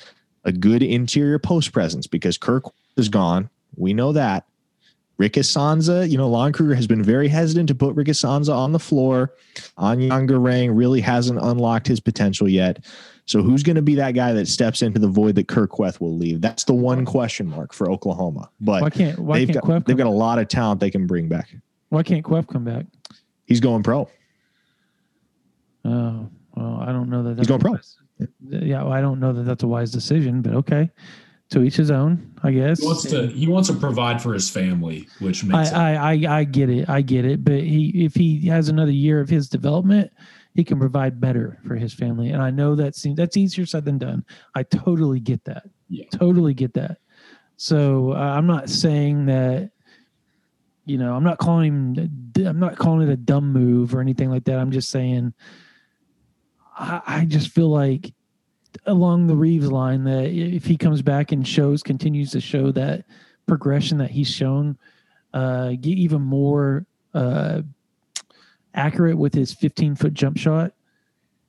a 0.44 0.52
good 0.52 0.82
interior 0.82 1.38
post 1.38 1.72
presence 1.72 2.06
because 2.06 2.36
Kur 2.36 2.60
is 2.96 3.08
gone. 3.08 3.48
We 3.76 3.94
know 3.94 4.12
that. 4.12 4.44
Rick 5.16 5.32
Issanza, 5.32 6.08
you 6.08 6.16
know, 6.16 6.28
Lon 6.28 6.52
Kruger 6.52 6.74
has 6.74 6.86
been 6.86 7.02
very 7.02 7.26
hesitant 7.26 7.68
to 7.68 7.74
put 7.74 7.96
Rick 7.96 8.06
Issanza 8.06 8.54
on 8.54 8.72
the 8.72 8.78
floor. 8.78 9.34
Anyang 9.78 10.28
Garang 10.28 10.76
really 10.76 11.00
hasn't 11.00 11.40
unlocked 11.42 11.88
his 11.88 12.00
potential 12.00 12.48
yet. 12.48 12.84
So 13.28 13.42
who's 13.42 13.62
going 13.62 13.76
to 13.76 13.82
be 13.82 13.94
that 13.96 14.12
guy 14.12 14.32
that 14.32 14.48
steps 14.48 14.80
into 14.80 14.98
the 14.98 15.06
void 15.06 15.34
that 15.34 15.48
Kur 15.48 15.66
Kuath 15.68 16.00
will 16.00 16.16
leave? 16.16 16.40
That's 16.40 16.64
the 16.64 16.72
one 16.72 17.04
question 17.04 17.46
mark 17.46 17.74
for 17.74 17.90
Oklahoma. 17.90 18.48
But 18.58 18.80
Why 18.80 18.88
can't 18.88 19.18
why 19.18 19.38
they've 19.38 19.48
can't 19.48 19.60
got 19.60 19.64
Kuath 19.82 19.84
they've 19.86 19.98
got 19.98 20.06
a 20.06 20.10
lot 20.10 20.38
of 20.38 20.48
talent 20.48 20.80
they 20.80 20.90
can 20.90 21.06
bring 21.06 21.28
back. 21.28 21.54
why 21.90 22.02
can't 22.02 22.24
Kuath 22.24 22.48
come 22.48 22.64
back? 22.64 22.86
He's 23.44 23.60
going 23.60 23.82
pro. 23.82 24.08
Oh 25.84 26.28
well, 26.56 26.78
I 26.80 26.86
don't 26.86 27.10
know 27.10 27.22
that. 27.22 27.36
That's 27.36 27.40
He's 27.40 27.48
going 27.48 27.60
a 27.60 27.64
pro. 27.64 27.72
wise- 27.72 27.96
Yeah, 28.48 28.82
well, 28.82 28.92
I 28.92 29.02
don't 29.02 29.20
know 29.20 29.34
that 29.34 29.42
that's 29.42 29.62
a 29.62 29.68
wise 29.68 29.92
decision, 29.92 30.40
but 30.40 30.54
okay, 30.54 30.90
to 31.50 31.62
each 31.62 31.76
his 31.76 31.90
own, 31.90 32.32
I 32.42 32.52
guess. 32.52 32.80
He 32.80 32.86
wants 32.86 33.02
to 33.10 33.26
he 33.28 33.46
wants 33.46 33.68
to 33.68 33.74
provide 33.74 34.22
for 34.22 34.32
his 34.32 34.48
family, 34.48 35.06
which 35.20 35.44
makes 35.44 35.68
it, 35.70 35.74
I, 35.74 35.94
I, 35.94 36.12
I, 36.14 36.38
I 36.38 36.44
get 36.44 36.70
it. 36.70 36.88
I 36.88 37.02
get 37.02 37.26
it. 37.26 37.44
But 37.44 37.60
he, 37.60 38.04
if 38.06 38.14
he 38.14 38.46
has 38.48 38.70
another 38.70 38.90
year 38.90 39.20
of 39.20 39.28
his 39.28 39.50
development, 39.50 40.10
he 40.54 40.64
can 40.64 40.78
provide 40.78 41.20
better 41.20 41.58
for 41.66 41.76
his 41.76 41.92
family. 41.94 42.30
And 42.30 42.42
I 42.42 42.50
know 42.50 42.74
that 42.74 42.96
seems 42.96 43.16
that's 43.16 43.36
easier 43.36 43.66
said 43.66 43.84
than 43.84 43.98
done. 43.98 44.24
I 44.54 44.62
totally 44.64 45.20
get 45.20 45.44
that. 45.44 45.64
Yeah. 45.88 46.06
Totally 46.12 46.54
get 46.54 46.74
that. 46.74 46.98
So 47.56 48.12
uh, 48.12 48.16
I'm 48.16 48.46
not 48.46 48.68
saying 48.68 49.26
that, 49.26 49.70
you 50.84 50.98
know, 50.98 51.14
I'm 51.14 51.24
not 51.24 51.38
calling 51.38 51.94
him, 51.94 52.32
I'm 52.46 52.60
not 52.60 52.76
calling 52.78 53.08
it 53.08 53.12
a 53.12 53.16
dumb 53.16 53.52
move 53.52 53.94
or 53.94 54.00
anything 54.00 54.30
like 54.30 54.44
that. 54.44 54.58
I'm 54.58 54.70
just 54.70 54.90
saying, 54.90 55.34
I, 56.76 57.02
I 57.06 57.24
just 57.24 57.50
feel 57.50 57.68
like 57.68 58.12
along 58.86 59.26
the 59.26 59.36
Reaves 59.36 59.70
line 59.70 60.04
that 60.04 60.30
if 60.30 60.64
he 60.64 60.76
comes 60.76 61.02
back 61.02 61.32
and 61.32 61.46
shows, 61.46 61.82
continues 61.82 62.30
to 62.32 62.40
show 62.40 62.70
that 62.72 63.04
progression 63.46 63.98
that 63.98 64.10
he's 64.10 64.30
shown, 64.30 64.78
uh, 65.34 65.70
get 65.70 65.98
even 65.98 66.22
more 66.22 66.86
uh, 67.14 67.62
accurate 68.78 69.18
with 69.18 69.34
his 69.34 69.52
15 69.52 69.96
foot 69.96 70.14
jump 70.14 70.38
shot 70.38 70.72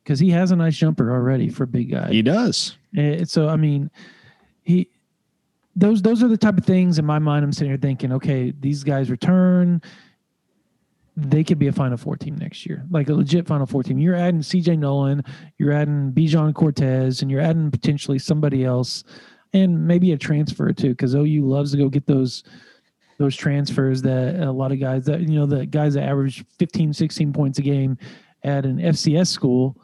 because 0.04 0.20
he 0.20 0.32
has 0.32 0.52
a 0.52 0.56
nice 0.56 0.76
jumper 0.76 1.12
already 1.12 1.50
for 1.50 1.64
a 1.64 1.68
big 1.68 1.92
guy. 1.92 2.10
He 2.10 2.24
does. 2.24 2.76
Eh, 2.98 3.24
so 3.26 3.48
I 3.48 3.56
mean, 3.56 3.92
he 4.64 4.90
those 5.76 6.02
those 6.02 6.24
are 6.24 6.28
the 6.28 6.38
type 6.38 6.58
of 6.58 6.66
things 6.66 6.98
in 6.98 7.06
my 7.06 7.20
mind. 7.20 7.46
I'm 7.46 7.54
sitting 7.54 7.70
here 7.70 7.78
thinking, 7.78 8.12
okay, 8.14 8.52
these 8.60 8.84
guys 8.84 9.10
return. 9.10 9.82
They 11.16 11.44
could 11.44 11.60
be 11.60 11.68
a 11.68 11.72
Final 11.72 11.98
Four 11.98 12.16
team 12.16 12.36
next 12.36 12.66
year, 12.66 12.86
like 12.90 13.10
a 13.10 13.14
legit 13.14 13.46
Final 13.46 13.66
Four 13.66 13.84
team. 13.84 14.00
You're 14.00 14.16
adding 14.16 14.42
C.J. 14.42 14.78
Noland, 14.78 15.28
you're 15.58 15.74
adding 15.74 16.12
Bijan 16.12 16.54
Cortes, 16.54 17.22
and 17.22 17.30
you're 17.30 17.42
adding 17.42 17.70
potentially 17.70 18.20
somebody 18.20 18.64
else, 18.64 19.04
and 19.54 19.86
maybe 19.86 20.14
a 20.14 20.18
transfer 20.18 20.72
too, 20.72 20.90
because 20.90 21.14
OU 21.14 21.46
loves 21.46 21.72
to 21.72 21.78
go 21.78 21.90
get 21.90 22.08
those 22.08 22.44
those 23.20 23.36
transfers 23.36 24.02
that 24.02 24.40
a 24.40 24.52
lot 24.52 24.72
of 24.72 24.80
guys 24.80 25.06
that 25.06 25.22
you 25.22 25.38
know 25.38 25.46
the 25.46 25.68
guys 25.68 25.94
that 25.94 26.04
average 26.04 26.44
15, 26.58 26.94
16 26.94 27.32
points 27.32 27.60
a 27.60 27.62
game 27.62 27.98
at 28.44 28.66
an 28.66 28.78
FCS 28.78 29.28
school 29.28 29.78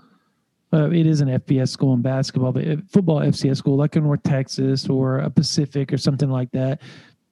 uh, 0.75 0.89
it 0.89 1.05
is 1.05 1.21
an 1.21 1.29
FBS 1.29 1.69
school 1.69 1.93
in 1.93 2.01
basketball, 2.01 2.51
but 2.51 2.67
uh, 2.67 2.75
football 2.89 3.19
FCS 3.19 3.57
school 3.57 3.77
like 3.77 3.95
a 3.95 4.01
North 4.01 4.23
Texas 4.23 4.89
or 4.89 5.19
a 5.19 5.29
Pacific 5.29 5.93
or 5.93 5.97
something 5.97 6.29
like 6.29 6.51
that, 6.51 6.81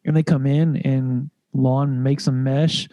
and 0.05 0.15
they 0.15 0.23
come 0.23 0.45
in 0.45 0.77
and 0.77 1.29
Lon 1.53 2.01
makes 2.01 2.25
them 2.25 2.43
mesh, 2.43 2.87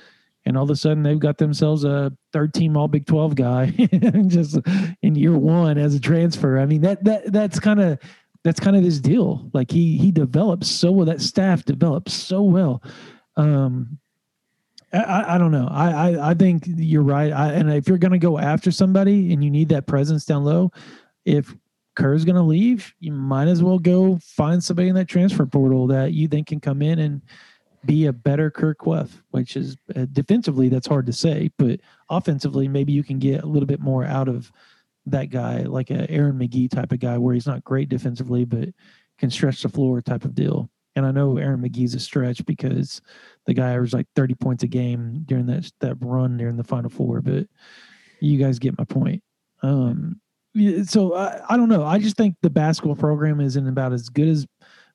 and 0.47 0.57
all 0.57 0.65
of 0.65 0.71
a 0.71 0.77
sudden 0.77 1.03
they've 1.03 1.21
got 1.21 1.39
themselves 1.39 1.85
a 1.85 2.13
third 2.33 2.53
team 2.53 2.77
All 2.77 2.89
Big 2.89 3.07
Twelve 3.07 3.35
guy 3.37 3.67
just 4.27 4.59
in 5.03 5.15
year 5.15 5.37
one 5.37 5.79
as 5.79 5.95
a 5.95 6.01
transfer. 6.01 6.59
I 6.59 6.67
mean 6.67 6.81
that 6.81 7.05
that 7.05 7.33
that's 7.33 7.61
kind 7.61 7.81
of 7.81 7.99
that's 8.45 8.61
kind 8.61 8.77
of 8.77 8.83
his 8.83 9.01
deal. 9.01 9.51
Like 9.53 9.71
he 9.71 9.97
he 9.99 10.11
develops 10.11 10.69
so 10.69 10.93
well. 10.93 11.07
That 11.07 11.21
staff 11.21 11.65
develops 11.65 12.13
so 12.13 12.43
well. 12.43 12.83
Um, 13.37 13.99
I, 14.93 15.35
I 15.35 15.39
don't 15.39 15.53
know. 15.53 15.69
I, 15.71 15.91
I, 15.91 16.31
I 16.31 16.35
think 16.35 16.65
you're 16.67 17.03
right. 17.03 17.33
I, 17.33 17.53
and 17.53 17.71
if 17.71 17.87
you're 17.87 17.99
going 17.99 18.13
to 18.13 18.19
go 18.19 18.39
after 18.39 18.73
somebody 18.73 19.33
and 19.33 19.43
you 19.45 19.51
need 19.51 19.69
that 19.69 19.87
presence 19.87 20.25
down 20.25 20.45
low, 20.45 20.73
if 21.25 21.55
Kur's 21.95 22.25
going 22.25 22.37
to 22.37 22.43
leave, 22.43 22.93
you 22.99 23.13
might 23.13 23.47
as 23.47 23.63
well 23.63 23.79
go 23.79 24.19
find 24.21 24.63
somebody 24.63 24.89
in 24.89 24.95
that 24.97 25.09
transfer 25.09 25.47
portal 25.47 25.87
that 25.89 26.13
you 26.13 26.27
think 26.27 26.49
can 26.49 26.59
come 26.61 26.83
in 26.83 26.99
and 26.99 27.23
be 27.85 28.07
a 28.07 28.13
better 28.13 28.51
Kur 28.51 28.75
Kuath, 28.75 29.11
which 29.31 29.57
is 29.57 29.77
uh, 29.95 30.07
defensively, 30.13 30.69
that's 30.69 30.87
hard 30.87 31.07
to 31.07 31.13
say, 31.13 31.51
but 31.57 31.81
offensively, 32.09 32.69
maybe 32.69 32.93
you 32.93 33.03
can 33.03 33.19
get 33.19 33.43
a 33.43 33.47
little 33.47 33.67
bit 33.67 33.81
more 33.81 34.05
out 34.05 34.29
of 34.29 34.51
that 35.13 35.31
guy, 35.31 35.63
like 35.63 35.91
a 35.91 36.11
Aaron 36.11 36.39
McGee 36.39 36.71
type 36.71 36.93
of 36.93 37.01
guy 37.01 37.19
where 37.19 37.35
he's 37.35 37.47
not 37.47 37.65
great 37.65 37.89
defensively, 37.89 38.45
but 38.45 38.69
can 39.19 39.31
stretch 39.31 39.63
the 39.63 39.69
floor 39.69 40.01
type 40.01 40.25
of 40.25 40.35
deal. 40.35 40.71
And 40.97 41.07
I 41.07 41.13
know 41.13 41.37
Aaron 41.37 41.61
McGee's 41.61 41.95
a 41.95 42.01
stretch 42.01 42.45
because 42.47 43.01
the 43.47 43.55
guy 43.55 43.71
averaged 43.73 43.95
like 43.95 44.07
30 44.17 44.35
points 44.35 44.65
a 44.65 44.67
game 44.67 45.23
during 45.27 45.47
that 45.47 45.71
that 45.81 45.97
run 46.01 46.37
during 46.37 46.57
the 46.57 46.65
final 46.65 46.91
four, 46.91 47.21
but 47.21 47.47
you 48.21 48.39
guys 48.39 48.59
get 48.59 48.79
my 48.79 48.85
point. 48.85 49.23
Um, 49.63 50.21
so 50.85 51.15
I, 51.15 51.41
I 51.49 51.57
don't 51.57 51.69
know. 51.69 51.85
I 51.85 51.99
just 51.99 52.17
think 52.17 52.37
the 52.43 52.51
basketball 52.51 52.97
program 52.97 53.41
is 53.41 53.57
in 53.57 53.69
about 53.69 53.93
as 53.93 54.09
good 54.09 54.29
as 54.29 54.47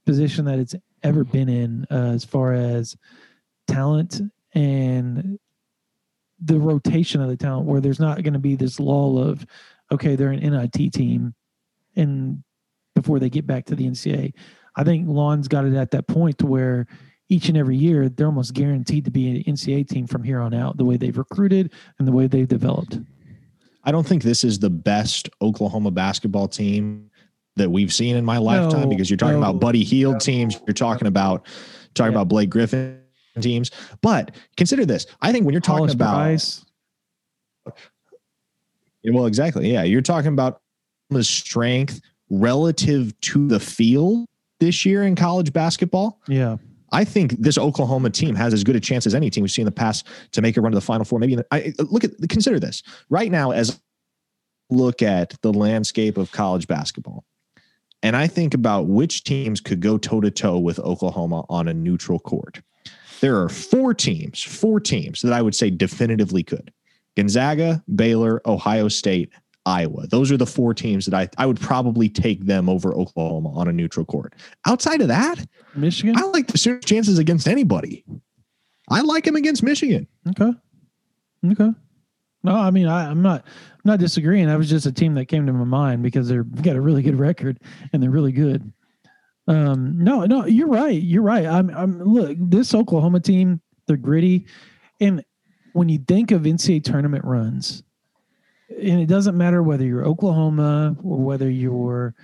position 0.05 0.45
that 0.45 0.59
it's 0.59 0.75
ever 1.03 1.23
been 1.23 1.49
in 1.49 1.85
uh, 1.89 2.11
as 2.13 2.25
far 2.25 2.53
as 2.53 2.95
talent 3.67 4.21
and 4.53 5.39
the 6.43 6.59
rotation 6.59 7.21
of 7.21 7.29
the 7.29 7.37
talent, 7.37 7.65
where 7.65 7.79
there's 7.79 7.99
not 7.99 8.21
going 8.23 8.33
to 8.33 8.39
be 8.39 8.55
this 8.55 8.79
lull 8.79 9.17
of, 9.17 9.45
okay, 9.91 10.15
they're 10.15 10.31
an 10.31 10.39
NIT 10.39 10.93
team, 10.93 11.33
and 11.95 12.43
before 12.95 13.19
they 13.19 13.29
get 13.29 13.45
back 13.45 13.65
to 13.65 13.75
the 13.75 13.85
NCAA. 13.85 14.33
I 14.77 14.83
think 14.83 15.07
Lon's 15.07 15.47
got 15.47 15.65
it 15.65 15.73
at 15.73 15.91
that 15.91 16.07
point 16.07 16.37
to 16.39 16.45
where 16.45 16.87
each 17.29 17.49
and 17.49 17.57
every 17.57 17.75
year 17.75 18.07
they're 18.09 18.27
almost 18.27 18.53
guaranteed 18.53 19.05
to 19.05 19.11
be 19.11 19.29
an 19.29 19.53
NCAA 19.53 19.87
team 19.87 20.07
from 20.07 20.23
here 20.23 20.39
on 20.39 20.53
out, 20.53 20.77
the 20.77 20.85
way 20.85 20.95
they've 20.97 21.17
recruited 21.17 21.73
and 21.99 22.07
the 22.07 22.11
way 22.11 22.27
they've 22.27 22.47
developed. 22.47 22.99
I 23.83 23.91
don't 23.91 24.05
think 24.05 24.23
this 24.23 24.43
is 24.43 24.59
the 24.59 24.69
best 24.69 25.29
Oklahoma 25.41 25.91
basketball 25.91 26.47
team 26.47 27.09
that 27.55 27.69
we've 27.69 27.93
seen 27.93 28.15
in 28.15 28.25
my 28.25 28.37
lifetime 28.37 28.81
No, 28.81 28.87
because 28.87 29.09
you're 29.09 29.17
talking 29.17 29.39
no. 29.39 29.47
about 29.49 29.59
Buddy 29.59 29.83
Hield 29.83 30.19
teams, 30.19 30.59
you're 30.67 30.73
talking 30.73 31.07
about 31.07 31.45
talking 31.93 32.11
Yeah. 32.11 32.19
about 32.19 32.27
Blake 32.29 32.49
Griffin 32.49 32.99
teams. 33.39 33.71
But 34.01 34.35
consider 34.57 34.85
this. 34.85 35.05
I 35.21 35.31
think 35.31 35.45
when 35.45 35.53
you're 35.53 35.61
talking 35.61 35.79
Hollis 35.79 35.93
about 35.93 36.15
Price, 36.15 36.65
well, 39.11 39.25
exactly. 39.25 39.71
Yeah. 39.71 39.83
You're 39.83 40.01
talking 40.01 40.33
about 40.33 40.61
the 41.09 41.23
strength 41.23 42.01
relative 42.29 43.19
to 43.21 43.47
the 43.47 43.59
field 43.59 44.25
this 44.59 44.85
year 44.85 45.03
in 45.03 45.15
college 45.15 45.53
basketball. 45.53 46.21
yeah, 46.27 46.57
I 46.91 47.03
think 47.03 47.31
this 47.39 47.57
Oklahoma 47.57 48.09
team 48.09 48.35
has 48.35 48.53
as 48.53 48.63
good 48.63 48.75
a 48.75 48.79
chance 48.79 49.05
as 49.05 49.15
any 49.15 49.29
team 49.29 49.41
we've 49.41 49.51
seen 49.51 49.63
in 49.63 49.67
the 49.67 49.71
past 49.71 50.07
to 50.31 50.41
make 50.41 50.55
a 50.55 50.61
run 50.61 50.71
to 50.71 50.77
the 50.77 50.81
Final 50.81 51.05
Four. 51.05 51.19
Maybe 51.19 51.35
the, 51.35 51.45
I, 51.51 51.73
look 51.79 52.03
at 52.03 52.11
consider 52.29 52.59
this 52.59 52.83
right 53.09 53.31
now 53.31 53.51
as 53.51 53.79
look 54.69 55.01
at 55.01 55.35
the 55.41 55.51
landscape 55.51 56.17
of 56.17 56.31
college 56.31 56.67
basketball, 56.67 57.25
and 58.01 58.15
I 58.15 58.27
think 58.27 58.53
about 58.53 58.87
which 58.87 59.23
teams 59.23 59.59
could 59.59 59.81
go 59.81 59.97
toe 59.97 60.21
to 60.21 60.31
toe 60.31 60.57
with 60.57 60.79
Oklahoma 60.79 61.43
on 61.49 61.67
a 61.67 61.73
neutral 61.73 62.19
court. 62.19 62.61
There 63.19 63.41
are 63.41 63.49
four 63.49 63.93
teams, 63.93 64.41
four 64.41 64.79
teams 64.79 65.21
that 65.21 65.33
I 65.33 65.41
would 65.41 65.55
say 65.55 65.69
definitively 65.69 66.43
could: 66.43 66.71
Gonzaga, 67.15 67.83
Baylor, 67.95 68.41
Ohio 68.45 68.87
State, 68.87 69.31
Iowa. 69.65 70.07
Those 70.07 70.31
are 70.31 70.37
the 70.37 70.45
four 70.45 70.73
teams 70.73 71.05
that 71.05 71.13
I 71.13 71.29
I 71.41 71.45
would 71.45 71.59
probably 71.59 72.09
take 72.09 72.45
them 72.45 72.69
over 72.69 72.93
Oklahoma 72.93 73.51
on 73.53 73.67
a 73.67 73.73
neutral 73.73 74.05
court. 74.05 74.33
Outside 74.67 75.01
of 75.01 75.07
that, 75.07 75.45
Michigan. 75.75 76.15
I 76.17 76.21
like 76.27 76.47
the 76.47 76.57
Sooners' 76.57 76.85
chances 76.85 77.17
against 77.17 77.47
anybody. 77.47 78.05
I 78.89 79.01
like 79.01 79.25
him 79.25 79.35
against 79.35 79.63
Michigan. 79.63 80.07
Okay. 80.29 80.51
Okay. 81.51 81.71
No, 82.43 82.55
I 82.55 82.69
mean 82.69 82.87
I, 82.87 83.09
I'm 83.09 83.23
not 83.23 83.43
I'm 83.45 83.81
not 83.85 83.99
disagreeing. 83.99 84.47
That 84.47 84.57
was 84.57 84.69
just 84.69 84.85
a 84.85 84.91
team 84.91 85.15
that 85.15 85.25
came 85.25 85.47
to 85.47 85.53
my 85.53 85.63
mind 85.63 86.03
because 86.03 86.27
they're 86.27 86.43
got 86.43 86.75
a 86.75 86.81
really 86.81 87.01
good 87.01 87.19
record 87.19 87.59
and 87.91 88.03
they're 88.03 88.11
really 88.11 88.31
good. 88.31 88.71
Um, 89.47 89.97
no, 89.97 90.25
no, 90.25 90.45
you're 90.45 90.67
right. 90.67 91.01
You're 91.01 91.23
right. 91.23 91.45
I'm 91.45 91.69
I'm 91.71 92.03
look, 92.03 92.37
this 92.39 92.75
Oklahoma 92.75 93.19
team, 93.19 93.61
they're 93.87 93.97
gritty. 93.97 94.45
And 95.01 95.23
when 95.75 95.89
you 95.89 95.99
think 96.07 96.31
of 96.31 96.43
NCAA 96.43 96.81
tournament 96.85 97.25
runs, 97.25 97.83
and 98.69 99.01
it 99.01 99.07
doesn't 99.07 99.37
matter 99.37 99.61
whether 99.61 99.83
you're 99.83 100.05
Oklahoma 100.05 100.95
or 101.03 101.17
whether 101.17 101.49
you're 101.49 102.15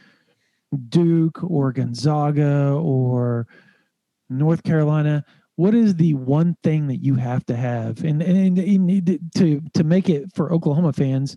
Duke 0.88 1.44
or 1.44 1.74
Gonzaga 1.74 2.72
or 2.72 3.48
North 4.30 4.64
Carolina, 4.64 5.26
what 5.58 5.76
is 5.76 5.96
the 5.96 6.14
one 6.14 6.56
thing 6.64 6.88
that 6.88 7.04
you 7.04 7.16
have 7.16 7.46
to 7.48 7.56
have? 7.58 8.06
And, 8.06 8.22
and, 8.24 8.58
and 8.58 9.34
to 9.36 9.62
to 9.74 9.84
make 9.84 10.10
it 10.10 10.34
for 10.34 10.54
Oklahoma 10.54 10.94
fans 10.94 11.36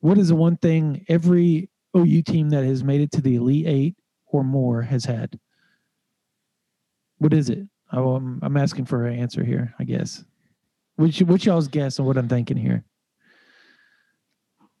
what 0.00 0.18
is 0.18 0.28
the 0.28 0.34
one 0.34 0.58
thing 0.58 1.04
every 1.08 1.70
OU 1.96 2.22
team 2.22 2.50
that 2.50 2.64
has 2.64 2.84
made 2.84 3.00
it 3.00 3.12
to 3.12 3.22
the 3.22 3.36
elite 3.36 3.66
8 3.66 3.96
or 4.26 4.44
more 4.44 4.82
has 4.82 5.06
had? 5.06 5.38
What 7.18 7.32
is 7.32 7.48
it? 7.48 7.66
I'm, 7.90 8.40
I'm 8.42 8.56
asking 8.56 8.84
for 8.86 9.06
an 9.06 9.18
answer 9.18 9.42
here 9.44 9.74
I 9.78 9.84
guess 9.84 10.24
which 10.96 11.20
which 11.22 11.46
y'all's 11.46 11.68
guess 11.68 11.98
on 11.98 12.06
what 12.06 12.16
I'm 12.16 12.28
thinking 12.28 12.56
here 12.56 12.84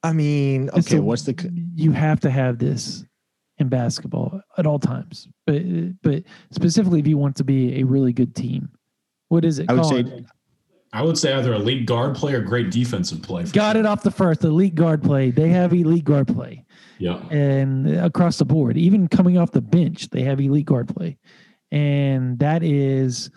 I 0.04 0.12
mean, 0.12 0.68
okay, 0.70 0.96
a- 0.96 1.02
what's 1.02 1.22
the 1.22 1.34
you 1.74 1.92
have 1.92 2.20
to 2.20 2.30
have 2.30 2.58
this 2.58 3.04
in 3.58 3.68
basketball 3.68 4.40
at 4.58 4.66
all 4.66 4.78
times 4.78 5.28
but 5.46 5.62
but 6.02 6.24
specifically 6.50 7.00
if 7.00 7.06
you 7.06 7.18
want 7.18 7.36
to 7.36 7.44
be 7.44 7.80
a 7.80 7.84
really 7.84 8.12
good 8.12 8.34
team 8.34 8.68
what 9.28 9.44
is 9.44 9.58
it 9.58 9.70
I 9.70 9.74
would 9.74 9.84
say- 9.86 10.24
I 10.94 11.00
would 11.00 11.16
say 11.16 11.32
either 11.32 11.54
elite 11.54 11.86
guard 11.86 12.14
play 12.16 12.34
or 12.34 12.42
great 12.42 12.70
defensive 12.70 13.22
play. 13.22 13.46
for 13.46 13.52
Got 13.54 13.72
sure. 13.76 13.80
it 13.80 13.86
off 13.86 14.02
the 14.02 14.10
first. 14.10 14.44
Elite 14.44 14.74
guard 14.74 15.02
play. 15.02 15.30
They 15.30 15.48
have 15.48 15.72
elite 15.72 16.04
guard 16.04 16.26
play, 16.28 16.66
Yeah. 16.98 17.16
and 17.30 17.88
across 17.96 18.36
the 18.36 18.44
board, 18.44 18.76
even 18.76 19.08
coming 19.08 19.38
off 19.38 19.52
the 19.52 19.62
bench, 19.62 20.10
they 20.10 20.20
have 20.24 20.38
elite 20.38 20.66
guard 20.66 20.88
play, 20.94 21.16
and 21.70 22.38
that 22.40 22.62
is. 22.62 23.30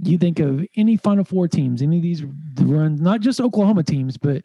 You 0.00 0.18
think 0.18 0.38
of 0.38 0.64
any 0.76 0.96
Final 0.96 1.24
Four 1.24 1.48
teams, 1.48 1.82
any 1.82 1.96
of 1.96 2.02
these 2.02 2.24
runs, 2.60 3.00
not 3.00 3.20
just 3.20 3.40
Oklahoma 3.40 3.82
teams, 3.82 4.16
but 4.16 4.42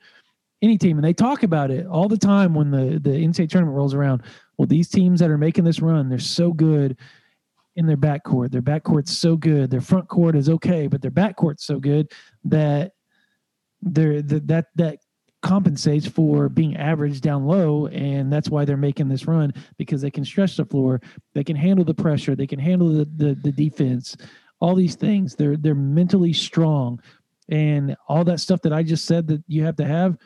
any 0.64 0.78
team, 0.78 0.98
and 0.98 1.06
they 1.06 1.14
talk 1.14 1.44
about 1.44 1.70
it 1.70 1.86
all 1.86 2.08
the 2.08 2.18
time 2.18 2.54
when 2.54 2.72
the 2.72 3.00
the 3.00 3.12
NCAA 3.12 3.50
tournament 3.50 3.76
rolls 3.76 3.94
around. 3.94 4.24
Well, 4.58 4.66
these 4.66 4.90
teams 4.90 5.20
that 5.20 5.30
are 5.30 5.38
making 5.38 5.66
this 5.66 5.82
run, 5.82 6.10
they're 6.10 6.20
so 6.20 6.54
good 6.54 6.98
in 7.76 7.86
their 7.86 7.98
backcourt. 7.98 8.52
Their 8.52 8.62
backcourt's 8.62 9.18
so 9.18 9.36
good. 9.36 9.70
Their 9.70 9.82
front 9.82 10.08
court 10.08 10.36
is 10.36 10.50
okay, 10.50 10.88
but 10.88 11.02
their 11.02 11.12
backcourt's 11.12 11.66
so 11.66 11.80
good 11.80 12.12
that 12.46 12.94
they're 13.82 14.22
that 14.22 14.48
that 14.48 14.66
that 14.76 15.00
compensates 15.42 16.08
for 16.08 16.48
being 16.48 16.78
average 16.78 17.20
down 17.20 17.46
low, 17.46 17.88
and 17.88 18.32
that's 18.32 18.50
why 18.50 18.64
they're 18.64 18.78
making 18.78 19.10
this 19.10 19.28
run 19.28 19.54
because 19.78 20.02
they 20.02 20.12
can 20.12 20.24
stretch 20.24 20.56
the 20.56 20.66
floor, 20.66 21.02
they 21.34 21.44
can 21.44 21.58
handle 21.58 21.84
the 21.84 21.94
pressure, 21.94 22.36
they 22.36 22.48
can 22.48 22.60
handle 22.60 22.90
the 22.90 23.06
the, 23.18 23.36
the 23.36 23.52
defense, 23.52 24.16
all 24.64 24.76
these 24.76 24.96
things. 24.96 25.36
They're 25.36 25.58
they're 25.58 25.76
mentally 25.76 26.32
strong, 26.32 27.02
and 27.50 27.98
all 28.08 28.24
that 28.24 28.40
stuff 28.40 28.62
that 28.62 28.72
I 28.72 28.82
just 28.82 29.04
said 29.06 29.28
that 29.28 29.44
you 29.46 29.66
have 29.66 29.76
to 29.76 29.86
have. 29.86 30.18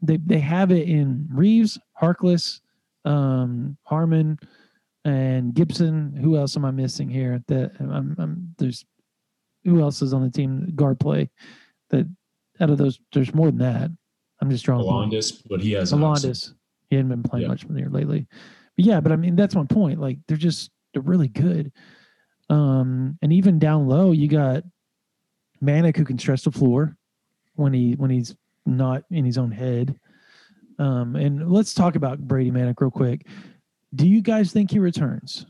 They 0.00 0.18
they 0.18 0.38
have 0.38 0.70
it 0.70 0.88
in 0.88 1.26
Reaves, 1.28 1.76
Harkless, 2.00 2.60
um, 3.04 3.76
Harmon, 3.82 4.38
and 5.04 5.52
Gibson. 5.54 6.16
Who 6.22 6.36
else 6.36 6.56
am 6.56 6.64
I 6.64 6.70
missing 6.70 7.10
here? 7.10 7.42
That 7.48 7.72
I'm, 7.80 8.14
I'm 8.16 8.54
there's 8.58 8.84
who 9.64 9.80
else 9.80 10.02
is 10.02 10.14
on 10.14 10.22
the 10.22 10.30
team 10.30 10.72
guard 10.76 11.00
play 11.00 11.28
that 11.90 12.06
out 12.60 12.70
of 12.70 12.78
those 12.78 13.00
there's 13.12 13.34
more 13.34 13.48
than 13.48 13.58
that. 13.58 13.90
I'm 14.40 14.50
just 14.50 14.64
drawing. 14.64 14.82
Alondes, 14.84 15.32
but 15.32 15.60
he 15.60 15.72
has. 15.72 15.90
Alondes. 15.92 16.54
He 16.90 16.96
hadn't 16.96 17.10
been 17.10 17.22
playing 17.24 17.42
Yeah. 17.42 17.48
much 17.48 17.64
here 17.74 17.88
lately. 17.90 18.28
But 18.76 18.84
yeah, 18.84 19.00
but 19.00 19.10
I 19.10 19.16
mean 19.16 19.34
that's 19.34 19.56
my 19.56 19.64
point. 19.64 20.00
Like 20.00 20.18
they're 20.28 20.36
just 20.36 20.70
they're 20.92 21.02
really 21.02 21.28
good. 21.28 21.72
Um 22.48 23.18
and 23.22 23.32
even 23.32 23.58
down 23.58 23.86
low 23.88 24.12
you 24.12 24.28
got 24.28 24.64
Manek 25.62 25.96
who 25.96 26.04
can 26.04 26.18
stretch 26.18 26.42
the 26.42 26.52
floor 26.52 26.96
when 27.54 27.72
he 27.72 27.92
when 27.92 28.10
he's 28.10 28.34
not 28.66 29.04
in 29.10 29.24
his 29.24 29.38
own 29.38 29.50
head. 29.50 29.98
Um 30.78 31.16
and 31.16 31.50
let's 31.50 31.74
talk 31.74 31.96
about 31.96 32.20
Brady 32.20 32.50
Manek 32.50 32.80
real 32.80 32.90
quick. 32.90 33.26
Do 33.94 34.08
you 34.08 34.22
guys 34.22 34.52
think 34.52 34.70
he 34.70 34.78
returns? 34.78 35.46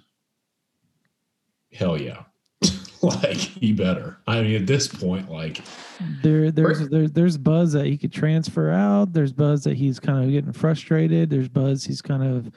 Hell 1.73 2.01
yeah. 2.01 2.25
like 3.03 3.37
he 3.37 3.73
better. 3.73 4.19
I 4.27 4.43
mean, 4.43 4.55
at 4.55 4.67
this 4.67 4.87
point, 4.87 5.31
like 5.31 5.61
There, 6.23 6.51
there's 6.51 6.89
there's 6.89 7.13
there's 7.13 7.37
buzz 7.37 7.73
that 7.73 7.87
he 7.87 7.97
could 7.97 8.13
transfer 8.13 8.71
out. 8.71 9.13
There's 9.13 9.33
buzz 9.33 9.65
that 9.65 9.77
he's 9.77 9.99
kind 9.99 10.25
of 10.25 10.31
getting 10.31 10.53
frustrated. 10.53 11.31
There's 11.31 11.49
buzz 11.49 11.85
he's 11.85 12.03
kind 12.03 12.23
of 12.23 12.53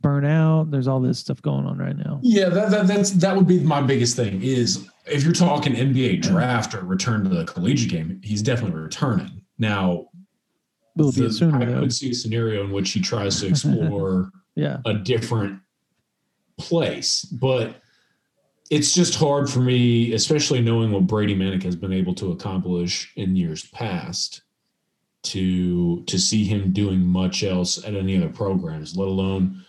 burnt 0.00 0.26
out. 0.26 0.70
There's 0.70 0.86
all 0.88 1.00
this 1.00 1.18
stuff 1.18 1.40
going 1.42 1.66
on 1.66 1.78
right 1.78 1.96
now. 1.96 2.20
Yeah, 2.22 2.48
that, 2.48 2.70
that 2.70 2.86
that's 2.86 3.10
that 3.12 3.36
would 3.36 3.46
be 3.46 3.60
my 3.60 3.80
biggest 3.80 4.16
thing 4.16 4.42
is 4.42 4.88
if 5.06 5.24
you're 5.24 5.32
talking 5.32 5.74
NBA 5.74 6.22
draft 6.22 6.74
or 6.74 6.82
return 6.82 7.24
to 7.24 7.30
the 7.30 7.44
collegiate 7.44 7.90
game, 7.90 8.20
he's 8.22 8.42
definitely 8.42 8.80
returning. 8.80 9.42
Now, 9.58 10.06
Will 10.96 11.12
be 11.12 11.22
the- 11.22 11.32
sooner 11.32 11.62
I 11.62 11.64
though. 11.64 11.80
could 11.80 11.92
see 11.94 12.10
a 12.10 12.14
scenario 12.14 12.64
in 12.64 12.70
which 12.72 12.90
he 12.92 13.00
tries 13.00 13.40
to 13.40 13.46
explore 13.48 14.30
Yeah, 14.54 14.78
a 14.84 14.94
different 14.94 15.60
place, 16.58 17.22
but 17.24 17.80
it's 18.70 18.92
just 18.92 19.14
hard 19.14 19.48
for 19.48 19.60
me, 19.60 20.12
especially 20.12 20.60
knowing 20.60 20.90
what 20.92 21.06
Brady 21.06 21.34
Manek 21.34 21.62
has 21.62 21.74
been 21.76 21.92
able 21.92 22.14
to 22.16 22.32
accomplish 22.32 23.12
in 23.16 23.34
years 23.34 23.66
past, 23.68 24.42
to 25.24 26.04
to 26.04 26.18
see 26.18 26.44
him 26.44 26.72
doing 26.72 27.00
much 27.00 27.42
else 27.42 27.82
at 27.84 27.94
any 27.94 28.16
other 28.16 28.28
programs, 28.28 28.96
let 28.96 29.08
alone 29.08 29.64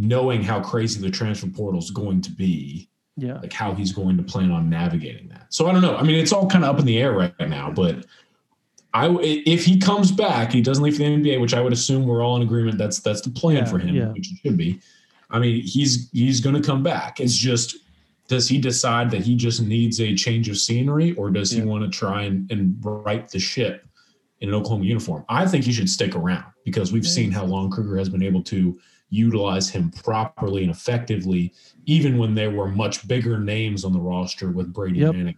knowing 0.00 0.42
how 0.42 0.60
crazy 0.60 0.98
the 1.00 1.10
transfer 1.10 1.46
portal 1.48 1.78
is 1.78 1.90
going 1.90 2.22
to 2.22 2.30
be, 2.30 2.88
Yeah. 3.16 3.34
like 3.34 3.52
how 3.52 3.74
he's 3.74 3.92
going 3.92 4.16
to 4.16 4.22
plan 4.22 4.50
on 4.50 4.70
navigating 4.70 5.28
that. 5.28 5.52
So 5.52 5.68
I 5.68 5.72
don't 5.72 5.82
know. 5.82 5.94
I 5.96 6.02
mean, 6.02 6.16
it's 6.16 6.32
all 6.32 6.48
kind 6.48 6.64
of 6.64 6.70
up 6.74 6.80
in 6.80 6.86
the 6.86 6.98
air 6.98 7.12
right 7.12 7.34
now, 7.40 7.70
but 7.70 8.06
I 8.94 9.08
if 9.20 9.64
he 9.64 9.78
comes 9.78 10.10
back, 10.10 10.52
he 10.52 10.62
doesn't 10.62 10.82
leave 10.82 10.94
for 10.94 11.00
the 11.00 11.04
NBA, 11.04 11.40
which 11.40 11.54
I 11.54 11.60
would 11.60 11.72
assume 11.72 12.06
we're 12.06 12.24
all 12.24 12.36
in 12.36 12.42
agreement 12.42 12.78
that's 12.78 12.98
that's 13.00 13.20
the 13.20 13.30
plan 13.30 13.56
Yeah, 13.58 13.64
for 13.66 13.78
him, 13.78 13.94
yeah. 13.94 14.08
which 14.08 14.32
it 14.32 14.38
should 14.42 14.56
be. 14.56 14.80
I 15.30 15.38
mean, 15.38 15.62
he's 15.62 16.10
he's 16.12 16.40
going 16.40 16.56
to 16.56 16.62
come 16.62 16.82
back. 16.82 17.20
It's 17.20 17.36
just 17.36 17.76
does 18.26 18.48
he 18.48 18.58
decide 18.58 19.10
that 19.10 19.22
he 19.22 19.36
just 19.36 19.60
needs 19.60 20.00
a 20.00 20.14
change 20.14 20.48
of 20.48 20.56
scenery, 20.56 21.12
or 21.12 21.30
does 21.30 21.50
he 21.50 21.60
want 21.62 21.84
to 21.84 21.90
try 21.90 22.22
and, 22.22 22.50
and 22.50 22.76
right 22.82 23.28
the 23.28 23.38
ship 23.38 23.84
in 24.40 24.48
an 24.48 24.54
Oklahoma 24.54 24.84
uniform? 24.84 25.24
I 25.28 25.46
think 25.46 25.64
he 25.64 25.72
should 25.72 25.90
stick 25.90 26.14
around 26.16 26.44
because 26.64 26.92
we've 26.92 27.06
seen 27.06 27.30
how 27.32 27.44
long 27.44 27.70
Kruger 27.70 27.96
has 27.98 28.08
been 28.08 28.22
able 28.22 28.42
to 28.44 28.78
utilize 29.10 29.68
him 29.68 29.90
properly 29.90 30.62
and 30.62 30.70
effectively, 30.70 31.52
even 31.86 32.16
when 32.18 32.34
there 32.34 32.50
were 32.50 32.68
much 32.68 33.06
bigger 33.06 33.38
names 33.38 33.84
on 33.84 33.92
the 33.92 34.00
roster 34.00 34.50
with 34.50 34.72
Brady 34.72 35.00
Yep. 35.00 35.14
Manning 35.14 35.36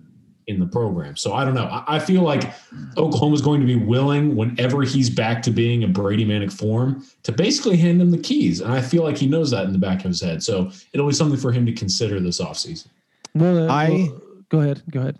in 0.48 0.58
the 0.58 0.66
program. 0.66 1.14
So 1.16 1.34
I 1.34 1.44
don't 1.44 1.54
know. 1.54 1.66
I, 1.66 1.84
I 1.96 1.98
feel 2.00 2.22
like 2.22 2.52
Oklahoma's 2.98 3.40
going 3.40 3.60
to 3.60 3.66
be 3.66 3.76
willing 3.76 4.34
whenever 4.34 4.82
he's 4.82 5.08
back 5.08 5.40
to 5.42 5.50
being 5.52 5.84
a 5.84 5.88
Brady 5.88 6.26
Manek 6.26 6.52
form 6.52 7.04
to 7.22 7.30
basically 7.32 7.76
hand 7.76 8.02
him 8.02 8.10
the 8.10 8.18
keys. 8.18 8.60
And 8.60 8.72
I 8.72 8.80
feel 8.80 9.04
like 9.04 9.16
he 9.16 9.28
knows 9.28 9.52
that 9.52 9.66
in 9.66 9.72
the 9.72 9.78
back 9.78 9.98
of 10.00 10.06
his 10.10 10.20
head. 10.20 10.42
So 10.42 10.70
it'll 10.92 11.06
be 11.06 11.14
something 11.14 11.38
for 11.38 11.52
him 11.52 11.64
to 11.66 11.72
consider 11.72 12.18
this 12.18 12.40
offseason. 12.40 12.88
Well, 13.34 13.70
uh, 13.70 13.72
I- 13.72 13.88
well, 13.90 14.20
go 14.48 14.60
ahead. 14.60 14.82
Go 14.90 15.00
ahead. 15.00 15.18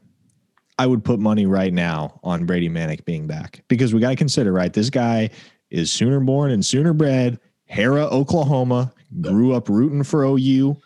I 0.79 0.87
would 0.87 1.05
put 1.05 1.21
money 1.21 1.47
right 1.47 1.73
now 1.73 2.19
on 2.25 2.45
Brady 2.45 2.69
Manek 2.69 3.05
being 3.05 3.29
back 3.29 3.63
because 3.69 3.95
we 3.95 4.01
got 4.01 4.11
to 4.11 4.17
consider, 4.17 4.53
right? 4.53 4.73
This 4.73 4.91
guy 4.91 5.31
is 5.71 5.93
Sooner 5.93 6.19
born 6.19 6.51
and 6.51 6.65
Sooner 6.65 6.93
bred, 6.93 7.39
Harrah, 7.73 8.11
Oklahoma, 8.11 8.93
grew 9.21 9.55
up 9.55 9.69
rooting 9.69 10.03
for 10.03 10.25
OU, 10.25 10.77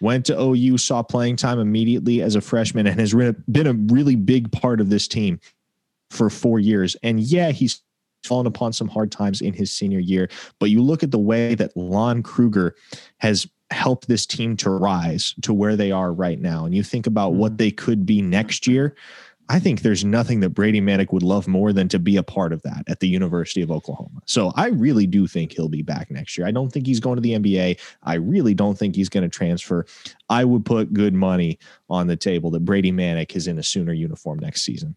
went 0.00 0.26
to 0.26 0.38
OU, 0.38 0.78
saw 0.78 1.02
playing 1.02 1.36
time 1.36 1.58
immediately 1.58 2.20
as 2.20 2.34
a 2.34 2.40
freshman, 2.40 2.86
and 2.86 3.00
has 3.00 3.14
been 3.14 3.66
a 3.66 3.72
really 3.72 4.16
big 4.16 4.52
part 4.52 4.80
of 4.80 4.90
this 4.90 5.08
team 5.08 5.40
for 6.10 6.28
four 6.28 6.58
years. 6.58 6.96
And 7.02 7.20
yeah, 7.20 7.50
he's 7.50 7.80
fallen 8.22 8.46
upon 8.46 8.72
some 8.72 8.88
hard 8.88 9.10
times 9.10 9.40
in 9.40 9.54
his 9.54 9.72
senior 9.72 9.98
year, 9.98 10.28
but 10.58 10.70
you 10.70 10.82
look 10.82 11.02
at 11.02 11.10
the 11.10 11.18
way 11.18 11.54
that 11.54 11.76
Lon 11.76 12.22
Kruger 12.22 12.74
has 13.18 13.46
helped 13.70 14.06
this 14.06 14.26
team 14.26 14.56
to 14.56 14.70
rise 14.70 15.34
to 15.42 15.52
where 15.52 15.76
they 15.76 15.90
are 15.90 16.12
right 16.12 16.40
now, 16.40 16.66
and 16.66 16.74
you 16.74 16.82
think 16.82 17.06
about 17.06 17.34
what 17.34 17.52
mm-hmm. 17.52 17.56
they 17.56 17.70
could 17.70 18.04
be 18.04 18.20
next 18.20 18.66
year. 18.66 18.94
I 19.48 19.60
think 19.60 19.82
there's 19.82 20.04
nothing 20.04 20.40
that 20.40 20.50
Brady 20.50 20.80
Manek 20.80 21.12
would 21.12 21.22
love 21.22 21.46
more 21.46 21.72
than 21.72 21.88
to 21.88 21.98
be 21.98 22.16
a 22.16 22.22
part 22.22 22.52
of 22.52 22.62
that 22.62 22.82
at 22.88 22.98
the 22.98 23.08
University 23.08 23.62
of 23.62 23.70
Oklahoma. 23.70 24.20
So 24.24 24.52
I 24.56 24.68
really 24.68 25.06
do 25.06 25.26
think 25.28 25.52
he'll 25.52 25.68
be 25.68 25.82
back 25.82 26.10
next 26.10 26.36
year. 26.36 26.46
I 26.46 26.50
don't 26.50 26.72
think 26.72 26.86
he's 26.86 26.98
going 26.98 27.16
to 27.16 27.22
the 27.22 27.34
NBA. 27.34 27.78
I 28.02 28.14
really 28.14 28.54
don't 28.54 28.76
think 28.76 28.96
he's 28.96 29.08
going 29.08 29.22
to 29.22 29.28
transfer. 29.28 29.86
I 30.28 30.44
would 30.44 30.64
put 30.64 30.92
good 30.92 31.14
money 31.14 31.58
on 31.88 32.08
the 32.08 32.16
table 32.16 32.50
that 32.52 32.64
Brady 32.64 32.90
Manek 32.90 33.36
is 33.36 33.46
in 33.46 33.58
a 33.58 33.62
Sooner 33.62 33.92
uniform 33.92 34.40
next 34.40 34.62
season. 34.62 34.96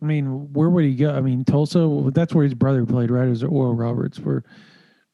I 0.00 0.04
mean, 0.04 0.52
where 0.52 0.70
would 0.70 0.84
he 0.84 0.94
go? 0.94 1.10
I 1.10 1.20
mean, 1.20 1.44
Tulsa. 1.44 2.10
That's 2.12 2.34
where 2.34 2.44
his 2.44 2.54
brother 2.54 2.84
played, 2.84 3.10
right? 3.10 3.28
Is 3.28 3.42
Oral 3.42 3.74
Roberts? 3.74 4.20
Where 4.20 4.44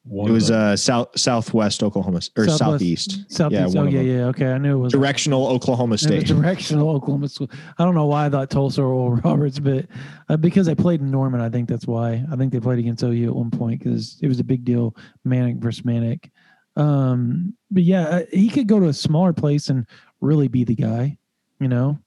One 0.05 0.29
It 0.29 0.33
was 0.33 0.49
the- 0.49 0.55
uh 0.57 0.75
south 0.75 1.17
southwest 1.17 1.81
Oklahoma 1.81 2.17
or 2.37 2.43
Southwest- 2.45 2.57
southeast. 2.59 3.25
Southeast. 3.31 3.61
Yeah, 3.61 3.67
oh 3.67 3.71
one 3.83 3.87
of 3.87 3.93
yeah, 3.93 4.01
yeah. 4.01 4.25
Okay, 4.25 4.51
I 4.51 4.57
knew 4.57 4.75
it 4.75 4.79
was 4.79 4.91
Directional 4.91 5.47
Oklahoma 5.47 5.97
State. 5.97 6.27
directional 6.27 6.89
Oklahoma 6.89 7.29
school. 7.29 7.49
I 7.77 7.85
don't 7.85 7.95
know 7.95 8.05
why 8.07 8.25
I 8.25 8.29
thought 8.29 8.49
Tulsa 8.49 8.81
or 8.81 8.87
Oral 8.93 9.15
Roberts, 9.23 9.59
but 9.59 9.85
uh, 10.27 10.35
because 10.35 10.65
they 10.65 10.75
played 10.75 10.99
in 10.99 11.09
Norman, 11.09 11.39
I 11.39 11.49
think 11.49 11.69
that's 11.69 11.87
why. 11.87 12.25
I 12.31 12.35
think 12.35 12.51
they 12.51 12.59
played 12.59 12.79
against 12.79 13.01
OU 13.03 13.27
at 13.29 13.35
one 13.35 13.49
point 13.49 13.79
because 13.81 14.17
it 14.21 14.27
was 14.27 14.39
a 14.41 14.43
big 14.43 14.65
deal, 14.65 14.93
Manek 15.25 15.59
versus 15.61 15.83
Manek. 15.83 16.29
Um, 16.75 17.53
but 17.71 17.83
yeah, 17.83 18.03
uh, 18.07 18.21
he 18.31 18.49
could 18.49 18.67
go 18.67 18.79
to 18.81 18.87
a 18.87 18.93
smaller 18.93 19.31
place 19.31 19.69
and 19.69 19.85
really 20.21 20.47
be 20.49 20.63
the 20.65 20.75
guy, 20.75 21.17
you 21.61 21.67
know, 21.69 21.97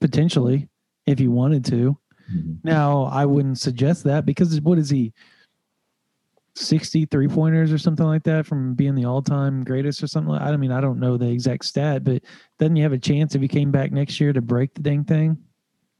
potentially 0.00 0.68
if 1.06 1.18
he 1.18 1.28
wanted 1.28 1.64
to. 1.64 1.96
Mhm. 2.32 2.58
Now, 2.62 3.04
I 3.04 3.24
wouldn't 3.26 3.58
suggest 3.58 4.04
that 4.04 4.24
because 4.26 4.60
what 4.60 4.78
is 4.78 4.90
he? 4.90 5.12
60 6.54 7.06
three 7.06 7.28
pointers 7.28 7.72
or 7.72 7.78
something 7.78 8.04
like 8.04 8.22
that 8.24 8.46
from 8.46 8.74
being 8.74 8.94
the 8.94 9.06
all 9.06 9.22
time 9.22 9.64
greatest 9.64 10.02
or 10.02 10.06
something 10.06 10.32
like 10.32 10.42
I 10.42 10.56
mean, 10.56 10.72
I 10.72 10.80
don't 10.80 11.00
know 11.00 11.16
the 11.16 11.28
exact 11.28 11.64
stat, 11.64 12.04
but 12.04 12.22
doesn't 12.58 12.76
he 12.76 12.82
have 12.82 12.92
a 12.92 12.98
chance 12.98 13.34
if 13.34 13.40
he 13.40 13.48
came 13.48 13.70
back 13.70 13.92
next 13.92 14.20
year 14.20 14.32
to 14.32 14.42
break 14.42 14.74
the 14.74 14.82
dang 14.82 15.04
thing? 15.04 15.38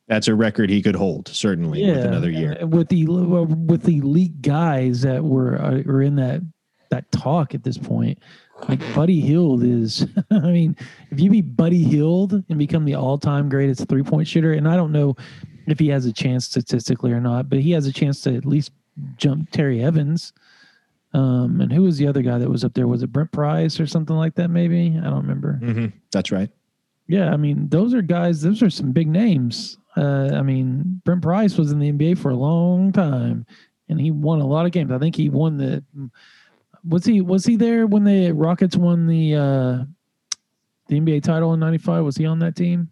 That's 0.08 0.28
a 0.28 0.34
record 0.34 0.68
he 0.68 0.82
could 0.82 0.96
hold 0.96 1.28
certainly 1.28 1.86
with 1.86 2.04
another 2.04 2.30
year. 2.30 2.66
With 2.66 2.88
the 2.88 3.06
with 3.06 3.82
the 3.84 3.98
elite 3.98 4.42
guys 4.42 5.00
that 5.02 5.24
were 5.24 5.56
uh, 5.60 5.82
are 5.90 6.02
in 6.02 6.16
that 6.16 6.42
that 6.90 7.10
talk 7.12 7.54
at 7.54 7.64
this 7.64 7.78
point, 7.78 8.18
like 8.68 8.80
Buddy 8.94 9.20
Hield 9.20 9.62
is. 9.64 10.06
I 10.30 10.40
mean, 10.40 10.76
if 11.10 11.20
you 11.20 11.30
beat 11.30 11.56
Buddy 11.56 11.82
Hield 11.82 12.32
and 12.32 12.58
become 12.58 12.84
the 12.84 12.94
all 12.94 13.16
time 13.16 13.48
greatest 13.48 13.88
three 13.88 14.02
point 14.02 14.28
shooter, 14.28 14.52
and 14.52 14.68
I 14.68 14.76
don't 14.76 14.92
know 14.92 15.16
if 15.66 15.78
he 15.78 15.88
has 15.88 16.04
a 16.04 16.12
chance 16.12 16.44
statistically 16.44 17.12
or 17.12 17.20
not, 17.20 17.48
but 17.48 17.60
he 17.60 17.70
has 17.70 17.86
a 17.86 17.92
chance 17.92 18.20
to 18.22 18.36
at 18.36 18.44
least 18.44 18.72
jump 19.16 19.50
Terry 19.50 19.82
Evans. 19.82 20.32
Um, 21.14 21.60
and 21.60 21.72
who 21.72 21.82
was 21.82 21.98
the 21.98 22.06
other 22.06 22.22
guy 22.22 22.39
that 22.39 22.48
was 22.48 22.64
up 22.64 22.72
there? 22.74 22.89
Was 22.89 23.02
it 23.02 23.12
Brent 23.12 23.32
Price 23.32 23.78
or 23.78 23.86
something 23.86 24.16
like 24.16 24.34
that? 24.36 24.48
Maybe 24.48 24.98
I 24.98 25.05
don't 25.05 25.22
remember. 25.22 25.59
Mhm. 25.62 25.93
That's 26.10 26.32
right. 26.32 26.48
Yeah, 27.06 27.32
I 27.32 27.36
mean, 27.36 27.68
those 27.68 27.93
are 27.93 28.01
guys. 28.02 28.40
Those 28.40 28.62
are 28.62 28.70
some 28.70 28.93
big 28.93 29.09
names. 29.09 29.76
Uh, 29.97 30.30
I 30.32 30.40
mean, 30.43 31.02
Brent 31.05 31.20
Price 31.20 31.59
was 31.59 31.70
in 31.70 31.78
the 31.78 31.89
NBA 31.93 32.14
for 32.16 32.30
a 32.30 32.36
long 32.36 32.93
time, 32.93 33.44
and 33.90 34.01
he 34.01 34.10
won 34.10 34.40
a 34.40 34.47
lot 34.47 34.64
of 34.64 34.72
games. 34.72 34.90
I 34.90 34.98
think 34.98 35.14
he 35.16 35.28
won 35.28 35.59
the. 35.59 35.84
Was 36.89 37.05
he 37.05 37.20
was 37.20 37.44
he 37.44 37.56
there 37.56 37.86
when 37.86 38.05
the 38.05 38.32
Rockets 38.32 38.76
won 38.76 39.06
the 39.06 39.34
uh, 39.34 39.84
the 40.89 40.98
NBA 41.01 41.22
title 41.22 41.52
in 41.52 41.60
'95? 41.60 42.05
Was 42.05 42.16
he 42.16 42.24
on 42.24 42.39
that 42.39 42.56
team? 42.56 42.89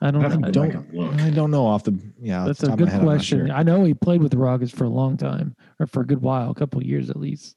I 0.00 0.10
don't 0.10 0.24
I 0.24 0.28
have 0.28 0.40
know. 0.40 0.50
to 0.50 0.68
go 0.68 0.80
back. 0.80 1.20
I 1.20 1.30
don't 1.30 1.50
know 1.50 1.66
off 1.66 1.84
the 1.84 1.98
yeah. 2.20 2.44
That's 2.44 2.60
the 2.60 2.66
a 2.66 2.70
top 2.70 2.80
of 2.80 2.80
my 2.80 2.84
good 2.86 2.92
head, 2.92 3.02
question. 3.02 3.46
sure. 3.46 3.56
I 3.56 3.62
know 3.62 3.84
he 3.84 3.94
played 3.94 4.22
with 4.22 4.30
the 4.32 4.38
Rockets 4.38 4.70
for 4.70 4.84
a 4.84 4.90
long 4.90 5.16
time, 5.16 5.56
or 5.80 5.86
for 5.86 6.02
a 6.02 6.06
good 6.06 6.20
while, 6.20 6.50
a 6.50 6.54
couple 6.54 6.80
of 6.80 6.86
years 6.86 7.08
at 7.08 7.16
least. 7.16 7.56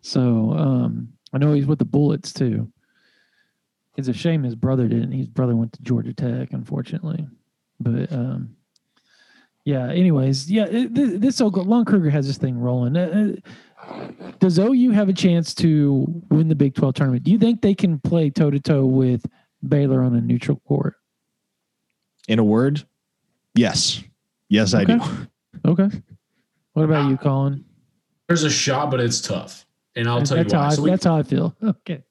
So 0.00 0.52
um, 0.52 1.08
I 1.32 1.38
know 1.38 1.52
he's 1.52 1.66
with 1.66 1.78
the 1.78 1.84
Bullets 1.84 2.32
too. 2.32 2.70
It's 3.96 4.08
a 4.08 4.12
shame 4.12 4.42
his 4.42 4.54
brother 4.56 4.88
didn't. 4.88 5.12
His 5.12 5.28
brother 5.28 5.54
went 5.56 5.72
to 5.74 5.82
Georgia 5.82 6.12
Tech, 6.12 6.52
unfortunately. 6.52 7.26
But 7.80 8.12
um, 8.12 8.56
yeah. 9.64 9.88
Anyways, 9.90 10.50
yeah. 10.50 10.66
It, 10.66 10.94
this, 10.94 11.18
this 11.20 11.40
Oka- 11.40 11.62
Lon 11.62 11.84
Kruger 11.84 12.10
has 12.10 12.26
this 12.26 12.36
thing 12.36 12.58
rolling. 12.58 12.96
Uh, 12.96 13.36
uh, 13.86 14.08
does 14.38 14.58
OU 14.58 14.90
have 14.90 15.08
a 15.08 15.12
chance 15.12 15.54
to 15.54 16.04
win 16.30 16.48
the 16.48 16.54
Big 16.54 16.74
Twelve 16.74 16.94
tournament? 16.94 17.22
Do 17.22 17.30
you 17.30 17.38
think 17.38 17.62
they 17.62 17.74
can 17.74 17.98
play 18.00 18.28
toe 18.30 18.50
to 18.50 18.58
toe 18.60 18.84
with 18.84 19.24
Baylor 19.66 20.02
on 20.02 20.14
a 20.16 20.20
neutral 20.20 20.60
court? 20.66 20.96
In 22.28 22.38
a 22.38 22.44
word, 22.44 22.84
yes, 23.54 24.02
yes, 24.48 24.74
I 24.74 24.84
do. 24.84 24.94
Okay. 24.94 25.84
Okay. 25.84 26.02
What 26.72 26.84
about 26.84 27.08
you, 27.08 27.16
Colin? 27.16 27.64
There's 28.28 28.42
a 28.44 28.50
shot, 28.50 28.90
but 28.90 29.00
it's 29.00 29.20
tough. 29.20 29.64
And 29.94 30.08
I'll 30.08 30.22
tell 30.22 30.36
that's 30.36 30.52
you 30.52 30.58
how 30.58 30.64
why. 30.64 30.70
I, 30.70 30.74
So 30.74 30.82
we- 30.82 30.90
that's 30.90 31.04
how 31.04 31.16
I 31.16 31.22
feel. 31.22 31.54
Okay. 31.62 32.02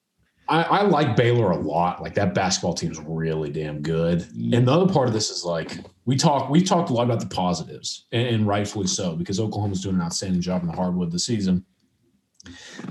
I, 0.48 0.62
I 0.62 0.82
like 0.84 1.16
Baylor 1.16 1.50
a 1.52 1.58
lot. 1.58 2.04
Like 2.04 2.14
that 2.16 2.36
basketball 2.36 2.76
team 2.76 2.92
is 2.92 3.00
really 3.00 3.50
damn 3.50 3.82
good. 3.82 4.22
And 4.54 4.68
the 4.68 4.72
other 4.72 4.92
part 4.94 5.08
of 5.08 5.14
this 5.16 5.32
is 5.32 5.44
like 5.44 5.80
we 6.06 6.16
talk 6.16 6.52
we 6.52 6.62
talked 6.62 6.92
a 6.92 6.94
lot 6.94 7.04
about 7.04 7.20
the 7.20 7.26
positives, 7.26 8.06
and, 8.12 8.28
and 8.28 8.48
rightfully 8.48 8.86
so, 8.86 9.16
because 9.16 9.40
Oklahoma's 9.40 9.82
doing 9.82 9.96
an 9.96 10.02
outstanding 10.04 10.42
job 10.42 10.62
in 10.62 10.68
the 10.68 10.76
hardwood 10.76 11.12
this 11.12 11.26
season. 11.26 11.66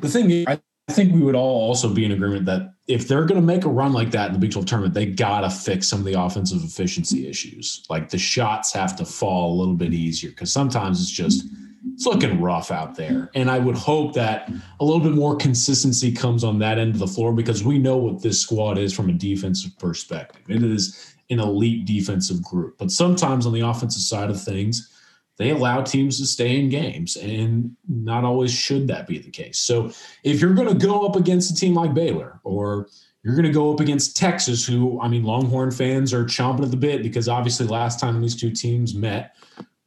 The 0.01 0.09
thing 0.09 0.30
is, 0.32 0.46
I 0.48 0.59
think 0.90 1.14
we 1.14 1.20
would 1.20 1.36
all 1.36 1.68
also 1.68 1.88
be 1.88 2.05
in 2.05 2.10
agreement 2.10 2.44
that 2.46 2.73
if 2.86 3.09
they're 3.09 3.24
going 3.24 3.40
to 3.40 3.47
make 3.47 3.65
a 3.65 3.69
run 3.69 3.93
like 3.93 4.11
that 4.11 4.28
in 4.28 4.32
the 4.35 4.39
Big 4.39 4.52
12 4.52 4.66
tournament, 4.66 4.94
they 4.94 5.06
got 5.06 5.40
to 5.40 5.51
fix 5.51 5.89
some 5.89 6.01
of 6.01 6.05
the 6.05 6.20
offensive 6.20 6.62
efficiency 6.62 7.27
issues. 7.27 7.85
Like 7.89 8.11
the 8.11 8.19
shots 8.19 8.73
have 8.73 8.94
to 8.97 9.05
fall 9.05 9.55
a 9.55 9.56
little 9.56 9.74
bit 9.74 9.94
easier 9.94 10.31
because 10.31 10.52
sometimes 10.52 11.01
it's 11.01 11.11
just 11.11 11.47
it's 11.93 12.06
looking 12.06 12.40
rough 12.40 12.70
out 12.70 12.94
there. 12.97 13.31
And 13.35 13.51
I 13.51 13.59
would 13.59 13.77
hope 13.77 14.15
that 14.15 14.51
a 14.81 14.85
little 14.85 15.01
bit 15.01 15.12
more 15.12 15.36
consistency 15.36 16.12
comes 16.12 16.43
on 16.43 16.59
that 16.59 16.78
end 16.78 16.94
of 16.94 16.98
the 16.98 17.06
floor 17.06 17.32
because 17.32 17.62
we 17.62 17.78
know 17.78 17.97
what 17.97 18.23
this 18.23 18.40
squad 18.40 18.78
is 18.78 18.93
from 18.93 19.09
a 19.09 19.12
defensive 19.12 19.78
perspective. 19.78 20.43
It 20.48 20.62
is 20.62 21.15
an 21.31 21.40
elite 21.40 21.86
defensive 21.86 22.43
group. 22.43 22.77
But 22.78 22.90
sometimes 22.90 23.47
on 23.47 23.52
the 23.52 23.61
offensive 23.61 24.02
side 24.02 24.31
of 24.31 24.43
things, 24.43 24.90
they 25.36 25.51
allow 25.51 25.82
teams 25.82 26.19
to 26.20 26.27
stay 26.27 26.59
in 26.61 26.69
games, 26.69 27.16
and 27.16 27.77
not 27.89 28.24
always 28.24 28.52
should 28.52 28.86
that 28.89 29.06
be 29.06 29.19
the 29.19 29.31
case. 29.31 29.59
So 29.59 29.90
if 30.23 30.40
you're 30.40 30.55
going 30.55 30.69
to 30.69 30.86
go 30.86 31.05
up 31.05 31.16
against 31.16 31.51
a 31.51 31.55
team 31.55 31.74
like 31.74 31.93
Baylor 31.93 32.40
or 32.44 32.89
you're 33.24 33.35
going 33.35 33.47
to 33.47 33.52
go 33.52 33.73
up 33.73 33.81
against 33.81 34.16
Texas, 34.16 34.66
who, 34.66 35.01
I 35.01 35.09
mean, 35.09 35.24
Longhorn 35.24 35.70
fans 35.70 36.12
are 36.12 36.24
chomping 36.24 36.62
at 36.62 36.70
the 36.70 36.77
bit 36.77 37.02
because 37.02 37.28
obviously 37.28 37.66
last 37.66 37.98
time 37.98 38.20
these 38.20 38.36
two 38.36 38.51
teams 38.51 38.94
met, 38.94 39.35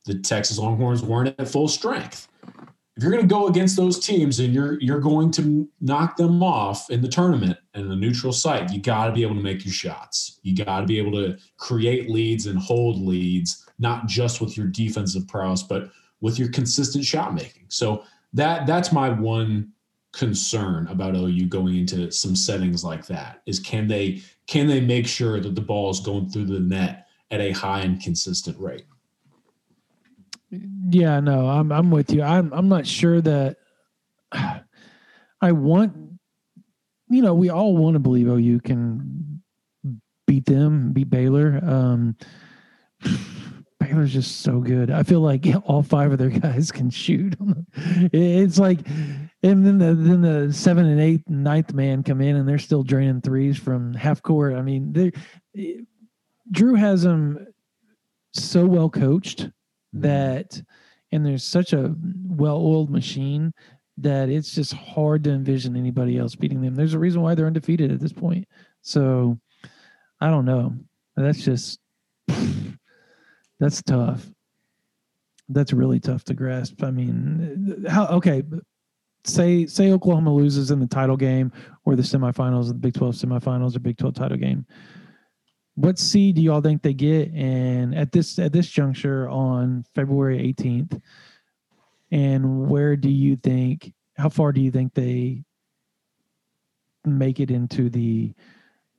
the 0.06 0.20
Texas 0.20 0.58
Longhorns 0.58 1.04
weren't 1.04 1.36
at 1.38 1.48
full 1.48 1.68
strength. 1.68 2.28
if 2.98 3.04
you're 3.04 3.12
going 3.12 3.22
to 3.22 3.28
go 3.28 3.48
against 3.48 3.78
those 3.78 4.00
teams 4.00 4.40
and 4.40 4.54
you're 4.54 4.80
you're 4.82 5.00
going 5.00 5.30
to 5.32 5.70
knock 5.80 6.18
them 6.18 6.42
off 6.42 6.90
in 6.90 7.02
the 7.02 7.08
tournament 7.08 7.58
in 7.76 7.88
the 7.88 7.96
neutral 7.96 8.34
site, 8.34 8.72
you 8.72 8.82
got 8.82 9.06
to 9.06 9.12
be 9.14 9.22
able 9.22 9.36
to 9.36 9.42
make 9.42 9.64
your 9.64 9.74
shots. 9.74 10.40
You 10.42 10.56
got 10.56 10.82
to 10.82 10.88
be 10.88 10.98
able 10.98 11.12
to 11.12 11.38
create 11.58 12.10
leads 12.10 12.48
and 12.48 12.58
hold 12.58 13.00
leads, 13.00 13.67
not 13.80 14.08
just 14.08 14.42
with 14.42 14.58
your 14.58 14.68
defensive 14.68 15.28
prowess, 15.28 15.64
but 15.64 15.92
with 16.22 16.40
your 16.40 16.50
consistent 16.50 17.06
shot 17.06 17.34
making. 17.34 17.66
So 17.70 18.04
that 18.34 18.68
that's 18.68 18.92
my 18.92 19.10
one 19.10 19.72
concern 20.14 20.88
about 20.88 21.16
OU 21.16 21.48
going 21.48 21.76
into 21.76 22.12
some 22.12 22.36
settings 22.36 22.84
like 22.84 23.06
that 23.06 23.42
is 23.46 23.60
can 23.60 23.88
they 23.88 24.22
can 24.48 24.68
they 24.68 24.82
make 24.82 25.06
sure 25.06 25.40
that 25.40 25.54
the 25.54 25.62
ball 25.62 25.90
is 25.90 26.00
going 26.00 26.30
through 26.30 26.46
the 26.46 26.60
net 26.60 27.08
at 27.30 27.40
a 27.40 27.52
high 27.52 27.82
and 27.82 28.02
consistent 28.02 28.58
rate? 28.60 28.86
Yeah, 30.50 31.20
no, 31.20 31.48
I'm 31.48 31.72
I'm 31.72 31.92
with 31.92 32.12
you. 32.12 32.24
I'm 32.24 32.52
I'm 32.54 32.70
not 32.70 32.88
sure 32.88 33.22
that 33.22 33.58
I 34.32 35.52
want 35.52 35.96
you 37.10 37.22
know, 37.22 37.34
we 37.34 37.50
all 37.50 37.78
want 37.78 37.94
to 37.94 38.00
believe 38.00 38.28
OU 38.28 38.60
can 38.62 39.42
beat 40.26 40.46
them, 40.46 40.94
beat 40.94 41.10
Baylor. 41.10 41.60
Um 41.64 42.16
Baylor's 43.88 44.14
just 44.14 44.42
so 44.42 44.60
good. 44.60 44.92
I 44.92 45.04
feel 45.04 45.22
like 45.22 45.46
all 45.66 45.84
five 45.84 46.12
of 46.12 46.18
their 46.18 46.30
guys 46.30 46.72
can 46.72 46.90
shoot. 46.90 47.36
it's 47.76 48.60
like, 48.60 48.80
and 49.44 49.66
then 49.66 49.78
the 49.78 49.94
then 49.94 50.22
the 50.22 50.52
seven 50.54 50.86
and 50.86 51.00
eight 51.00 51.24
and 51.28 51.44
ninth 51.44 51.74
man 51.74 52.04
come 52.04 52.22
in 52.22 52.36
and 52.36 52.48
they're 52.48 52.58
still 52.58 52.84
draining 52.84 53.22
threes 53.22 53.58
from 53.58 53.94
half 53.94 54.22
court. 54.22 54.56
I 54.56 54.62
mean, 54.62 54.94
they 54.94 55.84
Drew 56.52 56.76
has 56.76 57.04
them 57.04 57.48
so 58.34 58.66
well 58.66 58.90
coached 58.90 59.40
mm-hmm. 59.44 60.02
that, 60.02 60.62
and 61.12 61.26
there's 61.26 61.44
such 61.44 61.74
a 61.74 61.96
well-oiled 62.28 62.90
machine 62.90 63.54
that 64.00 64.30
it's 64.30 64.54
just 64.54 64.74
hard 64.74 65.24
to 65.24 65.32
envision 65.32 65.76
anybody 65.76 66.18
else 66.18 66.36
beating 66.36 66.62
them. 66.62 66.76
There's 66.76 66.94
a 66.94 67.00
reason 67.00 67.22
why 67.22 67.34
they're 67.34 67.48
undefeated 67.48 67.92
at 67.92 68.00
this 68.00 68.14
point. 68.14 68.48
So, 68.82 69.40
I 70.22 70.30
don't 70.30 70.46
know. 70.46 70.76
That's 71.16 71.44
just 71.44 71.80
that's 73.60 73.82
tough. 73.82 74.30
That's 75.50 75.74
really 75.74 76.00
tough 76.00 76.24
to 76.26 76.34
grasp. 76.34 76.84
I 76.84 76.92
mean, 76.92 77.86
how 77.88 78.08
okay, 78.08 78.44
say 79.24 79.66
say 79.66 79.92
Oklahoma 79.92 80.34
loses 80.34 80.72
in 80.72 80.80
the 80.80 80.88
title 80.88 81.18
game 81.18 81.52
or 81.86 81.96
the 81.96 82.02
semifinals 82.02 82.68
the 82.68 82.74
Big 82.74 82.94
12 82.94 83.16
semifinals 83.16 83.76
or 83.76 83.80
Big 83.80 83.98
12 83.98 84.16
title 84.16 84.38
game. 84.38 84.66
What 85.76 86.00
seed 86.00 86.36
do 86.36 86.42
y'all 86.42 86.62
think 86.62 86.82
they 86.82 86.94
get? 86.94 87.32
And 87.34 87.94
at 87.96 88.12
this 88.12 88.40
at 88.40 88.52
this 88.52 88.68
juncture 88.68 89.30
on 89.30 89.86
February 89.96 90.54
18th, 90.54 91.00
and 92.12 92.68
where 92.68 92.96
do 92.96 93.10
you 93.10 93.36
think 93.36 93.94
how 94.18 94.30
far 94.30 94.52
do 94.52 94.62
you 94.62 94.72
think 94.72 94.94
they 94.94 95.44
make 97.06 97.40
it 97.40 97.52
into 97.52 97.90
the 97.90 98.34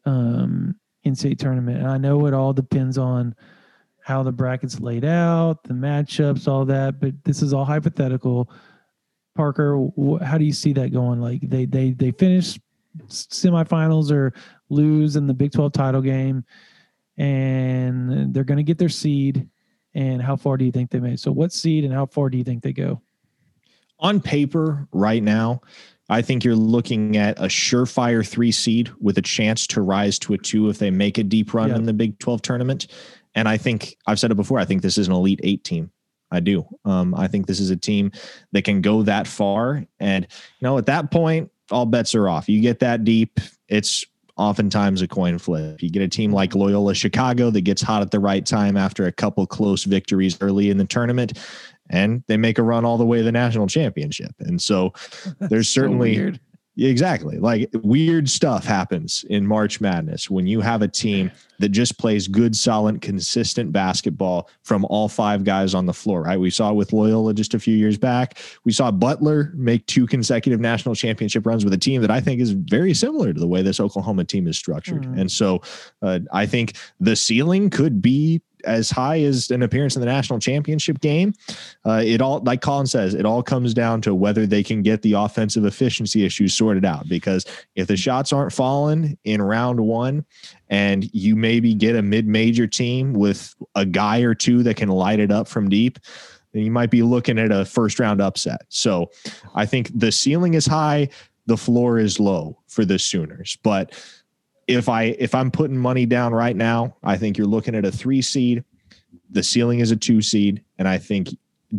um 0.04 0.76
NCAA 1.04 1.38
tournament? 1.38 1.78
And 1.78 1.88
I 1.88 1.98
know 1.98 2.26
it 2.26 2.34
all 2.34 2.52
depends 2.52 2.96
on 2.96 3.34
how 4.08 4.22
the 4.22 4.32
brackets 4.32 4.80
laid 4.80 5.04
out, 5.04 5.62
the 5.64 5.74
matchups, 5.74 6.48
all 6.48 6.64
that. 6.64 6.98
But 6.98 7.12
this 7.24 7.42
is 7.42 7.52
all 7.52 7.66
hypothetical. 7.66 8.50
Parker, 9.36 9.76
wh- 10.00 10.22
how 10.24 10.38
do 10.38 10.46
you 10.46 10.52
see 10.54 10.72
that 10.72 10.94
going? 10.94 11.20
Like 11.20 11.42
they 11.42 11.66
they 11.66 11.90
they 11.90 12.10
finish 12.12 12.58
semifinals 13.06 14.10
or 14.10 14.32
lose 14.70 15.16
in 15.16 15.26
the 15.26 15.34
Big 15.34 15.52
Twelve 15.52 15.72
title 15.72 16.00
game, 16.00 16.42
and 17.18 18.32
they're 18.32 18.44
going 18.44 18.56
to 18.56 18.62
get 18.62 18.78
their 18.78 18.88
seed. 18.88 19.46
And 19.94 20.22
how 20.22 20.36
far 20.36 20.56
do 20.56 20.64
you 20.64 20.72
think 20.72 20.90
they 20.90 21.00
made? 21.00 21.20
So, 21.20 21.30
what 21.30 21.52
seed 21.52 21.84
and 21.84 21.92
how 21.92 22.06
far 22.06 22.30
do 22.30 22.38
you 22.38 22.44
think 22.44 22.62
they 22.62 22.72
go? 22.72 23.02
On 24.00 24.20
paper, 24.20 24.88
right 24.92 25.22
now, 25.22 25.60
I 26.08 26.22
think 26.22 26.44
you're 26.44 26.54
looking 26.56 27.16
at 27.16 27.38
a 27.38 27.44
surefire 27.48 28.26
three 28.26 28.52
seed 28.52 28.90
with 29.00 29.18
a 29.18 29.22
chance 29.22 29.66
to 29.68 29.82
rise 29.82 30.18
to 30.20 30.32
a 30.34 30.38
two 30.38 30.70
if 30.70 30.78
they 30.78 30.90
make 30.90 31.18
a 31.18 31.24
deep 31.24 31.52
run 31.52 31.70
Yeah. 31.70 31.76
in 31.76 31.84
the 31.84 31.92
Big 31.92 32.18
12 32.20 32.40
tournament. 32.42 32.86
And 33.34 33.48
I 33.48 33.56
think 33.56 33.96
I've 34.06 34.18
said 34.18 34.30
it 34.30 34.36
before. 34.36 34.58
I 34.58 34.64
think 34.64 34.82
this 34.82 34.98
is 34.98 35.08
an 35.08 35.14
elite 35.14 35.40
eight 35.42 35.64
team. 35.64 35.90
I 36.30 36.40
do. 36.40 36.66
Um, 36.84 37.14
I 37.14 37.26
think 37.26 37.46
this 37.46 37.60
is 37.60 37.70
a 37.70 37.76
team 37.76 38.12
that 38.52 38.62
can 38.62 38.82
go 38.82 39.02
that 39.02 39.26
far. 39.26 39.84
And, 39.98 40.26
you 40.30 40.66
know, 40.66 40.76
at 40.76 40.86
that 40.86 41.10
point, 41.10 41.50
all 41.70 41.86
bets 41.86 42.14
are 42.14 42.28
off. 42.28 42.48
You 42.48 42.60
get 42.60 42.80
that 42.80 43.04
deep, 43.04 43.40
it's 43.68 44.04
oftentimes 44.36 45.02
a 45.02 45.08
coin 45.08 45.38
flip. 45.38 45.82
You 45.82 45.90
get 45.90 46.02
a 46.02 46.08
team 46.08 46.32
like 46.32 46.54
Loyola 46.54 46.94
Chicago 46.94 47.50
that 47.50 47.62
gets 47.62 47.82
hot 47.82 48.02
at 48.02 48.10
the 48.10 48.20
right 48.20 48.46
time 48.46 48.76
after 48.76 49.06
a 49.06 49.12
couple 49.12 49.46
close 49.46 49.84
victories 49.84 50.38
early 50.40 50.70
in 50.70 50.78
the 50.78 50.84
tournament, 50.84 51.38
and 51.90 52.22
they 52.28 52.36
make 52.36 52.58
a 52.58 52.62
run 52.62 52.84
all 52.84 52.96
the 52.96 53.06
way 53.06 53.18
to 53.18 53.24
the 53.24 53.32
national 53.32 53.66
championship. 53.66 54.32
And 54.38 54.62
so 54.62 54.92
there's 55.40 55.68
certainly. 55.68 56.38
Exactly. 56.78 57.38
Like 57.38 57.68
weird 57.82 58.28
stuff 58.30 58.64
happens 58.64 59.24
in 59.28 59.46
March 59.46 59.80
Madness 59.80 60.30
when 60.30 60.46
you 60.46 60.60
have 60.60 60.82
a 60.82 60.88
team 60.88 61.30
that 61.58 61.70
just 61.70 61.98
plays 61.98 62.28
good, 62.28 62.54
solid, 62.54 63.00
consistent 63.00 63.72
basketball 63.72 64.48
from 64.62 64.84
all 64.84 65.08
five 65.08 65.42
guys 65.42 65.74
on 65.74 65.86
the 65.86 65.92
floor, 65.92 66.22
right? 66.22 66.38
We 66.38 66.50
saw 66.50 66.72
with 66.72 66.92
Loyola 66.92 67.34
just 67.34 67.52
a 67.54 67.58
few 67.58 67.76
years 67.76 67.98
back. 67.98 68.38
We 68.64 68.70
saw 68.70 68.92
Butler 68.92 69.52
make 69.54 69.84
two 69.86 70.06
consecutive 70.06 70.60
national 70.60 70.94
championship 70.94 71.46
runs 71.46 71.64
with 71.64 71.72
a 71.72 71.78
team 71.78 72.00
that 72.02 72.12
I 72.12 72.20
think 72.20 72.40
is 72.40 72.52
very 72.52 72.94
similar 72.94 73.32
to 73.32 73.40
the 73.40 73.48
way 73.48 73.62
this 73.62 73.80
Oklahoma 73.80 74.24
team 74.24 74.46
is 74.46 74.56
structured. 74.56 75.02
Mhm. 75.02 75.20
And 75.20 75.32
so 75.32 75.60
uh, 76.00 76.20
I 76.32 76.46
think 76.46 76.76
the 77.00 77.16
ceiling 77.16 77.70
could 77.70 78.00
be 78.00 78.40
as 78.64 78.90
high 78.90 79.20
as 79.22 79.50
an 79.50 79.62
appearance 79.62 79.96
in 79.96 80.00
the 80.00 80.06
national 80.06 80.38
championship 80.38 81.00
game. 81.00 81.32
Uh, 81.84 82.02
it 82.04 82.20
all, 82.20 82.40
like 82.40 82.60
Colin 82.60 82.86
says, 82.86 83.14
it 83.14 83.24
all 83.24 83.42
comes 83.42 83.74
down 83.74 84.00
to 84.02 84.14
whether 84.14 84.46
they 84.46 84.62
can 84.62 84.82
get 84.82 85.02
the 85.02 85.12
offensive 85.12 85.64
efficiency 85.64 86.24
issues 86.24 86.54
sorted 86.54 86.84
out. 86.84 87.08
Because 87.08 87.44
if 87.74 87.86
the 87.86 87.96
shots 87.96 88.32
aren't 88.32 88.52
falling 88.52 89.18
in 89.24 89.40
round 89.42 89.80
one, 89.80 90.24
and 90.68 91.08
you 91.14 91.34
maybe 91.34 91.74
get 91.74 91.96
a 91.96 92.02
mid-major 92.02 92.66
team 92.66 93.14
with 93.14 93.54
a 93.74 93.86
guy 93.86 94.20
or 94.20 94.34
two 94.34 94.62
that 94.62 94.76
can 94.76 94.88
light 94.88 95.18
it 95.18 95.30
up 95.30 95.48
from 95.48 95.68
deep, 95.68 95.98
then 96.52 96.62
you 96.62 96.70
might 96.70 96.90
be 96.90 97.02
looking 97.02 97.38
at 97.38 97.50
a 97.50 97.64
first-round 97.64 98.20
upset. 98.20 98.62
So, 98.68 99.10
I 99.54 99.66
think 99.66 99.90
the 99.98 100.12
ceiling 100.12 100.54
is 100.54 100.66
high, 100.66 101.08
the 101.46 101.56
floor 101.56 101.98
is 101.98 102.20
low 102.20 102.58
for 102.66 102.84
the 102.84 102.98
Sooners, 102.98 103.56
but 103.62 103.94
if 104.68 104.88
I 104.88 105.16
if 105.18 105.34
I'm 105.34 105.50
putting 105.50 105.76
money 105.76 106.06
down 106.06 106.32
right 106.32 106.54
now, 106.54 106.94
I 107.02 107.16
think 107.16 107.38
you're 107.38 107.46
looking 107.46 107.74
at 107.74 107.84
a 107.84 107.90
three 107.90 108.22
seed. 108.22 108.62
The 109.30 109.42
ceiling 109.42 109.80
is 109.80 109.90
a 109.90 109.96
two 109.96 110.22
seed, 110.22 110.62
and 110.78 110.86
I 110.86 110.98
think 110.98 111.30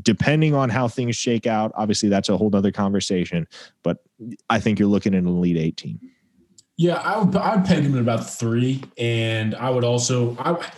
depending 0.02 0.54
on 0.54 0.70
how 0.70 0.88
things 0.88 1.16
shake 1.16 1.48
out, 1.48 1.72
obviously 1.76 2.10
that's 2.10 2.30
a 2.30 2.38
whole 2.38 2.54
other 2.56 2.72
conversation. 2.72 3.48
But 3.84 4.04
I 4.50 4.60
think 4.60 4.80
you're 4.80 4.90
looking 4.90 5.14
at 5.14 5.20
an 5.20 5.28
elite 5.28 5.58
eight 5.58 5.78
team. 5.78 6.00
Yeah, 6.78 6.96
I 6.96 7.22
would 7.22 7.36
I 7.36 7.56
would 7.56 7.66
peg 7.66 7.84
him 7.84 7.94
at 7.94 8.02
about 8.02 8.28
three, 8.28 8.84
and 8.98 9.56
I 9.56 9.70
would 9.70 9.84
also 9.84 10.36
I. 10.40 10.70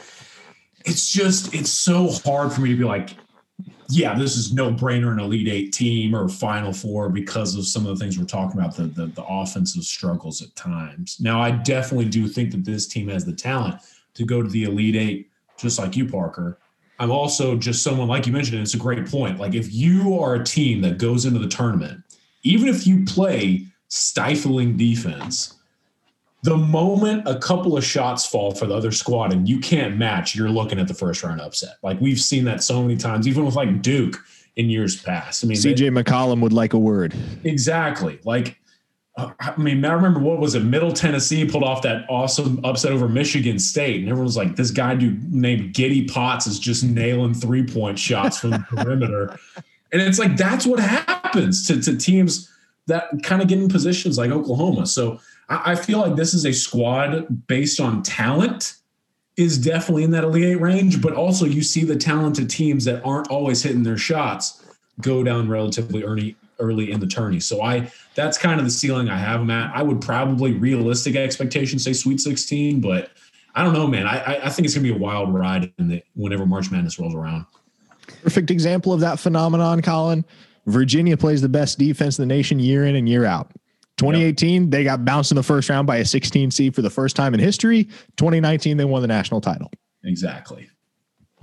It's 0.84 1.12
just 1.12 1.54
it's 1.54 1.72
so 1.72 2.10
hard 2.10 2.52
for 2.52 2.62
me 2.62 2.72
to 2.72 2.76
be 2.76 2.84
like, 2.84 3.12
yeah, 3.92 4.18
this 4.18 4.38
is 4.38 4.54
no 4.54 4.72
brainer 4.72 5.12
an 5.12 5.20
elite 5.20 5.48
eight 5.48 5.74
team 5.74 6.16
or 6.16 6.28
final 6.30 6.74
four 6.74 7.10
because 7.10 7.56
of 7.56 7.66
some 7.68 7.86
of 7.86 7.98
the 7.98 8.04
things 8.04 8.18
we're 8.18 8.26
talking 8.26 8.60
about 8.60 8.76
the, 8.76 8.84
the 8.84 9.08
the 9.08 9.24
offensive 9.24 9.84
struggles 9.84 10.42
at 10.42 10.56
times. 10.56 11.18
Now, 11.20 11.42
I 11.42 11.52
definitely 11.52 12.10
do 12.10 12.28
think 12.28 12.52
that 12.52 12.66
this 12.66 12.88
team 12.88 13.08
has 13.10 13.26
the 13.26 13.34
talent 13.34 13.82
to 14.14 14.26
go 14.26 14.42
to 14.42 14.50
the 14.50 14.64
elite 14.64 14.96
eight, 14.96 15.32
just 15.58 15.80
like 15.80 15.96
you, 15.96 16.08
Parker. 16.08 16.58
I'm 17.00 17.12
also 17.12 17.56
just 17.56 17.84
someone 17.84 18.08
like 18.08 18.28
you 18.28 18.34
mentioned. 18.34 18.62
It's 18.62 18.76
a 18.76 18.78
great 18.78 19.08
point. 19.08 19.40
Like 19.40 19.56
if 19.56 19.74
you 19.74 20.20
are 20.20 20.36
a 20.36 20.44
team 20.44 20.82
that 20.82 20.98
goes 20.98 21.26
into 21.26 21.40
the 21.40 21.48
tournament, 21.48 22.04
even 22.44 22.68
if 22.68 22.86
you 22.86 23.06
play 23.06 23.66
stifling 23.88 24.78
defense, 24.78 25.56
the 26.44 26.58
moment 26.58 27.28
a 27.28 27.38
couple 27.38 27.78
of 27.78 27.84
shots 27.84 28.26
fall 28.26 28.54
for 28.54 28.66
the 28.66 28.74
other 28.74 28.92
squad 28.92 29.32
and 29.32 29.48
you 29.48 29.60
can't 29.60 29.98
match, 29.98 30.36
you're 30.36 30.50
looking 30.50 30.80
at 30.80 30.88
the 30.88 30.94
first 30.94 31.24
round 31.24 31.40
upset. 31.40 31.76
Like 31.84 32.02
we've 32.02 32.20
seen 32.20 32.46
that 32.46 32.64
so 32.64 32.82
many 32.82 32.98
times, 32.98 33.28
even 33.28 33.46
with 33.46 33.56
like 33.56 33.82
Duke 33.82 34.18
in 34.56 34.70
years 34.70 35.02
past. 35.02 35.44
I 35.44 35.48
mean, 35.48 35.62
they- 35.62 35.74
CJ 35.74 36.04
McCollum 36.04 36.42
would 36.42 36.54
like 36.54 36.74
a 36.74 36.80
word. 36.80 37.16
Exactly. 37.44 38.20
Like, 38.24 38.58
uh, 39.18 39.32
I 39.40 39.56
mean, 39.58 39.84
I 39.86 39.92
remember 39.94 40.20
what 40.20 40.40
was 40.40 40.56
it? 40.56 40.62
Middle 40.62 40.94
Tennessee 40.94 41.46
pulled 41.46 41.64
off 41.64 41.82
that 41.84 42.06
awesome 42.10 42.60
upset 42.64 42.92
over 42.92 43.10
Michigan 43.10 43.60
State, 43.60 44.00
and 44.00 44.06
everyone 44.08 44.26
was 44.26 44.38
like, 44.38 44.56
"This 44.56 44.72
guy 44.72 44.96
dude 44.96 45.34
named 45.34 45.74
Giddy 45.74 46.06
Potts 46.06 46.48
is 46.48 46.58
just 46.60 46.84
nailing 46.86 47.34
three 47.34 47.64
point 47.64 48.00
shots 48.00 48.40
from 48.40 48.52
the 48.52 48.60
perimeter," 48.70 49.38
and 49.92 50.02
it's 50.02 50.18
like 50.18 50.38
that's 50.38 50.66
what 50.66 50.80
happens 50.80 51.68
to, 51.68 51.82
to 51.82 51.98
teams 51.98 52.50
that 52.88 53.10
kind 53.22 53.42
of 53.42 53.50
get 53.50 53.60
in 53.60 53.68
positions 53.68 54.18
like 54.18 54.32
Oklahoma. 54.32 54.88
So 54.88 55.20
I, 55.50 55.76
feel 55.76 56.00
like 56.00 56.16
this 56.16 56.34
is 56.34 56.46
a 56.46 56.54
squad 56.54 57.48
based 57.48 57.80
on 57.80 58.04
talent 58.04 58.76
is 59.38 59.58
definitely 59.58 60.04
in 60.04 60.12
that 60.12 60.24
elite 60.24 60.46
eight 60.46 60.62
range, 60.62 61.02
but 61.02 61.14
also 61.14 61.46
you 61.46 61.62
see 61.62 61.84
the 61.84 61.96
talented 61.96 62.50
teams 62.50 62.86
that 62.86 63.04
aren't 63.04 63.28
always 63.30 63.64
hitting 63.64 63.84
their 63.84 63.98
shots 63.98 64.64
go 65.02 65.24
down 65.24 65.50
relatively 65.50 66.04
early 66.04 66.36
early 66.60 66.92
in 66.92 67.00
the 67.00 67.08
tourney. 67.08 67.40
So 67.40 67.62
I 67.62 67.92
that's 68.16 68.38
kind 68.38 68.60
of 68.60 68.66
the 68.66 68.72
ceiling 68.72 69.10
I 69.10 69.18
have 69.18 69.40
them 69.40 69.50
at. 69.50 69.76
I 69.76 69.82
would 69.82 70.00
probably 70.00 70.54
realistic 70.54 71.16
expectations 71.16 71.84
say 71.84 71.94
Sweet 71.94 72.20
16, 72.22 72.82
but 72.82 73.10
I 73.56 73.64
don't 73.64 73.74
know, 73.74 73.88
man. 73.88 74.06
I 74.06 74.20
I- 74.20 74.46
I 74.46 74.50
think 74.50 74.66
it's 74.66 74.76
gonna 74.76 74.84
be 74.84 74.94
a 74.94 74.98
wild 74.98 75.34
ride 75.34 75.72
in 75.80 75.88
the 75.88 76.04
whenever 76.16 76.46
March 76.46 76.70
Madness 76.72 77.00
rolls 77.00 77.16
around. 77.16 77.46
Perfect 78.24 78.52
example 78.52 78.94
of 78.94 79.00
that 79.00 79.20
phenomenon, 79.20 79.82
Colin. 79.82 80.24
Virginia 80.68 81.18
plays 81.18 81.42
the 81.42 81.50
best 81.50 81.80
defense 81.80 82.20
in 82.20 82.28
the 82.28 82.34
nation 82.34 82.60
year 82.60 82.86
in 82.86 82.96
and 82.96 83.10
year 83.10 83.26
out. 83.26 83.50
2018, 84.02 84.69
they 84.72 84.84
got 84.84 85.06
bounced 85.06 85.32
in 85.32 85.36
the 85.36 85.44
first 85.44 85.69
round 85.69 85.86
by 85.86 85.98
a 85.98 86.06
16 86.06 86.49
seed 86.52 86.73
for 86.76 86.82
the 86.82 86.90
first 86.90 87.15
time 87.15 87.34
in 87.34 87.40
history. 87.40 87.84
2019, 88.18 88.78
they 88.78 88.86
won 88.86 89.02
the 89.02 89.07
national 89.07 89.41
title. 89.41 89.72
Exactly. 90.03 90.68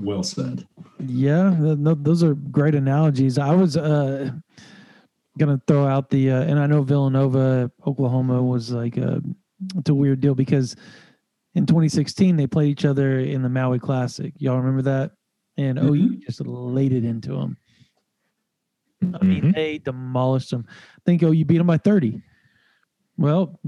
Well 0.01 0.23
said. 0.25 0.67
Yeah, 0.99 1.57
th- 1.61 1.79
th- 1.85 1.99
those 2.01 2.23
are 2.25 2.35
great 2.35 2.75
analogies. 2.75 3.39
I 3.39 3.55
was 3.55 3.77
uh, 3.77 4.31
gonna 5.39 5.61
throw 5.69 5.87
out 5.87 6.11
the, 6.11 6.31
uh, 6.33 6.43
and 6.43 6.59
I 6.59 6.67
know 6.67 6.83
Villanova, 6.83 7.71
Oklahoma 7.87 8.43
was 8.43 8.73
like 8.73 8.97
a, 8.97 9.23
it's 9.77 9.91
a 9.91 9.95
weird 9.95 10.21
deal 10.21 10.35
because 10.35 10.75
in 11.55 11.65
2016 11.67 12.37
they 12.37 12.47
played 12.49 12.71
each 12.71 12.85
other 12.85 13.21
in 13.21 13.43
the 13.43 13.49
Maui 13.49 13.79
Classic. 13.79 14.33
Y'all 14.37 14.59
remember 14.59 14.83
that? 14.83 15.13
And 15.57 15.79
OU 15.79 16.17
just 16.19 16.41
laid 16.45 16.93
it 16.93 17.05
into 17.05 17.31
them. 17.31 17.57
I 19.21 19.25
mean, 19.25 19.43
Mhm. 19.43 19.55
they 19.55 19.79
demolished 19.79 20.51
them. 20.51 20.65
I 20.69 21.01
think 21.07 21.23
OU 21.23 21.45
beat 21.45 21.59
them 21.59 21.67
by 21.69 21.79
30. 21.79 22.21
Well, 23.19 23.59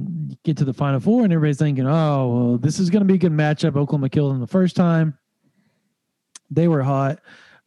get 0.44 0.56
to 0.58 0.64
the 0.64 0.72
Final 0.72 1.00
Four, 1.00 1.24
and 1.24 1.32
everybody's 1.32 1.58
thinking, 1.58 1.86
"Oh, 1.86 2.28
well, 2.28 2.58
this 2.58 2.78
is 2.78 2.88
going 2.88 3.00
to 3.00 3.06
be 3.06 3.14
a 3.14 3.18
good 3.18 3.32
matchup." 3.32 3.76
Oklahoma 3.76 4.08
killed 4.08 4.32
them 4.32 4.40
the 4.40 4.46
first 4.46 4.76
time. 4.76 5.18
They 6.50 6.68
were 6.68 6.82
hot. 6.82 7.18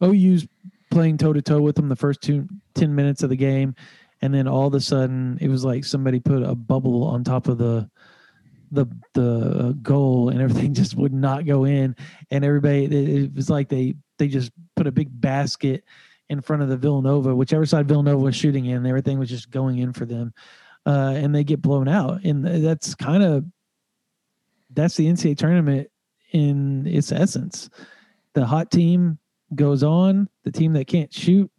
OU's 0.02 0.48
playing 0.90 1.18
toe 1.18 1.34
to 1.34 1.42
toe 1.42 1.60
with 1.60 1.76
them 1.76 1.88
the 1.88 1.96
first 1.96 2.22
two, 2.22 2.48
10 2.74 2.94
minutes 2.94 3.22
of 3.22 3.28
the 3.28 3.36
game, 3.36 3.74
and 4.22 4.32
then 4.32 4.48
all 4.48 4.66
of 4.66 4.74
a 4.74 4.80
sudden, 4.80 5.36
it 5.42 5.48
was 5.48 5.64
like 5.64 5.84
somebody 5.84 6.20
put 6.20 6.42
a 6.42 6.54
bubble 6.54 7.04
on 7.04 7.22
top 7.22 7.48
of 7.48 7.58
the 7.58 7.90
the 8.72 8.86
the 9.12 9.66
uh, 9.68 9.72
goal, 9.82 10.30
and 10.30 10.40
everything 10.40 10.72
just 10.82 10.96
would 10.96 11.12
not 11.12 11.44
go 11.44 11.64
in. 11.64 11.94
And 12.30 12.44
everybody, 12.46 12.84
it, 12.84 12.92
it 12.92 13.34
was 13.34 13.50
like 13.50 13.68
they 13.68 13.94
they 14.18 14.28
just 14.28 14.52
put 14.74 14.86
a 14.86 14.92
big 14.92 15.20
basket 15.20 15.84
in 16.30 16.40
front 16.40 16.62
of 16.62 16.70
the 16.70 16.76
Villanova, 16.78 17.34
whichever 17.34 17.66
side 17.66 17.86
Villanova 17.86 18.18
was 18.18 18.34
shooting 18.34 18.64
in, 18.64 18.86
everything 18.86 19.18
was 19.18 19.28
just 19.28 19.50
going 19.50 19.78
in 19.78 19.92
for 19.92 20.06
them. 20.06 20.32
Uh, 20.86 21.14
and 21.16 21.34
they 21.34 21.44
get 21.44 21.62
blown 21.62 21.88
out. 21.88 22.24
And 22.24 22.44
that's 22.44 22.94
kind 22.94 23.22
of 23.22 23.44
that's 24.70 24.96
the 24.96 25.06
NCAA 25.06 25.38
tournament 25.38 25.88
in 26.32 26.86
its 26.86 27.12
essence. 27.12 27.70
The 28.34 28.44
hot 28.44 28.70
team 28.70 29.18
goes 29.54 29.82
on, 29.82 30.28
the 30.42 30.50
team 30.50 30.72
that 30.74 30.86
can't 30.86 31.12
shoot 31.12 31.50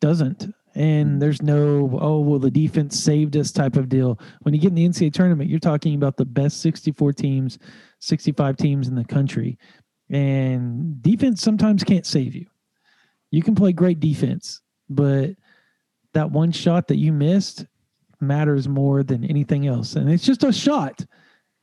doesn't. 0.00 0.52
And 0.74 1.22
there's 1.22 1.40
no, 1.40 1.98
oh, 2.00 2.18
well, 2.18 2.40
the 2.40 2.50
defense 2.50 2.98
saved 2.98 3.36
us 3.36 3.52
type 3.52 3.76
of 3.76 3.88
deal. 3.88 4.18
When 4.42 4.54
you 4.54 4.60
get 4.60 4.68
in 4.68 4.74
the 4.74 4.88
NCAA 4.88 5.12
tournament, 5.12 5.48
you're 5.48 5.60
talking 5.60 5.94
about 5.94 6.16
the 6.16 6.24
best 6.24 6.60
64 6.62 7.12
teams, 7.12 7.58
65 8.00 8.56
teams 8.56 8.88
in 8.88 8.96
the 8.96 9.04
country. 9.04 9.56
And 10.10 11.00
defense 11.00 11.40
sometimes 11.42 11.84
can't 11.84 12.04
save 12.04 12.34
you. 12.34 12.46
You 13.30 13.42
can 13.42 13.54
play 13.54 13.72
great 13.72 14.00
defense, 14.00 14.62
but 14.90 15.30
that 16.14 16.30
one 16.30 16.52
shot 16.52 16.88
that 16.88 16.96
you 16.96 17.12
missed 17.12 17.66
matters 18.20 18.68
more 18.68 19.02
than 19.02 19.24
anything 19.24 19.66
else. 19.66 19.96
And 19.96 20.10
it's 20.10 20.24
just 20.24 20.44
a 20.44 20.52
shot, 20.52 21.04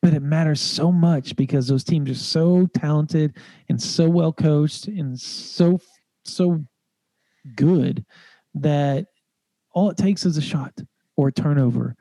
but 0.02 0.14
it 0.14 0.22
matters 0.22 0.61
so 0.61 0.91
much 0.91 1.36
because 1.36 1.68
those 1.68 1.84
teams 1.84 2.10
are 2.10 2.15
so 2.15 2.68
talented 2.73 3.38
and 3.69 3.82
so 3.82 4.07
well 4.10 4.32
coached 4.32 4.88
and 4.88 5.19
so 5.19 5.80
so 6.23 6.64
good 7.56 8.06
that 8.53 9.07
all 9.73 9.90
it 9.90 9.98
takes 9.98 10.26
is 10.26 10.38
a 10.38 10.41
shot 10.41 10.73
or 11.18 11.30
a 11.30 11.34
turnover 11.34 11.95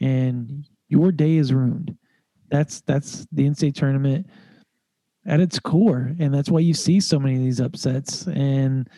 and 0.00 0.68
your 0.88 1.10
day 1.10 1.36
is 1.36 1.52
ruined. 1.52 1.96
That's 2.50 2.82
that's 2.82 3.26
the 3.32 3.48
NCAA 3.48 3.74
tournament 3.74 4.26
at 5.26 5.40
its 5.40 5.58
core. 5.58 6.14
And 6.18 6.32
that's 6.32 6.50
why 6.50 6.60
you 6.60 6.74
see 6.74 7.00
so 7.00 7.18
many 7.18 7.36
of 7.36 7.42
these 7.42 7.60
upsets. 7.60 8.26
And 8.26 8.88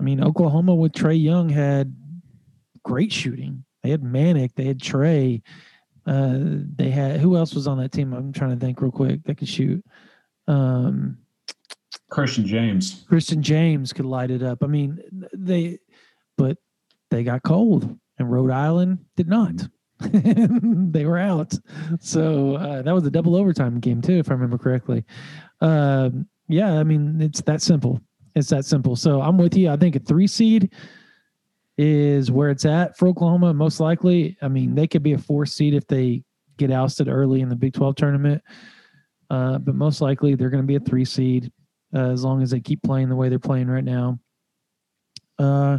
I 0.00 0.02
mean, 0.02 0.24
Oklahoma 0.24 0.74
with 0.74 0.92
Trae 0.92 1.22
Young 1.22 1.48
had 1.48 1.94
great 2.84 3.12
shooting. 3.12 3.64
They 3.82 3.90
had 3.90 4.02
Manek, 4.02 4.54
they 4.54 4.64
had 4.64 4.78
Trae, 4.78 5.42
uh, 6.06 6.38
they 6.76 6.90
had 6.90 7.20
who 7.20 7.36
else 7.36 7.54
was 7.54 7.66
on 7.66 7.78
that 7.78 7.92
team? 7.92 8.12
I'm 8.12 8.32
trying 8.32 8.58
to 8.58 8.64
think 8.64 8.80
real 8.80 8.90
quick 8.90 9.24
that 9.24 9.38
could 9.38 9.48
shoot. 9.48 9.84
Um, 10.46 11.18
Christian 12.10 12.46
James. 12.46 13.04
Christian 13.08 13.42
James 13.42 13.92
could 13.92 14.04
light 14.04 14.30
it 14.30 14.42
up. 14.42 14.62
I 14.62 14.66
mean, 14.66 15.00
they, 15.32 15.78
but 16.36 16.58
they 17.10 17.24
got 17.24 17.42
cold, 17.42 17.98
and 18.18 18.30
Rhode 18.30 18.50
Island 18.50 18.98
did 19.16 19.28
not. 19.28 19.54
they 20.00 21.06
were 21.06 21.18
out. 21.18 21.54
So 22.00 22.56
uh, 22.56 22.82
that 22.82 22.94
was 22.94 23.06
a 23.06 23.10
double 23.10 23.36
overtime 23.36 23.80
game 23.80 24.02
too, 24.02 24.18
if 24.18 24.30
I 24.30 24.34
remember 24.34 24.58
correctly. 24.58 25.04
Um, 25.60 26.26
yeah, 26.48 26.78
I 26.78 26.84
mean, 26.84 27.20
it's 27.20 27.40
that 27.42 27.62
simple. 27.62 28.00
It's 28.34 28.50
that 28.50 28.64
simple. 28.64 28.96
So 28.96 29.22
I'm 29.22 29.38
with 29.38 29.56
you. 29.56 29.70
I 29.70 29.76
think 29.76 29.96
a 29.96 30.00
three 30.00 30.26
seed 30.26 30.72
is 31.76 32.30
where 32.30 32.50
it's 32.50 32.64
at 32.64 32.96
for 32.96 33.08
Oklahoma. 33.08 33.52
Most 33.54 33.80
likely, 33.80 34.36
I 34.42 34.48
mean, 34.48 34.74
they 34.74 34.86
could 34.86 35.02
be 35.02 35.12
a 35.14 35.18
four 35.18 35.44
seed 35.46 35.74
if 35.74 35.86
they 35.86 36.22
get 36.56 36.70
ousted 36.70 37.08
early 37.08 37.40
in 37.40 37.48
the 37.48 37.56
Big 37.56 37.72
12 37.74 37.96
tournament. 37.96 38.42
Uh, 39.30 39.58
but 39.58 39.74
most 39.74 40.00
likely, 40.00 40.34
they're 40.34 40.50
going 40.50 40.62
to 40.62 40.66
be 40.66 40.76
a 40.76 40.80
three 40.80 41.04
seed 41.04 41.50
uh, 41.94 42.10
as 42.10 42.22
long 42.22 42.42
as 42.42 42.50
they 42.50 42.60
keep 42.60 42.82
playing 42.82 43.08
the 43.08 43.16
way 43.16 43.28
they're 43.28 43.38
playing 43.38 43.66
right 43.68 43.84
now. 43.84 44.18
Uh, 45.38 45.78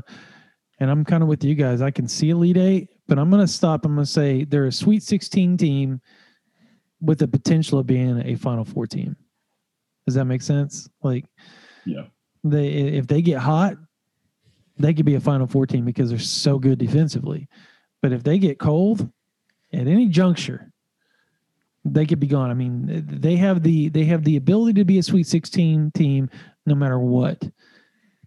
and 0.80 0.92
I'm 0.92 1.06
kind 1.06 1.24
of 1.24 1.30
with 1.30 1.44
you 1.44 1.56
guys. 1.56 1.82
I 1.82 1.92
can 1.92 2.08
see 2.08 2.32
Elite 2.32 2.58
Eight, 2.58 2.90
but 3.08 3.18
I'm 3.18 3.30
going 3.30 3.42
to 3.42 3.48
stop. 3.48 3.86
I'm 3.86 3.96
going 3.96 4.06
to 4.06 4.12
say 4.12 4.44
they're 4.44 4.66
a 4.66 4.72
Sweet 4.72 5.04
16 5.04 5.56
team 5.58 6.02
with 7.00 7.20
the 7.20 7.28
potential 7.28 7.80
of 7.80 7.86
being 7.88 8.22
a 8.26 8.36
Final 8.36 8.66
Four 8.66 8.88
team. 8.88 9.16
Does 10.06 10.16
that 10.16 10.26
make 10.26 10.42
sense? 10.42 10.90
Like, 11.02 11.26
Yeah. 11.86 12.08
they 12.44 12.68
if 12.68 13.08
they 13.08 13.22
get 13.22 13.40
hot, 13.40 13.78
they 14.78 14.94
could 14.94 15.06
be 15.06 15.16
a 15.16 15.20
Final 15.20 15.48
Four 15.48 15.66
team 15.66 15.86
because 15.86 16.10
they're 16.10 16.20
so 16.20 16.60
good 16.60 16.80
defensively. 16.80 17.48
But 18.02 18.12
if 18.12 18.24
they 18.24 18.38
get 18.38 18.60
cold 18.60 19.10
at 19.74 19.88
any 19.88 20.08
juncture, 20.08 20.72
they 21.84 22.06
could 22.06 22.20
be 22.20 22.28
gone. 22.28 22.50
I 22.50 22.56
mean, 22.56 23.06
they 23.08 23.36
have 23.38 23.64
the 23.64 23.90
they 23.90 24.06
have 24.06 24.24
the 24.24 24.38
ability 24.38 24.80
to 24.80 24.86
be 24.86 24.98
a 24.98 25.04
Sweet 25.04 25.28
16 25.28 25.92
team 25.92 26.30
no 26.66 26.76
matter 26.76 27.00
what. 27.00 27.48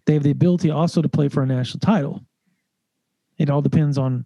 They 0.05 0.13
have 0.13 0.23
the 0.23 0.31
ability 0.31 0.71
also 0.71 1.01
to 1.01 1.09
play 1.09 1.27
for 1.27 1.43
a 1.43 1.45
national 1.45 1.81
title. 1.81 2.21
It 3.37 3.49
all 3.49 3.61
depends 3.61 3.97
on 3.97 4.25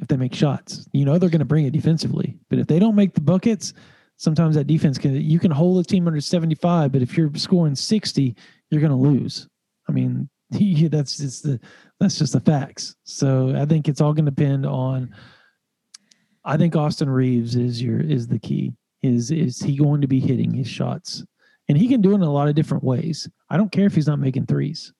if 0.00 0.08
they 0.08 0.16
make 0.16 0.34
shots. 0.34 0.88
You 0.92 1.04
know 1.04 1.18
they're 1.18 1.30
going 1.30 1.40
to 1.40 1.44
bring 1.44 1.66
it 1.66 1.72
defensively, 1.72 2.38
but 2.48 2.58
if 2.58 2.66
they 2.66 2.78
don't 2.78 2.96
make 2.96 3.14
the 3.14 3.20
buckets, 3.20 3.74
sometimes 4.16 4.54
that 4.56 4.66
defense 4.66 4.98
can 4.98 5.14
you 5.14 5.38
can 5.38 5.50
hold 5.50 5.84
a 5.84 5.88
team 5.88 6.06
under 6.06 6.20
75, 6.20 6.90
but 6.90 7.02
if 7.02 7.16
you're 7.16 7.30
scoring 7.36 7.74
60, 7.74 8.34
you're 8.70 8.80
going 8.80 8.90
to 8.90 8.96
lose. 8.96 9.48
I 9.88 9.92
mean, 9.92 10.28
that's 10.50 11.16
just 11.18 11.42
the 11.42 11.60
that's 12.00 12.18
just 12.18 12.32
the 12.32 12.40
facts. 12.40 12.96
So 13.04 13.54
I 13.56 13.66
think 13.66 13.88
it's 13.88 14.00
all 14.00 14.12
going 14.12 14.24
to 14.24 14.30
depend 14.30 14.64
on. 14.64 15.14
I 16.44 16.56
think 16.56 16.76
Austin 16.76 17.10
Reaves 17.10 17.56
is 17.56 17.82
your 17.82 18.00
is 18.00 18.28
the 18.28 18.38
key. 18.38 18.72
Is 19.02 19.30
is 19.30 19.60
he 19.60 19.76
going 19.76 20.00
to 20.00 20.08
be 20.08 20.20
hitting 20.20 20.52
his 20.54 20.68
shots? 20.68 21.24
And 21.68 21.76
he 21.76 21.86
can 21.86 22.00
do 22.00 22.12
it 22.12 22.16
in 22.16 22.22
a 22.22 22.32
lot 22.32 22.48
of 22.48 22.54
different 22.54 22.82
ways. 22.82 23.28
I 23.50 23.58
don't 23.58 23.70
care 23.70 23.84
if 23.84 23.94
he's 23.94 24.06
not 24.06 24.18
making 24.18 24.46
threes. 24.46 24.92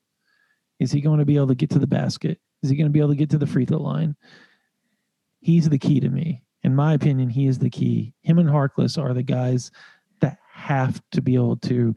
Is 0.78 0.92
he 0.92 1.00
going 1.00 1.18
to 1.18 1.24
be 1.24 1.36
able 1.36 1.48
to 1.48 1.54
get 1.54 1.70
to 1.70 1.78
the 1.78 1.86
basket? 1.86 2.38
Is 2.62 2.68
he 2.68 2.76
going 2.76 2.86
to 2.86 2.92
be 2.92 2.98
able 2.98 3.10
to 3.10 3.16
get 3.16 3.30
to 3.30 3.38
the 3.38 3.46
free 3.46 3.64
throw 3.64 3.78
line? 3.78 4.16
He's 5.40 5.68
the 5.68 5.78
key 5.78 5.98
to 6.00 6.10
me. 6.10 6.42
In 6.62 6.74
my 6.74 6.92
opinion, 6.92 7.30
he 7.30 7.46
is 7.46 7.58
the 7.58 7.70
key. 7.70 8.12
Him 8.22 8.38
and 8.38 8.48
Harkless 8.48 9.02
are 9.02 9.14
the 9.14 9.22
guys 9.22 9.70
that 10.20 10.38
have 10.52 11.00
to 11.12 11.22
be 11.22 11.34
able 11.34 11.56
to 11.56 11.96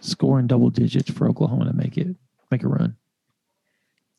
score 0.00 0.38
in 0.38 0.46
double 0.46 0.70
digits 0.70 1.10
for 1.10 1.28
Oklahoma 1.28 1.64
to 1.64 1.72
make 1.72 1.96
it 1.96 2.14
make 2.50 2.62
a 2.62 2.68
run. 2.68 2.96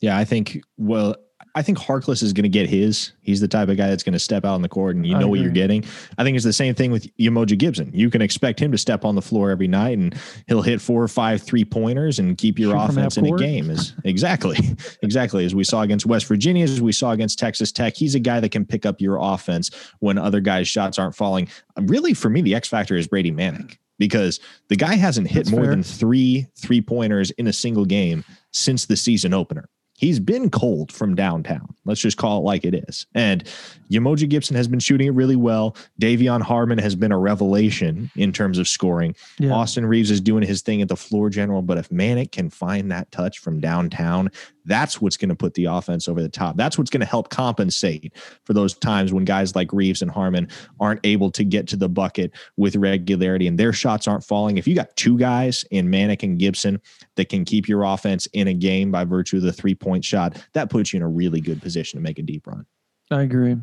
Yeah, 0.01 0.17
I 0.17 0.25
think. 0.25 0.61
Well, 0.77 1.15
I 1.53 1.61
think 1.61 1.77
Harkless 1.77 2.21
is 2.21 2.33
going 2.33 2.43
to 2.43 2.49
get 2.49 2.67
his. 2.67 3.13
He's 3.21 3.39
the 3.39 3.47
type 3.47 3.69
of 3.69 3.77
guy 3.77 3.87
that's 3.87 4.03
going 4.03 4.13
to 4.13 4.19
step 4.19 4.43
out 4.43 4.55
on 4.55 4.61
the 4.61 4.67
court, 4.67 4.97
and 4.97 5.07
you 5.07 5.17
know 5.17 5.29
what 5.29 5.39
you're 5.39 5.51
getting. 5.51 5.85
I 6.17 6.23
think 6.23 6.35
it's 6.35 6.43
the 6.43 6.51
same 6.51 6.75
thing 6.75 6.91
with 6.91 7.07
Umoja 7.17 7.57
Gibson. 7.57 7.91
You 7.93 8.09
can 8.09 8.21
expect 8.21 8.59
him 8.59 8.73
to 8.73 8.77
step 8.77 9.05
on 9.05 9.15
the 9.15 9.21
floor 9.21 9.51
every 9.51 9.69
night, 9.69 9.97
and 9.97 10.13
he'll 10.47 10.61
hit 10.61 10.81
four 10.81 11.01
or 11.01 11.07
five 11.07 11.41
three 11.41 11.63
pointers 11.63 12.19
and 12.19 12.37
keep 12.37 12.59
your 12.59 12.77
Shoot 12.77 12.91
offense 12.91 13.17
in 13.17 13.25
a 13.25 13.37
game. 13.37 13.69
Is 13.69 13.93
exactly, 14.03 14.57
exactly 15.01 15.45
as 15.45 15.55
we 15.55 15.63
saw 15.63 15.81
against 15.81 16.05
West 16.05 16.25
Virginia, 16.25 16.65
as 16.65 16.81
we 16.81 16.91
saw 16.91 17.11
against 17.11 17.39
Texas 17.39 17.71
Tech. 17.71 17.95
He's 17.95 18.15
a 18.15 18.19
guy 18.19 18.41
that 18.41 18.49
can 18.49 18.65
pick 18.65 18.85
up 18.85 18.99
your 18.99 19.17
offense 19.21 19.71
when 19.99 20.17
other 20.17 20.41
guys' 20.41 20.67
shots 20.67 20.99
aren't 20.99 21.15
falling. 21.15 21.47
Really, 21.79 22.13
for 22.13 22.29
me, 22.29 22.41
the 22.41 22.53
X 22.53 22.67
factor 22.67 22.97
is 22.97 23.07
Brady 23.07 23.31
Manek 23.31 23.77
because 23.97 24.39
the 24.69 24.75
guy 24.75 24.95
hasn't 24.95 25.27
hit 25.27 25.45
That's 25.45 25.51
more 25.51 25.61
fair. 25.63 25.71
than 25.71 25.83
three 25.83 26.47
three 26.57 26.81
pointers 26.81 27.31
in 27.31 27.47
a 27.47 27.53
single 27.53 27.85
game 27.85 28.23
since 28.51 28.85
the 28.85 28.95
season 28.97 29.33
opener. 29.33 29.69
he's 29.97 30.19
been 30.19 30.49
cold 30.49 30.91
from 30.91 31.15
downtown. 31.15 31.73
Let's 31.85 32.01
just 32.01 32.17
call 32.17 32.39
it 32.39 32.41
like 32.43 32.65
it 32.65 32.73
is. 32.89 33.05
And 33.15 33.45
Umoja 33.89 34.27
Gibson 34.27 34.55
has 34.57 34.67
been 34.67 34.79
shooting 34.81 35.07
it 35.07 35.11
really 35.11 35.37
well. 35.37 35.77
De'Vion 36.01 36.41
Harmon 36.41 36.77
has 36.79 36.95
been 36.95 37.13
a 37.13 37.17
revelation 37.17 38.11
in 38.17 38.33
terms 38.33 38.57
of 38.57 38.67
scoring. 38.67 39.15
Yeah. 39.39 39.53
Austin 39.53 39.85
Reaves 39.85 40.11
is 40.11 40.19
doing 40.19 40.43
his 40.43 40.61
thing 40.61 40.81
at 40.81 40.89
the 40.89 40.97
floor 40.97 41.29
general. 41.29 41.61
But 41.61 41.77
if 41.77 41.89
Manek 41.89 42.31
can 42.33 42.49
find 42.49 42.91
that 42.91 43.09
touch 43.11 43.39
from 43.39 43.61
downtown, 43.61 44.31
that's 44.65 44.99
what's 45.01 45.17
going 45.17 45.29
to 45.29 45.35
put 45.35 45.53
the 45.53 45.65
offense 45.65 46.07
over 46.07 46.21
the 46.21 46.29
top. 46.29 46.57
That's 46.57 46.77
what's 46.77 46.89
going 46.89 47.01
to 47.01 47.07
help 47.07 47.29
compensate 47.29 48.13
for 48.43 48.53
those 48.53 48.73
times 48.73 49.13
when 49.13 49.25
guys 49.25 49.55
like 49.55 49.71
Reaves 49.71 50.01
and 50.01 50.11
Harmon 50.11 50.47
aren't 50.79 50.99
able 51.03 51.31
to 51.31 51.43
get 51.43 51.67
to 51.67 51.77
the 51.77 51.89
bucket 51.89 52.31
with 52.57 52.75
regularity 52.75 53.47
and 53.47 53.57
their 53.57 53.73
shots 53.73 54.07
aren't 54.07 54.23
falling. 54.23 54.57
If 54.57 54.67
you 54.67 54.75
got 54.75 54.95
two 54.95 55.17
guys 55.17 55.65
in 55.71 55.87
Manek 55.87 56.23
and 56.23 56.37
Gibson 56.37 56.81
that 57.15 57.29
can 57.29 57.45
keep 57.45 57.67
your 57.67 57.83
offense 57.83 58.27
in 58.33 58.47
a 58.47 58.53
game 58.53 58.91
by 58.91 59.03
virtue 59.03 59.37
of 59.37 59.43
the 59.43 59.53
three 59.53 59.75
point 59.75 60.03
shot, 60.03 60.43
that 60.53 60.69
puts 60.69 60.93
you 60.93 60.97
in 60.97 61.03
a 61.03 61.09
really 61.09 61.41
good 61.41 61.61
position 61.61 61.99
to 61.99 62.03
make 62.03 62.19
a 62.19 62.23
deep 62.23 62.47
run. 62.47 62.65
I 63.11 63.21
agree. 63.21 63.55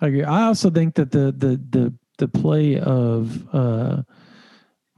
I 0.00 0.06
agree. 0.06 0.24
I 0.24 0.44
also 0.44 0.70
think 0.70 0.94
that 0.94 1.10
the 1.10 1.32
the 1.32 1.60
the 1.70 1.94
the 2.18 2.28
play 2.28 2.78
of 2.78 3.46
uh 3.54 4.02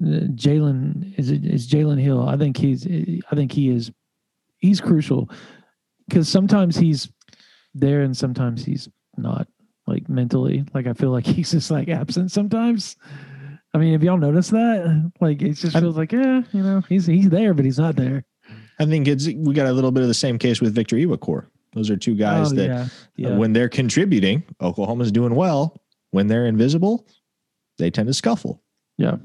Jalen 0.00 1.16
is 1.18 1.30
is 1.30 1.70
Jalen 1.70 2.00
Hill. 2.00 2.28
I 2.28 2.36
think 2.36 2.56
he's 2.56 2.86
I 2.86 3.34
think 3.34 3.52
he 3.52 3.68
is 3.68 3.92
he's 4.62 4.80
crucial 4.80 5.28
because 6.08 6.26
sometimes 6.28 6.76
he's 6.76 7.10
there 7.74 8.00
and 8.02 8.16
sometimes 8.16 8.64
he's 8.64 8.88
not 9.18 9.46
like 9.86 10.08
mentally. 10.08 10.64
Like 10.72 10.86
I 10.86 10.94
feel 10.94 11.10
like 11.10 11.26
he's 11.36 11.50
just 11.50 11.70
like 11.70 11.88
absent 11.90 12.32
sometimes. 12.32 12.96
I 13.74 13.78
mean, 13.78 13.92
have 13.92 14.02
y'all 14.02 14.18
noticed 14.18 14.50
that? 14.52 15.12
Like 15.20 15.42
it 15.42 15.52
just 15.54 15.76
I- 15.76 15.80
feels 15.80 15.96
like, 15.98 16.12
yeah, 16.12 16.42
you 16.52 16.62
know, 16.62 16.80
he's 16.88 17.04
he's 17.06 17.28
there, 17.28 17.52
but 17.52 17.64
he's 17.66 17.78
not 17.78 17.96
there. 17.96 18.24
I 18.78 18.86
think 18.86 19.06
it's 19.06 19.26
we 19.28 19.52
got 19.54 19.66
a 19.66 19.72
little 19.72 19.92
bit 19.92 20.02
of 20.02 20.08
the 20.08 20.14
same 20.14 20.38
case 20.38 20.60
with 20.60 20.74
Victor 20.74 20.96
Iwuakor. 20.96 21.46
Those 21.74 21.88
are 21.90 21.96
two 21.96 22.14
guys 22.14 22.52
Oh, 22.52 22.56
that 22.56 22.66
yeah, 22.66 22.80
uh, 22.82 22.86
yeah. 23.16 23.36
when 23.36 23.52
they're 23.52 23.68
contributing, 23.68 24.42
Oklahoma's 24.60 25.10
doing 25.12 25.34
well. 25.34 25.80
When 26.10 26.26
they're 26.26 26.44
invisible, 26.46 27.06
they 27.78 27.90
tend 27.90 28.08
to 28.08 28.14
scuffle. 28.14 28.62
Yeah, 28.98 29.16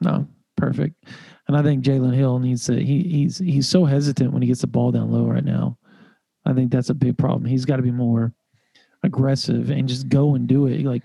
no, 0.00 0.26
perfect. 0.56 1.04
And 1.48 1.56
I 1.56 1.62
think 1.62 1.84
Jalen 1.84 2.14
Hill 2.14 2.38
needs 2.38 2.66
to. 2.66 2.82
He 2.82 3.02
he's 3.02 3.38
he's 3.38 3.68
so 3.68 3.84
hesitant 3.84 4.32
when 4.32 4.42
he 4.42 4.48
gets 4.48 4.60
the 4.60 4.66
ball 4.66 4.92
down 4.92 5.10
low 5.10 5.24
right 5.24 5.44
now. 5.44 5.78
I 6.44 6.52
think 6.52 6.70
that's 6.72 6.90
a 6.90 6.94
big 6.94 7.18
problem. 7.18 7.44
He's 7.44 7.64
got 7.64 7.76
to 7.76 7.82
be 7.82 7.90
more 7.90 8.32
aggressive 9.02 9.70
and 9.70 9.88
just 9.88 10.08
go 10.08 10.34
and 10.34 10.46
do 10.46 10.66
it. 10.66 10.84
Like 10.84 11.02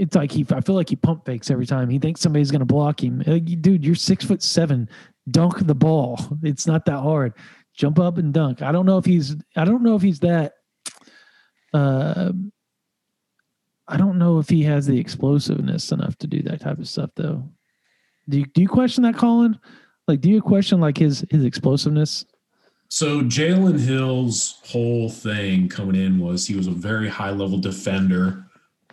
it's 0.00 0.16
like 0.16 0.32
he. 0.32 0.46
I 0.50 0.62
feel 0.62 0.74
like 0.74 0.88
he 0.88 0.96
pump 0.96 1.26
fakes 1.26 1.50
every 1.50 1.66
time. 1.66 1.90
He 1.90 1.98
thinks 1.98 2.22
somebody's 2.22 2.50
going 2.50 2.60
to 2.60 2.66
block 2.66 3.02
him. 3.02 3.22
Like, 3.26 3.44
dude, 3.60 3.84
you're 3.84 3.94
six 3.94 4.24
foot 4.24 4.42
seven. 4.42 4.88
Dunk 5.30 5.66
the 5.66 5.74
ball. 5.74 6.18
It's 6.42 6.66
not 6.66 6.86
that 6.86 7.00
hard. 7.00 7.34
Jump 7.76 7.98
up 7.98 8.16
and 8.16 8.32
dunk. 8.32 8.62
I 8.62 8.72
don't 8.72 8.86
know 8.86 8.96
if 8.96 9.04
he's. 9.04 9.36
I 9.56 9.66
don't 9.66 9.82
know 9.82 9.96
if 9.96 10.02
he's 10.02 10.20
that. 10.20 10.54
Uh, 11.74 12.32
I 13.86 13.96
don't 13.98 14.18
know 14.18 14.38
if 14.38 14.48
he 14.48 14.62
has 14.62 14.86
the 14.86 14.98
explosiveness 14.98 15.92
enough 15.92 16.16
to 16.18 16.26
do 16.26 16.42
that 16.44 16.62
type 16.62 16.78
of 16.78 16.88
stuff, 16.88 17.10
though. 17.14 17.50
Do 18.30 18.38
you 18.38 18.46
do 18.46 18.62
you 18.62 18.68
question 18.68 19.02
that, 19.02 19.16
Colin? 19.16 19.58
Like, 20.08 20.20
do 20.20 20.30
you 20.30 20.40
question 20.40 20.80
like 20.80 20.96
his 20.96 21.24
his 21.30 21.44
explosiveness? 21.44 22.24
So 22.88 23.20
Jalen 23.20 23.78
Hill's 23.78 24.58
whole 24.64 25.08
thing 25.08 25.68
coming 25.68 25.94
in 25.94 26.18
was 26.18 26.46
he 26.46 26.56
was 26.56 26.66
a 26.66 26.72
very 26.72 27.08
high 27.08 27.30
level 27.30 27.58
defender, 27.58 28.44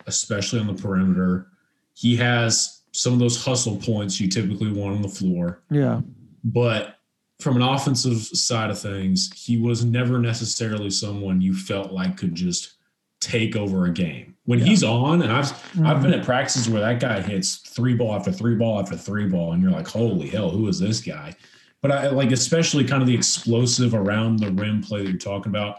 especially 0.06 0.60
on 0.60 0.68
the 0.68 0.74
perimeter. 0.74 1.48
He 1.94 2.14
has 2.16 2.82
some 2.92 3.12
of 3.12 3.18
those 3.18 3.42
hustle 3.42 3.76
points 3.76 4.20
you 4.20 4.28
typically 4.28 4.72
want 4.72 4.96
on 4.96 5.02
the 5.02 5.08
floor, 5.08 5.62
Yeah, 5.70 6.00
but 6.44 6.98
from 7.40 7.56
an 7.56 7.62
offensive 7.62 8.18
side 8.18 8.70
of 8.70 8.78
things, 8.78 9.30
he 9.34 9.56
was 9.58 9.84
never 9.84 10.18
necessarily 10.18 10.90
someone 10.90 11.40
you 11.40 11.54
felt 11.54 11.92
like 11.92 12.16
could 12.16 12.34
just 12.34 12.77
take 13.20 13.56
over 13.56 13.86
a 13.86 13.92
game. 13.92 14.34
When 14.44 14.58
he's 14.58 14.82
on, 14.82 15.20
and 15.20 15.30
I've 15.30 15.52
I've 15.84 16.00
been 16.00 16.10
mm-hmm. 16.10 16.20
at 16.20 16.24
practices 16.24 16.70
where 16.70 16.80
that 16.80 17.00
guy 17.00 17.20
hits 17.20 17.56
three 17.56 17.94
ball 17.94 18.14
after 18.14 18.32
three 18.32 18.54
ball 18.54 18.80
after 18.80 18.96
three 18.96 19.28
ball, 19.28 19.52
and 19.52 19.62
you're 19.62 19.72
like, 19.72 19.86
holy 19.86 20.28
hell, 20.28 20.48
who 20.48 20.68
is 20.68 20.78
this 20.78 21.00
guy? 21.00 21.34
But 21.82 21.92
I 21.92 22.08
like 22.08 22.32
especially 22.32 22.84
kind 22.84 23.02
of 23.02 23.08
the 23.08 23.14
explosive 23.14 23.94
around 23.94 24.38
the 24.38 24.50
rim 24.50 24.82
play 24.82 25.02
that 25.02 25.10
you're 25.10 25.18
talking 25.18 25.50
about, 25.50 25.76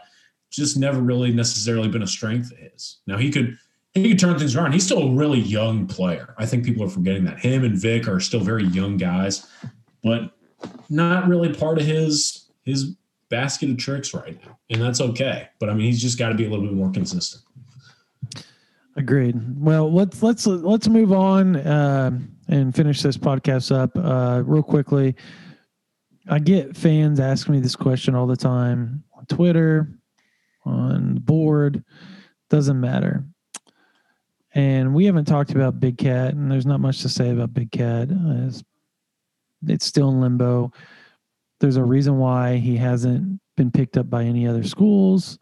just 0.52 0.78
never 0.78 1.00
really 1.00 1.34
necessarily 1.34 1.88
been 1.88 2.04
a 2.04 2.08
strength 2.08 2.52
of 2.52 2.60
his. 2.60 2.98
Now 3.08 3.18
he 3.18 3.32
could 3.32 3.58
he 3.96 4.10
could 4.10 4.20
turn 4.20 4.38
things 4.38 4.56
around. 4.56 4.74
He's 4.74 4.86
still 4.86 5.10
a 5.10 5.16
really 5.16 5.40
young 5.40 5.88
player. 5.88 6.36
I 6.38 6.46
think 6.46 6.64
people 6.64 6.84
are 6.84 6.90
forgetting 6.90 7.26
that. 7.26 7.40
Him 7.40 7.64
and 7.64 7.76
Vic 7.76 8.08
are 8.08 8.20
still 8.20 8.40
very 8.40 8.66
young 8.66 8.98
guys, 8.98 9.48
but 10.04 10.32
not 10.90 11.28
really 11.28 11.54
part 11.54 11.80
of 11.80 11.86
his 11.86 12.50
his 12.64 12.96
basket 13.30 13.70
of 13.70 13.78
tricks 13.78 14.14
right 14.14 14.38
now. 14.46 14.58
And 14.70 14.82
that's 14.82 15.02
okay. 15.02 15.50
But 15.60 15.70
I 15.70 15.74
mean 15.74 15.86
he's 15.86 16.02
just 16.02 16.18
got 16.18 16.30
to 16.30 16.36
be 16.36 16.46
a 16.46 16.50
little 16.50 16.66
bit 16.66 16.74
more 16.74 16.92
consistent. 16.92 17.44
agreed. 18.96 19.36
Well, 19.58 19.92
let's 19.92 20.22
let's 20.22 20.46
let's 20.48 20.88
move 20.88 21.12
on 21.14 21.56
uh, 21.56 22.12
and 22.48 22.76
finish 22.76 23.02
this 23.02 23.18
podcast 23.18 23.76
up 23.76 23.92
uh, 23.96 24.44
real 24.46 24.64
quickly. 24.64 25.16
I 26.28 26.40
get 26.40 26.78
fans 26.78 27.20
asking 27.20 27.56
me 27.56 27.60
this 27.60 27.76
question 27.76 28.14
all 28.14 28.28
the 28.28 28.38
time 28.38 29.04
on 29.16 29.26
Twitter, 29.26 29.90
on 30.64 31.16
the 31.16 31.20
board. 31.20 31.84
Doesn't 32.50 32.80
matter. 32.80 33.24
And 34.54 34.94
we 34.94 35.06
haven't 35.06 35.26
talked 35.26 35.52
about 35.52 35.80
Big 35.80 35.98
Cat, 35.98 36.34
and 36.34 36.52
there's 36.52 36.66
not 36.66 36.80
much 36.80 37.02
to 37.02 37.10
say 37.10 37.32
about 37.32 37.54
Big 37.54 37.72
Cat. 37.72 38.10
Uh, 38.12 38.48
it's, 38.48 38.64
it's 39.68 39.86
still 39.86 40.10
in 40.10 40.22
limbo. 40.22 40.72
There's 41.60 41.76
a 41.76 41.84
reason 41.84 42.18
why 42.18 42.58
he 42.58 42.78
hasn't 42.78 43.40
been 43.58 43.72
picked 43.72 43.98
up 43.98 44.10
by 44.10 44.24
any 44.24 44.48
other 44.48 44.64
schools. 44.64 45.38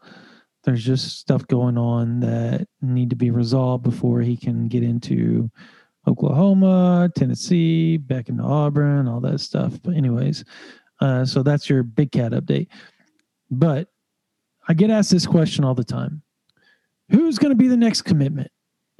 There's 0.64 0.84
just 0.84 1.18
stuff 1.18 1.46
going 1.46 1.78
on 1.78 2.20
that 2.20 2.66
need 2.82 3.10
to 3.10 3.16
be 3.16 3.30
resolved 3.30 3.84
before 3.84 4.20
he 4.20 4.36
can 4.36 4.68
get 4.68 4.82
into 4.82 5.50
Oklahoma, 6.06 7.10
Tennessee, 7.14 7.96
back 7.96 8.28
into 8.28 8.42
Auburn, 8.42 9.06
all 9.06 9.20
that 9.20 9.40
stuff. 9.40 9.80
But 9.82 9.94
anyways, 9.94 10.44
uh, 11.00 11.24
so 11.24 11.42
that's 11.42 11.70
your 11.70 11.82
Big 11.82 12.10
Cat 12.10 12.32
update. 12.32 12.68
But 13.50 13.88
I 14.66 14.74
get 14.74 14.90
asked 14.90 15.10
this 15.10 15.26
question 15.26 15.64
all 15.64 15.74
the 15.74 15.84
time: 15.84 16.22
Who's 17.10 17.38
going 17.38 17.50
to 17.50 17.56
be 17.56 17.68
the 17.68 17.76
next 17.76 18.02
commitment? 18.02 18.50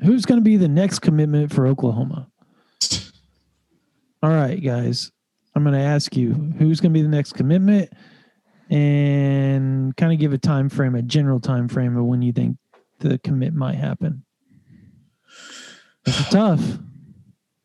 Who's 0.03 0.25
going 0.25 0.39
to 0.39 0.45
be 0.45 0.57
the 0.57 0.69
next 0.69 1.01
commitment 1.01 1.53
for 1.53 1.67
Oklahoma? 1.67 2.29
All 4.23 4.31
right, 4.31 4.63
guys. 4.63 5.11
I'm 5.59 5.65
going 5.65 5.75
to 5.75 5.81
ask 5.85 6.17
you 6.17 6.35
who's 6.57 6.79
going 6.79 6.93
to 6.93 6.97
be 6.97 7.03
the 7.03 7.09
next 7.09 7.33
commitment 7.33 7.93
and 8.71 9.97
kind 9.97 10.13
of 10.13 10.21
give 10.21 10.33
a 10.33 10.39
time 10.39 10.69
frame, 10.69 10.95
a 10.95 11.03
general 11.03 11.41
time 11.41 11.67
frame 11.67 11.97
of 11.97 12.05
when 12.05 12.23
you 12.23 12.33
think 12.33 12.59
the 13.01 13.19
commit 13.19 13.55
might 13.55 13.75
happen. 13.75 14.23
It's 16.07 16.31
tough. 16.31 16.61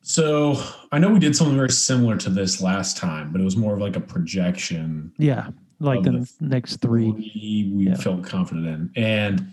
So 0.02 0.60
I 0.92 0.98
know 0.98 1.14
we 1.14 1.20
did 1.20 1.36
something 1.36 1.56
very 1.56 1.70
similar 1.70 2.18
to 2.18 2.32
this 2.32 2.64
last 2.64 2.98
time, 2.98 3.32
but 3.32 3.40
it 3.40 3.44
was 3.44 3.56
more 3.56 3.74
of 3.76 3.80
like 3.80 3.96
a 3.96 4.02
projection. 4.02 5.14
Yeah, 5.20 5.52
like 5.80 6.02
the, 6.02 6.12
the 6.12 6.32
next 6.42 6.78
three. 6.78 7.12
we, 7.12 7.86
Yeah. 7.86 7.96
felt 7.96 8.24
confident 8.24 8.66
in. 8.98 9.04
And 9.04 9.52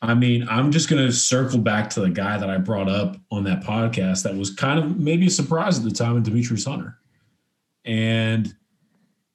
I 0.00 0.14
mean, 0.14 0.46
I'm 0.48 0.70
just 0.70 0.88
going 0.88 1.04
to 1.04 1.12
circle 1.12 1.58
back 1.58 1.90
to 1.90 2.00
the 2.02 2.10
guy 2.10 2.38
that 2.38 2.48
I 2.48 2.58
brought 2.58 2.88
up 2.88 3.16
on 3.32 3.42
that 3.44 3.64
podcast 3.64 4.22
that 4.22 4.36
was 4.36 4.50
kind 4.54 4.78
of 4.78 4.96
maybe 5.00 5.26
a 5.26 5.30
surprise 5.30 5.76
at 5.76 5.82
the 5.84 5.90
time, 5.90 6.14
and 6.14 6.24
Demetrius 6.24 6.66
Hunter. 6.66 6.98
And 7.84 8.54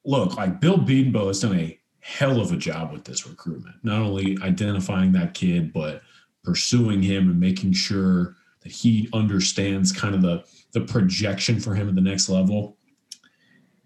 look, 0.05 0.37
like 0.37 0.59
Bill 0.59 0.77
Bedenbaugh 0.77 1.27
has 1.27 1.41
done 1.41 1.57
a 1.57 1.79
hell 1.99 2.39
of 2.39 2.51
a 2.51 2.57
job 2.57 2.93
with 2.93 3.03
this 3.03 3.27
recruitment, 3.27 3.75
not 3.83 4.01
only 4.01 4.37
identifying 4.41 5.11
that 5.11 5.33
kid, 5.33 5.73
but 5.73 6.01
pursuing 6.43 7.01
him 7.01 7.29
and 7.29 7.39
making 7.39 7.73
sure 7.73 8.37
that 8.61 8.71
he 8.71 9.09
understands 9.13 9.91
kind 9.91 10.15
of 10.15 10.21
the 10.21 10.43
the 10.73 10.81
projection 10.81 11.59
for 11.59 11.75
him 11.75 11.89
at 11.89 11.95
the 11.95 12.01
next 12.01 12.29
level. 12.29 12.77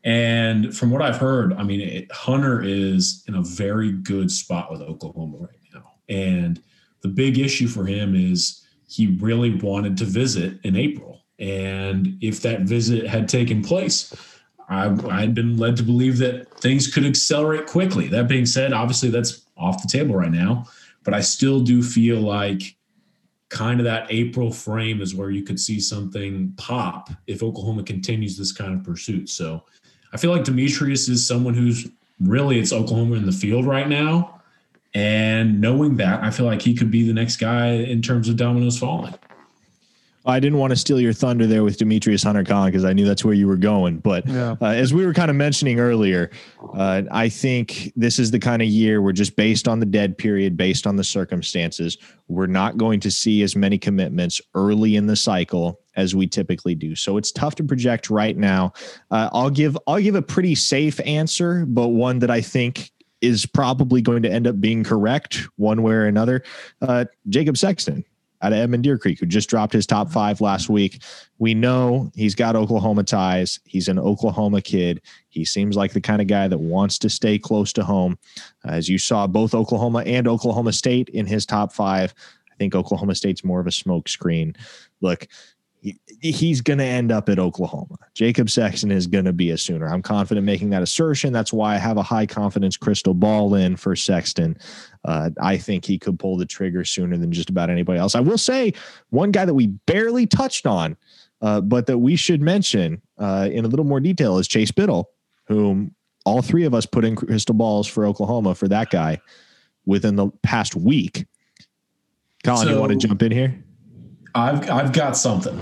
And 0.04 0.76
from 0.76 0.90
what 0.90 1.02
I've 1.02 1.18
heard, 1.18 1.54
I 1.54 1.64
mean, 1.64 1.82
it, 1.82 2.12
Hunter 2.12 2.62
is 2.64 3.24
in 3.28 3.36
a 3.36 3.42
very 3.42 3.92
good 3.92 4.32
spot 4.32 4.72
with 4.72 4.82
Oklahoma 4.82 5.38
right 5.38 5.60
now. 5.74 5.92
And 6.10 6.62
the 7.02 7.08
big 7.08 7.38
issue 7.38 7.68
for 7.68 7.86
him 7.86 8.16
is 8.16 8.66
he 8.88 9.18
really 9.20 9.56
wanted 9.56 9.98
to 9.98 10.06
visit 10.06 10.60
in 10.64 10.76
April. 10.76 11.24
And 11.40 12.18
if 12.22 12.42
that 12.42 12.62
visit 12.62 13.08
had 13.08 13.30
taken 13.30 13.64
place, 13.64 14.14
I, 14.72 14.86
I'd 15.10 15.36
been 15.36 15.58
led 15.58 15.76
to 15.78 15.84
believe 15.84 16.18
that 16.20 16.50
things 16.62 16.88
could 16.92 17.06
accelerate 17.06 17.68
quickly. 17.68 18.08
That 18.08 18.30
being 18.30 18.46
said, 18.46 18.72
obviously 18.72 19.10
that's 19.10 19.46
off 19.58 19.82
the 19.82 19.88
table 19.90 20.16
right 20.16 20.32
now, 20.32 20.66
but 21.04 21.14
I 21.14 21.20
still 21.20 21.60
do 21.60 21.84
feel 21.84 22.22
like 22.22 22.78
kind 23.50 23.82
of 23.82 23.84
that 23.84 24.08
April 24.10 24.50
frame 24.50 25.02
is 25.02 25.14
where 25.14 25.30
you 25.30 25.44
could 25.44 25.60
see 25.60 25.82
something 25.82 26.54
pop 26.56 27.10
if 27.28 27.44
Oklahoma 27.44 27.84
continues 27.84 28.38
this 28.38 28.54
kind 28.54 28.74
of 28.74 28.82
pursuit. 28.82 29.28
So 29.28 29.66
I 30.14 30.18
feel 30.18 30.32
like 30.32 30.46
Demetrius 30.46 31.10
is 31.10 31.28
someone 31.28 31.54
who's 31.54 31.90
really 32.22 32.58
it's 32.58 32.72
Oklahoma 32.72 33.16
in 33.16 33.26
the 33.26 33.34
field 33.34 33.66
right 33.66 33.90
now. 33.90 34.42
And 34.94 35.60
knowing 35.60 35.98
that, 35.98 36.24
I 36.24 36.32
feel 36.32 36.46
like 36.46 36.62
he 36.62 36.74
could 36.74 36.92
be 36.92 37.06
the 37.06 37.14
next 37.14 37.38
guy 37.38 37.72
in 37.72 38.02
terms 38.02 38.30
of 38.30 38.38
dominoes 38.38 38.80
falling. 38.80 39.16
I 40.26 40.40
didn't 40.40 40.60
want 40.60 40.72
to 40.72 40.76
steal 40.76 41.00
your 41.00 41.14
thunder 41.14 41.48
there 41.48 41.64
with 41.64 41.78
Demetrius 41.78 42.24
Hunter 42.24 42.44
Collin 42.44 42.72
because 42.72 42.86
I 42.86 42.94
knew 42.94 43.06
that's 43.06 43.26
where 43.26 43.34
you 43.34 43.48
were 43.48 43.58
going. 43.58 43.98
But 43.98 44.28
Yeah. 44.28 44.56
uh, 44.62 44.66
as 44.68 44.94
we 44.94 45.06
were 45.06 45.14
kind 45.14 45.30
of 45.32 45.36
mentioning 45.36 45.80
earlier, 45.80 46.30
uh, 46.76 47.04
I 47.12 47.30
think 47.30 47.92
this 47.96 48.20
is 48.20 48.30
the 48.32 48.40
kind 48.40 48.62
of 48.62 48.68
year 48.68 49.02
where 49.02 49.14
just 49.14 49.36
based 49.36 49.68
on 49.68 49.80
the 49.80 49.86
dead 49.86 50.18
period, 50.18 50.56
based 50.56 50.86
on 50.86 50.96
the 50.96 51.04
circumstances, 51.04 51.98
we're 52.28 52.48
not 52.48 52.78
going 52.78 53.00
to 53.02 53.12
see 53.12 53.42
as 53.42 53.56
many 53.56 53.78
commitments 53.78 54.40
early 54.54 54.96
in 54.96 55.08
the 55.08 55.16
cycle 55.16 55.80
as 55.96 56.16
we 56.16 56.28
typically 56.28 56.76
do. 56.76 56.96
So 56.96 57.18
it's 57.18 57.32
tough 57.32 57.56
to 57.56 57.64
project 57.64 58.10
right 58.10 58.38
now. 58.38 58.74
Uh, 59.10 59.30
I'll 59.34 59.50
give 59.50 59.78
I'll 59.88 60.02
give 60.02 60.16
a 60.16 60.22
pretty 60.22 60.56
safe 60.56 61.00
answer, 61.06 61.66
but 61.68 61.90
one 61.90 62.20
that 62.20 62.30
I 62.32 62.42
think 62.42 62.92
is 63.22 63.46
probably 63.46 64.02
going 64.02 64.24
to 64.24 64.32
end 64.32 64.48
up 64.48 64.60
being 64.60 64.84
correct 64.84 65.48
one 65.58 65.84
way 65.84 65.94
or 65.94 66.06
another. 66.06 66.44
Uh, 66.82 67.06
Jacob 67.30 67.56
Sexton 67.58 68.04
out 68.42 68.54
of 68.54 68.60
Edmond 68.60 68.84
Deer 68.84 68.98
Creek, 68.98 69.20
who 69.20 69.26
just 69.26 69.50
dropped 69.50 69.74
his 69.74 69.86
top 69.86 70.10
five 70.10 70.42
last 70.42 70.70
week. 70.70 71.04
We 71.38 71.54
know 71.54 72.12
he's 72.16 72.36
got 72.36 72.56
Oklahoma 72.56 73.04
ties. 73.04 73.60
He's 73.66 73.88
an 73.88 74.00
Oklahoma 74.00 74.62
kid. 74.62 75.02
He 75.30 75.46
seems 75.46 75.76
like 75.76 75.94
the 75.94 76.02
kind 76.02 76.22
of 76.22 76.28
guy 76.28 76.48
that 76.48 76.60
wants 76.60 76.98
to 77.00 77.10
stay 77.10 77.38
close 77.38 77.72
to 77.74 77.84
home. 77.84 78.18
Uh, 78.68 78.72
as 78.72 78.90
you 78.90 78.98
saw, 78.98 79.28
both 79.28 79.54
Oklahoma 79.54 80.00
and 80.00 80.28
Oklahoma 80.28 80.74
State 80.74 81.10
in 81.10 81.26
his 81.26 81.46
top 81.46 81.72
five. 81.72 82.14
I 82.52 82.56
think 82.56 82.76
Oklahoma 82.76 83.16
State's 83.16 83.44
more 83.44 83.60
of 83.60 83.68
a 83.68 83.72
smokescreen. 83.72 84.56
Look, 85.02 85.28
he's 86.22 86.62
going 86.62 86.78
to 86.78 86.86
end 86.86 87.12
up 87.12 87.30
at 87.30 87.40
Oklahoma. 87.40 87.98
Jacob 88.14 88.50
Sexton 88.50 88.92
is 88.92 89.08
going 89.08 89.26
to 89.26 89.34
be 89.34 89.50
a 89.50 89.58
Sooner. 89.58 89.88
I'm 89.88 90.04
confident 90.04 90.46
making 90.46 90.70
that 90.70 90.84
assertion. 90.84 91.34
That's 91.34 91.52
why 91.52 91.76
I 91.76 91.78
have 91.78 91.98
a 91.98 92.04
high 92.04 92.28
confidence 92.28 92.78
crystal 92.78 93.14
ball 93.14 93.56
in 93.56 93.76
for 93.76 93.96
Sexton. 93.96 94.58
Uh, 95.04 95.32
I 95.42 95.58
think 95.58 95.84
he 95.84 95.98
could 95.98 96.20
pull 96.20 96.38
the 96.38 96.46
trigger 96.46 96.86
sooner 96.86 97.18
than 97.18 97.32
just 97.32 97.50
about 97.50 97.70
anybody 97.70 98.00
else. 98.00 98.14
I 98.14 98.20
will 98.20 98.38
say 98.38 98.74
one 99.10 99.32
guy 99.32 99.46
that 99.46 99.54
we 99.54 99.68
barely 99.68 100.28
touched 100.28 100.68
on, 100.68 100.96
uh, 101.42 101.62
but 101.62 101.88
that 101.88 101.98
we 101.98 102.16
should 102.16 102.42
mention 102.42 103.02
uh, 103.18 103.50
in 103.52 103.66
a 103.66 103.68
little 103.68 103.86
more 103.86 104.00
detail 104.00 104.38
is 104.38 104.48
Chase 104.48 104.72
Biddle, 104.72 105.10
whom 105.48 105.96
all 106.26 106.44
three 106.44 106.66
of 106.66 106.76
us 106.76 106.86
put 106.86 107.04
in 107.04 107.16
crystal 107.16 107.56
balls 107.56 107.88
for 107.88 108.06
Oklahoma 108.06 108.54
for 108.54 108.68
that 108.68 108.92
guy 108.92 109.20
within 109.88 110.16
the 110.16 110.30
past 110.44 110.76
week. 110.76 111.26
Colin, 112.44 112.68
you 112.68 112.80
want 112.80 112.92
to 112.92 112.98
jump 113.08 113.24
in 113.24 113.32
here? 113.32 113.64
I've 114.36 114.70
I've 114.70 114.94
got 114.94 115.18
something, 115.18 115.60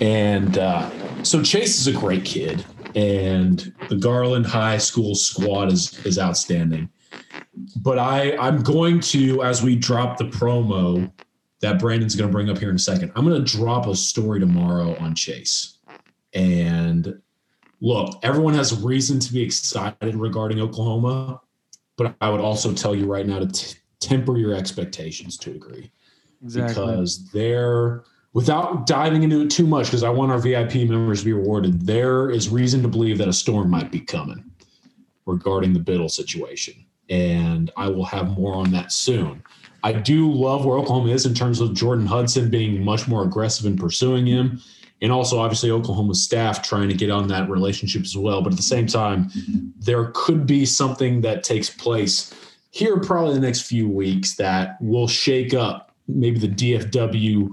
and 0.00 0.58
uh, 0.58 1.22
so 1.22 1.42
Chase 1.42 1.78
is 1.78 1.86
a 1.86 1.92
great 1.92 2.24
kid, 2.24 2.64
and 2.94 3.72
the 3.88 3.96
Garland 3.96 4.46
High 4.46 4.78
School 4.78 5.14
squad 5.14 5.72
is 5.72 6.04
is 6.04 6.18
outstanding. 6.18 6.88
But 7.76 7.98
I 7.98 8.36
I'm 8.36 8.62
going 8.62 9.00
to 9.00 9.42
as 9.42 9.62
we 9.62 9.76
drop 9.76 10.18
the 10.18 10.24
promo 10.24 11.10
that 11.60 11.78
Brandon's 11.78 12.16
going 12.16 12.28
to 12.28 12.32
bring 12.32 12.48
up 12.48 12.58
here 12.58 12.70
in 12.70 12.76
a 12.76 12.80
second. 12.80 13.12
I'm 13.14 13.24
going 13.24 13.44
to 13.44 13.56
drop 13.56 13.86
a 13.86 13.94
story 13.94 14.40
tomorrow 14.40 14.96
on 14.98 15.14
Chase, 15.14 15.78
and 16.32 17.20
look, 17.80 18.18
everyone 18.22 18.54
has 18.54 18.80
reason 18.82 19.20
to 19.20 19.32
be 19.32 19.42
excited 19.42 20.16
regarding 20.16 20.60
Oklahoma, 20.60 21.40
but 21.96 22.16
I 22.20 22.28
would 22.30 22.40
also 22.40 22.72
tell 22.72 22.94
you 22.94 23.06
right 23.06 23.26
now 23.26 23.38
to 23.38 23.46
t- 23.46 23.76
temper 24.00 24.36
your 24.36 24.54
expectations 24.54 25.36
to 25.38 25.50
a 25.50 25.52
degree 25.52 25.92
Exactly. 26.42 26.86
because 26.86 27.30
they're 27.30 28.04
without 28.32 28.86
diving 28.86 29.22
into 29.22 29.42
it 29.42 29.50
too 29.50 29.66
much 29.66 29.86
because 29.86 30.02
I 30.02 30.10
want 30.10 30.32
our 30.32 30.38
VIP 30.38 30.88
members 30.88 31.20
to 31.20 31.24
be 31.26 31.32
rewarded. 31.32 31.86
There 31.86 32.30
is 32.30 32.48
reason 32.48 32.82
to 32.82 32.88
believe 32.88 33.18
that 33.18 33.28
a 33.28 33.32
storm 33.32 33.70
might 33.70 33.90
be 33.90 34.00
coming 34.00 34.44
regarding 35.26 35.72
the 35.72 35.80
Biddle 35.80 36.08
situation, 36.08 36.74
and 37.08 37.70
I 37.76 37.88
will 37.88 38.04
have 38.04 38.30
more 38.30 38.54
on 38.54 38.70
that 38.72 38.92
soon. 38.92 39.42
I 39.82 39.92
do 39.92 40.30
love 40.30 40.64
where 40.64 40.78
Oklahoma 40.78 41.10
is 41.10 41.26
in 41.26 41.34
terms 41.34 41.60
of 41.60 41.74
Jordan 41.74 42.06
Hudson 42.06 42.50
being 42.50 42.84
much 42.84 43.08
more 43.08 43.24
aggressive 43.24 43.66
in 43.66 43.76
pursuing 43.76 44.26
him, 44.26 44.60
and 45.02 45.10
also 45.10 45.38
obviously 45.38 45.70
Oklahoma's 45.70 46.22
staff 46.22 46.62
trying 46.62 46.88
to 46.88 46.94
get 46.94 47.10
on 47.10 47.28
that 47.28 47.48
relationship 47.48 48.02
as 48.02 48.16
well. 48.16 48.42
But 48.42 48.52
at 48.52 48.56
the 48.58 48.62
same 48.62 48.86
time, 48.86 49.30
there 49.78 50.10
could 50.14 50.46
be 50.46 50.66
something 50.66 51.22
that 51.22 51.42
takes 51.42 51.70
place 51.70 52.34
here 52.70 53.00
probably 53.00 53.34
the 53.34 53.40
next 53.40 53.62
few 53.62 53.88
weeks 53.88 54.36
that 54.36 54.76
will 54.80 55.08
shake 55.08 55.54
up 55.54 55.89
maybe 56.14 56.38
the 56.38 56.48
DFW 56.48 57.50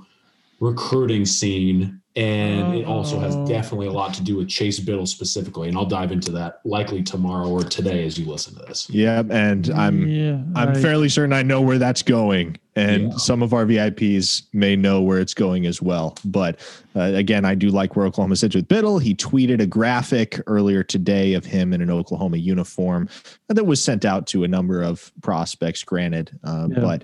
recruiting 0.59 1.25
scene. 1.25 2.01
And 2.15 2.73
it 2.73 2.85
also 2.85 3.19
has 3.19 3.35
Oh. 3.35 3.45
definitely 3.45 3.85
a 3.85 3.91
lot 3.91 4.11
to 4.15 4.23
do 4.23 4.38
with 4.38 4.47
Chase 4.47 4.79
Biddle 4.79 5.05
specifically. 5.05 5.69
And 5.69 5.77
I'll 5.77 5.85
dive 5.85 6.11
into 6.11 6.31
that 6.31 6.61
likely 6.65 7.03
tomorrow 7.03 7.47
or 7.47 7.61
today 7.61 8.07
as 8.07 8.17
you 8.17 8.25
listen 8.25 8.55
to 8.55 8.65
this. 8.65 8.89
Yeah, 8.89 9.21
and 9.29 9.69
I'm 9.69 10.07
yeah, 10.07 10.39
I'm 10.55 10.69
I- 10.69 10.73
fairly 10.81 11.09
certain 11.09 11.31
I 11.31 11.43
know 11.43 11.61
where 11.61 11.77
that's 11.77 12.01
going, 12.01 12.57
and 12.75 13.03
Yeah. 13.11 13.17
some 13.17 13.43
of 13.43 13.53
our 13.53 13.67
VIPs 13.67 14.47
may 14.51 14.75
know 14.75 14.99
where 14.99 15.19
it's 15.19 15.35
going 15.35 15.67
as 15.67 15.79
well. 15.79 16.17
But 16.25 16.59
uh, 16.95 17.01
again, 17.01 17.45
I 17.45 17.53
do 17.53 17.69
like 17.69 17.95
where 17.95 18.07
Oklahoma 18.07 18.35
sits 18.35 18.55
with 18.55 18.67
Biddle. 18.67 18.97
He 18.97 19.13
tweeted 19.13 19.61
a 19.61 19.67
graphic 19.67 20.41
earlier 20.47 20.81
today 20.81 21.35
of 21.35 21.45
him 21.45 21.71
in 21.71 21.81
an 21.81 21.91
Oklahoma 21.91 22.38
uniform 22.38 23.09
that 23.49 23.67
was 23.67 23.84
sent 23.84 24.05
out 24.05 24.25
to 24.27 24.43
a 24.43 24.47
number 24.47 24.81
of 24.81 25.11
prospects. 25.21 25.84
Granted, 25.84 26.31
uh, 26.43 26.67
Yeah. 26.71 26.79
but 26.79 27.03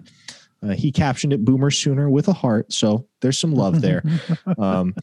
uh, 0.63 0.73
he 0.73 0.91
captioned 0.91 1.33
it 1.33 1.43
"Boomer 1.43 1.71
Sooner" 1.71 2.09
with 2.09 2.27
a 2.27 2.33
heart, 2.33 2.71
so 2.71 3.07
there's 3.21 3.39
some 3.39 3.53
love 3.53 3.81
there. 3.81 4.03
um, 4.57 4.95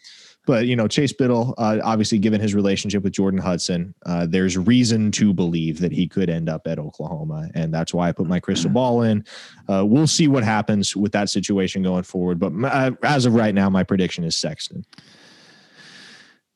but 0.47 0.67
you 0.67 0.77
know, 0.77 0.89
Chase 0.89 1.13
Biddle, 1.13 1.55
uh, 1.59 1.79
obviously, 1.83 2.19
given 2.19 2.41
his 2.41 2.55
relationship 2.55 3.03
with 3.03 3.13
Jordan 3.13 3.41
Hudson, 3.41 3.95
uh, 4.07 4.27
there's 4.27 4.57
reason 4.57 5.11
to 5.13 5.33
believe 5.33 5.81
that 5.81 5.93
he 5.93 6.09
could 6.09 6.31
end 6.31 6.49
up 6.49 6.67
at 6.67 6.79
Oklahoma, 6.79 7.49
and 7.55 7.73
that's 7.73 7.93
why 7.93 8.09
I 8.09 8.13
put 8.13 8.27
my 8.27 8.41
crystal 8.41 8.71
ball 8.71 9.03
in. 9.03 9.25
Uh, 9.69 9.85
we'll 9.87 10.07
see 10.07 10.29
what 10.29 10.45
happens 10.45 10.97
with 10.97 11.13
that 11.13 11.29
situation 11.29 11.83
going 11.83 12.05
forward, 12.05 12.39
but 12.39 12.53
my, 12.53 12.69
uh, 12.69 12.91
as 13.03 13.27
of 13.27 13.35
right 13.35 13.55
now, 13.55 13.69
my 13.69 13.83
prediction 13.83 14.25
is 14.25 14.37
Sexton. 14.37 14.85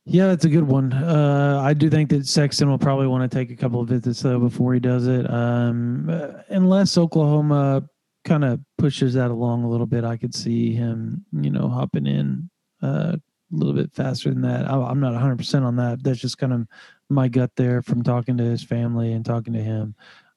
Yeah, 0.07 0.27
that's 0.27 0.45
a 0.45 0.51
good 0.51 0.65
one. 0.65 0.93
Uh, 0.93 1.61
I 1.65 1.73
do 1.73 1.89
think 1.89 2.11
that 2.11 2.27
Sexton 2.27 2.69
will 2.69 2.79
probably 2.79 3.07
want 3.07 3.31
to 3.31 3.35
take 3.35 3.51
a 3.51 3.57
couple 3.57 3.81
of 3.81 3.89
visits 3.89 4.21
though 4.21 4.39
before 4.39 4.75
he 4.75 4.81
does 4.81 5.07
it. 5.07 5.31
Um, 5.31 6.11
uh, 6.11 6.43
unless 6.49 6.99
Oklahoma 6.99 7.89
kind 8.25 8.45
of 8.45 8.61
pushes 8.79 9.15
that 9.15 9.31
along 9.31 9.65
a 9.65 9.69
little 9.69 9.87
bit, 9.87 10.05
I 10.05 10.17
could 10.17 10.35
see 10.35 10.75
him, 10.75 11.25
you 11.33 11.51
know, 11.51 11.69
hopping 11.69 12.07
in 12.07 12.51
uh, 12.83 13.17
a 13.17 13.21
little 13.51 13.75
bit 13.75 13.93
faster 13.93 14.31
than 14.31 14.43
that. 14.43 14.69
I, 14.69 14.75
I'm 14.75 15.01
not 15.01 15.13
100 15.13 15.37
percent 15.37 15.65
on 15.65 15.77
that. 15.77 16.03
That's 16.03 16.21
just 16.21 16.39
kind 16.39 16.53
of 16.53 16.67
my 17.09 17.29
gut 17.29 17.51
there 17.57 17.83
from 17.83 18.03
talking 18.03 18.37
to 18.39 18.45
his 18.45 18.65
family 18.65 19.13
and 19.13 19.25
talking 19.25 19.53
to 19.53 19.63
him. 19.63 19.95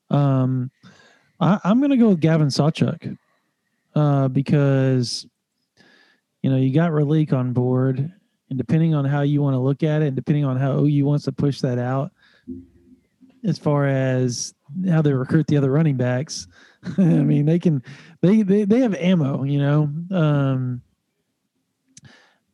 Um, 0.09 0.71
I, 1.39 1.59
I'm 1.63 1.79
going 1.79 1.91
to 1.91 1.97
go 1.97 2.09
with 2.09 2.19
Gavin 2.19 2.47
Sawchuk 2.47 3.17
uh, 3.95 4.27
because 4.27 5.25
you 6.41 6.49
know 6.49 6.57
you 6.57 6.73
got 6.73 6.91
Raleek 6.91 7.33
on 7.33 7.53
board 7.53 8.11
and 8.49 8.57
depending 8.57 8.93
on 8.95 9.05
how 9.05 9.21
you 9.21 9.41
want 9.41 9.53
to 9.55 9.59
look 9.59 9.83
at 9.83 10.01
it 10.01 10.07
and 10.07 10.15
depending 10.15 10.45
on 10.45 10.57
how 10.57 10.79
OU 10.79 11.05
wants 11.05 11.25
to 11.25 11.31
push 11.31 11.61
that 11.61 11.79
out 11.79 12.11
as 13.43 13.57
far 13.57 13.87
as 13.87 14.53
how 14.89 15.01
they 15.01 15.13
recruit 15.13 15.47
the 15.47 15.57
other 15.57 15.71
running 15.71 15.97
backs 15.97 16.47
I 16.97 17.01
mean 17.01 17.45
they 17.45 17.59
can 17.59 17.83
they 18.21 18.41
they, 18.43 18.65
they 18.65 18.79
have 18.79 18.95
ammo 18.95 19.43
you 19.43 19.59
know? 19.59 19.83
Um 20.11 20.81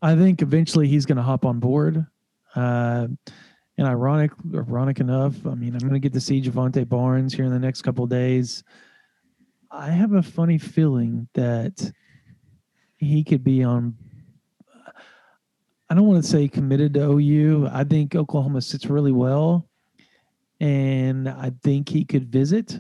I 0.02 0.16
think 0.16 0.42
eventually 0.42 0.88
he's 0.88 1.06
going 1.06 1.16
to 1.16 1.24
hop 1.24 1.46
on 1.46 1.60
board. 1.60 2.06
Uh 2.56 3.08
and 3.78 3.88
ironic 3.88 4.32
ironic 4.54 5.00
enough 5.00 5.46
I 5.46 5.56
mean 5.56 5.74
I'm 5.74 5.80
going 5.80 5.94
to 5.94 6.00
get 6.00 6.14
to 6.14 6.22
see 6.22 6.42
Jovantae 6.42 6.88
Barnes 6.88 7.34
here 7.34 7.46
in 7.46 7.52
the 7.52 7.60
next 7.60 7.82
couple 7.82 8.06
days. 8.08 8.64
I 9.72 9.90
have 9.90 10.14
a 10.14 10.22
funny 10.22 10.58
feeling 10.58 11.28
that 11.34 11.92
he 12.98 13.24
could 13.24 13.44
be 13.44 13.64
on 13.64 13.96
I 15.90 15.96
don't 15.96 16.08
want 16.08 16.24
to 16.24 16.30
say 16.30 16.48
committed 16.48 16.96
to 16.96 17.12
OU. 17.12 17.70
I 17.72 17.84
think 17.84 18.16
Oklahoma 18.16 18.62
sits 18.62 18.88
really 18.88 19.12
well, 19.12 19.70
and 20.60 21.30
I 21.30 21.52
think 21.62 21.88
he 21.88 22.04
could 22.04 22.32
visit 22.32 22.80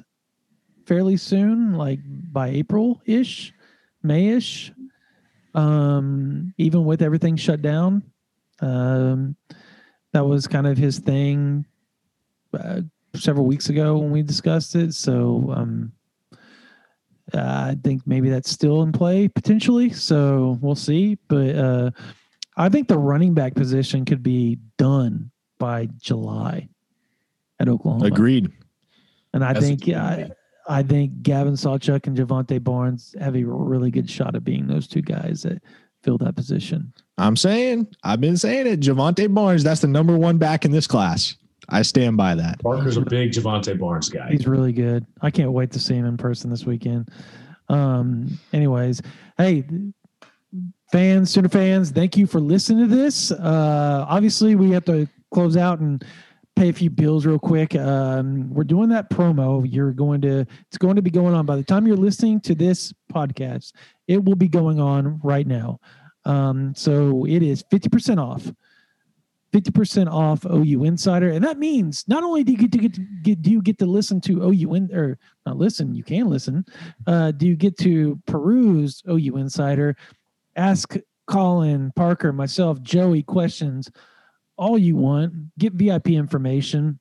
fairly 0.85 1.18
soon, 1.18 1.73
like 1.73 1.99
by 2.05 2.49
April 2.49 3.01
ish, 3.05 3.53
May 4.01 4.30
ish. 4.30 4.72
Um, 5.55 6.53
even 6.57 6.85
with 6.85 7.01
everything 7.01 7.35
shut 7.35 7.61
down, 7.61 8.03
um, 8.60 9.35
that 10.11 10.26
was 10.26 10.47
kind 10.47 10.65
of 10.65 10.77
his 10.77 10.99
thing 10.99 11.65
uh, 12.57 12.81
several 13.15 13.45
weeks 13.45 13.69
ago 13.69 13.97
when 13.97 14.10
we 14.10 14.23
discussed 14.23 14.76
it. 14.76 14.93
So 14.93 15.53
um, 15.55 15.91
I 17.34 17.77
think 17.84 18.01
maybe 18.07 18.30
that's 18.30 18.49
still 18.49 18.81
in 18.81 18.91
play 18.91 19.27
potentially. 19.27 19.91
So 19.91 20.57
we'll 20.61 20.76
see, 20.76 21.18
but. 21.27 21.55
Uh, 21.55 21.91
I 22.55 22.69
think 22.69 22.88
the 22.88 22.97
running 22.97 23.34
back 23.34 23.55
position 23.55 24.05
could 24.05 24.22
be 24.22 24.60
done 24.77 25.31
by 25.57 25.88
July 25.99 26.69
at 27.60 27.68
Oklahoma. 27.68 28.05
Agreed. 28.05 28.51
And 29.34 29.43
I 29.43 29.51
it 29.51 29.60
think 29.60 29.88
yeah. 29.88 30.05
I, 30.05 30.31
I 30.68 30.84
think 30.84 31.22
Gavin 31.23 31.53
Sawchuk 31.53 32.07
and 32.07 32.18
Jovantae 32.18 32.64
Barnes 32.64 33.15
have 33.19 33.35
a 33.35 33.44
really 33.44 33.91
good 33.91 34.10
shot 34.10 34.35
of 34.35 34.44
being 34.44 34.68
those 34.68 34.88
two 34.88 35.02
guys 35.02 35.44
that 35.44 35.61
fill 36.03 36.18
that 36.19 36.35
position. 36.35 36.94
I'm 37.18 37.35
saying, 37.35 37.88
I've 38.03 38.22
been 38.22 38.38
saying 38.38 38.68
it. 38.68 38.80
Jovantae 38.80 39.34
Barnes, 39.34 39.64
that's 39.64 39.81
the 39.81 39.88
number 39.88 40.18
one 40.18 40.38
back 40.38 40.65
in 40.65 40.72
this 40.72 40.88
class. 40.88 41.35
I 41.69 41.81
stand 41.81 42.18
by 42.18 42.35
that. 42.35 42.61
Parker's 42.61 42.98
a 42.98 43.02
big 43.02 43.31
Jovantae 43.31 43.80
Barnes 43.80 44.10
guy. 44.10 44.30
He's 44.31 44.48
really 44.48 44.73
good. 44.73 45.06
I 45.22 45.31
can't 45.31 45.52
wait 45.52 45.72
to 45.72 45.80
see 45.80 45.95
him 45.95 46.06
in 46.06 46.18
person 46.18 46.49
this 46.49 46.65
weekend. 46.65 47.10
Um, 47.69 48.38
anyways, 48.52 49.02
hey, 49.38 49.64
fans, 50.91 51.31
Sooner 51.31 51.49
fans, 51.49 51.91
thank 51.91 52.18
you 52.18 52.27
for 52.27 52.40
listening 52.40 52.90
to 52.90 52.95
this. 52.95 53.31
Uh, 53.31 54.06
obviously, 54.07 54.56
we 54.56 54.72
have 54.72 54.85
to 54.85 55.07
close 55.34 55.56
out 55.56 55.80
and 55.80 56.03
pay 56.55 56.69
a 56.69 56.73
few 56.73 56.89
bills 56.89 57.25
real 57.25 57.39
quick. 57.39 57.75
Um, 57.75 58.53
we're 58.53 58.63
doing 58.63 58.89
that 58.89 59.09
promo. 59.09 59.65
You're 59.69 59.91
going 59.91 60.21
to, 60.21 60.45
it's 60.67 60.77
going 60.77 60.95
to 60.95 61.01
be 61.01 61.09
going 61.09 61.34
on 61.34 61.45
by 61.45 61.55
the 61.55 61.63
time 61.63 61.88
you're 61.88 61.97
listening 61.97 62.39
to 62.41 62.55
this 62.55 62.93
podcast. 63.11 63.73
It 64.07 64.23
will 64.23 64.35
be 64.35 64.47
going 64.47 64.80
on 64.80 65.19
right 65.23 65.47
now. 65.47 65.80
Um, 66.25 66.73
so 66.75 67.25
it 67.25 67.43
is 67.43 67.63
50% 67.63 68.21
off. 68.21 68.51
50% 69.53 70.11
off 70.11 70.45
OU 70.45 70.84
Insider. 70.84 71.30
And 71.30 71.43
that 71.43 71.59
means 71.59 72.05
not 72.07 72.23
only 72.23 72.43
do 72.43 72.53
you 72.53 72.57
get 72.57 72.71
to 72.71 72.77
get, 72.80 73.23
get 73.23 73.41
do 73.41 73.51
you 73.51 73.61
get 73.61 73.77
to 73.80 73.85
listen 73.85 74.19
to 74.21 74.43
OU 74.43 74.73
in, 74.73 74.95
or 74.95 75.19
not 75.45 75.57
listen, 75.57 75.93
you 75.93 76.03
can 76.03 76.27
listen. 76.27 76.65
Uh, 77.05 77.31
do 77.31 77.45
you 77.45 77.55
get 77.55 77.77
to 77.77 78.19
peruse 78.25 79.03
OU 79.07 79.38
Insider, 79.38 79.95
ask 80.55 80.95
Colin, 81.27 81.93
Parker, 81.95 82.34
myself, 82.34 82.81
Joey 82.81 83.21
questions 83.21 83.91
all 84.64 84.77
you 84.77 84.95
want, 84.95 85.34
get 85.60 85.73
VIP 85.73 86.11
information, 86.11 86.98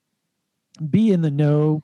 be 0.91 1.13
in 1.13 1.23
the 1.23 1.31
know, 1.31 1.81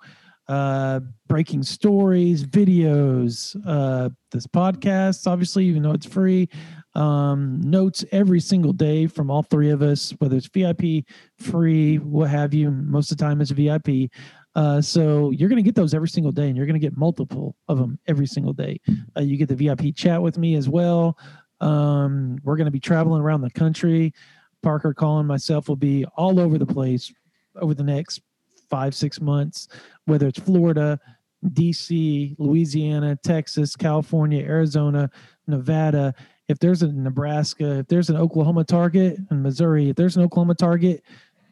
uh, 0.49 0.99
breaking 1.29 1.63
stories, 1.63 2.45
videos, 2.45 3.57
uh, 3.65 4.09
this 4.33 4.47
podcast, 4.47 5.31
obviously, 5.31 5.67
even 5.67 5.83
though 5.83 5.93
it's 5.93 6.07
free, 6.07 6.49
um, 6.97 7.61
notes 7.61 8.05
every 8.11 8.41
single 8.41 8.73
day 8.73 9.07
from 9.07 9.31
all 9.31 9.45
three 9.45 9.71
of 9.71 9.83
us, 9.83 10.13
whether 10.19 10.37
it's 10.37 10.49
VIP, 10.49 11.05
free, 11.37 11.99
what 11.99 12.29
have 12.29 12.53
you. 12.53 12.73
Most 12.73 13.13
of 13.13 13.19
the 13.19 13.25
time, 13.25 13.41
it's 13.41 13.53
VIP. 13.53 14.11
Uh, 14.57 14.81
so 14.81 15.31
you're 15.31 15.49
going 15.49 15.63
to 15.63 15.69
get 15.69 15.77
those 15.77 15.95
every 15.95 16.09
single 16.09 16.33
day, 16.33 16.49
and 16.49 16.57
you're 16.57 16.67
going 16.67 16.81
to 16.81 16.85
get 16.85 16.97
multiple 16.97 17.55
of 17.69 17.79
them 17.79 18.01
every 18.09 18.27
single 18.27 18.53
day. 18.53 18.81
Uh, 19.17 19.21
you 19.21 19.37
get 19.37 19.49
the 19.49 19.55
VIP 19.55 19.95
chat 19.95 20.21
with 20.21 20.39
me 20.39 20.57
as 20.57 20.69
well. 20.69 21.17
Um, 21.61 22.39
we're 22.43 22.57
going 22.57 22.65
to 22.65 22.73
be 22.73 22.81
traveling 22.81 23.23
around 23.23 23.43
the 23.43 23.51
country. 23.51 24.13
Parker, 24.63 24.95
Colin, 24.95 25.27
myself 25.27 25.69
will 25.69 25.77
be 25.77 26.05
all 26.17 26.41
over 26.41 26.59
the 26.59 26.67
place 26.67 27.13
over 27.57 27.75
the 27.75 27.85
next 27.85 28.21
five, 28.69 28.95
six 28.95 29.21
months, 29.21 29.69
whether 30.07 30.27
it's 30.27 30.39
Florida, 30.39 30.99
DC, 31.47 32.35
Louisiana, 32.39 33.17
Texas, 33.23 33.77
California, 33.77 34.45
Arizona, 34.45 35.11
Nevada. 35.47 36.15
If 36.49 36.59
there's 36.59 36.83
a 36.83 36.89
Nebraska, 36.89 37.79
if 37.81 37.89
there's 37.89 38.11
an 38.11 38.17
Oklahoma 38.17 38.65
target 38.65 39.19
and 39.31 39.43
Missouri, 39.43 39.91
if 39.91 39.97
there's 39.97 40.17
an 40.17 40.23
Oklahoma 40.23 40.55
target, 40.55 41.03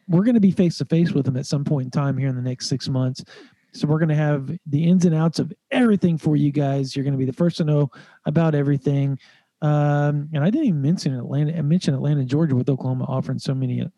we're 0.09 0.25
going 0.25 0.35
to 0.35 0.41
be 0.41 0.51
face 0.51 0.79
to 0.79 0.85
face 0.85 1.13
with 1.13 1.25
them 1.25 1.37
at 1.37 1.47
some 1.47 1.65
point 1.65 1.87
in 1.87 1.91
time 1.91 2.17
here 2.17 2.29
in 2.29 2.37
the 2.37 2.43
next 2.43 2.69
six 2.69 2.89
months. 2.89 3.25
So 3.73 3.87
we're 3.87 3.99
going 3.99 4.09
to 4.09 4.15
have 4.15 4.51
the 4.67 4.85
ins 4.85 5.05
and 5.05 5.15
outs 5.15 5.39
of 5.39 5.53
everything 5.71 6.17
for 6.17 6.35
you 6.35 6.51
guys. 6.51 6.97
You're 6.97 7.05
going 7.05 7.13
to 7.13 7.19
be 7.19 7.27
the 7.27 7.33
first 7.33 7.59
to 7.59 7.65
know 7.65 7.91
about 8.25 8.55
everything. 8.55 9.19
Um, 9.63 10.29
and 10.33 10.45
I 10.45 10.51
didn't 10.51 10.67
even 10.67 10.83
mention 10.83 11.15
Atlanta. 11.17 11.57
I 11.57 11.63
mentioned 11.63 11.97
Atlanta, 11.97 12.25
Georgia, 12.25 12.55
with 12.55 12.69
Oklahoma 12.69 13.05
offering 13.09 13.39
so 13.39 13.55
many 13.55 13.81
uh, 13.81 13.89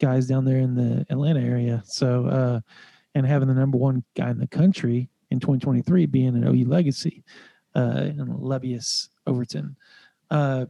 guys 0.00 0.26
down 0.26 0.44
there 0.44 0.58
in 0.58 0.74
the 0.74 1.06
Atlanta 1.10 1.40
area. 1.40 1.82
So, 1.86 2.26
uh, 2.26 2.60
and 3.14 3.26
having 3.26 3.48
the 3.48 3.54
number 3.54 3.78
one 3.78 4.04
guy 4.14 4.30
in 4.30 4.38
the 4.38 4.46
country 4.46 5.08
in 5.30 5.40
2023 5.40 6.06
being 6.06 6.28
an 6.28 6.46
OU 6.46 6.66
legacy, 6.66 7.24
uh, 7.74 7.94
and 7.96 8.28
Lebbeus 8.28 9.08
Overton. 9.26 9.76
Uh, 10.30 10.66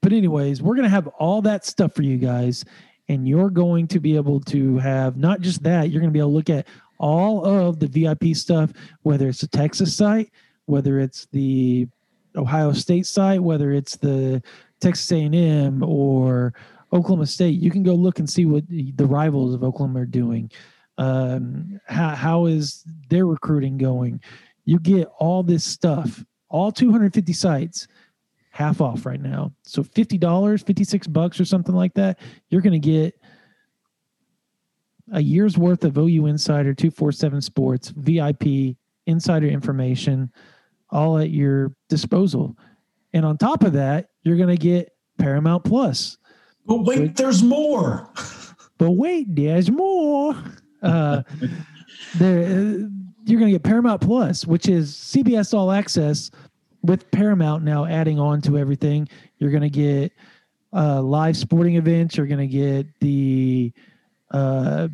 but 0.00 0.12
anyways, 0.12 0.62
we're 0.62 0.76
gonna 0.76 0.88
have 0.88 1.08
all 1.08 1.42
that 1.42 1.66
stuff 1.66 1.94
for 1.94 2.02
you 2.02 2.16
guys, 2.16 2.64
and 3.08 3.28
you're 3.28 3.50
going 3.50 3.86
to 3.88 4.00
be 4.00 4.16
able 4.16 4.40
to 4.40 4.78
have 4.78 5.16
not 5.16 5.40
just 5.40 5.62
that. 5.62 5.90
You're 5.90 6.00
gonna 6.00 6.12
be 6.12 6.20
able 6.20 6.30
to 6.30 6.36
look 6.36 6.50
at 6.50 6.66
all 6.98 7.44
of 7.44 7.80
the 7.80 7.88
VIP 7.88 8.34
stuff, 8.36 8.72
whether 9.02 9.28
it's 9.28 9.40
the 9.40 9.48
Texas 9.48 9.94
site, 9.96 10.30
whether 10.66 11.00
it's 11.00 11.26
the 11.32 11.88
Ohio 12.36 12.72
State 12.72 13.06
site, 13.06 13.42
whether 13.42 13.72
it's 13.72 13.96
the 13.96 14.42
Texas 14.80 15.10
A&M 15.12 15.82
or 15.82 16.54
Oklahoma 16.92 17.26
State, 17.26 17.60
you 17.60 17.70
can 17.70 17.82
go 17.82 17.94
look 17.94 18.18
and 18.18 18.28
see 18.28 18.44
what 18.44 18.66
the, 18.68 18.92
rivals 19.06 19.54
of 19.54 19.64
Oklahoma 19.64 20.00
are 20.00 20.06
doing. 20.06 20.50
Um, 20.98 21.80
how, 21.86 22.14
how 22.14 22.46
is 22.46 22.84
their 23.08 23.26
recruiting 23.26 23.78
going? 23.78 24.20
You 24.64 24.78
get 24.78 25.08
all 25.18 25.42
this 25.42 25.64
stuff, 25.64 26.24
all 26.48 26.70
250 26.70 27.32
sites, 27.32 27.88
half 28.50 28.80
off 28.80 29.04
right 29.04 29.20
now. 29.20 29.52
So 29.62 29.82
$50, 29.82 30.64
56 30.64 31.06
bucks 31.08 31.40
or 31.40 31.44
something 31.44 31.74
like 31.74 31.94
that, 31.94 32.20
you're 32.48 32.62
going 32.62 32.80
to 32.80 32.88
get 32.88 33.18
a 35.12 35.20
year's 35.20 35.58
worth 35.58 35.84
of 35.84 35.98
OU 35.98 36.26
Insider 36.26 36.72
247 36.72 37.40
Sports 37.40 37.88
VIP 37.90 38.76
insider 39.06 39.48
information 39.48 40.32
all 40.94 41.18
at 41.18 41.30
your 41.30 41.74
disposal. 41.88 42.56
And 43.12 43.26
on 43.26 43.36
top 43.36 43.62
of 43.62 43.74
that, 43.74 44.08
you're 44.22 44.36
going 44.36 44.56
to 44.56 44.56
get 44.56 44.90
Paramount 45.18 45.64
Plus. 45.64 46.16
But 46.66 46.84
wait, 46.84 47.00
Which- 47.00 47.14
there's 47.14 47.42
more. 47.42 48.10
But 48.78 48.92
wait, 48.92 49.34
there's 49.34 49.70
more. 49.70 50.34
Uh, 50.82 51.22
there, 52.16 52.44
uh, 52.44 52.88
you're 53.26 53.40
going 53.40 53.52
to 53.52 53.58
get 53.58 53.62
Paramount 53.62 54.00
Plus, 54.00 54.46
which 54.46 54.68
is 54.68 54.92
CBS 54.92 55.54
All 55.54 55.70
Access 55.70 56.30
with 56.82 57.10
Paramount 57.10 57.64
now 57.64 57.86
adding 57.86 58.18
on 58.18 58.40
to 58.42 58.58
everything. 58.58 59.08
You're 59.38 59.50
going 59.50 59.62
to 59.62 59.70
get 59.70 60.12
uh, 60.72 61.00
live 61.00 61.36
sporting 61.36 61.76
events. 61.76 62.16
You're 62.16 62.26
going 62.26 62.46
to 62.48 62.52
get 62.52 62.86
the 63.00 63.72
uh, 64.30 64.88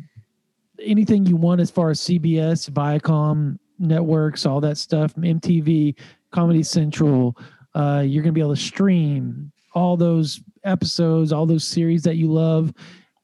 anything 0.81 1.25
you 1.25 1.35
want 1.35 1.61
as 1.61 1.71
far 1.71 1.89
as 1.89 1.99
CBS, 1.99 2.69
Viacom 2.69 3.57
networks, 3.81 4.45
all 4.45 4.61
that 4.61 4.77
stuff, 4.77 5.13
MTV, 5.15 5.95
Comedy 6.31 6.63
Central. 6.63 7.37
Uh, 7.73 8.03
you're 8.05 8.23
going 8.23 8.33
to 8.33 8.37
be 8.37 8.41
able 8.41 8.55
to 8.55 8.61
stream 8.61 9.51
all 9.73 9.95
those 9.97 10.41
episodes, 10.63 11.31
all 11.31 11.45
those 11.45 11.63
series 11.63 12.03
that 12.03 12.15
you 12.15 12.31
love, 12.31 12.73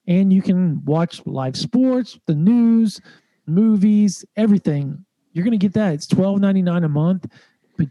and 0.07 0.31
you 0.31 0.41
can 0.41 0.83
watch 0.85 1.21
live 1.25 1.57
sports, 1.57 2.19
the 2.25 2.35
news, 2.35 3.01
movies, 3.45 4.25
everything. 4.35 5.03
You're 5.33 5.43
going 5.43 5.51
to 5.51 5.63
get 5.63 5.73
that. 5.73 5.93
It's 5.93 6.07
twelve 6.07 6.39
ninety 6.39 6.61
nine 6.61 6.83
a 6.83 6.89
month, 6.89 7.27
but 7.77 7.87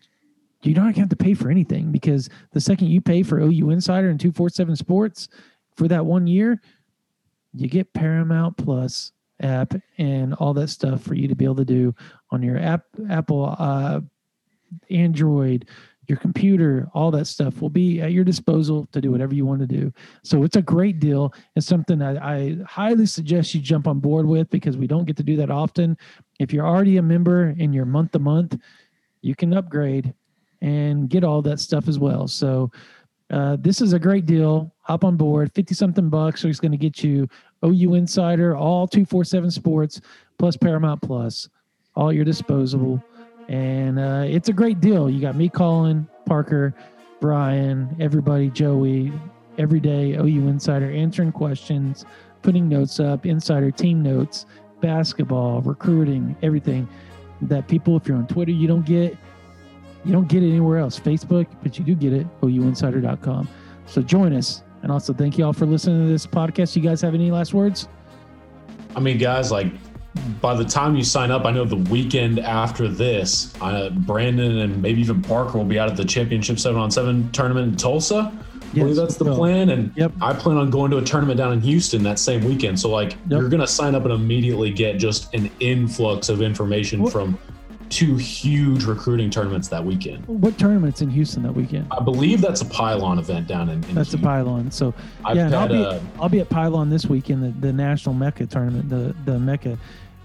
you 0.62 0.74
don't 0.74 0.96
have 0.96 1.08
to 1.10 1.16
pay 1.16 1.34
for 1.34 1.50
anything 1.50 1.92
because 1.92 2.28
the 2.52 2.60
second 2.60 2.88
you 2.88 3.00
pay 3.00 3.22
for 3.22 3.40
OU 3.40 3.70
Insider 3.70 4.08
and 4.08 4.18
two 4.18 4.32
four 4.32 4.48
seven 4.48 4.74
Sports 4.74 5.28
for 5.76 5.88
that 5.88 6.04
one 6.04 6.26
year, 6.26 6.60
you 7.52 7.68
get 7.68 7.92
Paramount 7.92 8.56
Plus 8.56 9.12
app 9.40 9.74
and 9.98 10.34
all 10.34 10.54
that 10.54 10.68
stuff 10.68 11.02
for 11.02 11.14
you 11.14 11.28
to 11.28 11.34
be 11.34 11.44
able 11.44 11.56
to 11.56 11.64
do 11.64 11.94
on 12.30 12.42
your 12.42 12.58
app, 12.58 12.82
Apple, 13.10 13.54
uh, 13.58 14.00
Android, 14.90 15.68
your 16.08 16.18
computer, 16.18 16.88
all 16.94 17.10
that 17.10 17.26
stuff 17.26 17.60
will 17.60 17.70
be 17.70 18.00
at 18.00 18.12
your 18.12 18.24
disposal 18.24 18.86
to 18.92 19.00
do 19.00 19.10
whatever 19.10 19.34
you 19.34 19.44
want 19.44 19.60
to 19.60 19.66
do. 19.66 19.92
So 20.22 20.44
it's 20.44 20.56
a 20.56 20.62
great 20.62 21.00
deal. 21.00 21.34
It's 21.56 21.66
something 21.66 22.00
I, 22.00 22.16
I 22.16 22.56
highly 22.66 23.06
suggest 23.06 23.54
you 23.54 23.60
jump 23.60 23.88
on 23.88 23.98
board 23.98 24.26
with 24.26 24.48
because 24.50 24.76
we 24.76 24.86
don't 24.86 25.04
get 25.04 25.16
to 25.16 25.22
do 25.24 25.36
that 25.36 25.50
often. 25.50 25.96
If 26.38 26.52
you're 26.52 26.66
already 26.66 26.98
a 26.98 27.02
member 27.02 27.54
and 27.58 27.74
you're 27.74 27.86
month 27.86 28.12
to 28.12 28.18
month, 28.18 28.56
you 29.22 29.34
can 29.34 29.52
upgrade 29.52 30.14
and 30.62 31.08
get 31.08 31.24
all 31.24 31.42
that 31.42 31.60
stuff 31.60 31.88
as 31.88 31.98
well. 31.98 32.28
So 32.28 32.70
uh, 33.30 33.56
this 33.60 33.80
is 33.80 33.92
a 33.92 33.98
great 33.98 34.26
deal. 34.26 34.72
Hop 34.86 35.02
on 35.02 35.16
board, 35.16 35.50
50 35.52 35.74
something 35.74 36.08
bucks. 36.08 36.40
So 36.40 36.46
he's 36.46 36.60
going 36.60 36.70
to 36.70 36.78
get 36.78 37.02
you 37.02 37.28
OU 37.64 37.94
Insider, 37.94 38.56
all 38.56 38.86
247 38.86 39.50
sports, 39.50 40.00
plus 40.38 40.56
Paramount 40.56 41.02
Plus, 41.02 41.48
all 41.96 42.12
your 42.12 42.24
disposable 42.24 43.02
And 43.48 43.98
uh, 43.98 44.24
it's 44.26 44.48
a 44.48 44.52
great 44.52 44.80
deal. 44.80 45.10
You 45.10 45.20
got 45.20 45.34
me, 45.34 45.48
Colin, 45.48 46.06
Parker, 46.24 46.72
Brian, 47.20 47.96
everybody, 47.98 48.48
Joey, 48.48 49.12
every 49.58 49.80
day, 49.80 50.12
OU 50.12 50.46
Insider 50.48 50.88
answering 50.88 51.32
questions, 51.32 52.04
putting 52.42 52.68
notes 52.68 53.00
up, 53.00 53.26
insider 53.26 53.72
team 53.72 54.04
notes, 54.04 54.46
basketball, 54.80 55.62
recruiting, 55.62 56.36
everything 56.42 56.88
that 57.42 57.66
people, 57.66 57.96
if 57.96 58.06
you're 58.06 58.16
on 58.16 58.28
Twitter, 58.28 58.52
you 58.52 58.68
don't 58.68 58.86
get. 58.86 59.16
You 60.04 60.12
don't 60.12 60.28
get 60.28 60.44
it 60.44 60.50
anywhere 60.50 60.78
else, 60.78 61.00
Facebook, 61.00 61.48
but 61.64 61.80
you 61.80 61.84
do 61.84 61.96
get 61.96 62.12
it, 62.12 62.28
ouinsider.com. 62.40 63.48
So 63.86 64.02
join 64.02 64.32
us. 64.34 64.62
And 64.86 64.92
also 64.92 65.12
thank 65.12 65.36
you 65.36 65.44
all 65.44 65.52
for 65.52 65.66
listening 65.66 66.06
to 66.06 66.12
this 66.12 66.28
podcast. 66.28 66.76
You 66.76 66.80
guys 66.82 67.00
have 67.00 67.12
any 67.12 67.32
last 67.32 67.52
words? 67.52 67.88
I 68.94 69.00
mean, 69.00 69.18
guys, 69.18 69.50
like 69.50 69.66
by 70.40 70.54
the 70.54 70.64
time 70.64 70.94
you 70.94 71.02
sign 71.02 71.32
up, 71.32 71.44
I 71.44 71.50
know 71.50 71.64
the 71.64 71.74
weekend 71.90 72.38
after 72.38 72.86
this, 72.86 73.52
uh, 73.60 73.90
Brandon 73.90 74.58
and 74.58 74.80
maybe 74.80 75.00
even 75.00 75.22
Parker 75.22 75.58
will 75.58 75.64
be 75.64 75.76
out 75.76 75.90
at 75.90 75.96
the 75.96 76.04
championship 76.04 76.60
seven 76.60 76.80
on 76.80 76.92
seven 76.92 77.28
tournament 77.32 77.72
in 77.72 77.76
Tulsa. 77.76 78.32
I 78.62 78.78
believe 78.78 78.94
that's 78.94 79.16
the 79.16 79.24
so- 79.24 79.34
plan. 79.34 79.70
And 79.70 79.90
Yep. 79.96 80.12
I 80.20 80.32
plan 80.32 80.56
on 80.56 80.70
going 80.70 80.92
to 80.92 80.98
a 80.98 81.02
tournament 81.02 81.38
down 81.38 81.52
in 81.52 81.60
Houston 81.62 82.04
that 82.04 82.20
same 82.20 82.44
weekend. 82.44 82.78
So, 82.78 82.88
like, 82.88 83.16
you're 83.28 83.48
going 83.48 83.58
to 83.60 83.66
sign 83.66 83.96
up 83.96 84.04
and 84.04 84.12
immediately 84.12 84.70
get 84.70 84.98
just 84.98 85.34
an 85.34 85.50
influx 85.58 86.28
of 86.28 86.42
information 86.42 87.02
What- 87.02 87.12
from 87.12 87.36
two 87.90 88.16
huge 88.16 88.84
recruiting 88.84 89.30
tournaments 89.30 89.68
that 89.68 89.84
weekend. 89.84 90.26
What 90.26 90.58
tournament's 90.58 91.02
in 91.02 91.10
Houston 91.10 91.42
that 91.44 91.54
weekend? 91.54 91.86
I 91.90 92.00
believe 92.02 92.40
that's 92.40 92.60
a 92.60 92.64
pylon 92.66 93.18
event 93.18 93.46
down 93.46 93.68
in. 93.68 93.82
in 93.84 93.94
That's 93.94 94.14
a 94.14 94.18
pylon. 94.18 94.70
So 94.70 94.92
I've 95.24 95.36
yeah, 95.36 95.56
I'll 95.58 95.68
be 95.68 95.84
uh, 95.84 96.00
I'll 96.20 96.28
be 96.28 96.40
at 96.40 96.48
Pylon 96.48 96.90
this 96.90 97.06
weekend, 97.06 97.42
the, 97.42 97.66
the 97.66 97.72
National 97.72 98.14
Mecca 98.14 98.46
tournament, 98.46 98.88
the 98.88 99.14
the 99.24 99.38
Mecca, 99.38 99.78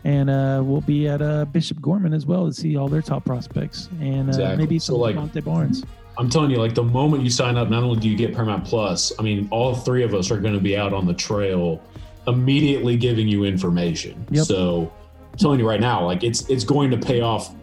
and 0.04 0.30
uh, 0.30 0.62
we'll 0.64 0.82
be 0.82 1.08
at 1.08 1.22
uh, 1.22 1.46
Bishop 1.46 1.82
Gorman 1.82 2.14
as 2.14 2.26
well 2.26 2.48
to 2.48 2.54
see 2.54 2.76
all 2.78 2.88
their 2.88 3.02
top 3.02 3.26
prospects 3.26 3.90
and 4.00 4.28
uh, 4.28 4.30
Exactly. 4.30 4.58
maybe 4.58 4.80
So, 4.80 4.94
some 4.94 5.02
like- 5.02 5.16
Monte 5.16 5.40
Barnes. 5.42 5.84
I'm 6.18 6.30
telling 6.30 6.52
you, 6.52 6.58
like 6.58 6.76
the 6.76 6.84
moment 6.84 7.24
you 7.24 7.30
sign 7.30 7.56
up, 7.56 7.70
not 7.70 7.84
only 7.84 8.00
do 8.00 8.10
you 8.10 8.18
get 8.18 8.34
Paramount 8.36 8.66
Plus, 8.66 9.14
I 9.18 9.22
mean, 9.24 9.48
all 9.50 9.74
three 9.74 10.04
of 10.04 10.14
us 10.14 10.30
are 10.30 10.40
going 10.40 10.54
to 10.54 10.60
be 10.60 10.76
out 10.78 10.94
on 10.94 11.06
the 11.08 11.14
trail 11.14 11.82
immediately 12.28 12.98
giving 12.98 13.28
you 13.30 13.46
information. 13.46 14.26
Yep. 14.30 14.46
So 14.46 14.92
I'm 15.32 15.38
telling 15.38 15.60
you 15.60 15.68
right 15.68 15.80
now, 15.80 16.06
like 16.06 16.24
it's 16.24 16.48
it's 16.50 16.64
going 16.64 16.92
to 16.92 16.98
pay 16.98 17.22
off 17.22 17.54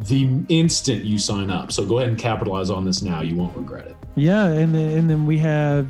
the 0.00 0.28
instant 0.48 1.04
you 1.04 1.18
sign 1.18 1.50
up. 1.50 1.72
So 1.72 1.84
go 1.86 1.98
ahead 1.98 2.08
and 2.10 2.18
capitalize 2.18 2.70
on 2.70 2.84
this 2.84 3.02
now. 3.02 3.22
You 3.22 3.36
won't 3.36 3.56
regret 3.56 3.86
it. 3.86 3.96
Yeah, 4.16 4.46
and 4.46 4.74
then, 4.74 4.98
and 4.98 5.10
then 5.10 5.26
we 5.26 5.38
have 5.38 5.88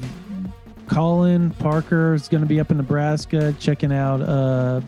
Colin 0.86 1.50
Parker 1.52 2.14
is 2.14 2.28
going 2.28 2.42
to 2.42 2.46
be 2.46 2.60
up 2.60 2.70
in 2.70 2.76
Nebraska 2.76 3.54
checking 3.58 3.92
out 3.92 4.20
uh 4.20 4.80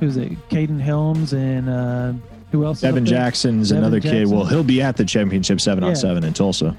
who's 0.00 0.16
it? 0.16 0.32
Kaden 0.48 0.80
Helms 0.80 1.32
and 1.34 1.68
uh 1.68 2.12
who 2.52 2.64
else? 2.64 2.78
is 2.78 2.82
Devin? 2.82 3.06
Jackson's 3.06 3.68
Devin 3.68 3.84
another 3.84 4.00
kid. 4.00 4.26
Well, 4.26 4.44
he'll 4.46 4.64
be 4.64 4.82
at 4.82 4.96
the 4.96 5.04
championship 5.04 5.60
seven 5.60 5.84
Yeah. 5.84 5.90
on 5.90 5.96
seven 5.96 6.24
in 6.24 6.32
Tulsa. 6.32 6.76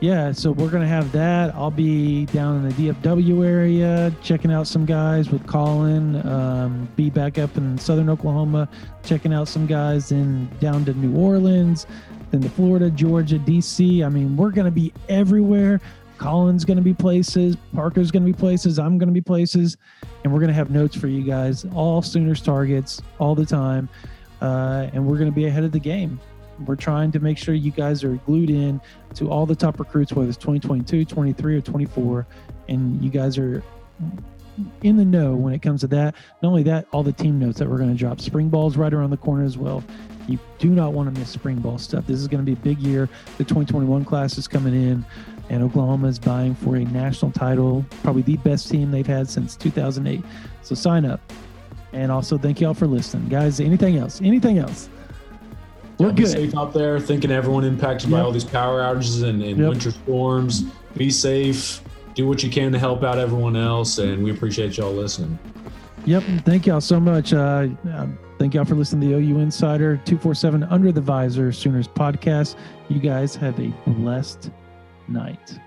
Yeah, 0.00 0.30
so 0.30 0.52
we're 0.52 0.70
gonna 0.70 0.86
have 0.86 1.10
that. 1.10 1.52
I'll 1.56 1.72
be 1.72 2.26
down 2.26 2.56
in 2.56 2.68
the 2.68 2.92
DFW 2.92 3.44
area 3.44 4.14
checking 4.22 4.52
out 4.52 4.68
some 4.68 4.86
guys 4.86 5.30
with 5.30 5.44
Colin. 5.48 6.24
Um, 6.24 6.88
be 6.94 7.10
back 7.10 7.36
up 7.36 7.56
in 7.56 7.76
Southern 7.78 8.08
Oklahoma 8.08 8.68
checking 9.02 9.32
out 9.34 9.48
some 9.48 9.66
guys. 9.66 10.10
Then 10.10 10.48
down 10.60 10.84
to 10.84 10.94
New 10.94 11.18
Orleans, 11.18 11.88
then 12.30 12.42
to 12.42 12.48
Florida, 12.48 12.90
Georgia, 12.90 13.40
DC. 13.40 14.04
I 14.04 14.08
mean, 14.08 14.36
we're 14.36 14.52
gonna 14.52 14.70
be 14.70 14.92
everywhere. 15.08 15.80
Colin's 16.16 16.64
gonna 16.64 16.80
be 16.80 16.94
places. 16.94 17.56
Parker's 17.74 18.12
gonna 18.12 18.24
be 18.24 18.32
places. 18.32 18.78
I'm 18.78 18.98
gonna 18.98 19.10
be 19.10 19.20
places, 19.20 19.76
and 20.22 20.32
we're 20.32 20.40
gonna 20.40 20.52
have 20.52 20.70
notes 20.70 20.94
for 20.94 21.08
you 21.08 21.24
guys. 21.24 21.66
All 21.74 22.02
Sooners 22.02 22.40
targets 22.40 23.02
all 23.18 23.34
the 23.34 23.46
time, 23.46 23.88
uh, 24.42 24.90
and 24.92 25.04
we're 25.04 25.18
gonna 25.18 25.32
be 25.32 25.46
ahead 25.46 25.64
of 25.64 25.72
the 25.72 25.80
game. 25.80 26.20
We're 26.66 26.76
trying 26.76 27.12
to 27.12 27.20
make 27.20 27.38
sure 27.38 27.54
you 27.54 27.70
guys 27.70 28.04
are 28.04 28.14
glued 28.26 28.50
in 28.50 28.80
to 29.14 29.30
all 29.30 29.46
the 29.46 29.56
top 29.56 29.78
recruits, 29.78 30.12
whether 30.12 30.28
it's 30.28 30.38
2022, 30.38 31.04
23, 31.04 31.56
or 31.56 31.60
24, 31.60 32.26
and 32.68 33.02
you 33.02 33.10
guys 33.10 33.38
are 33.38 33.62
in 34.82 34.96
the 34.96 35.04
know 35.04 35.34
when 35.36 35.52
it 35.52 35.62
comes 35.62 35.82
to 35.82 35.86
that. 35.88 36.14
Not 36.42 36.48
only 36.48 36.62
that, 36.64 36.86
all 36.92 37.02
the 37.02 37.12
team 37.12 37.38
notes 37.38 37.58
that 37.58 37.68
we're 37.68 37.78
going 37.78 37.90
to 37.90 37.96
drop. 37.96 38.20
Spring 38.20 38.48
ball's 38.48 38.76
right 38.76 38.92
around 38.92 39.10
the 39.10 39.16
corner 39.16 39.44
as 39.44 39.56
well. 39.56 39.84
You 40.26 40.38
do 40.58 40.68
not 40.68 40.92
want 40.92 41.12
to 41.12 41.18
miss 41.18 41.30
spring 41.30 41.56
ball 41.56 41.78
stuff. 41.78 42.06
This 42.06 42.18
is 42.18 42.28
going 42.28 42.44
to 42.44 42.46
be 42.46 42.52
a 42.52 42.62
big 42.62 42.78
year. 42.80 43.08
The 43.38 43.44
2021 43.44 44.04
class 44.04 44.36
is 44.36 44.46
coming 44.46 44.74
in, 44.74 45.04
and 45.48 45.62
Oklahoma 45.62 46.08
is 46.08 46.18
vying 46.18 46.54
for 46.54 46.76
a 46.76 46.84
national 46.84 47.30
title, 47.30 47.84
probably 48.02 48.22
the 48.22 48.36
best 48.38 48.68
team 48.68 48.90
they've 48.90 49.06
had 49.06 49.30
since 49.30 49.56
2008. 49.56 50.22
So 50.62 50.74
sign 50.74 51.04
up. 51.04 51.20
And 51.92 52.12
also, 52.12 52.36
thank 52.36 52.60
you 52.60 52.66
all 52.66 52.74
for 52.74 52.86
listening. 52.86 53.28
Guys, 53.28 53.60
anything 53.60 53.96
else? 53.96 54.20
Anything 54.20 54.58
else? 54.58 54.90
We're 55.98 56.12
Be 56.12 56.22
good. 56.22 56.28
safe 56.30 56.56
out 56.56 56.72
there. 56.72 57.00
Thinking 57.00 57.30
everyone 57.30 57.64
impacted 57.64 58.10
by 58.10 58.20
all 58.20 58.30
these 58.30 58.44
power 58.44 58.80
outages 58.80 59.22
and, 59.24 59.42
and 59.42 59.58
Yep. 59.58 59.68
winter 59.68 59.90
storms. 59.90 60.62
Be 60.96 61.10
safe. 61.10 61.82
Do 62.14 62.26
what 62.28 62.42
you 62.42 62.50
can 62.50 62.72
to 62.72 62.78
help 62.78 63.02
out 63.04 63.18
everyone 63.18 63.56
else, 63.56 63.98
and 63.98 64.22
we 64.24 64.30
appreciate 64.30 64.76
y'all 64.76 64.92
listening. 64.92 65.38
Yep. 66.04 66.22
Thank 66.44 66.66
y'all 66.66 66.80
so 66.80 66.98
much. 66.98 67.32
Uh, 67.32 67.68
um, 67.92 68.18
thank 68.38 68.54
y'all 68.54 68.64
for 68.64 68.74
listening 68.74 69.08
to 69.10 69.16
the 69.16 69.20
OU 69.22 69.38
Insider 69.40 69.96
247 70.04 70.62
Under 70.64 70.90
the 70.92 71.00
Visor 71.00 71.52
Sooners 71.52 71.86
podcast. 71.88 72.56
You 72.88 72.98
guys 73.00 73.34
have 73.36 73.58
a 73.60 73.72
blessed 73.86 74.50
night. 75.08 75.58